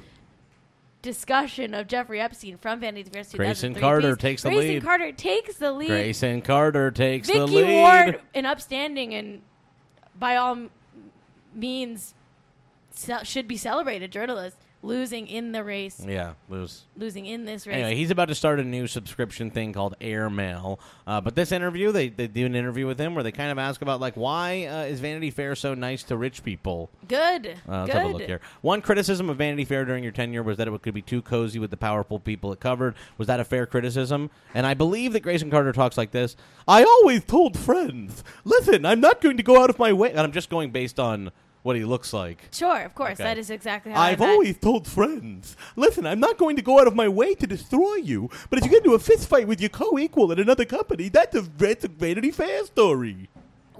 discussion 1.01 1.73
of 1.73 1.87
Jeffrey 1.87 2.19
Epstein 2.21 2.57
from 2.57 2.79
Vanity 2.79 3.09
Fair's 3.09 3.31
2003 3.31 3.37
Grayson 3.45 3.75
Carter 3.75 4.15
piece, 4.15 4.21
takes 4.21 4.41
the 4.43 4.49
Grayson 4.49 4.67
lead. 4.67 4.67
Grayson 4.67 4.81
Carter 4.81 5.11
takes 5.11 5.55
the 5.57 5.71
lead. 5.71 5.87
Grayson 5.87 6.41
Carter 6.41 6.91
takes 6.91 7.27
the 7.27 7.45
lead. 7.47 7.65
Vicky. 7.65 7.73
Ward, 7.75 8.21
an 8.33 8.45
upstanding 8.45 9.13
and 9.13 9.41
by 10.17 10.35
all 10.35 10.67
means 11.53 12.13
should 13.23 13.47
be 13.47 13.57
celebrated 13.57 14.11
journalist, 14.11 14.57
losing 14.83 15.27
in 15.27 15.51
the 15.51 15.63
race, 15.63 16.03
Yeah, 16.05 16.33
lose. 16.49 16.83
losing 16.97 17.25
in 17.25 17.45
this 17.45 17.67
race. 17.67 17.75
Anyway, 17.75 17.95
he's 17.95 18.11
about 18.11 18.29
to 18.29 18.35
start 18.35 18.59
a 18.59 18.63
new 18.63 18.87
subscription 18.87 19.51
thing 19.51 19.73
called 19.73 19.95
Airmail. 20.01 20.79
Uh, 21.05 21.21
but 21.21 21.35
this 21.35 21.51
interview, 21.51 21.91
they, 21.91 22.09
they 22.09 22.27
do 22.27 22.45
an 22.45 22.55
interview 22.55 22.87
with 22.87 22.99
him 22.99 23.13
where 23.13 23.23
they 23.23 23.31
kind 23.31 23.51
of 23.51 23.57
ask 23.59 23.81
about 23.81 23.99
like 23.99 24.15
why 24.15 24.65
uh, 24.65 24.83
is 24.85 24.99
Vanity 24.99 25.29
Fair 25.31 25.55
so 25.55 25.73
nice 25.73 26.03
to 26.03 26.17
rich 26.17 26.43
people? 26.43 26.89
Good. 27.07 27.47
Uh, 27.47 27.81
let's 27.81 27.91
Good. 27.91 27.95
have 28.01 28.09
a 28.09 28.13
look 28.13 28.21
here. 28.23 28.41
One 28.61 28.81
criticism 28.81 29.29
of 29.29 29.37
Vanity 29.37 29.65
Fair 29.65 29.85
during 29.85 30.03
your 30.03 30.11
tenure 30.11 30.43
was 30.43 30.57
that 30.57 30.67
it 30.67 30.81
could 30.81 30.93
be 30.93 31.01
too 31.01 31.21
cozy 31.21 31.59
with 31.59 31.69
the 31.69 31.77
powerful 31.77 32.19
people 32.19 32.51
it 32.51 32.59
covered. 32.59 32.95
Was 33.17 33.27
that 33.27 33.39
a 33.39 33.45
fair 33.45 33.65
criticism? 33.65 34.29
And 34.53 34.65
I 34.65 34.73
believe 34.73 35.13
that 35.13 35.21
Grayson 35.21 35.51
Carter 35.51 35.73
talks 35.73 35.97
like 35.97 36.11
this. 36.11 36.35
I 36.67 36.83
always 36.83 37.23
told 37.23 37.57
friends, 37.57 38.23
listen, 38.43 38.85
I'm 38.85 38.99
not 39.01 39.21
going 39.21 39.37
to 39.37 39.43
go 39.43 39.61
out 39.61 39.69
of 39.69 39.79
my 39.79 39.93
way. 39.93 40.09
And 40.09 40.19
I'm 40.19 40.31
just 40.31 40.49
going 40.49 40.71
based 40.71 40.99
on 40.99 41.31
what 41.63 41.75
he 41.75 41.83
looks 41.83 42.13
like. 42.13 42.49
Sure, 42.51 42.81
of 42.81 42.95
course. 42.95 43.13
Okay. 43.13 43.23
That 43.23 43.37
is 43.37 43.49
exactly 43.49 43.91
how 43.91 44.01
I've 44.01 44.21
always 44.21 44.57
told 44.57 44.87
friends, 44.87 45.55
listen, 45.75 46.05
I'm 46.05 46.19
not 46.19 46.37
going 46.37 46.55
to 46.55 46.61
go 46.61 46.79
out 46.79 46.87
of 46.87 46.95
my 46.95 47.07
way 47.07 47.35
to 47.35 47.47
destroy 47.47 47.95
you, 47.95 48.29
but 48.49 48.59
if 48.59 48.65
you 48.65 48.71
get 48.71 48.83
into 48.83 48.95
a 48.95 48.99
fist 48.99 49.27
fight 49.27 49.47
with 49.47 49.61
your 49.61 49.69
co-equal 49.69 50.31
at 50.31 50.39
another 50.39 50.65
company, 50.65 51.09
that's 51.09 51.35
a, 51.35 51.41
that's 51.41 51.85
a 51.85 51.87
Vanity 51.87 52.31
Fair 52.31 52.65
story. 52.65 53.29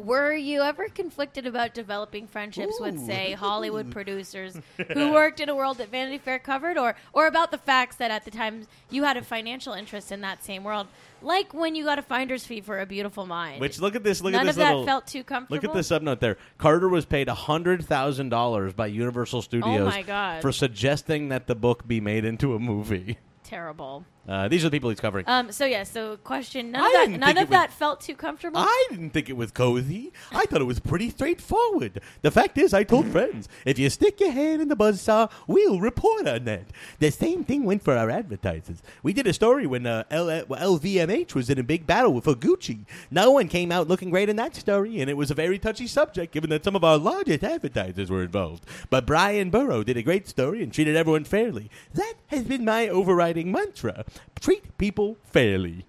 Were 0.02 0.34
you 0.34 0.62
ever 0.62 0.88
conflicted 0.88 1.46
about 1.46 1.76
developing 1.76 2.26
friendships 2.26 2.80
with, 2.80 3.00
say, 3.06 3.34
Hollywood 3.34 3.92
producers 3.98 4.58
who 4.94 5.12
worked 5.12 5.40
in 5.40 5.48
a 5.48 5.56
world 5.56 5.78
that 5.78 5.90
Vanity 5.90 6.18
Fair 6.18 6.40
covered, 6.40 6.78
or 6.78 6.96
or 7.14 7.28
about 7.28 7.52
the 7.52 7.60
facts 7.60 7.98
that 7.98 8.10
at 8.10 8.26
the 8.26 8.32
time 8.32 8.66
you 8.90 9.04
had 9.04 9.16
a 9.16 9.22
financial 9.22 9.74
interest 9.74 10.12
in 10.12 10.22
that 10.22 10.44
same 10.44 10.64
world, 10.64 10.88
like 11.22 11.54
when 11.54 11.76
you 11.76 11.84
got 11.84 12.00
a 12.00 12.02
finder's 12.02 12.44
fee 12.44 12.62
for 12.62 12.80
A 12.80 12.86
Beautiful 12.88 13.28
Mind? 13.28 13.62
Which 13.62 13.80
look 13.80 13.96
at 13.96 14.04
this, 14.04 14.22
look 14.22 14.34
None 14.34 14.42
at 14.42 14.56
this 14.56 14.56
of 14.56 14.60
that 14.60 14.86
felt 14.86 15.06
too 15.06 15.24
comfortable. 15.24 15.56
Look 15.56 15.64
at 15.66 15.74
the 15.74 15.96
subnote 15.96 16.20
there. 16.20 16.38
Carter 16.58 16.90
was 16.90 17.06
paid 17.06 17.30
hundred 17.30 17.86
thousand 17.86 18.30
dollars 18.30 18.74
by 18.74 18.88
Universal 18.88 19.38
oh 19.38 19.42
Studios 19.42 19.82
Oh 19.82 19.86
my 19.86 20.02
God. 20.02 20.42
for 20.42 20.52
suggesting 20.52 21.30
that 21.30 21.46
the 21.46 21.56
book 21.56 21.88
be 21.88 22.02
made 22.02 22.26
into 22.26 22.56
a 22.56 22.60
movie. 22.60 23.20
Terrible. 23.44 24.06
Uh, 24.28 24.48
these 24.48 24.64
are 24.64 24.70
the 24.70 24.76
people 24.76 24.90
he's 24.90 25.00
covering. 25.00 25.26
Um. 25.28 25.52
So 25.52 25.66
yeah. 25.66 25.84
So 25.84 26.18
question. 26.18 26.72
None 26.72 26.82
I 26.82 26.86
of 26.88 26.94
that. 26.94 27.06
didn't 27.08 27.20
None 27.22 27.28
think 27.36 27.44
of 27.44 27.50
was- 27.50 27.58
that 27.58 27.74
felt 27.74 28.02
too 28.02 28.16
comfortable. 28.16 28.60
I 28.60 28.88
didn't 28.92 29.10
think 29.12 29.30
it 29.30 29.36
was 29.38 29.52
cozy. 29.52 30.14
I 30.32 30.46
thought 30.46 30.62
it 30.62 30.66
was 30.66 30.80
pretty 30.80 31.10
straightforward. 31.10 32.00
The 32.22 32.30
fact 32.32 32.58
is, 32.58 32.74
I 32.74 32.84
told 32.84 33.08
friends, 33.08 33.50
if 33.66 33.80
you 33.80 33.90
stick 33.90 34.20
your 34.20 34.32
hand 34.32 34.62
in 34.62 34.68
the 34.68 34.76
buzzsaw, 34.76 35.32
we'll 35.48 35.80
report 35.80 36.28
on 36.28 36.46
that. 36.46 36.66
The 37.00 37.10
same 37.12 37.44
thing 37.44 37.64
went 37.64 37.84
for 37.84 37.98
our 37.98 38.10
advertisers. 38.12 38.82
We 39.02 39.12
did 39.14 39.26
a 39.28 39.34
story 39.34 39.66
when 39.66 39.88
uh, 39.88 40.04
L- 40.12 40.46
LVMH 40.46 41.34
was 41.34 41.50
in 41.50 41.58
a 41.58 41.64
big 41.64 41.88
battle 41.88 42.14
with 42.14 42.26
Gucci. 42.26 42.86
No 43.10 43.32
one 43.32 43.48
came 43.48 43.72
out 43.72 43.88
looking 43.88 44.10
great 44.12 44.30
in 44.30 44.36
that 44.38 44.56
story, 44.56 45.02
and 45.02 45.10
it 45.10 45.18
was 45.18 45.32
a 45.32 45.36
very 45.36 45.58
touchy 45.60 45.88
subject 45.88 46.32
given 46.34 46.50
that 46.52 46.64
some 46.64 46.76
of 46.76 46.84
our 46.84 46.98
largest 46.98 47.44
advertisers 47.44 48.10
were 48.10 48.22
involved. 48.24 48.66
But 48.90 49.06
Bryan 49.06 49.50
Burrough 49.50 49.84
did 49.86 49.98
a 49.98 50.04
great 50.04 50.28
story 50.28 50.62
and 50.62 50.72
treated 50.72 50.96
everyone 50.96 51.24
fairly. 51.24 51.70
That 51.94 52.14
has 52.28 52.44
been 52.44 52.64
my 52.66 52.88
overriding 52.88 53.52
mantra. 53.52 54.06
Treat 54.40 54.78
people 54.78 55.18
fairly. 55.24 55.86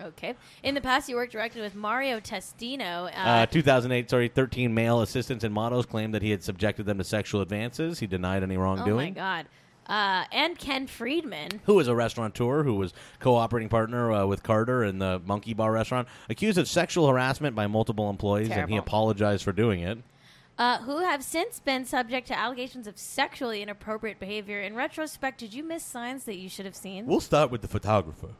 okay. 0.00 0.34
In 0.62 0.74
the 0.74 0.80
past, 0.80 1.08
you 1.08 1.16
worked 1.16 1.32
directly 1.32 1.60
with 1.60 1.74
Mario 1.74 2.20
Testino. 2.20 3.06
Uh, 3.06 3.28
Uh, 3.42 3.46
2008, 3.46 4.10
sorry, 4.10 4.28
13 4.28 4.72
male 4.74 5.00
assistants 5.00 5.44
and 5.44 5.52
models 5.54 5.86
claimed 5.86 6.14
that 6.14 6.22
he 6.22 6.30
had 6.30 6.42
subjected 6.42 6.86
them 6.86 6.98
to 6.98 7.04
sexual 7.04 7.40
advances. 7.40 7.98
He 7.98 8.06
denied 8.06 8.42
any 8.42 8.56
wrongdoing. 8.56 9.16
oh 9.18 9.20
my. 9.20 9.42
God. 9.44 9.46
Uh, 9.86 10.24
and 10.32 10.58
Ken 10.58 10.86
Friedman. 10.86 11.62
who 11.64 11.80
is 11.80 11.88
a 11.88 11.94
restaurateur 11.94 12.62
who 12.62 12.74
was 12.74 12.92
co-operating 13.20 13.70
partner 13.70 14.12
uh, 14.12 14.26
with 14.26 14.42
Carter 14.42 14.84
in 14.84 14.98
the 14.98 15.18
Monkey 15.24 15.54
Bar 15.54 15.72
restaurant, 15.72 16.06
accused 16.28 16.58
of 16.58 16.68
sexual 16.68 17.08
harassment 17.08 17.56
by 17.56 17.66
multiple 17.66 18.10
employees, 18.10 18.50
and 18.50 18.68
he 18.68 18.76
apologized 18.76 19.42
for 19.44 19.52
doing 19.52 19.80
it. 19.80 19.96
Uh, 20.58 20.78
who 20.78 20.98
have 20.98 21.22
since 21.22 21.60
been 21.60 21.84
subject 21.84 22.26
to 22.26 22.38
allegations 22.38 22.86
of 22.86 22.98
sexually 22.98 23.62
inappropriate 23.62 24.18
behavior. 24.18 24.60
In 24.60 24.74
retrospect, 24.74 25.38
did 25.38 25.54
you 25.54 25.62
miss 25.62 25.84
signs 25.84 26.24
that 26.24 26.36
you 26.36 26.48
should 26.48 26.66
have 26.66 26.76
seen? 26.76 27.06
We'll 27.06 27.20
start 27.20 27.50
with 27.50 27.62
the 27.62 27.68
photographer. 27.68 28.30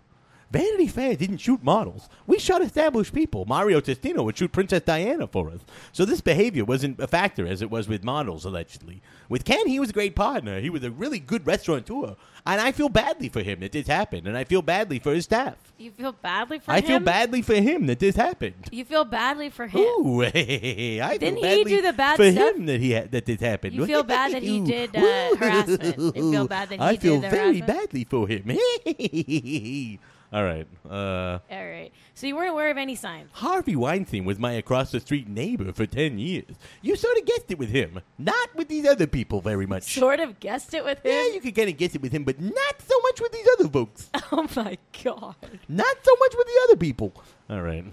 Vanity 0.51 0.87
Fair 0.87 1.15
didn't 1.15 1.39
shoot 1.39 1.63
models. 1.63 2.09
We 2.27 2.39
shot 2.39 2.63
established 2.63 3.13
people. 3.13 3.45
Mario 3.45 3.81
Testino 3.81 4.25
would 4.25 4.39
shoot 4.39 4.51
Princess 4.51 4.83
Diana 4.83 5.27
for 5.27 5.51
us. 5.51 5.61
So 5.93 6.07
this 6.07 6.23
behavior 6.23 6.65
wasn't 6.65 6.99
a 7.01 7.07
factor 7.07 7.47
as 7.47 7.61
it 7.61 7.71
was 7.71 7.87
with 7.87 8.03
models, 8.03 8.47
allegedly. 8.47 9.03
With 9.29 9.45
Ken, 9.45 9.67
he 9.69 9.79
was 9.79 9.91
a 9.91 9.93
great 9.93 10.17
partner. 10.17 10.59
He 10.61 10.71
was 10.71 10.83
a 10.83 10.91
really 10.91 11.19
good 11.19 11.47
restaurateur. 11.47 12.17
And 12.47 12.61
I 12.63 12.73
feel 12.73 12.89
badly 12.89 13.29
for 13.29 13.43
him 13.43 13.61
that 13.61 13.73
this 13.73 13.87
happened. 13.87 14.27
And 14.27 14.37
I 14.39 14.45
feel 14.45 14.63
badly 14.63 14.99
for 14.99 15.13
his 15.13 15.25
staff. 15.25 15.57
You 15.77 15.91
feel 15.91 16.13
badly 16.13 16.61
for 16.61 16.71
him 16.71 16.75
I 16.75 16.81
him. 16.81 16.87
feel 16.87 17.01
badly 17.01 17.43
for 17.43 17.55
him 17.55 17.87
that 17.89 17.99
this 17.99 18.17
happened. 18.17 18.55
You 18.73 18.87
feel 18.87 19.05
badly 19.05 19.51
for 19.51 19.67
him. 19.67 19.81
Ooh, 19.83 20.23
I 20.25 20.31
Didn't 20.31 21.21
feel 21.21 21.35
he 21.37 21.41
badly 21.43 21.65
do 21.77 21.83
the 21.83 21.93
bad 21.93 22.17
for 22.17 22.33
stuff? 22.33 22.57
him 22.57 22.67
that 22.67 22.81
he 22.81 22.93
had, 22.93 23.13
that 23.13 23.27
this 23.27 23.41
happened. 23.41 23.75
You 23.75 23.85
feel 23.87 24.03
bad 24.03 24.33
that 24.33 24.43
he 24.43 24.61
did, 24.61 24.97
uh, 24.97 25.01
harassment. 25.37 25.99
You 25.99 26.13
feel 26.33 26.49
bad 26.49 26.71
that 26.71 26.77
he 26.77 26.85
I 26.85 26.93
did 26.93 27.01
feel 27.03 27.21
the 27.21 27.29
very 27.29 27.59
harassment? 27.61 27.67
badly 27.67 28.05
for 28.05 28.27
him. 28.29 29.99
All 30.31 30.45
right. 30.45 30.67
Uh, 30.89 31.39
All 31.51 31.67
right. 31.67 31.91
So 32.15 32.27
you 32.27 32.37
weren't 32.37 32.51
aware 32.51 32.71
of 32.71 32.77
any 32.77 32.95
signs. 32.97 33.31
Harvey 33.33 33.75
Weinstein 33.75 34.27
was 34.27 34.39
my 34.39 34.53
across 34.53 34.91
the 34.91 35.01
street 35.01 35.27
neighbor 35.27 35.73
for 35.73 35.87
10 35.87 36.19
years. 36.19 36.55
You 36.83 36.97
sort 36.97 37.17
of 37.17 37.25
guessed 37.25 37.51
it 37.51 37.59
with 37.59 37.71
him. 37.71 38.01
Not 38.19 38.55
with 38.55 38.69
these 38.69 38.87
other 38.87 39.07
people 39.07 39.41
very 39.41 39.65
much. 39.65 39.95
Sort 39.95 40.21
of 40.21 40.39
guessed 40.39 40.75
it 40.75 40.85
with 40.85 40.99
him. 41.05 41.13
Yeah, 41.13 41.33
you 41.33 41.41
could 41.41 41.55
kind 41.55 41.71
of 41.71 41.79
guess 41.79 41.95
it 41.95 42.03
with 42.03 42.13
him, 42.13 42.25
but 42.25 42.41
not 42.41 42.83
so 42.87 42.95
much 43.01 43.21
with 43.21 43.33
these 43.33 43.49
other 43.59 43.69
folks. 43.71 44.11
oh 44.33 44.47
my 44.55 44.77
god. 45.03 45.37
not 45.69 45.97
so 46.03 46.17
much 46.21 46.35
with 46.37 46.47
the 46.47 46.61
other 46.65 46.77
people. 46.77 47.13
All 47.49 47.63
right. 47.63 47.85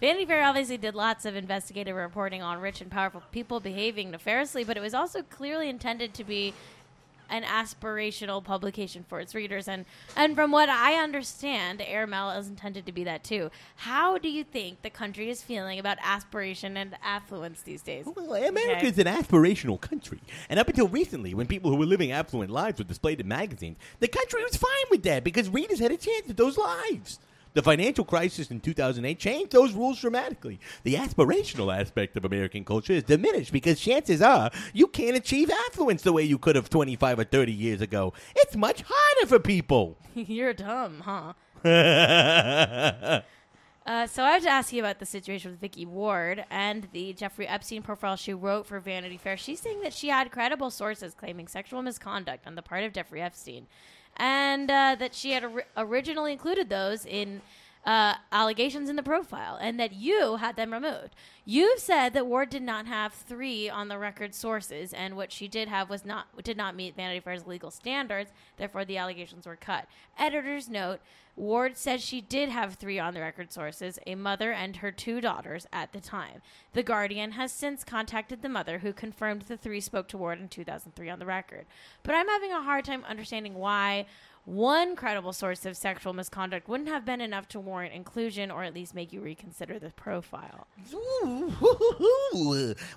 Vanity 0.00 0.26
Fair 0.26 0.42
obviously 0.42 0.76
did 0.76 0.94
lots 0.94 1.24
of 1.24 1.36
investigative 1.36 1.96
reporting 1.96 2.42
on 2.42 2.60
rich 2.60 2.82
and 2.82 2.90
powerful 2.90 3.22
people 3.32 3.60
behaving 3.60 4.10
nefariously, 4.10 4.62
but 4.62 4.76
it 4.76 4.80
was 4.80 4.92
also 4.92 5.22
clearly 5.22 5.70
intended 5.70 6.12
to 6.14 6.24
be 6.24 6.52
an 7.30 7.42
aspirational 7.42 8.42
publication 8.42 9.04
for 9.08 9.20
its 9.20 9.34
readers. 9.34 9.68
And, 9.68 9.84
and 10.16 10.34
from 10.34 10.50
what 10.50 10.68
I 10.68 10.94
understand, 10.94 11.80
Airmail 11.80 12.30
is 12.30 12.48
intended 12.48 12.86
to 12.86 12.92
be 12.92 13.04
that 13.04 13.24
too. 13.24 13.50
How 13.76 14.18
do 14.18 14.28
you 14.28 14.44
think 14.44 14.82
the 14.82 14.90
country 14.90 15.30
is 15.30 15.42
feeling 15.42 15.78
about 15.78 15.98
aspiration 16.02 16.76
and 16.76 16.96
affluence 17.02 17.62
these 17.62 17.82
days? 17.82 18.06
Well, 18.06 18.34
America 18.34 18.86
is 18.86 18.98
an 18.98 19.06
aspirational 19.06 19.80
country. 19.80 20.20
And 20.48 20.60
up 20.60 20.68
until 20.68 20.88
recently, 20.88 21.34
when 21.34 21.46
people 21.46 21.70
who 21.70 21.76
were 21.76 21.86
living 21.86 22.12
affluent 22.12 22.50
lives 22.50 22.78
were 22.78 22.84
displayed 22.84 23.20
in 23.20 23.28
magazines, 23.28 23.78
the 24.00 24.08
country 24.08 24.42
was 24.42 24.56
fine 24.56 24.70
with 24.90 25.02
that 25.04 25.24
because 25.24 25.48
readers 25.48 25.78
had 25.78 25.92
a 25.92 25.96
chance 25.96 26.28
at 26.30 26.36
those 26.36 26.58
lives. 26.58 27.18
The 27.56 27.62
financial 27.62 28.04
crisis 28.04 28.50
in 28.50 28.60
2008 28.60 29.18
changed 29.18 29.52
those 29.52 29.72
rules 29.72 29.98
dramatically. 29.98 30.60
The 30.82 30.96
aspirational 30.96 31.74
aspect 31.74 32.14
of 32.18 32.26
American 32.26 32.66
culture 32.66 32.92
is 32.92 33.02
diminished 33.02 33.50
because 33.50 33.80
chances 33.80 34.20
are 34.20 34.50
you 34.74 34.86
can't 34.86 35.16
achieve 35.16 35.50
affluence 35.66 36.02
the 36.02 36.12
way 36.12 36.22
you 36.22 36.36
could 36.36 36.54
have 36.54 36.68
25 36.68 37.20
or 37.20 37.24
30 37.24 37.52
years 37.52 37.80
ago. 37.80 38.12
It's 38.34 38.56
much 38.56 38.84
harder 38.86 39.26
for 39.26 39.38
people. 39.38 39.96
You're 40.14 40.52
dumb, 40.52 41.00
huh? 41.00 41.32
Uh, 43.86 44.04
so 44.04 44.24
I 44.24 44.32
have 44.32 44.42
to 44.42 44.48
ask 44.48 44.72
you 44.72 44.80
about 44.80 44.98
the 44.98 45.06
situation 45.06 45.52
with 45.52 45.60
Vicky 45.60 45.86
Ward 45.86 46.44
and 46.50 46.88
the 46.90 47.12
Jeffrey 47.12 47.46
Epstein 47.46 47.82
profile 47.82 48.16
she 48.16 48.34
wrote 48.34 48.66
for 48.66 48.80
Vanity 48.80 49.16
Fair. 49.16 49.36
She's 49.36 49.60
saying 49.60 49.80
that 49.82 49.92
she 49.92 50.08
had 50.08 50.32
credible 50.32 50.72
sources 50.72 51.14
claiming 51.14 51.46
sexual 51.46 51.82
misconduct 51.82 52.48
on 52.48 52.56
the 52.56 52.62
part 52.62 52.82
of 52.82 52.92
Jeffrey 52.92 53.22
Epstein, 53.22 53.68
and 54.16 54.70
uh, 54.70 54.96
that 54.98 55.14
she 55.14 55.32
had 55.32 55.44
ori- 55.44 55.64
originally 55.76 56.32
included 56.32 56.68
those 56.68 57.04
in 57.06 57.42
uh, 57.86 58.14
allegations 58.32 58.90
in 58.90 58.96
the 58.96 59.02
profile, 59.02 59.56
and 59.60 59.78
that 59.78 59.92
you 59.92 60.36
had 60.36 60.56
them 60.56 60.72
removed. 60.72 61.14
You've 61.44 61.78
said 61.78 62.14
that 62.14 62.26
Ward 62.26 62.50
did 62.50 62.62
not 62.62 62.86
have 62.86 63.12
three 63.12 63.70
on 63.70 63.86
the 63.86 63.96
record 63.96 64.34
sources, 64.34 64.92
and 64.92 65.16
what 65.16 65.30
she 65.30 65.46
did 65.46 65.68
have 65.68 65.88
was 65.88 66.04
not 66.04 66.26
did 66.42 66.56
not 66.56 66.74
meet 66.74 66.96
Vanity 66.96 67.20
Fair's 67.20 67.46
legal 67.46 67.70
standards. 67.70 68.32
Therefore, 68.56 68.84
the 68.84 68.96
allegations 68.96 69.46
were 69.46 69.54
cut. 69.54 69.86
Editor's 70.18 70.68
note: 70.68 70.98
Ward 71.36 71.76
says 71.76 72.02
she 72.02 72.20
did 72.20 72.48
have 72.48 72.74
three 72.74 72.98
on 72.98 73.14
the 73.14 73.20
record 73.20 73.52
sources, 73.52 74.00
a 74.04 74.16
mother 74.16 74.52
and 74.52 74.76
her 74.76 74.90
two 74.90 75.20
daughters 75.20 75.68
at 75.72 75.92
the 75.92 76.00
time. 76.00 76.42
The 76.72 76.82
Guardian 76.82 77.32
has 77.32 77.52
since 77.52 77.84
contacted 77.84 78.42
the 78.42 78.48
mother, 78.48 78.78
who 78.78 78.92
confirmed 78.92 79.42
the 79.42 79.56
three 79.56 79.80
spoke 79.80 80.08
to 80.08 80.18
Ward 80.18 80.40
in 80.40 80.48
2003 80.48 81.08
on 81.08 81.20
the 81.20 81.26
record. 81.26 81.66
But 82.02 82.16
I'm 82.16 82.26
having 82.26 82.50
a 82.50 82.62
hard 82.62 82.84
time 82.84 83.04
understanding 83.06 83.54
why 83.54 84.06
one 84.46 84.94
credible 84.94 85.32
source 85.32 85.66
of 85.66 85.76
sexual 85.76 86.12
misconduct 86.12 86.68
wouldn't 86.68 86.88
have 86.88 87.04
been 87.04 87.20
enough 87.20 87.48
to 87.48 87.58
warrant 87.58 87.92
inclusion 87.92 88.50
or 88.50 88.62
at 88.62 88.72
least 88.72 88.94
make 88.94 89.12
you 89.12 89.20
reconsider 89.20 89.78
the 89.78 89.90
profile. 89.90 90.68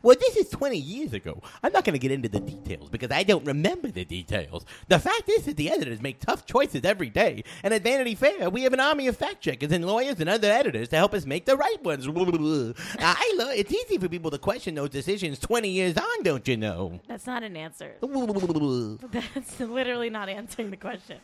Well, 0.04 0.16
this 0.20 0.38
is 0.38 0.50
20 0.50 0.78
years 0.78 1.14
ago. 1.14 1.42
I'm 1.64 1.74
not 1.74 1.84
going 1.86 1.94
to 1.94 2.00
get 2.00 2.12
into 2.12 2.30
the 2.30 2.40
details 2.40 2.90
because 2.90 3.10
I 3.12 3.24
don't 3.24 3.44
remember 3.46 3.90
the 3.90 4.06
details. 4.06 4.64
The 4.88 5.00
fact 5.00 5.28
is 5.28 5.46
that 5.46 5.58
the 5.58 5.72
editors 5.72 6.02
make 6.02 6.20
tough 6.20 6.46
choices 6.46 6.86
every 6.86 7.10
day, 7.10 7.44
and 7.64 7.74
at 7.74 7.82
Vanity 7.82 8.14
Fair, 8.16 8.50
we 8.50 8.62
have 8.64 8.74
an 8.74 8.80
army 8.80 9.08
of 9.08 9.18
fact 9.18 9.42
checkers 9.42 9.72
and 9.72 9.86
lawyers 9.86 10.20
and 10.20 10.30
other 10.30 10.52
editors 10.52 10.90
to 10.90 10.98
help 10.98 11.14
us 11.16 11.26
make 11.26 11.46
the 11.46 11.58
right 11.58 11.84
ones. 11.84 12.08
I 12.08 13.34
love 13.38 13.50
it's 13.56 13.74
easy 13.74 13.98
for 13.98 14.08
people 14.08 14.30
to 14.32 14.38
question 14.38 14.76
those 14.76 14.92
decisions 14.92 15.40
20 15.40 15.68
years 15.70 15.98
on, 15.98 16.24
don't 16.24 16.48
you 16.48 16.58
know? 16.58 17.00
That's 17.08 17.26
not 17.26 17.42
an 17.42 17.58
answer. 17.58 17.96
That's 19.34 19.60
literally 19.60 20.12
not 20.12 20.30
answering 20.30 20.70
the 20.70 20.78
question. 20.78 21.18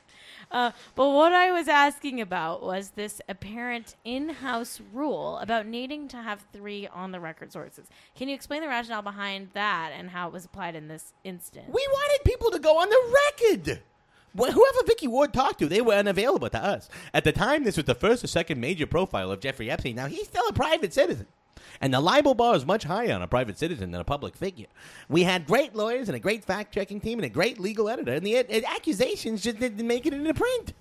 Uh, 0.51 0.71
but 0.95 1.09
what 1.09 1.33
I 1.33 1.51
was 1.51 1.67
asking 1.67 2.21
about 2.21 2.63
was 2.63 2.91
this 2.91 3.21
apparent 3.27 3.95
in 4.03 4.29
house 4.29 4.79
rule 4.93 5.37
about 5.39 5.65
needing 5.65 6.07
to 6.09 6.17
have 6.17 6.45
three 6.53 6.87
on 6.87 7.11
the 7.11 7.19
record 7.19 7.51
sources. 7.51 7.87
Can 8.15 8.29
you 8.29 8.35
explain 8.35 8.61
the 8.61 8.67
rationale 8.67 9.01
behind 9.01 9.49
that 9.53 9.91
and 9.97 10.09
how 10.09 10.27
it 10.27 10.33
was 10.33 10.45
applied 10.45 10.75
in 10.75 10.87
this 10.87 11.13
instance? 11.23 11.67
We 11.67 11.85
wanted 11.91 12.23
people 12.25 12.51
to 12.51 12.59
go 12.59 12.77
on 12.79 12.89
the 12.89 13.17
record. 13.39 13.81
Wh- 14.37 14.53
Whoever 14.53 14.79
Vicky 14.85 15.07
Ward 15.07 15.33
talked 15.33 15.59
to, 15.59 15.67
they 15.67 15.81
were 15.81 15.93
unavailable 15.93 16.49
to 16.49 16.63
us. 16.63 16.89
At 17.13 17.23
the 17.23 17.31
time, 17.31 17.63
this 17.63 17.77
was 17.77 17.85
the 17.85 17.95
first 17.95 18.23
or 18.23 18.27
second 18.27 18.59
major 18.59 18.85
profile 18.85 19.31
of 19.31 19.39
Jeffrey 19.39 19.69
Epstein. 19.71 19.95
Now, 19.95 20.07
he's 20.07 20.27
still 20.27 20.47
a 20.49 20.53
private 20.53 20.93
citizen. 20.93 21.27
And 21.81 21.93
the 21.93 21.99
libel 21.99 22.33
bar 22.33 22.55
is 22.55 22.65
much 22.65 22.83
higher 22.83 23.13
on 23.13 23.21
a 23.21 23.27
private 23.27 23.57
citizen 23.57 23.91
than 23.91 24.01
a 24.01 24.05
public 24.05 24.35
figure. 24.35 24.67
We 25.09 25.23
had 25.23 25.45
great 25.45 25.75
lawyers 25.75 26.09
and 26.09 26.15
a 26.15 26.19
great 26.19 26.43
fact 26.43 26.73
checking 26.73 26.99
team 26.99 27.19
and 27.19 27.25
a 27.25 27.29
great 27.29 27.59
legal 27.59 27.89
editor, 27.89 28.13
and 28.13 28.25
the 28.25 28.37
uh, 28.37 28.61
accusations 28.75 29.43
just 29.43 29.59
didn't 29.59 29.85
make 29.85 30.05
it 30.05 30.13
into 30.13 30.33
print. 30.33 30.73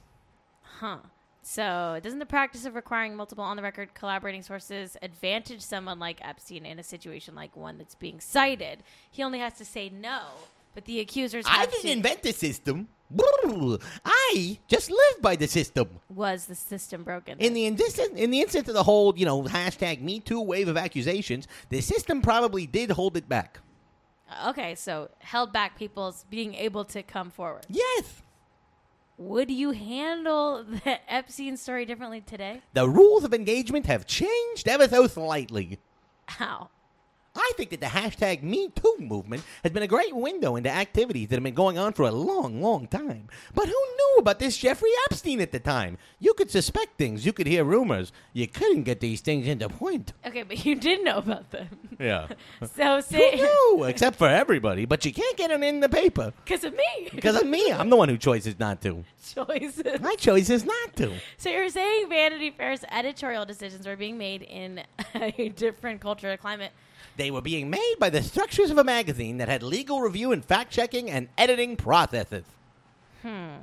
Huh. 0.63 0.99
So, 1.47 2.01
doesn't 2.03 2.21
the 2.21 2.27
practice 2.27 2.65
of 2.65 2.75
requiring 2.75 3.17
multiple 3.17 3.45
on 3.45 3.57
the 3.57 3.63
record 3.63 3.93
collaborating 3.93 4.43
sources 4.43 4.97
advantage 5.03 5.61
someone 5.61 5.99
like 5.99 6.19
Epstein 6.27 6.65
in 6.65 6.79
a 6.79 6.83
situation 6.83 7.35
like 7.35 7.55
one 7.55 7.77
that's 7.77 7.95
being 7.95 8.19
cited? 8.19 8.83
He 9.11 9.23
only 9.23 9.41
has 9.41 9.53
to 9.59 9.65
say 9.65 9.91
no, 9.91 10.23
but 10.75 10.87
the 10.87 11.01
accusers 11.01 11.45
I 11.47 11.67
didn't 11.67 11.83
to- 11.83 11.91
invent 11.91 12.23
the 12.23 12.33
system. 12.33 12.89
I 14.05 14.59
just 14.69 14.91
live 14.91 15.23
by 15.23 15.37
the 15.37 15.47
system. 15.47 15.89
was 16.09 16.47
the 16.47 16.55
system 16.55 17.03
broken. 17.03 17.39
In 17.39 17.55
the 17.55 17.67
instance, 17.67 17.99
in 18.17 18.31
the 18.31 18.41
instance 18.41 18.69
of 18.69 18.75
the 18.75 18.83
whole, 18.83 19.17
you 19.17 19.27
know, 19.27 19.43
hashtag 19.45 20.01
Me 20.01 20.21
Too 20.21 20.41
wave 20.41 20.69
of 20.69 20.77
accusations, 20.77 21.47
the 21.69 21.81
system 21.81 22.23
probably 22.23 22.67
did 22.67 22.91
hold 22.91 23.17
it 23.17 23.29
back. 23.29 23.59
Uh, 24.31 24.51
okay, 24.51 24.75
so 24.75 25.11
held 25.19 25.53
back 25.53 25.79
people's 25.79 26.25
being 26.31 26.55
able 26.55 26.85
to 26.87 27.03
come 27.03 27.31
forward. 27.31 27.67
Yes, 27.69 28.23
Would 29.19 29.51
you 29.51 29.71
handle 29.73 30.65
the 30.65 30.99
Epstein 31.13 31.57
story 31.57 31.85
differently 31.85 32.21
today? 32.21 32.63
the 32.73 32.89
rules 32.89 33.23
of 33.25 33.33
engagement 33.35 33.87
have 33.87 34.07
changed 34.07 34.67
ever 34.67 34.89
so 34.89 35.07
slightly. 35.07 35.79
How? 36.27 36.71
I 37.37 37.53
think 37.57 37.71
that 37.71 37.81
the 37.81 37.87
hashtag 37.87 38.43
Me 38.43 38.69
Too 38.69 38.97
movement 39.01 39.43
has 39.65 39.73
been 39.73 39.83
a 39.83 39.89
great 39.89 40.15
window 40.15 40.55
into 40.57 40.71
activities 40.71 41.29
that 41.29 41.37
have 41.37 41.43
been 41.43 41.53
going 41.55 41.79
on 41.79 41.93
for 41.93 42.05
a 42.05 42.11
long, 42.13 42.63
long 42.63 42.87
time. 42.87 43.29
But 43.55 43.67
who 43.67 43.73
knew 43.73 44.17
about 44.19 44.39
this 44.39 44.57
Jeffrey 44.57 44.91
Epstein 45.07 45.41
at 45.41 45.51
the 45.51 45.59
time? 45.59 45.99
You 46.21 46.35
could 46.35 46.51
suspect 46.51 46.97
things, 46.97 47.27
you 47.27 47.33
could 47.33 47.47
hear 47.49 47.65
rumors. 47.65 48.13
You 48.33 48.47
couldn't 48.47 48.85
get 48.85 49.01
these 49.01 49.21
things 49.21 49.49
into 49.49 49.69
point. 49.69 50.13
Okay, 50.25 50.45
but 50.45 50.65
you 50.65 50.77
did 50.77 51.05
know 51.05 51.19
about 51.19 51.51
them. 51.51 51.69
Yeah. 51.99 52.29
So 52.77 53.01
say 53.01 53.39
Who 53.39 53.77
knew? 53.79 53.85
Except 53.85 54.17
for 54.17 54.29
everybody. 54.29 54.85
But 54.85 55.05
you 55.05 55.13
can't 55.13 55.37
get 55.37 55.51
it 55.51 55.63
in 55.63 55.81
the 55.81 55.89
paper. 55.89 56.33
because 56.45 56.65
of 56.65 56.73
me. 56.75 57.09
Because 57.13 57.41
of 57.41 57.47
me. 57.47 57.73
I'm 57.73 57.91
the 57.91 57.97
one 57.97 58.09
who 58.09 58.17
chooses 58.17 58.59
not 58.59 58.81
to. 58.83 59.05
choices. 59.35 60.01
My 60.01 60.15
choice 60.17 60.51
is 60.51 60.65
not 60.65 60.97
to. 60.97 61.13
So 61.37 61.51
you're 61.51 61.69
saying 61.69 62.09
Vanity 62.09 62.51
Fair's 62.51 62.85
editorial 62.91 63.45
decisions 63.45 63.87
were 63.87 63.97
being 63.97 64.19
made 64.19 64.43
in 64.43 64.83
a 65.15 65.49
different 65.51 66.01
cultural 66.01 66.37
climate. 66.37 66.73
They 67.17 67.31
were 67.31 67.41
being 67.41 67.71
made 67.71 67.95
by 67.99 68.11
the 68.11 68.23
structures 68.23 68.71
of 68.71 68.79
a 68.79 68.85
magazine 68.85 69.39
that 69.39 69.49
had 69.49 69.63
legal 69.63 70.01
review 70.01 70.33
and 70.33 70.45
fact 70.45 70.73
checking 70.73 71.11
and 71.11 71.29
editing 71.39 71.77
processes. 71.77 72.45
Hmm. 73.23 73.57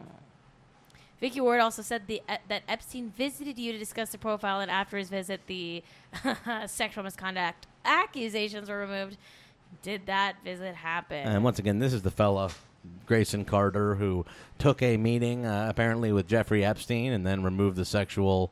Vicky 1.20 1.40
Ward 1.40 1.60
also 1.60 1.84
said 1.84 2.08
the, 2.08 2.22
uh, 2.28 2.38
that 2.48 2.64
Epstein 2.68 3.12
visited 3.16 3.60
you 3.60 3.72
to 3.72 3.78
discuss 3.78 4.10
the 4.10 4.18
profile, 4.18 4.60
and 4.60 4.72
after 4.72 4.98
his 4.98 5.10
visit, 5.10 5.42
the 5.46 5.84
sexual 6.66 7.04
misconduct 7.04 7.68
accusations 7.86 8.70
were 8.70 8.80
removed. 8.80 9.18
Did 9.84 10.08
that 10.08 10.38
visit 10.44 10.76
happen? 10.76 11.28
And 11.28 11.44
once 11.44 11.60
again, 11.60 11.80
this 11.80 11.94
is 11.94 12.02
the 12.02 12.12
fella 12.12 12.50
Grayson 13.06 13.46
Carter, 13.46 13.96
who 13.96 14.26
took 14.58 14.82
a 14.82 14.98
meeting 14.98 15.46
uh, 15.46 15.68
apparently 15.70 16.12
with 16.12 16.28
Jeffrey 16.28 16.66
Epstein 16.66 17.14
and 17.14 17.26
then 17.26 17.44
removed 17.44 17.78
the 17.78 17.86
sexual 17.86 18.52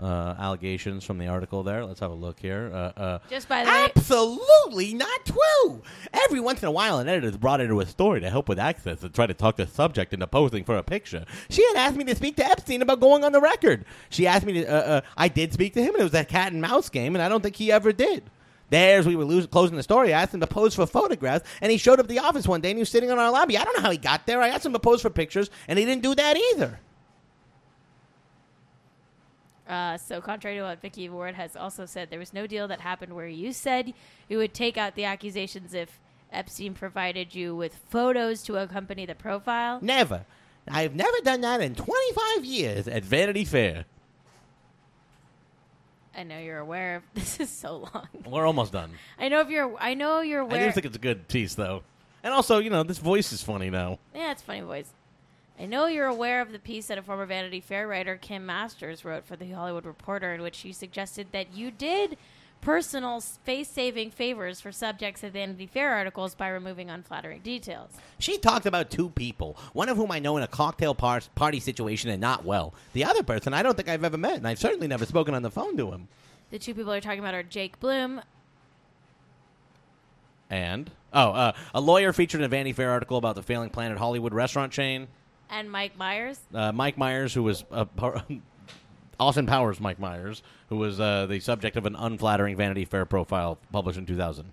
uh, 0.00 0.34
allegations 0.38 1.04
from 1.04 1.18
the 1.18 1.26
article 1.26 1.62
there. 1.62 1.84
Let's 1.84 2.00
have 2.00 2.10
a 2.10 2.14
look 2.14 2.38
here. 2.40 2.70
Uh, 2.72 3.00
uh, 3.00 3.18
Just 3.30 3.48
by 3.48 3.64
the 3.64 3.70
way, 3.70 3.88
Absolutely 3.96 4.94
not 4.94 5.24
true. 5.24 5.82
Every 6.12 6.40
once 6.40 6.62
in 6.62 6.68
a 6.68 6.70
while, 6.70 6.98
an 6.98 7.08
editor's 7.08 7.36
brought 7.36 7.60
into 7.60 7.80
a 7.80 7.86
story 7.86 8.20
to 8.20 8.30
help 8.30 8.48
with 8.48 8.58
access 8.58 9.02
and 9.02 9.14
try 9.14 9.26
to 9.26 9.34
talk 9.34 9.56
the 9.56 9.66
subject 9.66 10.12
into 10.12 10.26
posing 10.26 10.64
for 10.64 10.76
a 10.76 10.82
picture. 10.82 11.24
She 11.48 11.64
had 11.66 11.76
asked 11.76 11.96
me 11.96 12.04
to 12.04 12.14
speak 12.14 12.36
to 12.36 12.44
Epstein 12.46 12.82
about 12.82 13.00
going 13.00 13.24
on 13.24 13.32
the 13.32 13.40
record. 13.40 13.84
She 14.10 14.26
asked 14.26 14.46
me 14.46 14.54
to. 14.54 14.66
Uh, 14.66 14.96
uh, 14.96 15.00
I 15.16 15.28
did 15.28 15.52
speak 15.52 15.74
to 15.74 15.82
him, 15.82 15.94
and 15.94 16.00
it 16.00 16.04
was 16.04 16.14
a 16.14 16.24
cat 16.24 16.52
and 16.52 16.60
mouse 16.60 16.88
game, 16.88 17.14
and 17.16 17.22
I 17.22 17.28
don't 17.28 17.42
think 17.42 17.56
he 17.56 17.72
ever 17.72 17.92
did. 17.92 18.22
There's 18.68 19.06
we 19.06 19.14
were 19.16 19.24
losing, 19.24 19.48
closing 19.48 19.76
the 19.76 19.82
story. 19.82 20.12
I 20.12 20.22
asked 20.22 20.34
him 20.34 20.40
to 20.40 20.46
pose 20.46 20.74
for 20.74 20.86
photographs, 20.86 21.48
and 21.60 21.70
he 21.70 21.78
showed 21.78 22.00
up 22.00 22.06
at 22.06 22.08
the 22.08 22.18
office 22.18 22.48
one 22.48 22.60
day, 22.60 22.70
and 22.70 22.78
he 22.78 22.82
was 22.82 22.88
sitting 22.88 23.10
in 23.10 23.18
our 23.18 23.30
lobby. 23.30 23.56
I 23.56 23.64
don't 23.64 23.76
know 23.76 23.82
how 23.82 23.90
he 23.90 23.98
got 23.98 24.26
there. 24.26 24.42
I 24.42 24.48
asked 24.48 24.66
him 24.66 24.72
to 24.72 24.78
pose 24.80 25.00
for 25.02 25.10
pictures, 25.10 25.50
and 25.68 25.78
he 25.78 25.84
didn't 25.84 26.02
do 26.02 26.14
that 26.16 26.36
either. 26.54 26.80
Uh, 29.68 29.96
so, 29.98 30.20
contrary 30.20 30.56
to 30.58 30.62
what 30.62 30.80
Vicky 30.80 31.08
Ward 31.08 31.34
has 31.34 31.56
also 31.56 31.86
said, 31.86 32.08
there 32.10 32.18
was 32.20 32.32
no 32.32 32.46
deal 32.46 32.68
that 32.68 32.80
happened 32.80 33.14
where 33.14 33.26
you 33.26 33.52
said 33.52 33.92
you 34.28 34.38
would 34.38 34.54
take 34.54 34.76
out 34.76 34.94
the 34.94 35.04
accusations 35.04 35.74
if 35.74 35.98
Epstein 36.32 36.74
provided 36.74 37.34
you 37.34 37.54
with 37.56 37.74
photos 37.88 38.42
to 38.44 38.56
accompany 38.56 39.06
the 39.06 39.14
profile. 39.14 39.78
Never. 39.82 40.24
I've 40.68 40.94
never 40.94 41.16
done 41.22 41.40
that 41.42 41.60
in 41.60 41.74
25 41.74 42.44
years 42.44 42.88
at 42.88 43.04
Vanity 43.04 43.44
Fair. 43.44 43.84
I 46.16 46.22
know 46.22 46.38
you're 46.38 46.58
aware 46.58 46.96
of 46.96 47.02
this 47.14 47.40
is 47.40 47.50
so 47.50 47.88
long. 47.92 48.08
We're 48.24 48.46
almost 48.46 48.72
done. 48.72 48.92
I 49.18 49.28
know 49.28 49.40
if 49.40 49.50
you're. 49.50 49.76
I 49.78 49.94
know 49.94 50.20
you're 50.22 50.42
I 50.42 50.46
aware. 50.46 50.66
do 50.66 50.72
think 50.72 50.86
it's 50.86 50.96
a 50.96 51.00
good 51.00 51.28
piece, 51.28 51.54
though. 51.54 51.82
And 52.22 52.32
also, 52.32 52.58
you 52.58 52.70
know, 52.70 52.82
this 52.82 52.98
voice 52.98 53.32
is 53.32 53.42
funny 53.42 53.70
now. 53.70 53.98
yeah, 54.14 54.32
it's 54.32 54.42
funny 54.42 54.60
voice. 54.62 54.90
I 55.58 55.64
know 55.64 55.86
you're 55.86 56.06
aware 56.06 56.42
of 56.42 56.52
the 56.52 56.58
piece 56.58 56.88
that 56.88 56.98
a 56.98 57.02
former 57.02 57.24
Vanity 57.24 57.60
Fair 57.60 57.88
writer, 57.88 58.16
Kim 58.16 58.44
Masters, 58.44 59.04
wrote 59.04 59.24
for 59.24 59.36
the 59.36 59.50
Hollywood 59.50 59.86
Reporter, 59.86 60.34
in 60.34 60.42
which 60.42 60.54
she 60.54 60.72
suggested 60.72 61.28
that 61.32 61.54
you 61.54 61.70
did 61.70 62.18
personal 62.60 63.20
face-saving 63.20 64.10
favors 64.10 64.60
for 64.60 64.70
subjects 64.72 65.22
of 65.22 65.32
Vanity 65.32 65.66
Fair 65.66 65.94
articles 65.94 66.34
by 66.34 66.48
removing 66.48 66.90
unflattering 66.90 67.40
details. 67.40 67.90
She 68.18 68.36
talked 68.38 68.66
about 68.66 68.90
two 68.90 69.10
people, 69.10 69.56
one 69.72 69.88
of 69.88 69.96
whom 69.96 70.10
I 70.10 70.18
know 70.18 70.36
in 70.36 70.42
a 70.42 70.48
cocktail 70.48 70.94
par- 70.94 71.22
party 71.34 71.60
situation 71.60 72.10
and 72.10 72.20
not 72.20 72.44
well. 72.44 72.74
The 72.92 73.04
other 73.04 73.22
person 73.22 73.54
I 73.54 73.62
don't 73.62 73.76
think 73.76 73.88
I've 73.88 74.04
ever 74.04 74.18
met, 74.18 74.36
and 74.36 74.48
I've 74.48 74.58
certainly 74.58 74.88
never 74.88 75.06
spoken 75.06 75.34
on 75.34 75.42
the 75.42 75.50
phone 75.50 75.76
to 75.78 75.90
him. 75.90 76.08
The 76.50 76.58
two 76.58 76.74
people 76.74 76.92
are 76.92 77.00
talking 77.00 77.20
about 77.20 77.34
are 77.34 77.42
Jake 77.42 77.80
Bloom, 77.80 78.20
And, 80.50 80.90
oh, 81.12 81.30
uh, 81.30 81.52
a 81.74 81.80
lawyer 81.80 82.12
featured 82.12 82.40
in 82.40 82.44
a 82.44 82.48
Vanity 82.48 82.72
Fair 82.72 82.90
article 82.90 83.16
about 83.16 83.36
the 83.36 83.42
failing 83.42 83.70
Planet 83.70 83.98
Hollywood 83.98 84.34
restaurant 84.34 84.72
chain. 84.72 85.08
And 85.50 85.70
Mike 85.70 85.96
Myers. 85.96 86.40
Uh, 86.52 86.72
Mike 86.72 86.98
Myers, 86.98 87.34
who 87.34 87.42
was 87.42 87.64
uh, 87.70 87.84
par- 87.84 88.24
Austin 89.20 89.46
Powers, 89.46 89.80
Mike 89.80 89.98
Myers, 89.98 90.42
who 90.68 90.76
was 90.76 91.00
uh, 91.00 91.26
the 91.26 91.40
subject 91.40 91.76
of 91.76 91.86
an 91.86 91.96
unflattering 91.96 92.56
Vanity 92.56 92.84
Fair 92.84 93.04
profile 93.04 93.58
published 93.72 93.98
in 93.98 94.06
2000. 94.06 94.52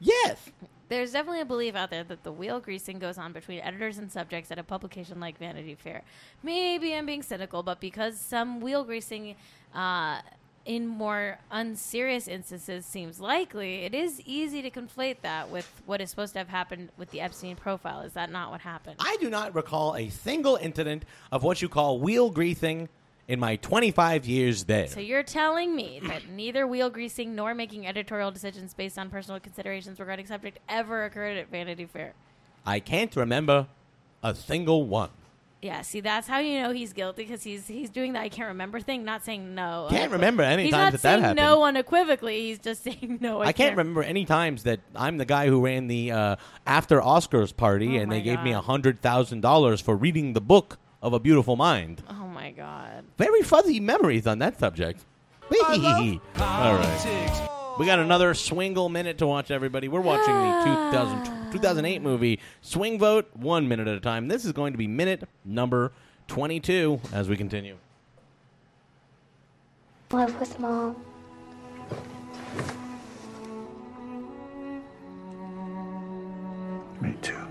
Yes. 0.00 0.50
There's 0.88 1.12
definitely 1.12 1.40
a 1.40 1.46
belief 1.46 1.74
out 1.74 1.90
there 1.90 2.04
that 2.04 2.22
the 2.22 2.30
wheel 2.30 2.60
greasing 2.60 3.00
goes 3.00 3.18
on 3.18 3.32
between 3.32 3.58
editors 3.60 3.98
and 3.98 4.10
subjects 4.12 4.52
at 4.52 4.58
a 4.58 4.62
publication 4.62 5.18
like 5.18 5.36
Vanity 5.38 5.74
Fair. 5.74 6.02
Maybe 6.44 6.94
I'm 6.94 7.06
being 7.06 7.22
cynical, 7.22 7.62
but 7.64 7.80
because 7.80 8.20
some 8.20 8.60
wheel 8.60 8.84
greasing 8.84 9.34
uh, 9.74 10.20
in 10.66 10.86
more 10.86 11.38
unserious 11.50 12.26
instances 12.26 12.84
seems 12.84 13.20
likely, 13.20 13.84
it 13.84 13.94
is 13.94 14.20
easy 14.26 14.60
to 14.62 14.70
conflate 14.70 15.18
that 15.22 15.48
with 15.48 15.82
what 15.86 16.00
is 16.00 16.10
supposed 16.10 16.32
to 16.32 16.40
have 16.40 16.48
happened 16.48 16.90
with 16.98 17.10
the 17.12 17.20
Epstein 17.20 17.54
profile. 17.56 18.00
Is 18.00 18.12
that 18.14 18.30
not 18.30 18.50
what 18.50 18.60
happened? 18.60 18.96
I 18.98 19.16
do 19.20 19.30
not 19.30 19.54
recall 19.54 19.94
a 19.94 20.08
single 20.08 20.56
incident 20.56 21.04
of 21.30 21.44
what 21.44 21.62
you 21.62 21.68
call 21.68 22.00
wheel 22.00 22.30
greasing 22.30 22.88
in 23.28 23.38
my 23.38 23.56
25 23.56 24.26
years 24.26 24.64
there. 24.64 24.88
So 24.88 25.00
you're 25.00 25.22
telling 25.22 25.74
me 25.74 26.00
that 26.08 26.28
neither 26.28 26.66
wheel 26.66 26.90
greasing 26.90 27.36
nor 27.36 27.54
making 27.54 27.86
editorial 27.86 28.32
decisions 28.32 28.74
based 28.74 28.98
on 28.98 29.08
personal 29.08 29.38
considerations 29.40 30.00
regarding 30.00 30.26
subject 30.26 30.58
ever 30.68 31.04
occurred 31.04 31.38
at 31.38 31.48
Vanity 31.48 31.86
Fair? 31.86 32.12
I 32.66 32.80
can't 32.80 33.14
remember 33.14 33.68
a 34.22 34.34
single 34.34 34.84
one. 34.84 35.10
Yeah, 35.62 35.80
see, 35.82 36.00
that's 36.00 36.28
how 36.28 36.38
you 36.38 36.60
know 36.62 36.70
he's 36.70 36.92
guilty 36.92 37.24
because 37.24 37.42
he's 37.42 37.66
he's 37.66 37.88
doing 37.90 38.12
the 38.12 38.20
I 38.20 38.28
can't 38.28 38.48
remember 38.48 38.78
thing, 38.78 39.04
not 39.04 39.24
saying 39.24 39.54
no. 39.54 39.86
Can't 39.90 40.12
remember 40.12 40.42
any 40.42 40.64
he's 40.64 40.72
times 40.72 40.84
not 40.84 40.92
that 40.92 41.02
that 41.02 41.08
saying 41.10 41.20
happened. 41.22 41.38
no 41.38 41.64
unequivocally. 41.64 42.40
He's 42.42 42.58
just 42.58 42.84
saying 42.84 43.18
no. 43.20 43.40
I, 43.40 43.46
I 43.46 43.52
can't 43.52 43.76
remember 43.76 44.02
any 44.02 44.24
times 44.26 44.64
that 44.64 44.80
I'm 44.94 45.16
the 45.16 45.24
guy 45.24 45.48
who 45.48 45.64
ran 45.64 45.86
the 45.86 46.12
uh, 46.12 46.36
after 46.66 47.00
Oscars 47.00 47.56
party 47.56 47.96
Oh 47.96 48.00
and 48.02 48.10
my 48.10 48.16
they 48.16 48.22
gave 48.22 48.40
me 48.42 48.52
God. 48.52 48.58
a 48.58 48.62
hundred 48.62 49.00
thousand 49.00 49.40
dollars 49.40 49.80
for 49.80 49.96
reading 49.96 50.34
the 50.34 50.40
book 50.42 50.78
of 51.02 51.12
A 51.14 51.18
Beautiful 51.18 51.56
Mind. 51.56 52.02
Oh 52.10 52.28
my 52.28 52.50
god. 52.50 53.04
Very 53.16 53.42
fuzzy 53.42 53.80
memories 53.80 54.26
on 54.26 54.38
that 54.40 54.58
subject. 54.58 55.04
All 55.50 56.20
right. 56.38 57.48
We 57.78 57.84
got 57.84 57.98
another 57.98 58.32
swingle 58.32 58.88
minute 58.88 59.18
to 59.18 59.26
watch, 59.26 59.50
everybody. 59.50 59.88
We're 59.88 60.00
watching 60.00 60.34
the 60.34 60.64
2000, 60.90 61.52
2008 61.52 62.00
movie 62.00 62.40
Swing 62.62 62.98
Vote, 62.98 63.28
one 63.34 63.68
minute 63.68 63.86
at 63.86 63.96
a 63.96 64.00
time. 64.00 64.28
This 64.28 64.46
is 64.46 64.52
going 64.52 64.72
to 64.72 64.78
be 64.78 64.86
minute 64.86 65.28
number 65.44 65.92
22 66.28 67.00
as 67.12 67.28
we 67.28 67.36
continue. 67.36 67.76
Love 70.10 70.38
with 70.40 70.58
mom. 70.58 70.96
Me 77.02 77.14
too. 77.20 77.45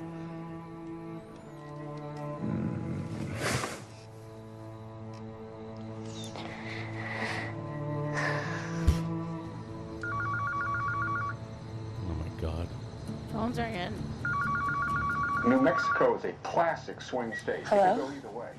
Phones 13.56 13.60
are 13.60 15.46
in. 15.46 15.50
New 15.50 15.62
Mexico 15.62 16.18
is 16.18 16.26
a 16.26 16.34
classic 16.44 17.00
swing 17.00 17.34
state. 17.42 17.60
It 17.60 17.68
Hello? 17.68 17.96
could 17.96 18.22
go 18.24 18.30
either 18.30 18.38
way. 18.38 18.50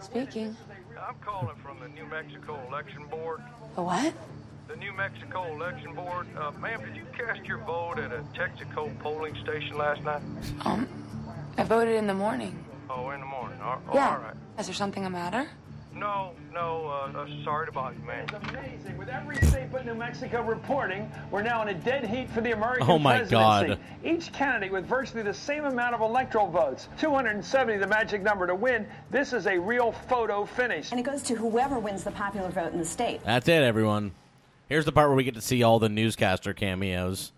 Speaking. 0.00 0.56
I'm 1.00 1.14
calling 1.24 1.56
from 1.56 1.80
the 1.80 1.88
New 1.88 2.06
Mexico 2.06 2.60
Election 2.68 3.06
Board. 3.06 3.40
A 3.76 3.82
what? 3.82 4.14
The 4.68 4.76
New 4.76 4.92
Mexico 4.92 5.52
Election 5.54 5.94
Board. 5.94 6.26
Uh, 6.36 6.52
ma'am, 6.60 6.80
did 6.84 6.94
you 6.94 7.04
cast 7.16 7.44
your 7.44 7.58
vote 7.58 7.98
at 7.98 8.12
a 8.12 8.22
Texaco 8.34 8.96
polling 9.00 9.34
station 9.42 9.76
last 9.76 10.02
night? 10.04 10.22
Um, 10.64 10.86
I 11.58 11.64
voted 11.64 11.96
in 11.96 12.06
the 12.06 12.14
morning. 12.14 12.64
Oh, 12.88 13.10
in 13.10 13.20
the 13.20 13.26
morning. 13.26 13.58
Oh, 13.62 13.78
yeah. 13.94 14.10
all 14.10 14.22
right. 14.22 14.36
Is 14.58 14.66
there 14.66 14.74
something 14.74 15.02
the 15.02 15.10
matter? 15.10 15.48
No, 16.02 16.32
no, 16.52 16.86
uh, 16.88 17.16
uh, 17.16 17.26
sorry 17.44 17.66
to 17.66 17.70
bother 17.70 17.94
you, 17.94 18.04
man. 18.04 18.24
It's 18.24 18.32
Amazing. 18.50 18.98
With 18.98 19.08
every 19.08 19.36
state 19.36 19.70
but 19.70 19.86
New 19.86 19.94
Mexico 19.94 20.42
reporting, 20.42 21.08
we're 21.30 21.42
now 21.42 21.62
in 21.62 21.68
a 21.68 21.74
dead 21.74 22.04
heat 22.04 22.28
for 22.28 22.40
the 22.40 22.50
American 22.50 22.90
Oh, 22.90 22.98
my 22.98 23.18
presidency. 23.18 23.68
God. 23.68 23.78
Each 24.04 24.32
candidate 24.32 24.72
with 24.72 24.84
virtually 24.84 25.22
the 25.22 25.32
same 25.32 25.64
amount 25.64 25.94
of 25.94 26.00
electoral 26.00 26.48
votes, 26.48 26.88
270 26.98 27.76
the 27.78 27.86
magic 27.86 28.20
number 28.20 28.48
to 28.48 28.54
win. 28.56 28.84
This 29.12 29.32
is 29.32 29.46
a 29.46 29.56
real 29.56 29.92
photo 29.92 30.44
finish. 30.44 30.90
And 30.90 30.98
it 30.98 31.04
goes 31.04 31.22
to 31.22 31.36
whoever 31.36 31.78
wins 31.78 32.02
the 32.02 32.10
popular 32.10 32.50
vote 32.50 32.72
in 32.72 32.80
the 32.80 32.84
state. 32.84 33.20
That's 33.24 33.46
it, 33.46 33.62
everyone. 33.62 34.10
Here's 34.68 34.84
the 34.84 34.92
part 34.92 35.08
where 35.08 35.16
we 35.16 35.22
get 35.22 35.34
to 35.36 35.40
see 35.40 35.62
all 35.62 35.78
the 35.78 35.88
newscaster 35.88 36.52
cameos. 36.52 37.30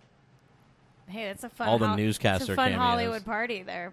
Hey, 1.06 1.26
that's 1.26 1.44
a 1.44 1.50
fun. 1.50 1.68
All 1.68 1.78
the 1.78 1.88
Hol- 1.88 1.96
newscaster 1.98 2.44
it's 2.44 2.50
a 2.52 2.56
fun 2.56 2.70
cameos. 2.70 2.80
Hollywood 2.82 3.26
party 3.26 3.62
there. 3.62 3.92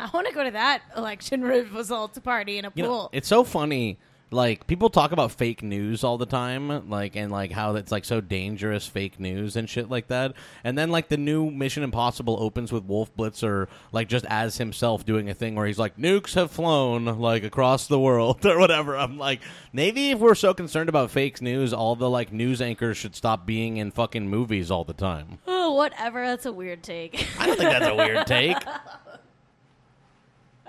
I 0.06 0.10
want 0.12 0.26
to 0.28 0.32
go 0.34 0.44
to 0.44 0.50
that 0.52 0.82
election 0.96 1.42
results 1.74 2.18
party 2.18 2.58
in 2.58 2.64
a 2.64 2.72
You 2.74 2.82
know, 2.84 2.88
pool. 2.88 3.10
it's 3.12 3.28
so 3.28 3.44
funny. 3.44 3.98
Like 4.32 4.68
people 4.68 4.90
talk 4.90 5.10
about 5.10 5.32
fake 5.32 5.60
news 5.60 6.04
all 6.04 6.16
the 6.16 6.24
time, 6.24 6.88
like 6.88 7.16
and 7.16 7.32
like 7.32 7.50
how 7.50 7.74
it's 7.74 7.90
like 7.90 8.04
so 8.04 8.20
dangerous 8.20 8.86
fake 8.86 9.18
news 9.18 9.56
and 9.56 9.68
shit 9.68 9.90
like 9.90 10.06
that. 10.06 10.34
And 10.62 10.78
then 10.78 10.90
like 10.92 11.08
the 11.08 11.16
new 11.16 11.50
Mission 11.50 11.82
Impossible 11.82 12.36
opens 12.40 12.70
with 12.70 12.84
Wolf 12.84 13.12
Blitzer 13.16 13.66
like 13.90 14.06
just 14.08 14.24
as 14.26 14.56
himself 14.58 15.04
doing 15.04 15.28
a 15.28 15.34
thing 15.34 15.56
where 15.56 15.66
he's 15.66 15.80
like 15.80 15.96
nukes 15.96 16.34
have 16.34 16.52
flown 16.52 17.06
like 17.18 17.42
across 17.42 17.88
the 17.88 17.98
world 17.98 18.46
or 18.46 18.56
whatever. 18.60 18.96
I'm 18.96 19.18
like 19.18 19.40
maybe 19.72 20.10
if 20.12 20.20
we're 20.20 20.36
so 20.36 20.54
concerned 20.54 20.88
about 20.88 21.10
fake 21.10 21.42
news, 21.42 21.72
all 21.72 21.96
the 21.96 22.08
like 22.08 22.32
news 22.32 22.62
anchors 22.62 22.98
should 22.98 23.16
stop 23.16 23.44
being 23.46 23.78
in 23.78 23.90
fucking 23.90 24.28
movies 24.28 24.70
all 24.70 24.84
the 24.84 24.92
time. 24.94 25.38
oh, 25.48 25.72
whatever. 25.74 26.24
That's 26.24 26.46
a 26.46 26.52
weird 26.52 26.84
take. 26.84 27.26
I 27.40 27.46
don't 27.48 27.58
think 27.58 27.70
that's 27.70 27.88
a 27.88 27.96
weird 27.96 28.28
take. 28.28 28.58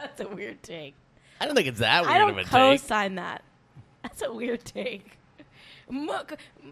That's 0.02 0.20
a 0.22 0.28
weird 0.28 0.62
take. 0.64 0.96
I 1.40 1.46
don't 1.46 1.56
think 1.56 1.68
it's 1.68 1.80
that 1.80 2.04
weird 2.04 2.14
I 2.16 2.18
don't 2.20 2.32
of 2.32 2.38
a 2.38 2.44
co-sign 2.44 3.16
that. 3.16 3.44
That's 4.04 4.22
a 4.22 4.34
weird 4.34 4.64
take. 4.66 5.18
Mo- 5.90 6.24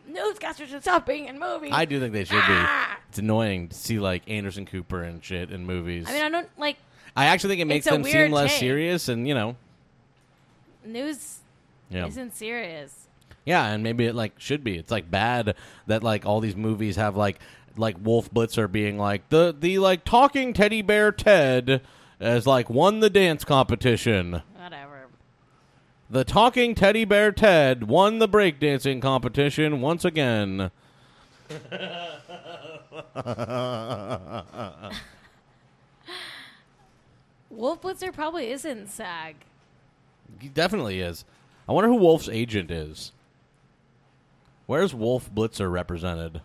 Newscasters 0.09 0.67
should 0.67 0.81
stop 0.81 1.05
being 1.05 1.25
in 1.27 1.39
movies. 1.39 1.71
I 1.73 1.85
do 1.85 1.99
think 1.99 2.13
they 2.13 2.23
should 2.23 2.39
Ah! 2.41 2.97
be. 2.97 3.01
It's 3.09 3.17
annoying 3.19 3.67
to 3.69 3.75
see 3.75 3.99
like 3.99 4.23
Anderson 4.29 4.65
Cooper 4.65 5.03
and 5.03 5.23
shit 5.23 5.51
in 5.51 5.65
movies. 5.65 6.05
I 6.07 6.13
mean, 6.13 6.21
I 6.23 6.29
don't 6.29 6.49
like 6.57 6.77
I 7.15 7.25
actually 7.25 7.49
think 7.51 7.61
it 7.61 7.65
makes 7.65 7.85
It's 7.85 7.93
a 7.93 7.97
them 7.97 8.03
seem 8.05 8.13
weird 8.13 8.31
less 8.31 8.51
take. 8.51 8.59
serious, 8.59 9.09
and 9.09 9.27
you 9.27 9.33
know, 9.33 9.55
news 10.85 11.39
yeah, 11.89 12.07
isn't 12.07 12.35
serious. 12.35 13.07
yeah, 13.45 13.65
and 13.65 13.83
maybe 13.83 14.05
it 14.05 14.15
like 14.15 14.33
should 14.37 14.63
be. 14.63 14.77
It's 14.77 14.91
like 14.91 15.09
bad 15.09 15.55
that 15.87 16.03
like 16.03 16.25
all 16.25 16.39
these 16.39 16.55
movies 16.55 16.95
have 16.95 17.15
like 17.15 17.39
like 17.77 17.95
Wolf 18.01 18.31
Blitzer 18.31 18.71
being 18.71 18.97
like 18.97 19.27
the 19.29 19.55
the 19.57 19.79
like 19.79 20.05
talking 20.05 20.53
teddy 20.53 20.81
bear 20.81 21.11
Ted 21.11 21.81
has 22.19 22.45
like 22.45 22.69
won 22.69 22.99
the 22.99 23.09
dance 23.09 23.43
competition. 23.43 24.41
Whatever. 24.55 25.07
The 26.09 26.23
talking 26.23 26.75
teddy 26.75 27.05
bear 27.05 27.31
Ted 27.31 27.87
won 27.87 28.19
the 28.19 28.27
breakdancing 28.27 29.01
competition 29.01 29.81
once 29.81 30.03
again. 30.03 30.71
Wolf 37.49 37.81
Blitzer 37.81 38.13
probably 38.13 38.51
isn't 38.51 38.87
SAG. 38.87 39.35
He 40.39 40.47
definitely 40.49 40.99
is. 40.99 41.25
I 41.67 41.71
wonder 41.73 41.89
who 41.89 41.95
Wolf's 41.95 42.29
agent 42.29 42.71
is. 42.71 43.11
Where's 44.65 44.93
Wolf 44.93 45.33
Blitzer 45.33 45.71
represented? 45.71 46.41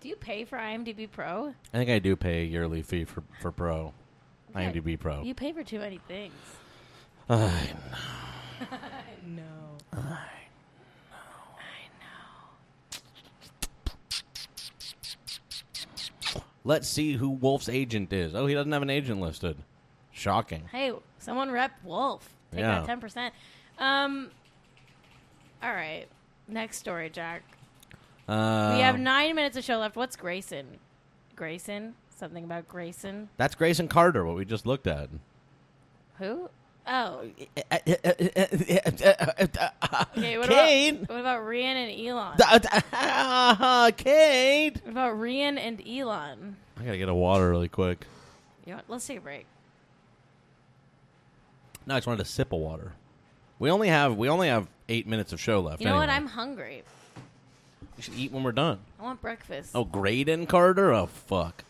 Do 0.00 0.08
you 0.08 0.16
pay 0.16 0.44
for 0.44 0.58
IMDb 0.58 1.10
Pro? 1.10 1.54
I 1.72 1.78
think 1.78 1.88
I 1.90 1.98
do 1.98 2.16
pay 2.16 2.42
a 2.42 2.44
yearly 2.44 2.82
fee 2.82 3.04
for 3.04 3.22
for 3.40 3.50
Pro, 3.50 3.94
Yeah, 4.54 4.70
IMDb 4.72 4.98
Pro. 4.98 5.22
You 5.22 5.34
pay 5.34 5.52
for 5.52 5.62
too 5.62 5.78
many 5.78 5.98
things. 6.08 6.32
I 7.28 7.70
know. 8.60 8.66
no. 9.26 9.42
I 9.92 9.96
know. 9.98 11.16
I 11.58 11.88
know. 16.34 16.42
Let's 16.64 16.88
see 16.88 17.12
who 17.14 17.30
Wolf's 17.30 17.68
agent 17.68 18.12
is. 18.12 18.34
Oh, 18.34 18.46
he 18.46 18.54
doesn't 18.54 18.72
have 18.72 18.82
an 18.82 18.90
agent 18.90 19.20
listed. 19.20 19.56
Shocking. 20.12 20.62
Hey, 20.70 20.92
someone 21.18 21.50
rep 21.50 21.72
Wolf. 21.84 22.28
Take 22.52 22.60
Yeah. 22.60 22.80
that 22.80 22.86
ten 22.86 23.00
percent. 23.00 23.34
Um. 23.78 24.30
All 25.62 25.72
right. 25.72 26.06
Next 26.46 26.76
story, 26.78 27.10
Jack. 27.10 27.42
Uh, 28.28 28.74
we 28.76 28.82
have 28.82 28.98
nine 28.98 29.34
minutes 29.34 29.56
of 29.56 29.64
show 29.64 29.78
left. 29.78 29.96
What's 29.96 30.14
Grayson? 30.16 30.78
Grayson? 31.36 31.94
Something 32.16 32.44
about 32.44 32.68
Grayson? 32.68 33.28
That's 33.36 33.54
Grayson 33.54 33.88
Carter, 33.88 34.24
what 34.24 34.36
we 34.36 34.44
just 34.44 34.66
looked 34.66 34.86
at. 34.86 35.08
Who? 36.18 36.48
Oh. 36.86 37.24
Okay. 40.16 40.38
What 40.38 40.46
about 40.46 41.08
what 41.08 41.20
about 41.20 41.42
Rian 41.44 41.74
and 41.74 42.08
Elon? 42.08 42.36
Uh, 42.92 43.90
Cait. 43.96 44.80
What 44.84 44.90
about 44.90 45.16
Rian 45.16 45.58
and 45.58 45.82
Elon? 45.86 46.56
I 46.78 46.84
gotta 46.84 46.98
get 46.98 47.08
a 47.08 47.14
water 47.14 47.50
really 47.50 47.68
quick. 47.68 48.06
You 48.66 48.74
know? 48.74 48.80
Let's 48.88 49.06
take 49.06 49.18
a 49.18 49.20
break. 49.20 49.46
No, 51.86 51.94
I 51.94 51.98
just 51.98 52.06
wanted 52.06 52.22
a 52.22 52.24
sip 52.26 52.52
of 52.52 52.60
water. 52.60 52.92
We 53.58 53.70
only 53.70 53.88
have 53.88 54.16
we 54.16 54.28
only 54.28 54.48
have 54.48 54.68
eight 54.88 55.06
minutes 55.06 55.32
of 55.32 55.40
show 55.40 55.60
left. 55.60 55.80
You 55.80 55.88
know 55.88 55.96
what? 55.96 56.08
I'm 56.10 56.26
hungry. 56.26 56.82
We 57.96 58.02
should 58.02 58.14
eat 58.14 58.32
when 58.32 58.42
we're 58.42 58.52
done. 58.52 58.80
I 58.98 59.04
want 59.04 59.20
breakfast. 59.20 59.70
Oh, 59.74 59.84
Graydon 59.84 60.46
Carter? 60.46 60.92
Oh, 60.92 61.06
fuck. 61.06 61.64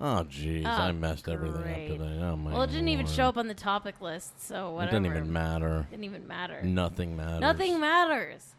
Oh, 0.00 0.26
jeez. 0.28 0.64
Oh, 0.66 0.68
I 0.68 0.92
messed 0.92 1.28
everything 1.28 1.62
great. 1.62 1.90
up 1.92 1.98
today. 1.98 2.20
Oh, 2.22 2.36
my 2.36 2.52
well, 2.52 2.62
it 2.62 2.68
didn't 2.68 2.88
even 2.88 3.06
lord. 3.06 3.16
show 3.16 3.28
up 3.28 3.36
on 3.36 3.46
the 3.46 3.54
topic 3.54 4.00
list, 4.00 4.40
so 4.40 4.72
whatever. 4.72 4.72
It 4.72 4.74
whatever. 4.74 4.90
didn't 4.90 5.06
even 5.06 5.32
matter. 5.32 5.86
Didn't 5.90 6.04
even 6.04 6.26
matter. 6.26 6.62
Nothing 6.62 7.16
matters. 7.16 7.40
Nothing 7.40 7.80
matters. 7.80 8.54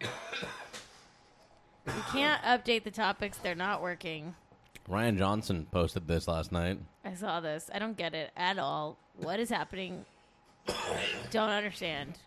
you 0.00 0.08
can't 2.12 2.42
update 2.42 2.84
the 2.84 2.90
topics; 2.90 3.36
they're 3.38 3.54
not 3.54 3.82
working. 3.82 4.34
Rian 4.88 5.18
Johnson 5.18 5.66
posted 5.70 6.08
this 6.08 6.26
last 6.26 6.50
night. 6.50 6.78
I 7.04 7.14
saw 7.14 7.40
this. 7.40 7.70
I 7.72 7.78
don't 7.78 7.96
get 7.96 8.14
it 8.14 8.30
at 8.36 8.58
all. 8.58 8.96
What 9.16 9.38
is 9.38 9.50
happening? 9.50 10.04
don't 11.30 11.50
understand. 11.50 12.18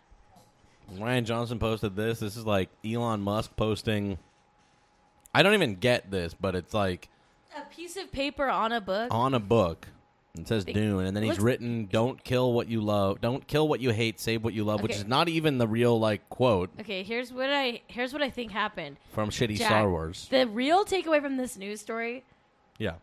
Rian 0.94 1.24
Johnson 1.24 1.58
posted 1.58 1.96
this. 1.96 2.20
This 2.20 2.36
is 2.36 2.46
like 2.46 2.68
Elon 2.84 3.20
Musk 3.20 3.56
posting. 3.56 4.18
I 5.34 5.42
don't 5.42 5.54
even 5.54 5.74
get 5.76 6.10
this, 6.10 6.32
but 6.34 6.54
it's 6.54 6.72
like 6.72 7.08
A 7.56 7.62
piece 7.74 7.96
of 7.96 8.10
paper 8.12 8.46
on 8.48 8.72
a 8.72 8.80
book. 8.80 9.08
on 9.12 9.34
a 9.34 9.40
book. 9.40 9.88
It 10.36 10.48
says 10.48 10.64
Dune, 10.64 11.06
and 11.06 11.16
then 11.16 11.22
he's 11.22 11.38
written, 11.38 11.86
"Don't 11.86 12.22
kill 12.24 12.52
what 12.52 12.66
you 12.68 12.80
love. 12.80 13.20
Don't 13.20 13.46
kill 13.46 13.68
what 13.68 13.78
you 13.78 13.90
hate. 13.90 14.18
Save 14.18 14.42
what 14.42 14.52
you 14.52 14.64
love," 14.64 14.82
which 14.82 14.90
Okay. 14.92 14.98
is 15.00 15.06
not 15.06 15.28
even 15.28 15.58
the 15.58 15.68
real 15.68 15.96
like 16.00 16.28
quote 16.28 16.70
Okay, 16.80 17.04
here's 17.04 17.32
what 17.32 17.48
I 17.50 17.82
here's 17.86 18.12
what 18.12 18.20
I 18.20 18.30
think 18.30 18.50
happened. 18.50 18.96
from 19.12 19.30
shitty 19.30 19.56
Jack, 19.58 19.68
Star 19.68 19.88
Wars. 19.88 20.26
The 20.32 20.48
real 20.48 20.84
takeaway 20.84 21.22
from 21.22 21.36
this 21.36 21.56
news 21.56 21.80
story 21.80 22.24
Yeah, 22.78 22.94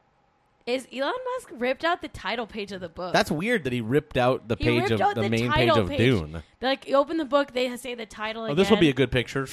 is 0.66 0.90
Elon 0.94 1.14
Musk 1.36 1.52
ripped 1.54 1.86
out 1.86 2.02
the 2.02 2.10
title 2.10 2.46
page 2.48 2.74
of 2.74 2.82
the 2.82 2.90
book. 2.90 3.14
that's 3.14 3.32
weird 3.32 3.64
that 3.64 3.72
he 3.72 3.80
ripped 3.80 4.18
out 4.18 4.50
the 4.50 4.58
He 4.60 4.66
page 4.66 4.80
ripped 4.82 4.92
of 4.92 5.00
out 5.02 5.16
the, 5.16 5.22
the 5.22 5.30
main 5.30 5.50
page 5.50 5.70
title 5.70 5.78
of. 5.80 5.90
Dune. 5.96 6.44
like 6.62 6.86
you 6.86 6.98
open 6.98 7.16
the 7.16 7.24
book, 7.24 7.54
they 7.54 7.74
say 7.78 7.96
the 7.96 8.06
title. 8.06 8.44
Oh, 8.44 8.54
this 8.54 8.70
will 8.70 8.76
be 8.76 8.90
a 8.90 8.94
good 8.94 9.10
picture. 9.10 9.48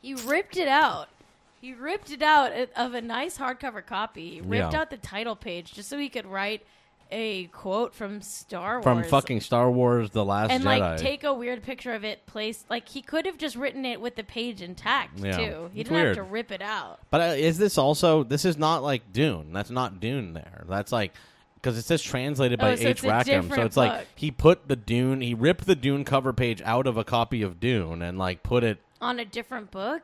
He 0.00 0.14
ripped 0.14 0.56
it 0.56 0.68
out. 0.68 1.10
He 1.60 1.74
ripped 1.74 2.10
it 2.10 2.22
out 2.22 2.52
of 2.76 2.94
a 2.94 3.00
nice 3.00 3.38
hardcover 3.38 3.84
copy. 3.84 4.30
He 4.34 4.40
ripped 4.40 4.72
Yeah. 4.72 4.80
out 4.80 4.90
the 4.90 4.96
title 4.96 5.34
page 5.36 5.72
just 5.72 5.88
so 5.88 5.98
he 5.98 6.08
could 6.08 6.26
write 6.26 6.64
a 7.10 7.46
quote 7.46 7.94
from 7.94 8.20
Star 8.20 8.74
Wars. 8.74 8.84
From 8.84 9.02
fucking 9.02 9.40
Star 9.40 9.70
Wars: 9.70 10.10
The 10.10 10.24
Last 10.24 10.50
and 10.50 10.62
Jedi. 10.62 10.78
like 10.78 10.98
take 11.00 11.24
a 11.24 11.32
weird 11.32 11.62
picture 11.62 11.94
of 11.94 12.04
it 12.04 12.26
placed 12.26 12.68
like 12.68 12.86
he 12.88 13.00
could 13.00 13.24
have 13.24 13.38
just 13.38 13.56
written 13.56 13.86
it 13.86 14.00
with 14.00 14.14
the 14.16 14.22
page 14.24 14.60
intact 14.60 15.18
Yeah. 15.18 15.36
too. 15.36 15.70
He 15.72 15.80
It's 15.80 15.88
didn't 15.88 15.92
weird. 16.02 16.16
have 16.18 16.26
to 16.26 16.30
rip 16.30 16.52
it 16.52 16.60
out. 16.62 17.00
But 17.10 17.20
uh, 17.22 17.24
is 17.36 17.56
this 17.58 17.78
also? 17.78 18.24
This 18.24 18.44
is 18.44 18.58
not 18.58 18.82
like 18.82 19.10
Dune. 19.12 19.52
That's 19.54 19.70
not 19.70 20.00
Dune. 20.00 20.34
There. 20.34 20.64
That's 20.68 20.92
like 20.92 21.14
because 21.54 21.76
it 21.78 21.82
says 21.86 22.02
translated 22.02 22.58
by 22.60 22.72
Oh, 22.72 22.76
so 22.76 22.82
H. 22.82 22.88
it's 22.88 23.04
a 23.04 23.08
Rackham. 23.08 23.42
So 23.44 23.48
different 23.48 23.64
it's 23.64 23.76
like 23.78 24.06
he 24.14 24.30
put 24.30 24.68
the 24.68 24.76
Dune. 24.76 25.22
He 25.22 25.32
ripped 25.34 25.64
the 25.66 25.74
Dune 25.74 26.04
cover 26.04 26.32
page 26.34 26.60
out 26.62 26.86
of 26.86 26.96
a 26.98 27.04
copy 27.04 27.40
of 27.42 27.58
Dune 27.58 28.02
and 28.02 28.16
like 28.18 28.42
put 28.42 28.62
it. 28.64 28.78
On 29.00 29.18
a 29.18 29.24
different 29.24 29.70
book? 29.70 30.02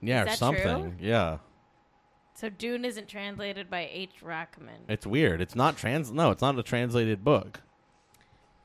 Yeah, 0.00 0.20
Is 0.20 0.22
or 0.22 0.30
that 0.30 0.38
something. 0.38 0.96
Yeah, 1.00 1.38
So 2.34 2.48
Dune 2.48 2.84
isn't 2.84 3.08
translated 3.08 3.68
by 3.68 3.88
H. 3.92 4.22
Rackham. 4.22 4.68
it's 4.88 5.06
weird. 5.06 5.40
It's 5.40 5.56
not 5.56 5.76
trans. 5.76 6.10
No, 6.12 6.30
it's 6.30 6.42
not 6.42 6.58
a 6.58 6.62
translated 6.62 7.24
book. 7.24 7.60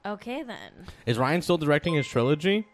Okay 0.05 0.43
then. 0.43 0.87
Is 1.05 1.17
Rian 1.17 1.41
still 1.41 1.57
directing 1.57 1.93
his 1.95 2.07
trilogy? 2.07 2.67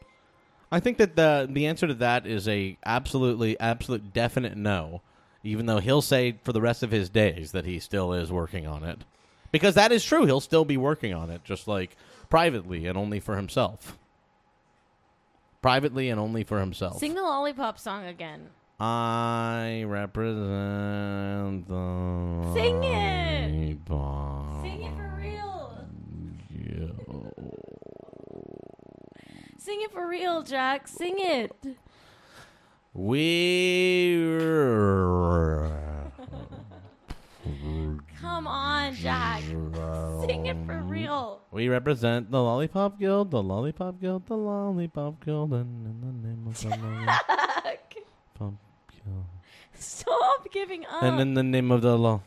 I 0.71 0.79
think 0.79 0.97
that 0.97 1.15
the 1.15 1.47
the 1.49 1.65
answer 1.67 1.87
to 1.87 1.93
that 1.95 2.27
is 2.27 2.47
a 2.47 2.77
absolutely 2.85 3.59
absolute 3.59 4.13
definite 4.13 4.57
no. 4.57 5.01
Even 5.43 5.65
though 5.67 5.79
he'll 5.79 6.01
say 6.01 6.37
for 6.43 6.51
the 6.53 6.61
rest 6.61 6.83
of 6.83 6.91
his 6.91 7.09
days 7.09 7.51
that 7.53 7.65
he 7.65 7.79
still 7.79 8.13
is 8.13 8.31
working 8.31 8.67
on 8.67 8.83
it. 8.83 8.99
Because 9.51 9.75
that 9.75 9.91
is 9.91 10.03
true, 10.03 10.25
he'll 10.25 10.41
still 10.41 10.65
be 10.65 10.77
working 10.77 11.13
on 11.13 11.29
it 11.29 11.43
just 11.43 11.67
like 11.67 11.95
privately 12.29 12.85
and 12.85 12.97
only 12.97 13.19
for 13.19 13.35
himself. 13.35 13.97
Privately 15.61 16.09
and 16.09 16.19
only 16.19 16.43
for 16.43 16.59
himself. 16.59 16.99
Sing 16.99 17.15
the 17.15 17.21
lollipop 17.21 17.77
song 17.79 18.05
again. 18.05 18.49
I 18.79 19.83
represent 19.85 21.67
the 21.67 22.53
Sing 22.53 22.81
it! 22.83 23.51
lollipop. 23.89 24.61
Sing 24.63 24.81
it 24.83 24.95
for 24.95 25.13
real. 25.17 25.85
Sing 29.57 29.81
it 29.81 29.91
for 29.91 30.07
real, 30.07 30.43
Jack. 30.43 30.87
Sing 30.87 31.15
it. 31.17 31.51
We 32.93 34.15
Come 38.29 38.45
on, 38.45 38.93
Jack. 38.93 39.41
Sing 40.21 40.45
it 40.45 40.55
for 40.65 40.77
real. 40.85 41.41
We 41.51 41.67
represent 41.67 42.29
the 42.29 42.37
Lollipop 42.37 42.99
Guild, 42.99 43.31
the 43.31 43.41
Lollipop 43.41 43.99
Guild, 43.99 44.27
the 44.27 44.37
Lollipop 44.37 45.25
Guild, 45.25 45.51
and 45.51 45.85
in 45.89 45.97
the 45.99 46.13
name 46.27 46.45
of 46.45 46.53
the 46.61 46.69
Lollipop 46.69 48.53
Guild. 48.93 49.25
Stop 49.73 50.51
giving 50.51 50.85
up. 50.85 51.01
And 51.01 51.19
in 51.19 51.33
the 51.33 51.41
name 51.41 51.71
of 51.71 51.81
the 51.81 51.97
law. 51.97 52.21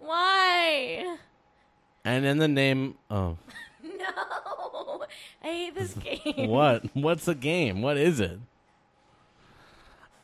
Why? 0.00 1.16
And 2.04 2.26
in 2.26 2.38
the 2.38 2.48
name 2.48 2.96
of. 3.08 3.38
I 5.42 5.46
hate 5.46 5.74
this 5.74 5.94
game. 5.94 6.48
what? 6.48 6.84
What's 6.94 7.24
the 7.24 7.34
game? 7.34 7.82
What 7.82 7.96
is 7.96 8.20
it? 8.20 8.38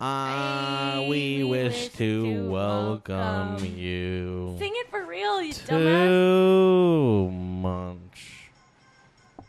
Ah, 0.02 1.04
we, 1.10 1.44
wish, 1.44 1.88
to, 1.90 2.48
welcome, 2.48 3.62
you 3.62 4.56
Sing 4.58 4.72
it 4.74 4.88
for 4.88 5.04
real, 5.04 5.42
you 5.42 5.52
dumbass. 5.52 6.06
to 6.06 7.30
Munch. 7.30 8.50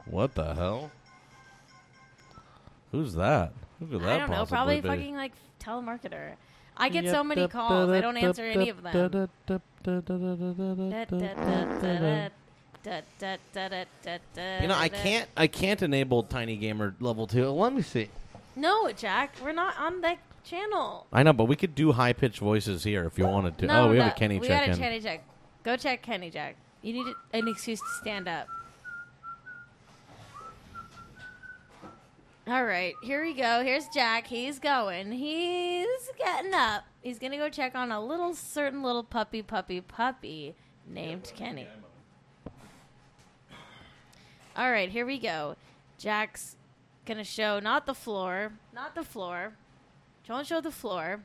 What 0.06 0.36
the 0.36 0.54
hell? 0.54 0.92
Who's 2.92 3.14
that? 3.14 3.54
Who 3.80 3.88
could 3.88 4.02
that 4.02 4.10
I 4.10 4.18
don't 4.18 4.30
know. 4.30 4.46
Probably 4.46 4.82
possibly 4.82 4.82
be? 4.82 4.88
fucking 4.90 5.16
like 5.16 5.32
telemarketer. 5.62 6.34
I 6.76 6.90
get 6.90 7.06
so 7.10 7.24
many 7.24 7.48
calls. 7.48 7.90
I 7.90 8.02
don't 8.02 8.18
answer 8.18 8.44
any 8.44 8.70
of 8.70 8.84
them. 8.84 8.92
You 12.84 14.68
know, 14.68 14.76
I 14.76 14.90
can't. 14.90 15.30
I 15.38 15.48
can't 15.48 15.82
enable 15.82 16.24
Tiny 16.24 16.58
Gamer 16.58 16.96
level 17.00 17.28
two. 17.28 17.50
Let 17.50 17.74
me 17.74 17.82
see. 17.82 18.10
No, 18.56 18.92
Jack, 18.92 19.36
we're 19.44 19.54
not 19.54 19.78
on 19.80 20.02
that 20.02 20.18
channel. 20.44 21.08
I 21.14 21.24
know, 21.24 21.34
but 21.34 21.46
we 21.46 21.56
could 21.56 21.76
do 21.76 21.92
high 21.92 22.14
pitched 22.14 22.40
voices 22.40 22.84
here 22.84 23.06
if 23.06 23.18
you 23.18 23.26
wanted 23.26 23.58
to. 23.60 23.68
No, 23.68 23.86
oh, 23.86 23.90
we 23.92 23.98
no, 23.98 24.04
have 24.04 24.14
a 24.14 24.16
Kenny 24.16 24.40
we 24.40 24.48
check. 24.48 24.62
We 24.62 24.68
got 24.68 24.78
a 24.78 24.80
Kenny 24.80 25.00
check. 25.00 25.24
Go 25.64 25.78
check 25.78 26.02
Kenny 26.02 26.30
Jack. 26.30 26.56
You 26.82 26.94
need 26.94 27.14
an 27.34 27.48
excuse 27.48 27.80
to 27.80 27.88
stand 28.02 28.28
up. 28.28 28.48
All 32.48 32.66
right, 32.66 32.96
here 33.04 33.24
we 33.24 33.34
go. 33.34 33.64
Here's 33.64 33.88
Jack. 33.90 34.26
He's 34.26 34.58
going. 34.58 35.12
He's 35.12 35.88
getting 36.18 36.54
up. 36.54 36.84
He's 37.02 37.20
gonna 37.20 37.38
go 37.38 37.50
check 37.50 37.76
on 37.76 37.92
a 37.92 38.04
little 38.04 38.34
certain 38.34 38.82
little 38.82 39.04
puppy, 39.04 39.44
puppy, 39.44 39.80
puppy 39.80 40.56
named 40.88 41.32
Kenny. 41.36 41.68
All 44.56 44.70
right, 44.70 44.90
here 44.90 45.06
we 45.06 45.18
go. 45.18 45.56
Jack's 45.98 46.58
gonna 47.06 47.24
show 47.24 47.60
not 47.60 47.86
the 47.86 47.94
floor, 47.94 48.52
not 48.74 48.96
the 48.96 49.04
floor. 49.04 49.54
Don't 50.28 50.46
show 50.46 50.60
the 50.60 50.72
floor. 50.72 51.22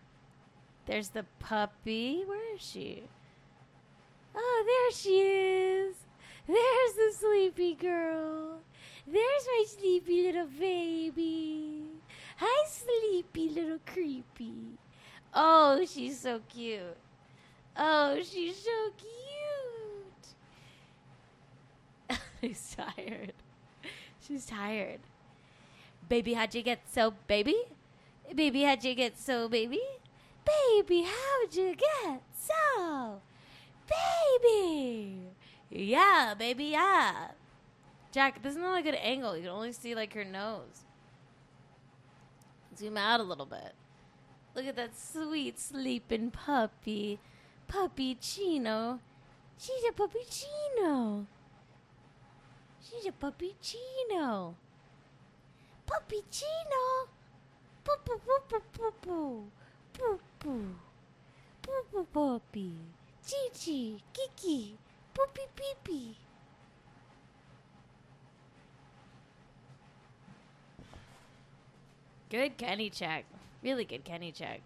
There's 0.87 1.09
the 1.09 1.25
puppy. 1.41 2.23
Where 2.25 2.55
is 2.55 2.63
she? 2.63 3.03
Oh, 4.33 4.65
there 4.65 4.97
she 4.97 5.21
is. 5.21 5.97
There's 6.47 6.93
the 6.93 7.13
sleepy 7.19 7.75
girl. 7.75 8.61
There's 9.07 9.47
my 9.47 9.65
sleepy 9.67 10.23
little 10.23 10.47
baby. 10.47 11.83
Hi, 12.37 12.69
sleepy 12.69 13.49
little 13.49 13.81
creepy. 13.85 14.79
Oh, 15.35 15.85
she's 15.85 16.21
so 16.21 16.41
cute. 16.49 16.97
Oh, 17.77 18.21
she's 18.23 18.57
so 18.57 18.91
cute. 18.97 19.26
She's 22.47 22.77
tired. 22.77 23.33
She's 24.21 24.47
tired. 24.47 25.01
Baby, 26.09 26.35
how'd 26.35 26.55
you 26.55 26.63
get 26.63 26.81
so 26.91 27.15
baby? 27.27 27.57
Baby, 28.35 28.63
how'd 28.63 28.85
you 28.85 28.95
get 28.95 29.19
so 29.19 29.49
baby? 29.49 29.81
Baby, 30.45 31.03
how'd 31.03 31.55
you 31.55 31.75
get 31.75 32.23
so 32.37 33.21
baby? 33.89 35.19
Yeah, 35.71 36.35
baby, 36.39 36.67
yeah. 36.67 37.29
Jack, 38.13 38.43
this 38.43 38.55
is 38.55 38.59
not 38.59 38.79
a 38.79 38.83
good 38.83 38.95
angle. 38.95 39.37
You 39.37 39.43
can 39.43 39.51
only 39.51 39.73
see 39.73 39.95
like 39.95 40.15
her 40.15 40.25
nose. 40.25 40.85
Zoom 42.77 42.97
out 42.97 43.21
a 43.21 43.25
little 43.25 43.47
bit. 43.47 43.75
Look 44.55 44.67
at 44.67 44.77
that 44.77 44.97
sweet 44.97 45.59
sleeping 45.59 46.31
puppy. 46.31 47.19
Puppy 47.67 48.15
Chino. 48.15 49.01
She's 49.59 49.83
a 49.89 49.93
puppy 49.93 50.21
Chino. 50.31 51.27
She's 52.97 53.07
a 53.09 53.13
puppy 53.13 53.55
Chino. 53.61 54.55
Puppy 55.87 56.23
Chino. 56.31 57.09
Poo 57.85 57.97
poo 58.05 58.19
poo 58.19 58.41
poo 58.49 58.61
poo 58.73 58.93
poo. 59.03 59.51
Poo 59.93 60.21
poo. 60.39 60.75
Poo 61.63 61.83
poo 61.93 62.05
puppy. 62.13 62.73
Chi 63.29 63.99
Kiki. 64.15 64.79
Poopy 65.13 65.43
pee 65.55 65.75
pee. 65.85 66.17
Good 72.31 72.57
Kenny 72.57 72.91
check. 72.91 73.25
Really 73.63 73.85
good 73.85 74.05
Kenny 74.05 74.33
check. 74.33 74.61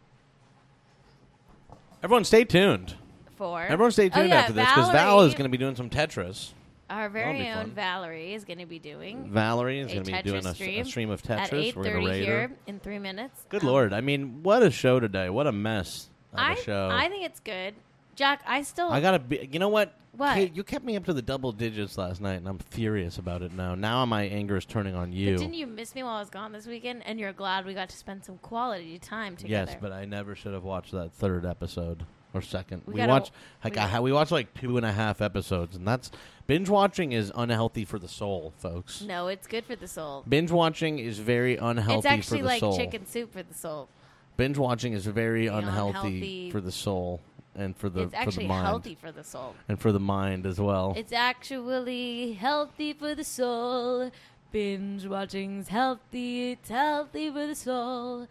Everyone, 2.02 2.24
stay 2.24 2.44
tuned. 2.44 2.94
For 3.36 3.62
Everyone, 3.62 3.90
stay 3.92 4.06
Oh, 4.06 4.16
tuned 4.16 4.28
yeah, 4.30 4.36
after 4.40 4.52
this 4.54 4.66
because 4.66 4.90
Val 4.90 5.16
Valerie- 5.16 5.28
is 5.28 5.34
going 5.34 5.44
to 5.44 5.50
be 5.50 5.58
doing 5.58 5.76
some 5.76 5.90
Tetris. 5.90 6.52
Our 6.90 7.08
very 7.08 7.48
own. 7.48 7.70
Valerie 7.70 8.34
is 8.34 8.44
going 8.44 8.58
to 8.58 8.66
be 8.66 8.78
doing. 8.78 9.30
Valerie 9.30 9.78
is 9.80 9.90
a 9.92 9.94
gonna 9.94 10.04
be 10.04 10.12
Tetris 10.12 10.24
doing 10.24 10.46
a 10.46 10.48
s- 10.48 10.52
a 10.52 10.54
stream 10.54 10.84
stream 10.84 11.10
of 11.10 11.30
at 11.30 11.50
Tetris. 11.50 11.74
We're 11.76 11.84
gonna 11.84 12.00
8:30 12.00 12.06
raid 12.08 12.26
her. 12.26 12.32
here 12.40 12.56
in 12.66 12.80
three 12.80 12.98
minutes. 12.98 13.46
Good 13.48 13.62
um, 13.62 13.68
lord! 13.68 13.92
I 13.92 14.00
mean, 14.00 14.42
what 14.42 14.62
a 14.62 14.70
show 14.70 14.98
today! 15.00 15.30
What 15.30 15.46
a 15.46 15.52
mess 15.52 16.10
of 16.32 16.40
I 16.40 16.52
a 16.54 16.56
show. 16.56 16.90
I 16.92 17.08
think 17.08 17.24
it's 17.24 17.40
good. 17.40 17.74
Jack, 18.16 18.42
I 18.46 18.62
still 18.62 18.90
I 18.90 19.00
gotta 19.00 19.20
be. 19.20 19.48
You 19.50 19.58
know 19.60 19.68
what? 19.68 19.94
What? 20.12 20.34
Cait, 20.34 20.56
you 20.56 20.64
kept 20.64 20.84
me 20.84 20.96
up 20.96 21.04
to 21.04 21.12
the 21.12 21.22
double 21.22 21.52
digits 21.52 21.96
last 21.96 22.20
night, 22.20 22.34
and 22.34 22.48
I'm 22.48 22.58
furious 22.58 23.16
about 23.18 23.42
it 23.42 23.52
now. 23.52 23.76
Now 23.76 24.04
my 24.04 24.24
anger 24.24 24.56
is 24.56 24.64
turning 24.64 24.96
on 24.96 25.12
you. 25.12 25.34
But 25.36 25.40
didn't 25.42 25.54
you 25.54 25.68
miss 25.68 25.94
me 25.94 26.02
while 26.02 26.16
I 26.16 26.20
was 26.20 26.28
gone 26.30 26.50
this 26.52 26.66
weekend? 26.66 27.06
And 27.06 27.20
you're 27.20 27.32
glad 27.32 27.64
we 27.64 27.72
got 27.74 27.88
to 27.90 27.96
spend 27.96 28.24
some 28.24 28.38
quality 28.38 28.98
time 28.98 29.36
together. 29.36 29.70
yes, 29.70 29.80
but 29.80 29.92
I 29.92 30.04
never 30.06 30.34
should 30.34 30.52
have 30.52 30.64
watched 30.64 30.90
that 30.92 31.12
third 31.12 31.46
episode 31.46 32.04
or 32.34 32.40
second. 32.42 32.82
We 32.86 32.94
We, 32.94 33.06
watched 33.06 33.32
like 33.64 33.74
we 33.74 33.80
I, 33.80 34.00
we 34.00 34.12
watched 34.12 34.32
like 34.32 34.54
two 34.54 34.76
and 34.76 34.86
a 34.86 34.92
half 34.92 35.20
episodes, 35.20 35.76
and 35.76 35.86
that's 35.86 36.10
binge 36.46 36.68
watching 36.68 37.12
is 37.12 37.32
unhealthy 37.34 37.84
for 37.84 37.98
the 37.98 38.08
soul, 38.08 38.52
folks. 38.58 39.02
no, 39.02 39.28
it's 39.28 39.46
good 39.46 39.64
for 39.64 39.76
the 39.76 39.88
soul. 39.88 40.24
Binge 40.28 40.50
watching 40.50 40.98
is 40.98 41.18
very 41.18 41.56
unhealthy 41.56 41.98
it's 41.98 42.06
actually 42.06 42.42
like 42.42 42.60
soul. 42.60 42.76
chicken 42.76 43.06
soup 43.06 43.32
for 43.32 43.42
the 43.42 43.54
soul. 43.54 43.88
Binge 44.36 44.56
watching 44.58 44.92
is 44.92 45.06
very 45.06 45.46
unhealthy, 45.48 45.90
unhealthy- 46.08 46.50
for 46.50 46.60
the 46.60 46.72
soul 46.72 47.20
and 47.54 47.76
for 47.76 47.88
the 47.88 48.02
it's 48.02 48.12
for 48.12 48.16
actually 48.18 48.44
the 48.44 48.48
mind 48.48 48.66
healthy 48.66 48.94
for 48.94 49.12
the 49.12 49.24
soul. 49.24 49.54
and 49.68 49.78
for 49.80 49.92
the 49.92 50.00
mind 50.00 50.46
as 50.46 50.60
well. 50.60 50.94
It's 50.96 51.12
actually 51.12 52.32
healthy 52.34 52.92
for 52.92 53.14
the 53.14 53.24
soul. 53.24 54.10
Binge 54.52 55.06
watching's 55.06 55.68
healthy. 55.68 56.52
It's 56.52 56.68
healthy 56.68 57.30
for 57.30 57.46
the 57.46 57.54
soul. 57.54 58.26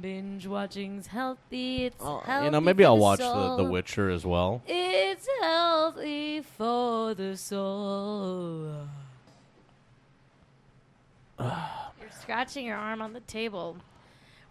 Binge 0.00 0.46
watching's 0.46 1.08
healthy. 1.08 1.84
It's 1.86 2.02
healthy. 2.02 2.30
Uh, 2.30 2.44
you 2.44 2.50
know, 2.50 2.60
maybe 2.60 2.84
for 2.84 2.88
I'll 2.88 2.96
the 2.96 3.02
watch 3.02 3.18
soul. 3.20 3.56
the, 3.56 3.64
the 3.64 3.70
Witcher 3.70 4.08
as 4.10 4.24
well. 4.24 4.62
It's 4.66 5.28
healthy 5.42 6.40
for 6.40 7.12
the 7.14 7.36
soul. 7.36 8.86
You're 11.38 11.52
scratching 12.22 12.64
your 12.66 12.76
arm 12.78 13.02
on 13.02 13.12
the 13.12 13.20
table. 13.20 13.76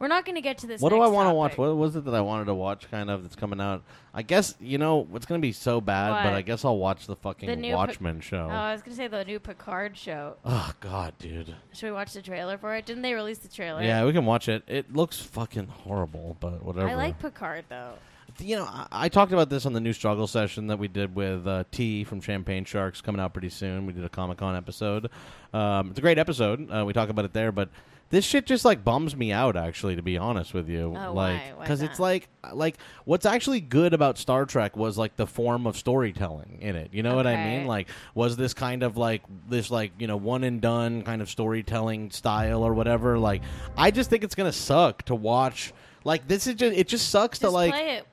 We're 0.04 0.10
not 0.10 0.26
going 0.26 0.36
to 0.36 0.42
get 0.42 0.58
to 0.58 0.68
this. 0.68 0.82
What 0.82 0.90
do 0.90 1.00
I 1.00 1.08
want 1.08 1.30
to 1.30 1.34
watch? 1.34 1.58
What 1.58 1.78
was 1.78 1.96
it 1.96 2.04
that 2.04 2.14
I 2.14 2.20
wanted 2.20 2.48
to 2.48 2.54
watch? 2.54 2.92
Kind 2.92 3.10
of 3.10 3.24
that's 3.24 3.38
coming 3.38 3.62
out. 3.62 3.84
I 4.14 4.22
guess 4.22 4.54
you 4.60 4.78
know 4.78 5.08
it's 5.14 5.26
going 5.26 5.40
to 5.40 5.42
be 5.42 5.54
so 5.54 5.80
bad, 5.80 6.26
but 6.26 6.34
I 6.34 6.42
guess 6.42 6.66
I'll 6.66 6.76
watch 6.76 7.08
the 7.08 7.16
fucking 7.16 7.48
The 7.48 7.56
new 7.56 7.74
Watchmen 7.74 8.20
show. 8.20 8.50
Oh, 8.52 8.54
I 8.54 8.74
was 8.74 8.82
going 8.82 8.98
to 8.98 9.02
say 9.02 9.08
the 9.08 9.24
new 9.24 9.40
Picard 9.40 9.96
show. 9.96 10.36
oh 10.44 10.74
God, 10.82 11.14
dude. 11.20 11.56
Should 11.72 11.86
we 11.88 11.94
watch 11.94 12.12
the 12.12 12.22
trailer 12.22 12.58
for 12.58 12.76
it? 12.76 12.86
Didn't 12.86 13.02
they 13.02 13.14
release 13.14 13.38
the 13.38 13.48
trailer? 13.48 13.82
Yeah, 13.82 14.04
we 14.04 14.12
can 14.12 14.26
watch 14.26 14.50
it. 14.50 14.64
It 14.68 14.94
looks 14.94 15.22
fucking 15.22 15.68
horrible, 15.68 16.36
but 16.42 16.62
whatever. 16.66 16.90
I 16.90 16.96
like 16.96 17.18
Picard 17.20 17.64
though. 17.70 17.94
you 18.40 18.58
know, 18.58 18.66
I, 18.66 18.88
I 18.92 19.08
talked 19.08 19.32
about 19.32 19.50
this 19.50 19.66
on 19.66 19.72
the 19.72 19.80
new 19.80 19.94
struggle 19.94 20.28
session 20.28 20.68
that 20.68 20.80
we 20.80 20.90
did 20.90 21.16
with 21.16 21.48
uh, 21.48 21.64
T 21.72 22.04
from 22.04 22.20
Champagne 22.20 22.66
Sharks 22.66 23.00
coming 23.00 23.22
out 23.22 23.32
pretty 23.32 23.52
soon. 23.52 23.86
We 23.86 23.94
did 23.94 24.04
a 24.04 24.10
Comic 24.10 24.40
Con 24.40 24.58
episode. 24.58 25.10
Um, 25.54 25.92
it's 25.92 26.00
a 26.00 26.02
great 26.02 26.18
episode. 26.18 26.70
Uh, 26.70 26.84
we 26.86 26.92
talk 26.92 27.08
about 27.08 27.24
it 27.24 27.32
there, 27.32 27.54
but 27.54 27.70
this 28.10 28.24
shit 28.26 28.46
just 28.46 28.64
like 28.64 28.84
bums 28.84 29.16
me 29.16 29.32
out. 29.32 29.56
Actually, 29.56 29.96
to 29.96 30.02
be 30.04 30.18
honest 30.18 30.54
with 30.54 30.70
you, 30.70 30.96
Oh, 30.96 31.14
like 31.14 31.60
because 31.60 31.82
it's 31.82 32.00
like 32.00 32.28
like 32.54 32.78
what's 33.06 33.26
actually 33.26 33.60
good 33.60 33.94
about 33.94 34.18
Star 34.18 34.46
Trek 34.46 34.78
was 34.78 34.98
like 34.98 35.16
the 35.16 35.26
form 35.26 35.66
of 35.66 35.76
storytelling 35.78 36.60
in 36.62 36.76
it. 36.76 36.94
You 36.94 37.02
know 37.02 37.16
what 37.16 37.26
I 37.26 37.36
mean? 37.36 37.66
Like 37.68 37.88
was 38.14 38.36
this 38.38 38.54
kind 38.54 38.84
of 38.84 38.98
like 38.98 39.24
this 39.50 39.72
like 39.72 39.94
you 39.98 40.06
know 40.08 40.18
one 40.18 40.44
and 40.44 40.62
done 40.62 41.02
kind 41.02 41.22
of 41.22 41.30
storytelling 41.30 42.12
style 42.12 42.64
or 42.64 42.74
whatever. 42.74 43.18
Like 43.18 43.42
I 43.78 43.90
just 43.90 44.10
think 44.10 44.24
it's 44.24 44.36
gonna 44.36 44.52
suck 44.52 45.02
to 45.04 45.16
watch. 45.16 45.74
Like 46.04 46.28
this 46.28 46.46
is 46.48 46.56
just 46.56 46.76
it 46.78 46.88
just 46.88 47.10
sucks 47.10 47.40
to 47.40 47.50
like 47.50 47.72
play 47.72 47.96
it. 47.98 48.06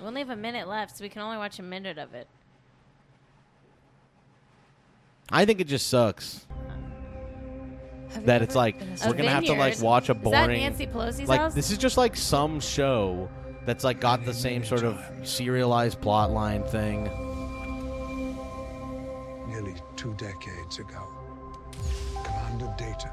We 0.00 0.06
only 0.06 0.20
have 0.20 0.30
a 0.30 0.36
minute 0.36 0.68
left, 0.68 0.96
so 0.96 1.02
we 1.04 1.08
can 1.08 1.22
only 1.22 1.36
watch 1.38 1.58
a 1.58 1.62
minute 1.62 1.98
of 1.98 2.14
it. 2.14 2.26
I 5.32 5.44
think 5.44 5.60
it 5.60 5.68
just 5.68 5.86
sucks 5.88 6.46
that 8.24 8.42
it's 8.42 8.54
like 8.54 8.76
we're 9.06 9.12
gonna 9.14 9.30
have 9.30 9.44
to 9.44 9.52
like 9.52 9.74
vineyard. 9.74 9.84
watch 9.86 10.08
a 10.08 10.12
Is 10.12 10.18
that 10.18 10.22
boring. 10.22 10.60
Nancy 10.60 10.86
Pelosi's 10.86 11.28
like 11.28 11.40
house? 11.40 11.54
this 11.54 11.70
is 11.70 11.78
just 11.78 11.96
like 11.96 12.16
some 12.16 12.60
show 12.60 13.28
that's 13.66 13.84
like 13.84 14.00
got 14.00 14.24
the 14.24 14.34
same 14.34 14.64
sort 14.64 14.82
of 14.84 14.98
serialized 15.22 16.00
plot 16.00 16.30
line 16.30 16.62
thing. 16.64 17.04
Nearly 19.48 19.74
two 19.96 20.14
decades 20.14 20.78
ago, 20.78 21.06
Commander 22.24 22.72
Data 22.78 23.10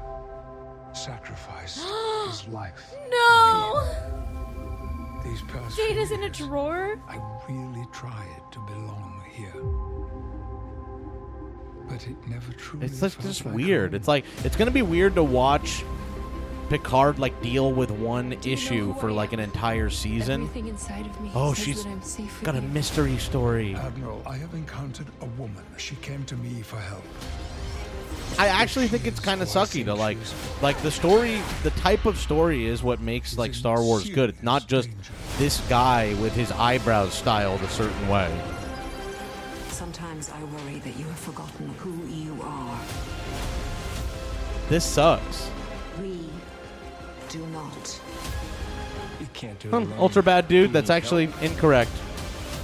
sacrificed 0.94 1.84
his 2.28 2.48
life. 2.48 2.94
No! 3.10 3.84
These 5.24 5.42
past 5.42 5.76
Data's 5.76 6.10
in 6.12 6.20
a 6.20 6.22
years, 6.26 6.38
drawer? 6.38 6.98
I 7.08 7.18
really 7.48 7.86
tried 7.92 8.42
to 8.52 8.58
belong 8.60 9.22
here. 9.32 9.52
But 11.88 12.06
it 12.06 12.16
never 12.28 12.52
truly 12.52 12.86
It's 12.86 13.00
just, 13.00 13.20
just 13.20 13.44
like 13.44 13.54
weird. 13.54 13.94
It's 13.94 14.08
like 14.08 14.24
it's 14.44 14.56
gonna 14.56 14.70
be 14.70 14.82
weird 14.82 15.14
to 15.14 15.22
watch 15.22 15.84
Picard 16.68 17.18
like 17.18 17.40
deal 17.40 17.72
with 17.72 17.90
one 17.90 18.34
issue 18.44 18.94
for 19.00 19.10
like 19.10 19.32
an 19.32 19.40
entire 19.40 19.88
season. 19.88 20.50
Inside 20.54 21.06
of 21.06 21.20
me 21.20 21.30
Oh, 21.34 21.54
says 21.54 21.64
she's 21.64 21.84
that 21.84 21.90
I'm 21.90 22.02
safe 22.02 22.42
got 22.42 22.56
a 22.56 22.60
mystery 22.60 23.16
story. 23.16 23.74
Admiral, 23.74 24.22
I 24.26 24.36
have 24.36 24.52
encountered 24.54 25.06
a 25.22 25.26
woman. 25.40 25.64
She 25.78 25.96
came 25.96 26.24
to 26.26 26.36
me 26.36 26.60
for 26.62 26.76
help. 26.76 27.04
I 28.38 28.48
actually 28.48 28.86
think 28.88 29.06
it's 29.06 29.18
kind 29.18 29.40
of 29.40 29.48
sucky 29.48 29.84
to 29.86 29.94
like, 29.94 30.18
like 30.60 30.80
the 30.82 30.90
story, 30.90 31.40
the 31.62 31.70
type 31.70 32.04
of 32.04 32.18
story 32.18 32.66
is 32.66 32.82
what 32.82 33.00
makes 33.00 33.38
like 33.38 33.54
Star 33.54 33.82
Wars 33.82 34.08
good. 34.10 34.30
It's 34.30 34.42
not 34.42 34.68
just 34.68 34.90
this 35.38 35.60
guy 35.68 36.14
with 36.20 36.34
his 36.34 36.52
eyebrows 36.52 37.14
styled 37.14 37.62
a 37.62 37.68
certain 37.68 38.08
way. 38.08 38.30
Sometimes 39.70 40.30
I 40.30 40.44
worry 40.44 40.78
that 40.80 40.96
you 40.98 41.06
This 44.68 44.84
sucks. 44.84 45.50
We 46.00 46.18
do 47.28 47.44
not. 47.46 48.00
You 49.20 49.26
can't 49.32 49.58
do 49.58 49.70
Hmm, 49.70 49.92
ultra 49.98 50.22
bad 50.22 50.48
dude. 50.48 50.72
That's 50.72 50.90
actually 50.90 51.30
incorrect. 51.40 51.90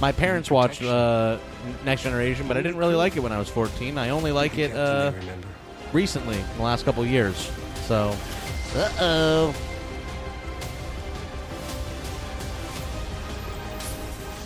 My 0.01 0.11
parents 0.11 0.51
watched 0.51 0.83
uh, 0.83 1.37
Next 1.83 2.03
Generation, 2.03 2.47
but 2.47 2.57
I 2.57 2.61
didn't 2.61 2.77
really 2.77 2.95
like 2.95 3.15
it 3.17 3.21
when 3.21 3.31
I 3.31 3.39
was 3.39 3.49
14. 3.49 3.97
I 3.97 4.09
only 4.09 4.31
like 4.31 4.57
it 4.57 4.75
uh, 4.75 5.13
recently, 5.93 6.37
in 6.37 6.57
the 6.57 6.63
last 6.63 6.85
couple 6.85 7.05
years. 7.05 7.49
So 7.85 8.15
Uh 8.75 8.89
oh. 8.99 9.55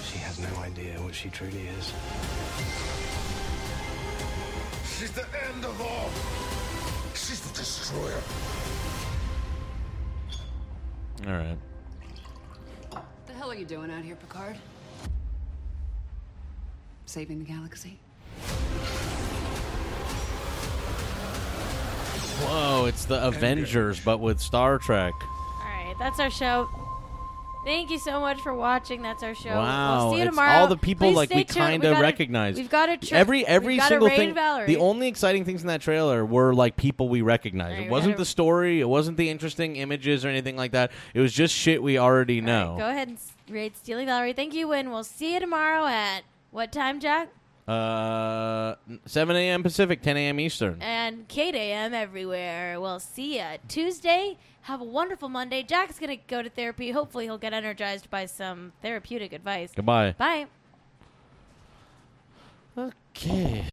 She 0.04 0.18
has 0.20 0.40
no 0.40 0.50
idea 0.62 1.02
what 1.02 1.16
she 1.16 1.30
truly 1.30 1.68
is. 1.79 1.79
Destroyer. 7.90 8.22
All 11.28 11.34
right. 11.34 11.58
What 12.92 13.06
the 13.26 13.34
hell 13.34 13.52
are 13.52 13.56
you 13.56 13.66
doing 13.66 13.92
out 13.92 14.04
here, 14.04 14.16
Picard? 14.16 14.56
Saving 17.06 17.40
the 17.40 17.46
galaxy? 17.46 18.00
Whoa, 22.42 22.86
it's 22.86 23.06
the 23.06 23.26
Avengers, 23.26 24.00
but 24.00 24.20
with 24.20 24.40
Star 24.40 24.78
Trek. 24.78 25.14
All 25.22 25.66
right, 25.66 25.96
that's 26.00 26.20
our 26.20 26.30
show. 26.30 26.70
Thank 27.66 27.92
you 27.92 28.00
so 28.00 28.20
much 28.22 28.40
for 28.42 28.54
watching. 28.54 29.02
That's 29.02 29.22
our 29.22 29.36
show. 29.36 29.50
Wow, 29.50 30.06
we'll 30.06 30.12
see 30.14 30.18
you 30.20 30.24
it's 30.24 30.32
tomorrow. 30.32 30.60
all 30.60 30.68
the 30.68 30.78
people 30.78 31.10
Please 31.10 31.16
like 31.16 31.30
stay 31.30 31.36
we 31.36 31.44
tuned. 31.44 31.58
kind 31.58 31.84
We 31.84 31.88
of 31.90 31.94
gotta- 31.96 32.04
recognize. 32.04 32.56
We've 32.56 32.70
got 32.70 32.90
a 32.90 32.98
tra- 32.98 33.18
every 33.18 33.46
every 33.46 33.74
we've 33.74 33.80
got 33.80 33.88
a 33.88 33.90
single 33.90 34.08
raid 34.08 34.16
thing. 34.18 34.34
Valerie. 34.34 34.66
The 34.68 34.78
only 34.78 35.08
exciting 35.08 35.44
things 35.46 35.62
in 35.62 35.68
that 35.68 35.82
trailer 35.82 36.26
were 36.26 36.54
like 36.56 36.78
people 36.78 37.10
we 37.10 37.22
recognize. 37.22 37.74
Right, 37.74 37.80
it 37.82 37.84
we 37.86 37.90
wasn't 37.90 38.14
gotta- 38.14 38.22
the 38.22 38.26
story. 38.26 38.80
It 38.80 38.88
wasn't 38.88 39.18
the 39.18 39.30
interesting 39.30 39.76
images 39.76 40.24
or 40.24 40.30
anything 40.30 40.56
like 40.56 40.72
that. 40.72 40.92
It 41.14 41.20
was 41.20 41.34
just 41.34 41.54
shit 41.54 41.84
we 41.84 41.98
already 41.98 42.40
know. 42.42 42.76
Go 42.80 42.88
ahead 42.90 43.10
and 43.10 43.18
s- 43.18 43.34
rate 43.50 43.76
Stealing 43.78 44.06
Valerie. 44.08 44.34
Thank 44.34 44.54
you, 44.54 44.72
and 44.72 44.90
we'll 44.90 45.04
see 45.04 45.34
you 45.34 45.40
tomorrow 45.42 45.86
at 45.86 46.22
what 46.52 46.72
time, 46.72 47.00
Jack? 47.00 47.28
Uh, 47.68 48.74
7 49.06 49.36
a.m. 49.36 49.62
Pacific, 49.62 50.02
10 50.02 50.18
a.m. 50.18 50.40
Eastern. 50.40 50.78
And 50.82 51.28
Cait 51.28 51.54
AM 51.54 51.94
everywhere. 51.94 52.80
We'll 52.82 53.00
see 53.00 53.38
ya 53.38 53.58
Tuesday. 53.68 54.38
Have 54.70 54.82
a 54.82 54.84
wonderful 54.84 55.30
Monday. 55.30 55.64
Jack's 55.64 55.98
gonna 55.98 56.16
go 56.16 56.44
to 56.44 56.50
therapy. 56.52 56.92
Hopefully, 56.92 57.26
he'll 57.26 57.40
get 57.40 57.54
energized 57.54 58.08
by 58.12 58.28
some 58.28 58.72
therapeutic 58.84 59.34
advice. 59.34 59.72
Goodbye. 59.76 60.14
Bye. 60.16 60.46
Okay. 62.78 63.68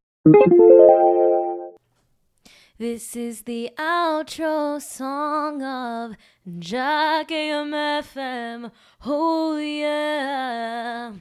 This 2.79 3.15
is 3.15 3.43
the 3.43 3.73
outro 3.79 4.81
song 4.81 5.63
of 5.63 6.17
Jack 6.59 7.31
AM 7.31 7.73
FM. 7.73 8.71
Oh 9.05 9.59
yeah. 9.59 11.13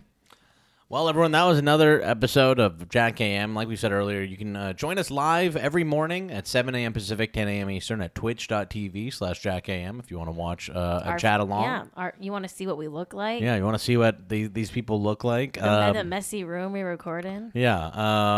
Well, 0.87 1.09
everyone, 1.09 1.31
that 1.31 1.45
was 1.45 1.57
another 1.57 1.99
episode 2.03 2.59
of 2.59 2.87
Jack 2.89 3.19
AM. 3.19 3.55
Like 3.55 3.67
we 3.67 3.75
said 3.75 3.91
earlier, 3.91 4.21
you 4.21 4.37
can 4.37 4.55
uh, 4.55 4.71
join 4.73 4.99
us 4.99 5.09
live 5.09 5.57
every 5.57 5.83
morning 5.83 6.29
at 6.29 6.45
7 6.45 6.75
a.m. 6.75 6.93
Pacific, 6.93 7.33
10 7.33 7.47
a.m. 7.47 7.71
Eastern 7.71 8.03
at 8.03 8.13
twitch.tv 8.13 9.11
slash 9.11 9.39
Jack 9.39 9.67
AM 9.67 9.99
if 9.99 10.11
you 10.11 10.19
want 10.19 10.27
to 10.27 10.31
watch 10.35 10.69
uh, 10.69 11.01
a 11.03 11.07
Our- 11.09 11.17
chat 11.17 11.39
along. 11.39 11.63
Yeah. 11.63 11.85
Our, 11.97 12.13
you 12.19 12.31
want 12.31 12.43
to 12.47 12.49
see 12.49 12.67
what 12.67 12.77
we 12.77 12.87
look 12.87 13.15
like? 13.15 13.41
Yeah, 13.41 13.55
you 13.55 13.63
want 13.65 13.73
to 13.75 13.83
see 13.83 13.97
what 13.97 14.29
these, 14.29 14.51
these 14.51 14.69
people 14.69 15.01
look 15.01 15.23
like? 15.23 15.53
The, 15.53 15.67
Um, 15.67 15.95
the 15.95 16.03
messy 16.03 16.43
room 16.43 16.71
we 16.71 16.81
record 16.81 17.25
in. 17.25 17.51
yeah. 17.55 17.87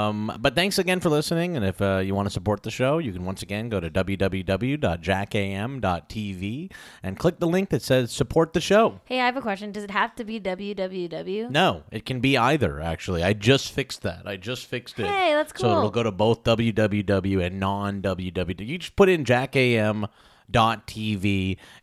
Um, 0.07 0.31
but 0.39 0.55
thanks 0.55 0.79
again 0.79 1.01
for 1.01 1.09
listening. 1.09 1.57
And 1.57 1.65
if 1.65 1.81
uh, 1.81 1.97
you 1.97 2.15
want 2.15 2.27
to 2.27 2.33
support 2.33 2.63
the 2.63 2.71
show, 2.71 2.99
you 2.99 3.11
can 3.11 3.25
once 3.25 3.41
again 3.41 3.67
go 3.67 3.81
to 3.81 3.89
www.jackam.tv 3.89 6.71
and 7.03 7.19
click 7.19 7.39
the 7.39 7.47
link 7.47 7.69
that 7.71 7.81
says 7.81 8.09
support 8.13 8.53
the 8.53 8.61
show. 8.61 9.01
Hey, 9.03 9.19
I 9.19 9.25
have 9.25 9.35
a 9.35 9.41
question. 9.41 9.73
Does 9.73 9.83
it 9.83 9.91
have 9.91 10.15
to 10.15 10.23
be 10.23 10.39
www? 10.39 11.49
No, 11.49 11.83
it 11.91 12.05
can 12.05 12.21
be 12.21 12.36
either, 12.37 12.79
actually. 12.79 13.23
I 13.23 13.33
just 13.33 13.71
fixed 13.71 14.03
that. 14.03 14.27
I 14.27 14.37
just 14.37 14.65
fixed 14.65 14.99
it. 14.99 15.07
Hey, 15.07 15.33
that's 15.33 15.51
cool. 15.51 15.69
So 15.69 15.77
it'll 15.77 15.89
go 15.89 16.03
to 16.03 16.11
both 16.11 16.43
www 16.43 17.45
and 17.45 17.59
non 17.59 18.01
www. 18.01 18.67
You 18.67 18.77
just 18.77 18.95
put 18.95 19.09
in 19.09 19.25
jackam.tv 19.25 20.07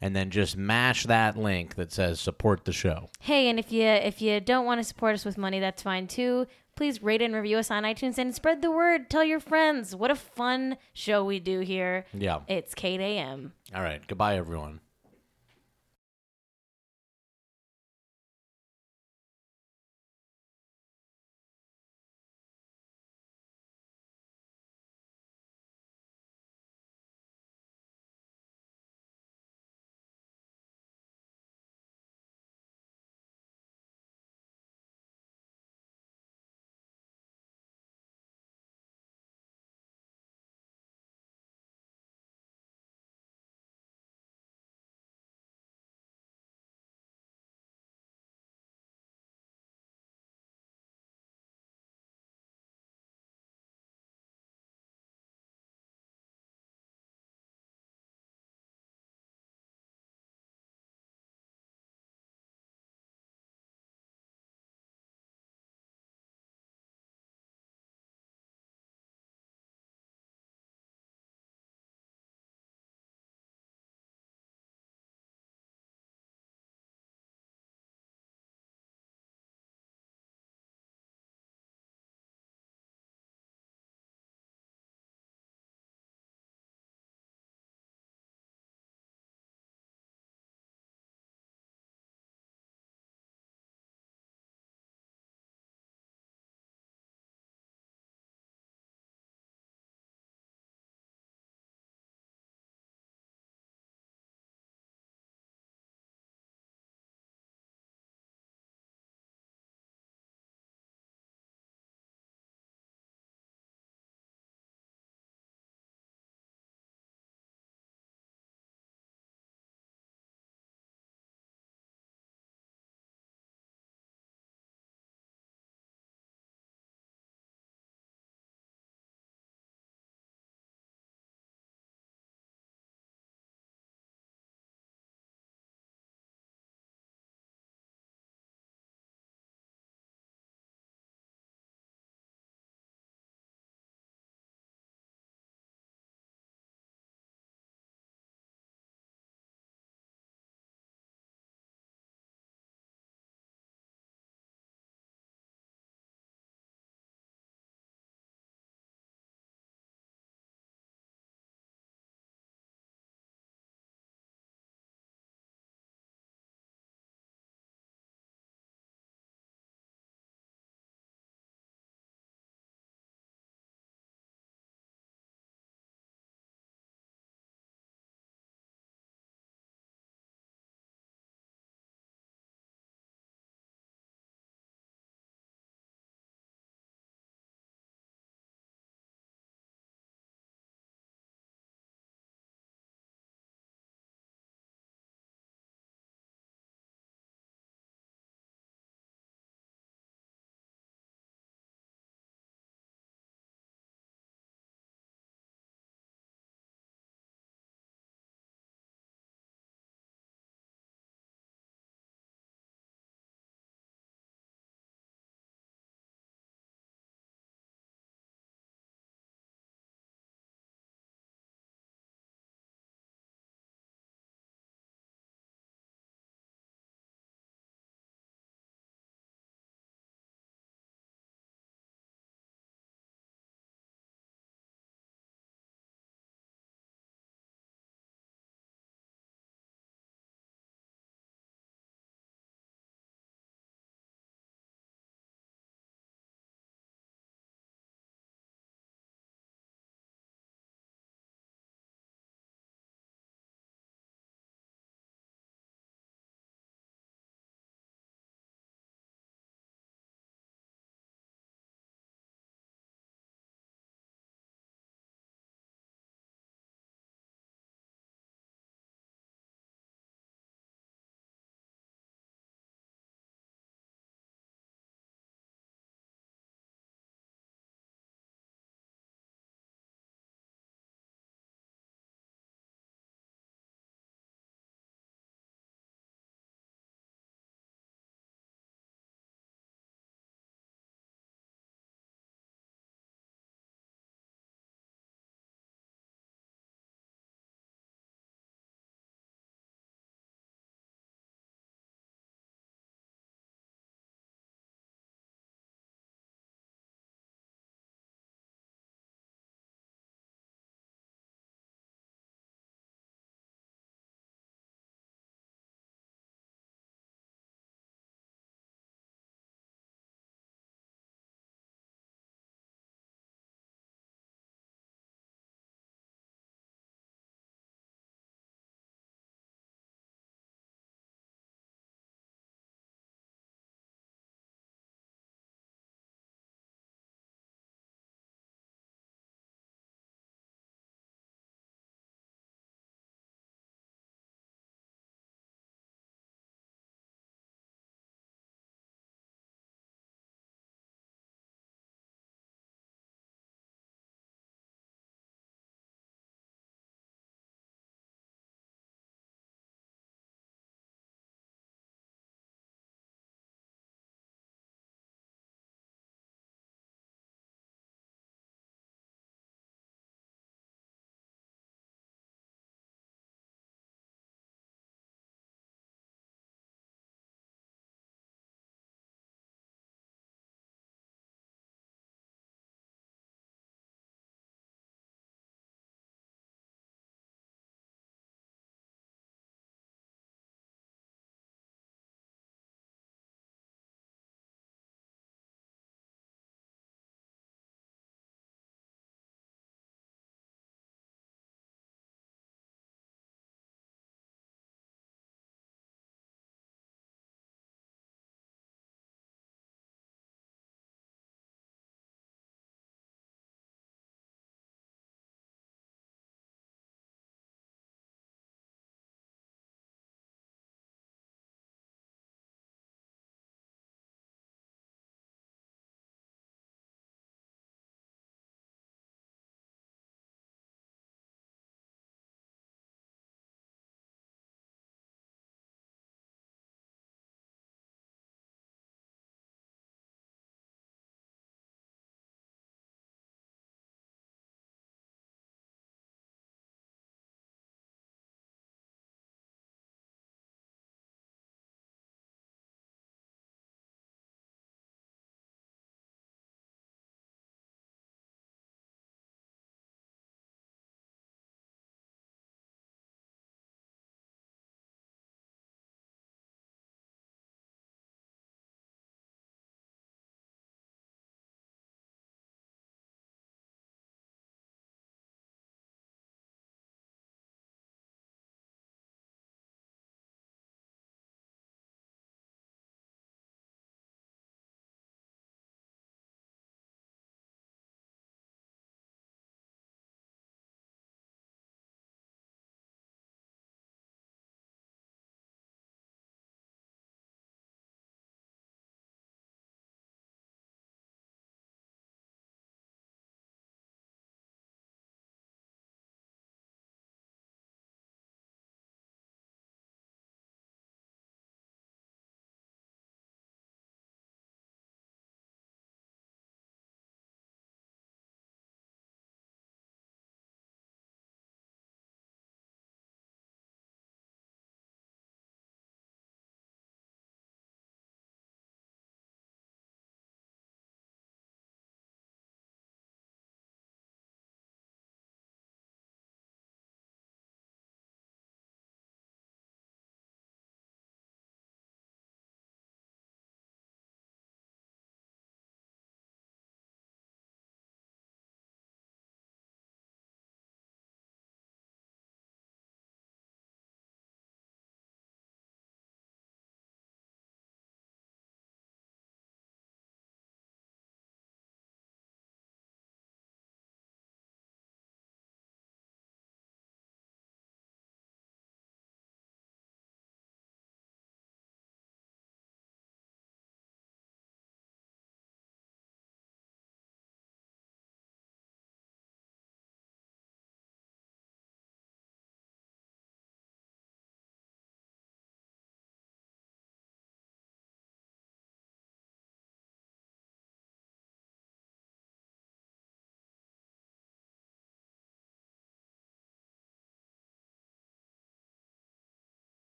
and 0.00 0.16
then 0.16 0.30
just 0.30 0.56
mash 0.56 1.04
that 1.04 1.36
link 1.36 1.74
that 1.74 1.92
says 1.92 2.20
support 2.20 2.64
the 2.64 2.72
show. 2.72 3.10
Hey, 3.20 3.48
and 3.48 3.58
if 3.58 3.72
you 3.72 3.84
if 3.84 4.22
you 4.22 4.40
don't 4.40 4.64
want 4.64 4.80
to 4.80 4.84
support 4.84 5.14
us 5.14 5.24
with 5.24 5.36
money, 5.36 5.60
that's 5.60 5.82
fine 5.82 6.06
too. 6.06 6.46
Please 6.76 7.02
rate 7.02 7.22
and 7.22 7.34
review 7.34 7.58
us 7.58 7.70
on 7.70 7.84
iTunes 7.84 8.18
and 8.18 8.34
spread 8.34 8.60
the 8.60 8.70
word. 8.70 9.08
Tell 9.08 9.22
your 9.22 9.38
friends. 9.38 9.94
What 9.94 10.10
a 10.10 10.16
fun 10.16 10.76
show 10.92 11.24
we 11.24 11.38
do 11.38 11.60
here. 11.60 12.04
Yeah. 12.12 12.40
It's 12.48 12.74
Cait 12.74 13.00
AM. 13.00 13.52
All 13.72 13.82
right. 13.82 14.04
Goodbye, 14.06 14.36
everyone. 14.36 14.80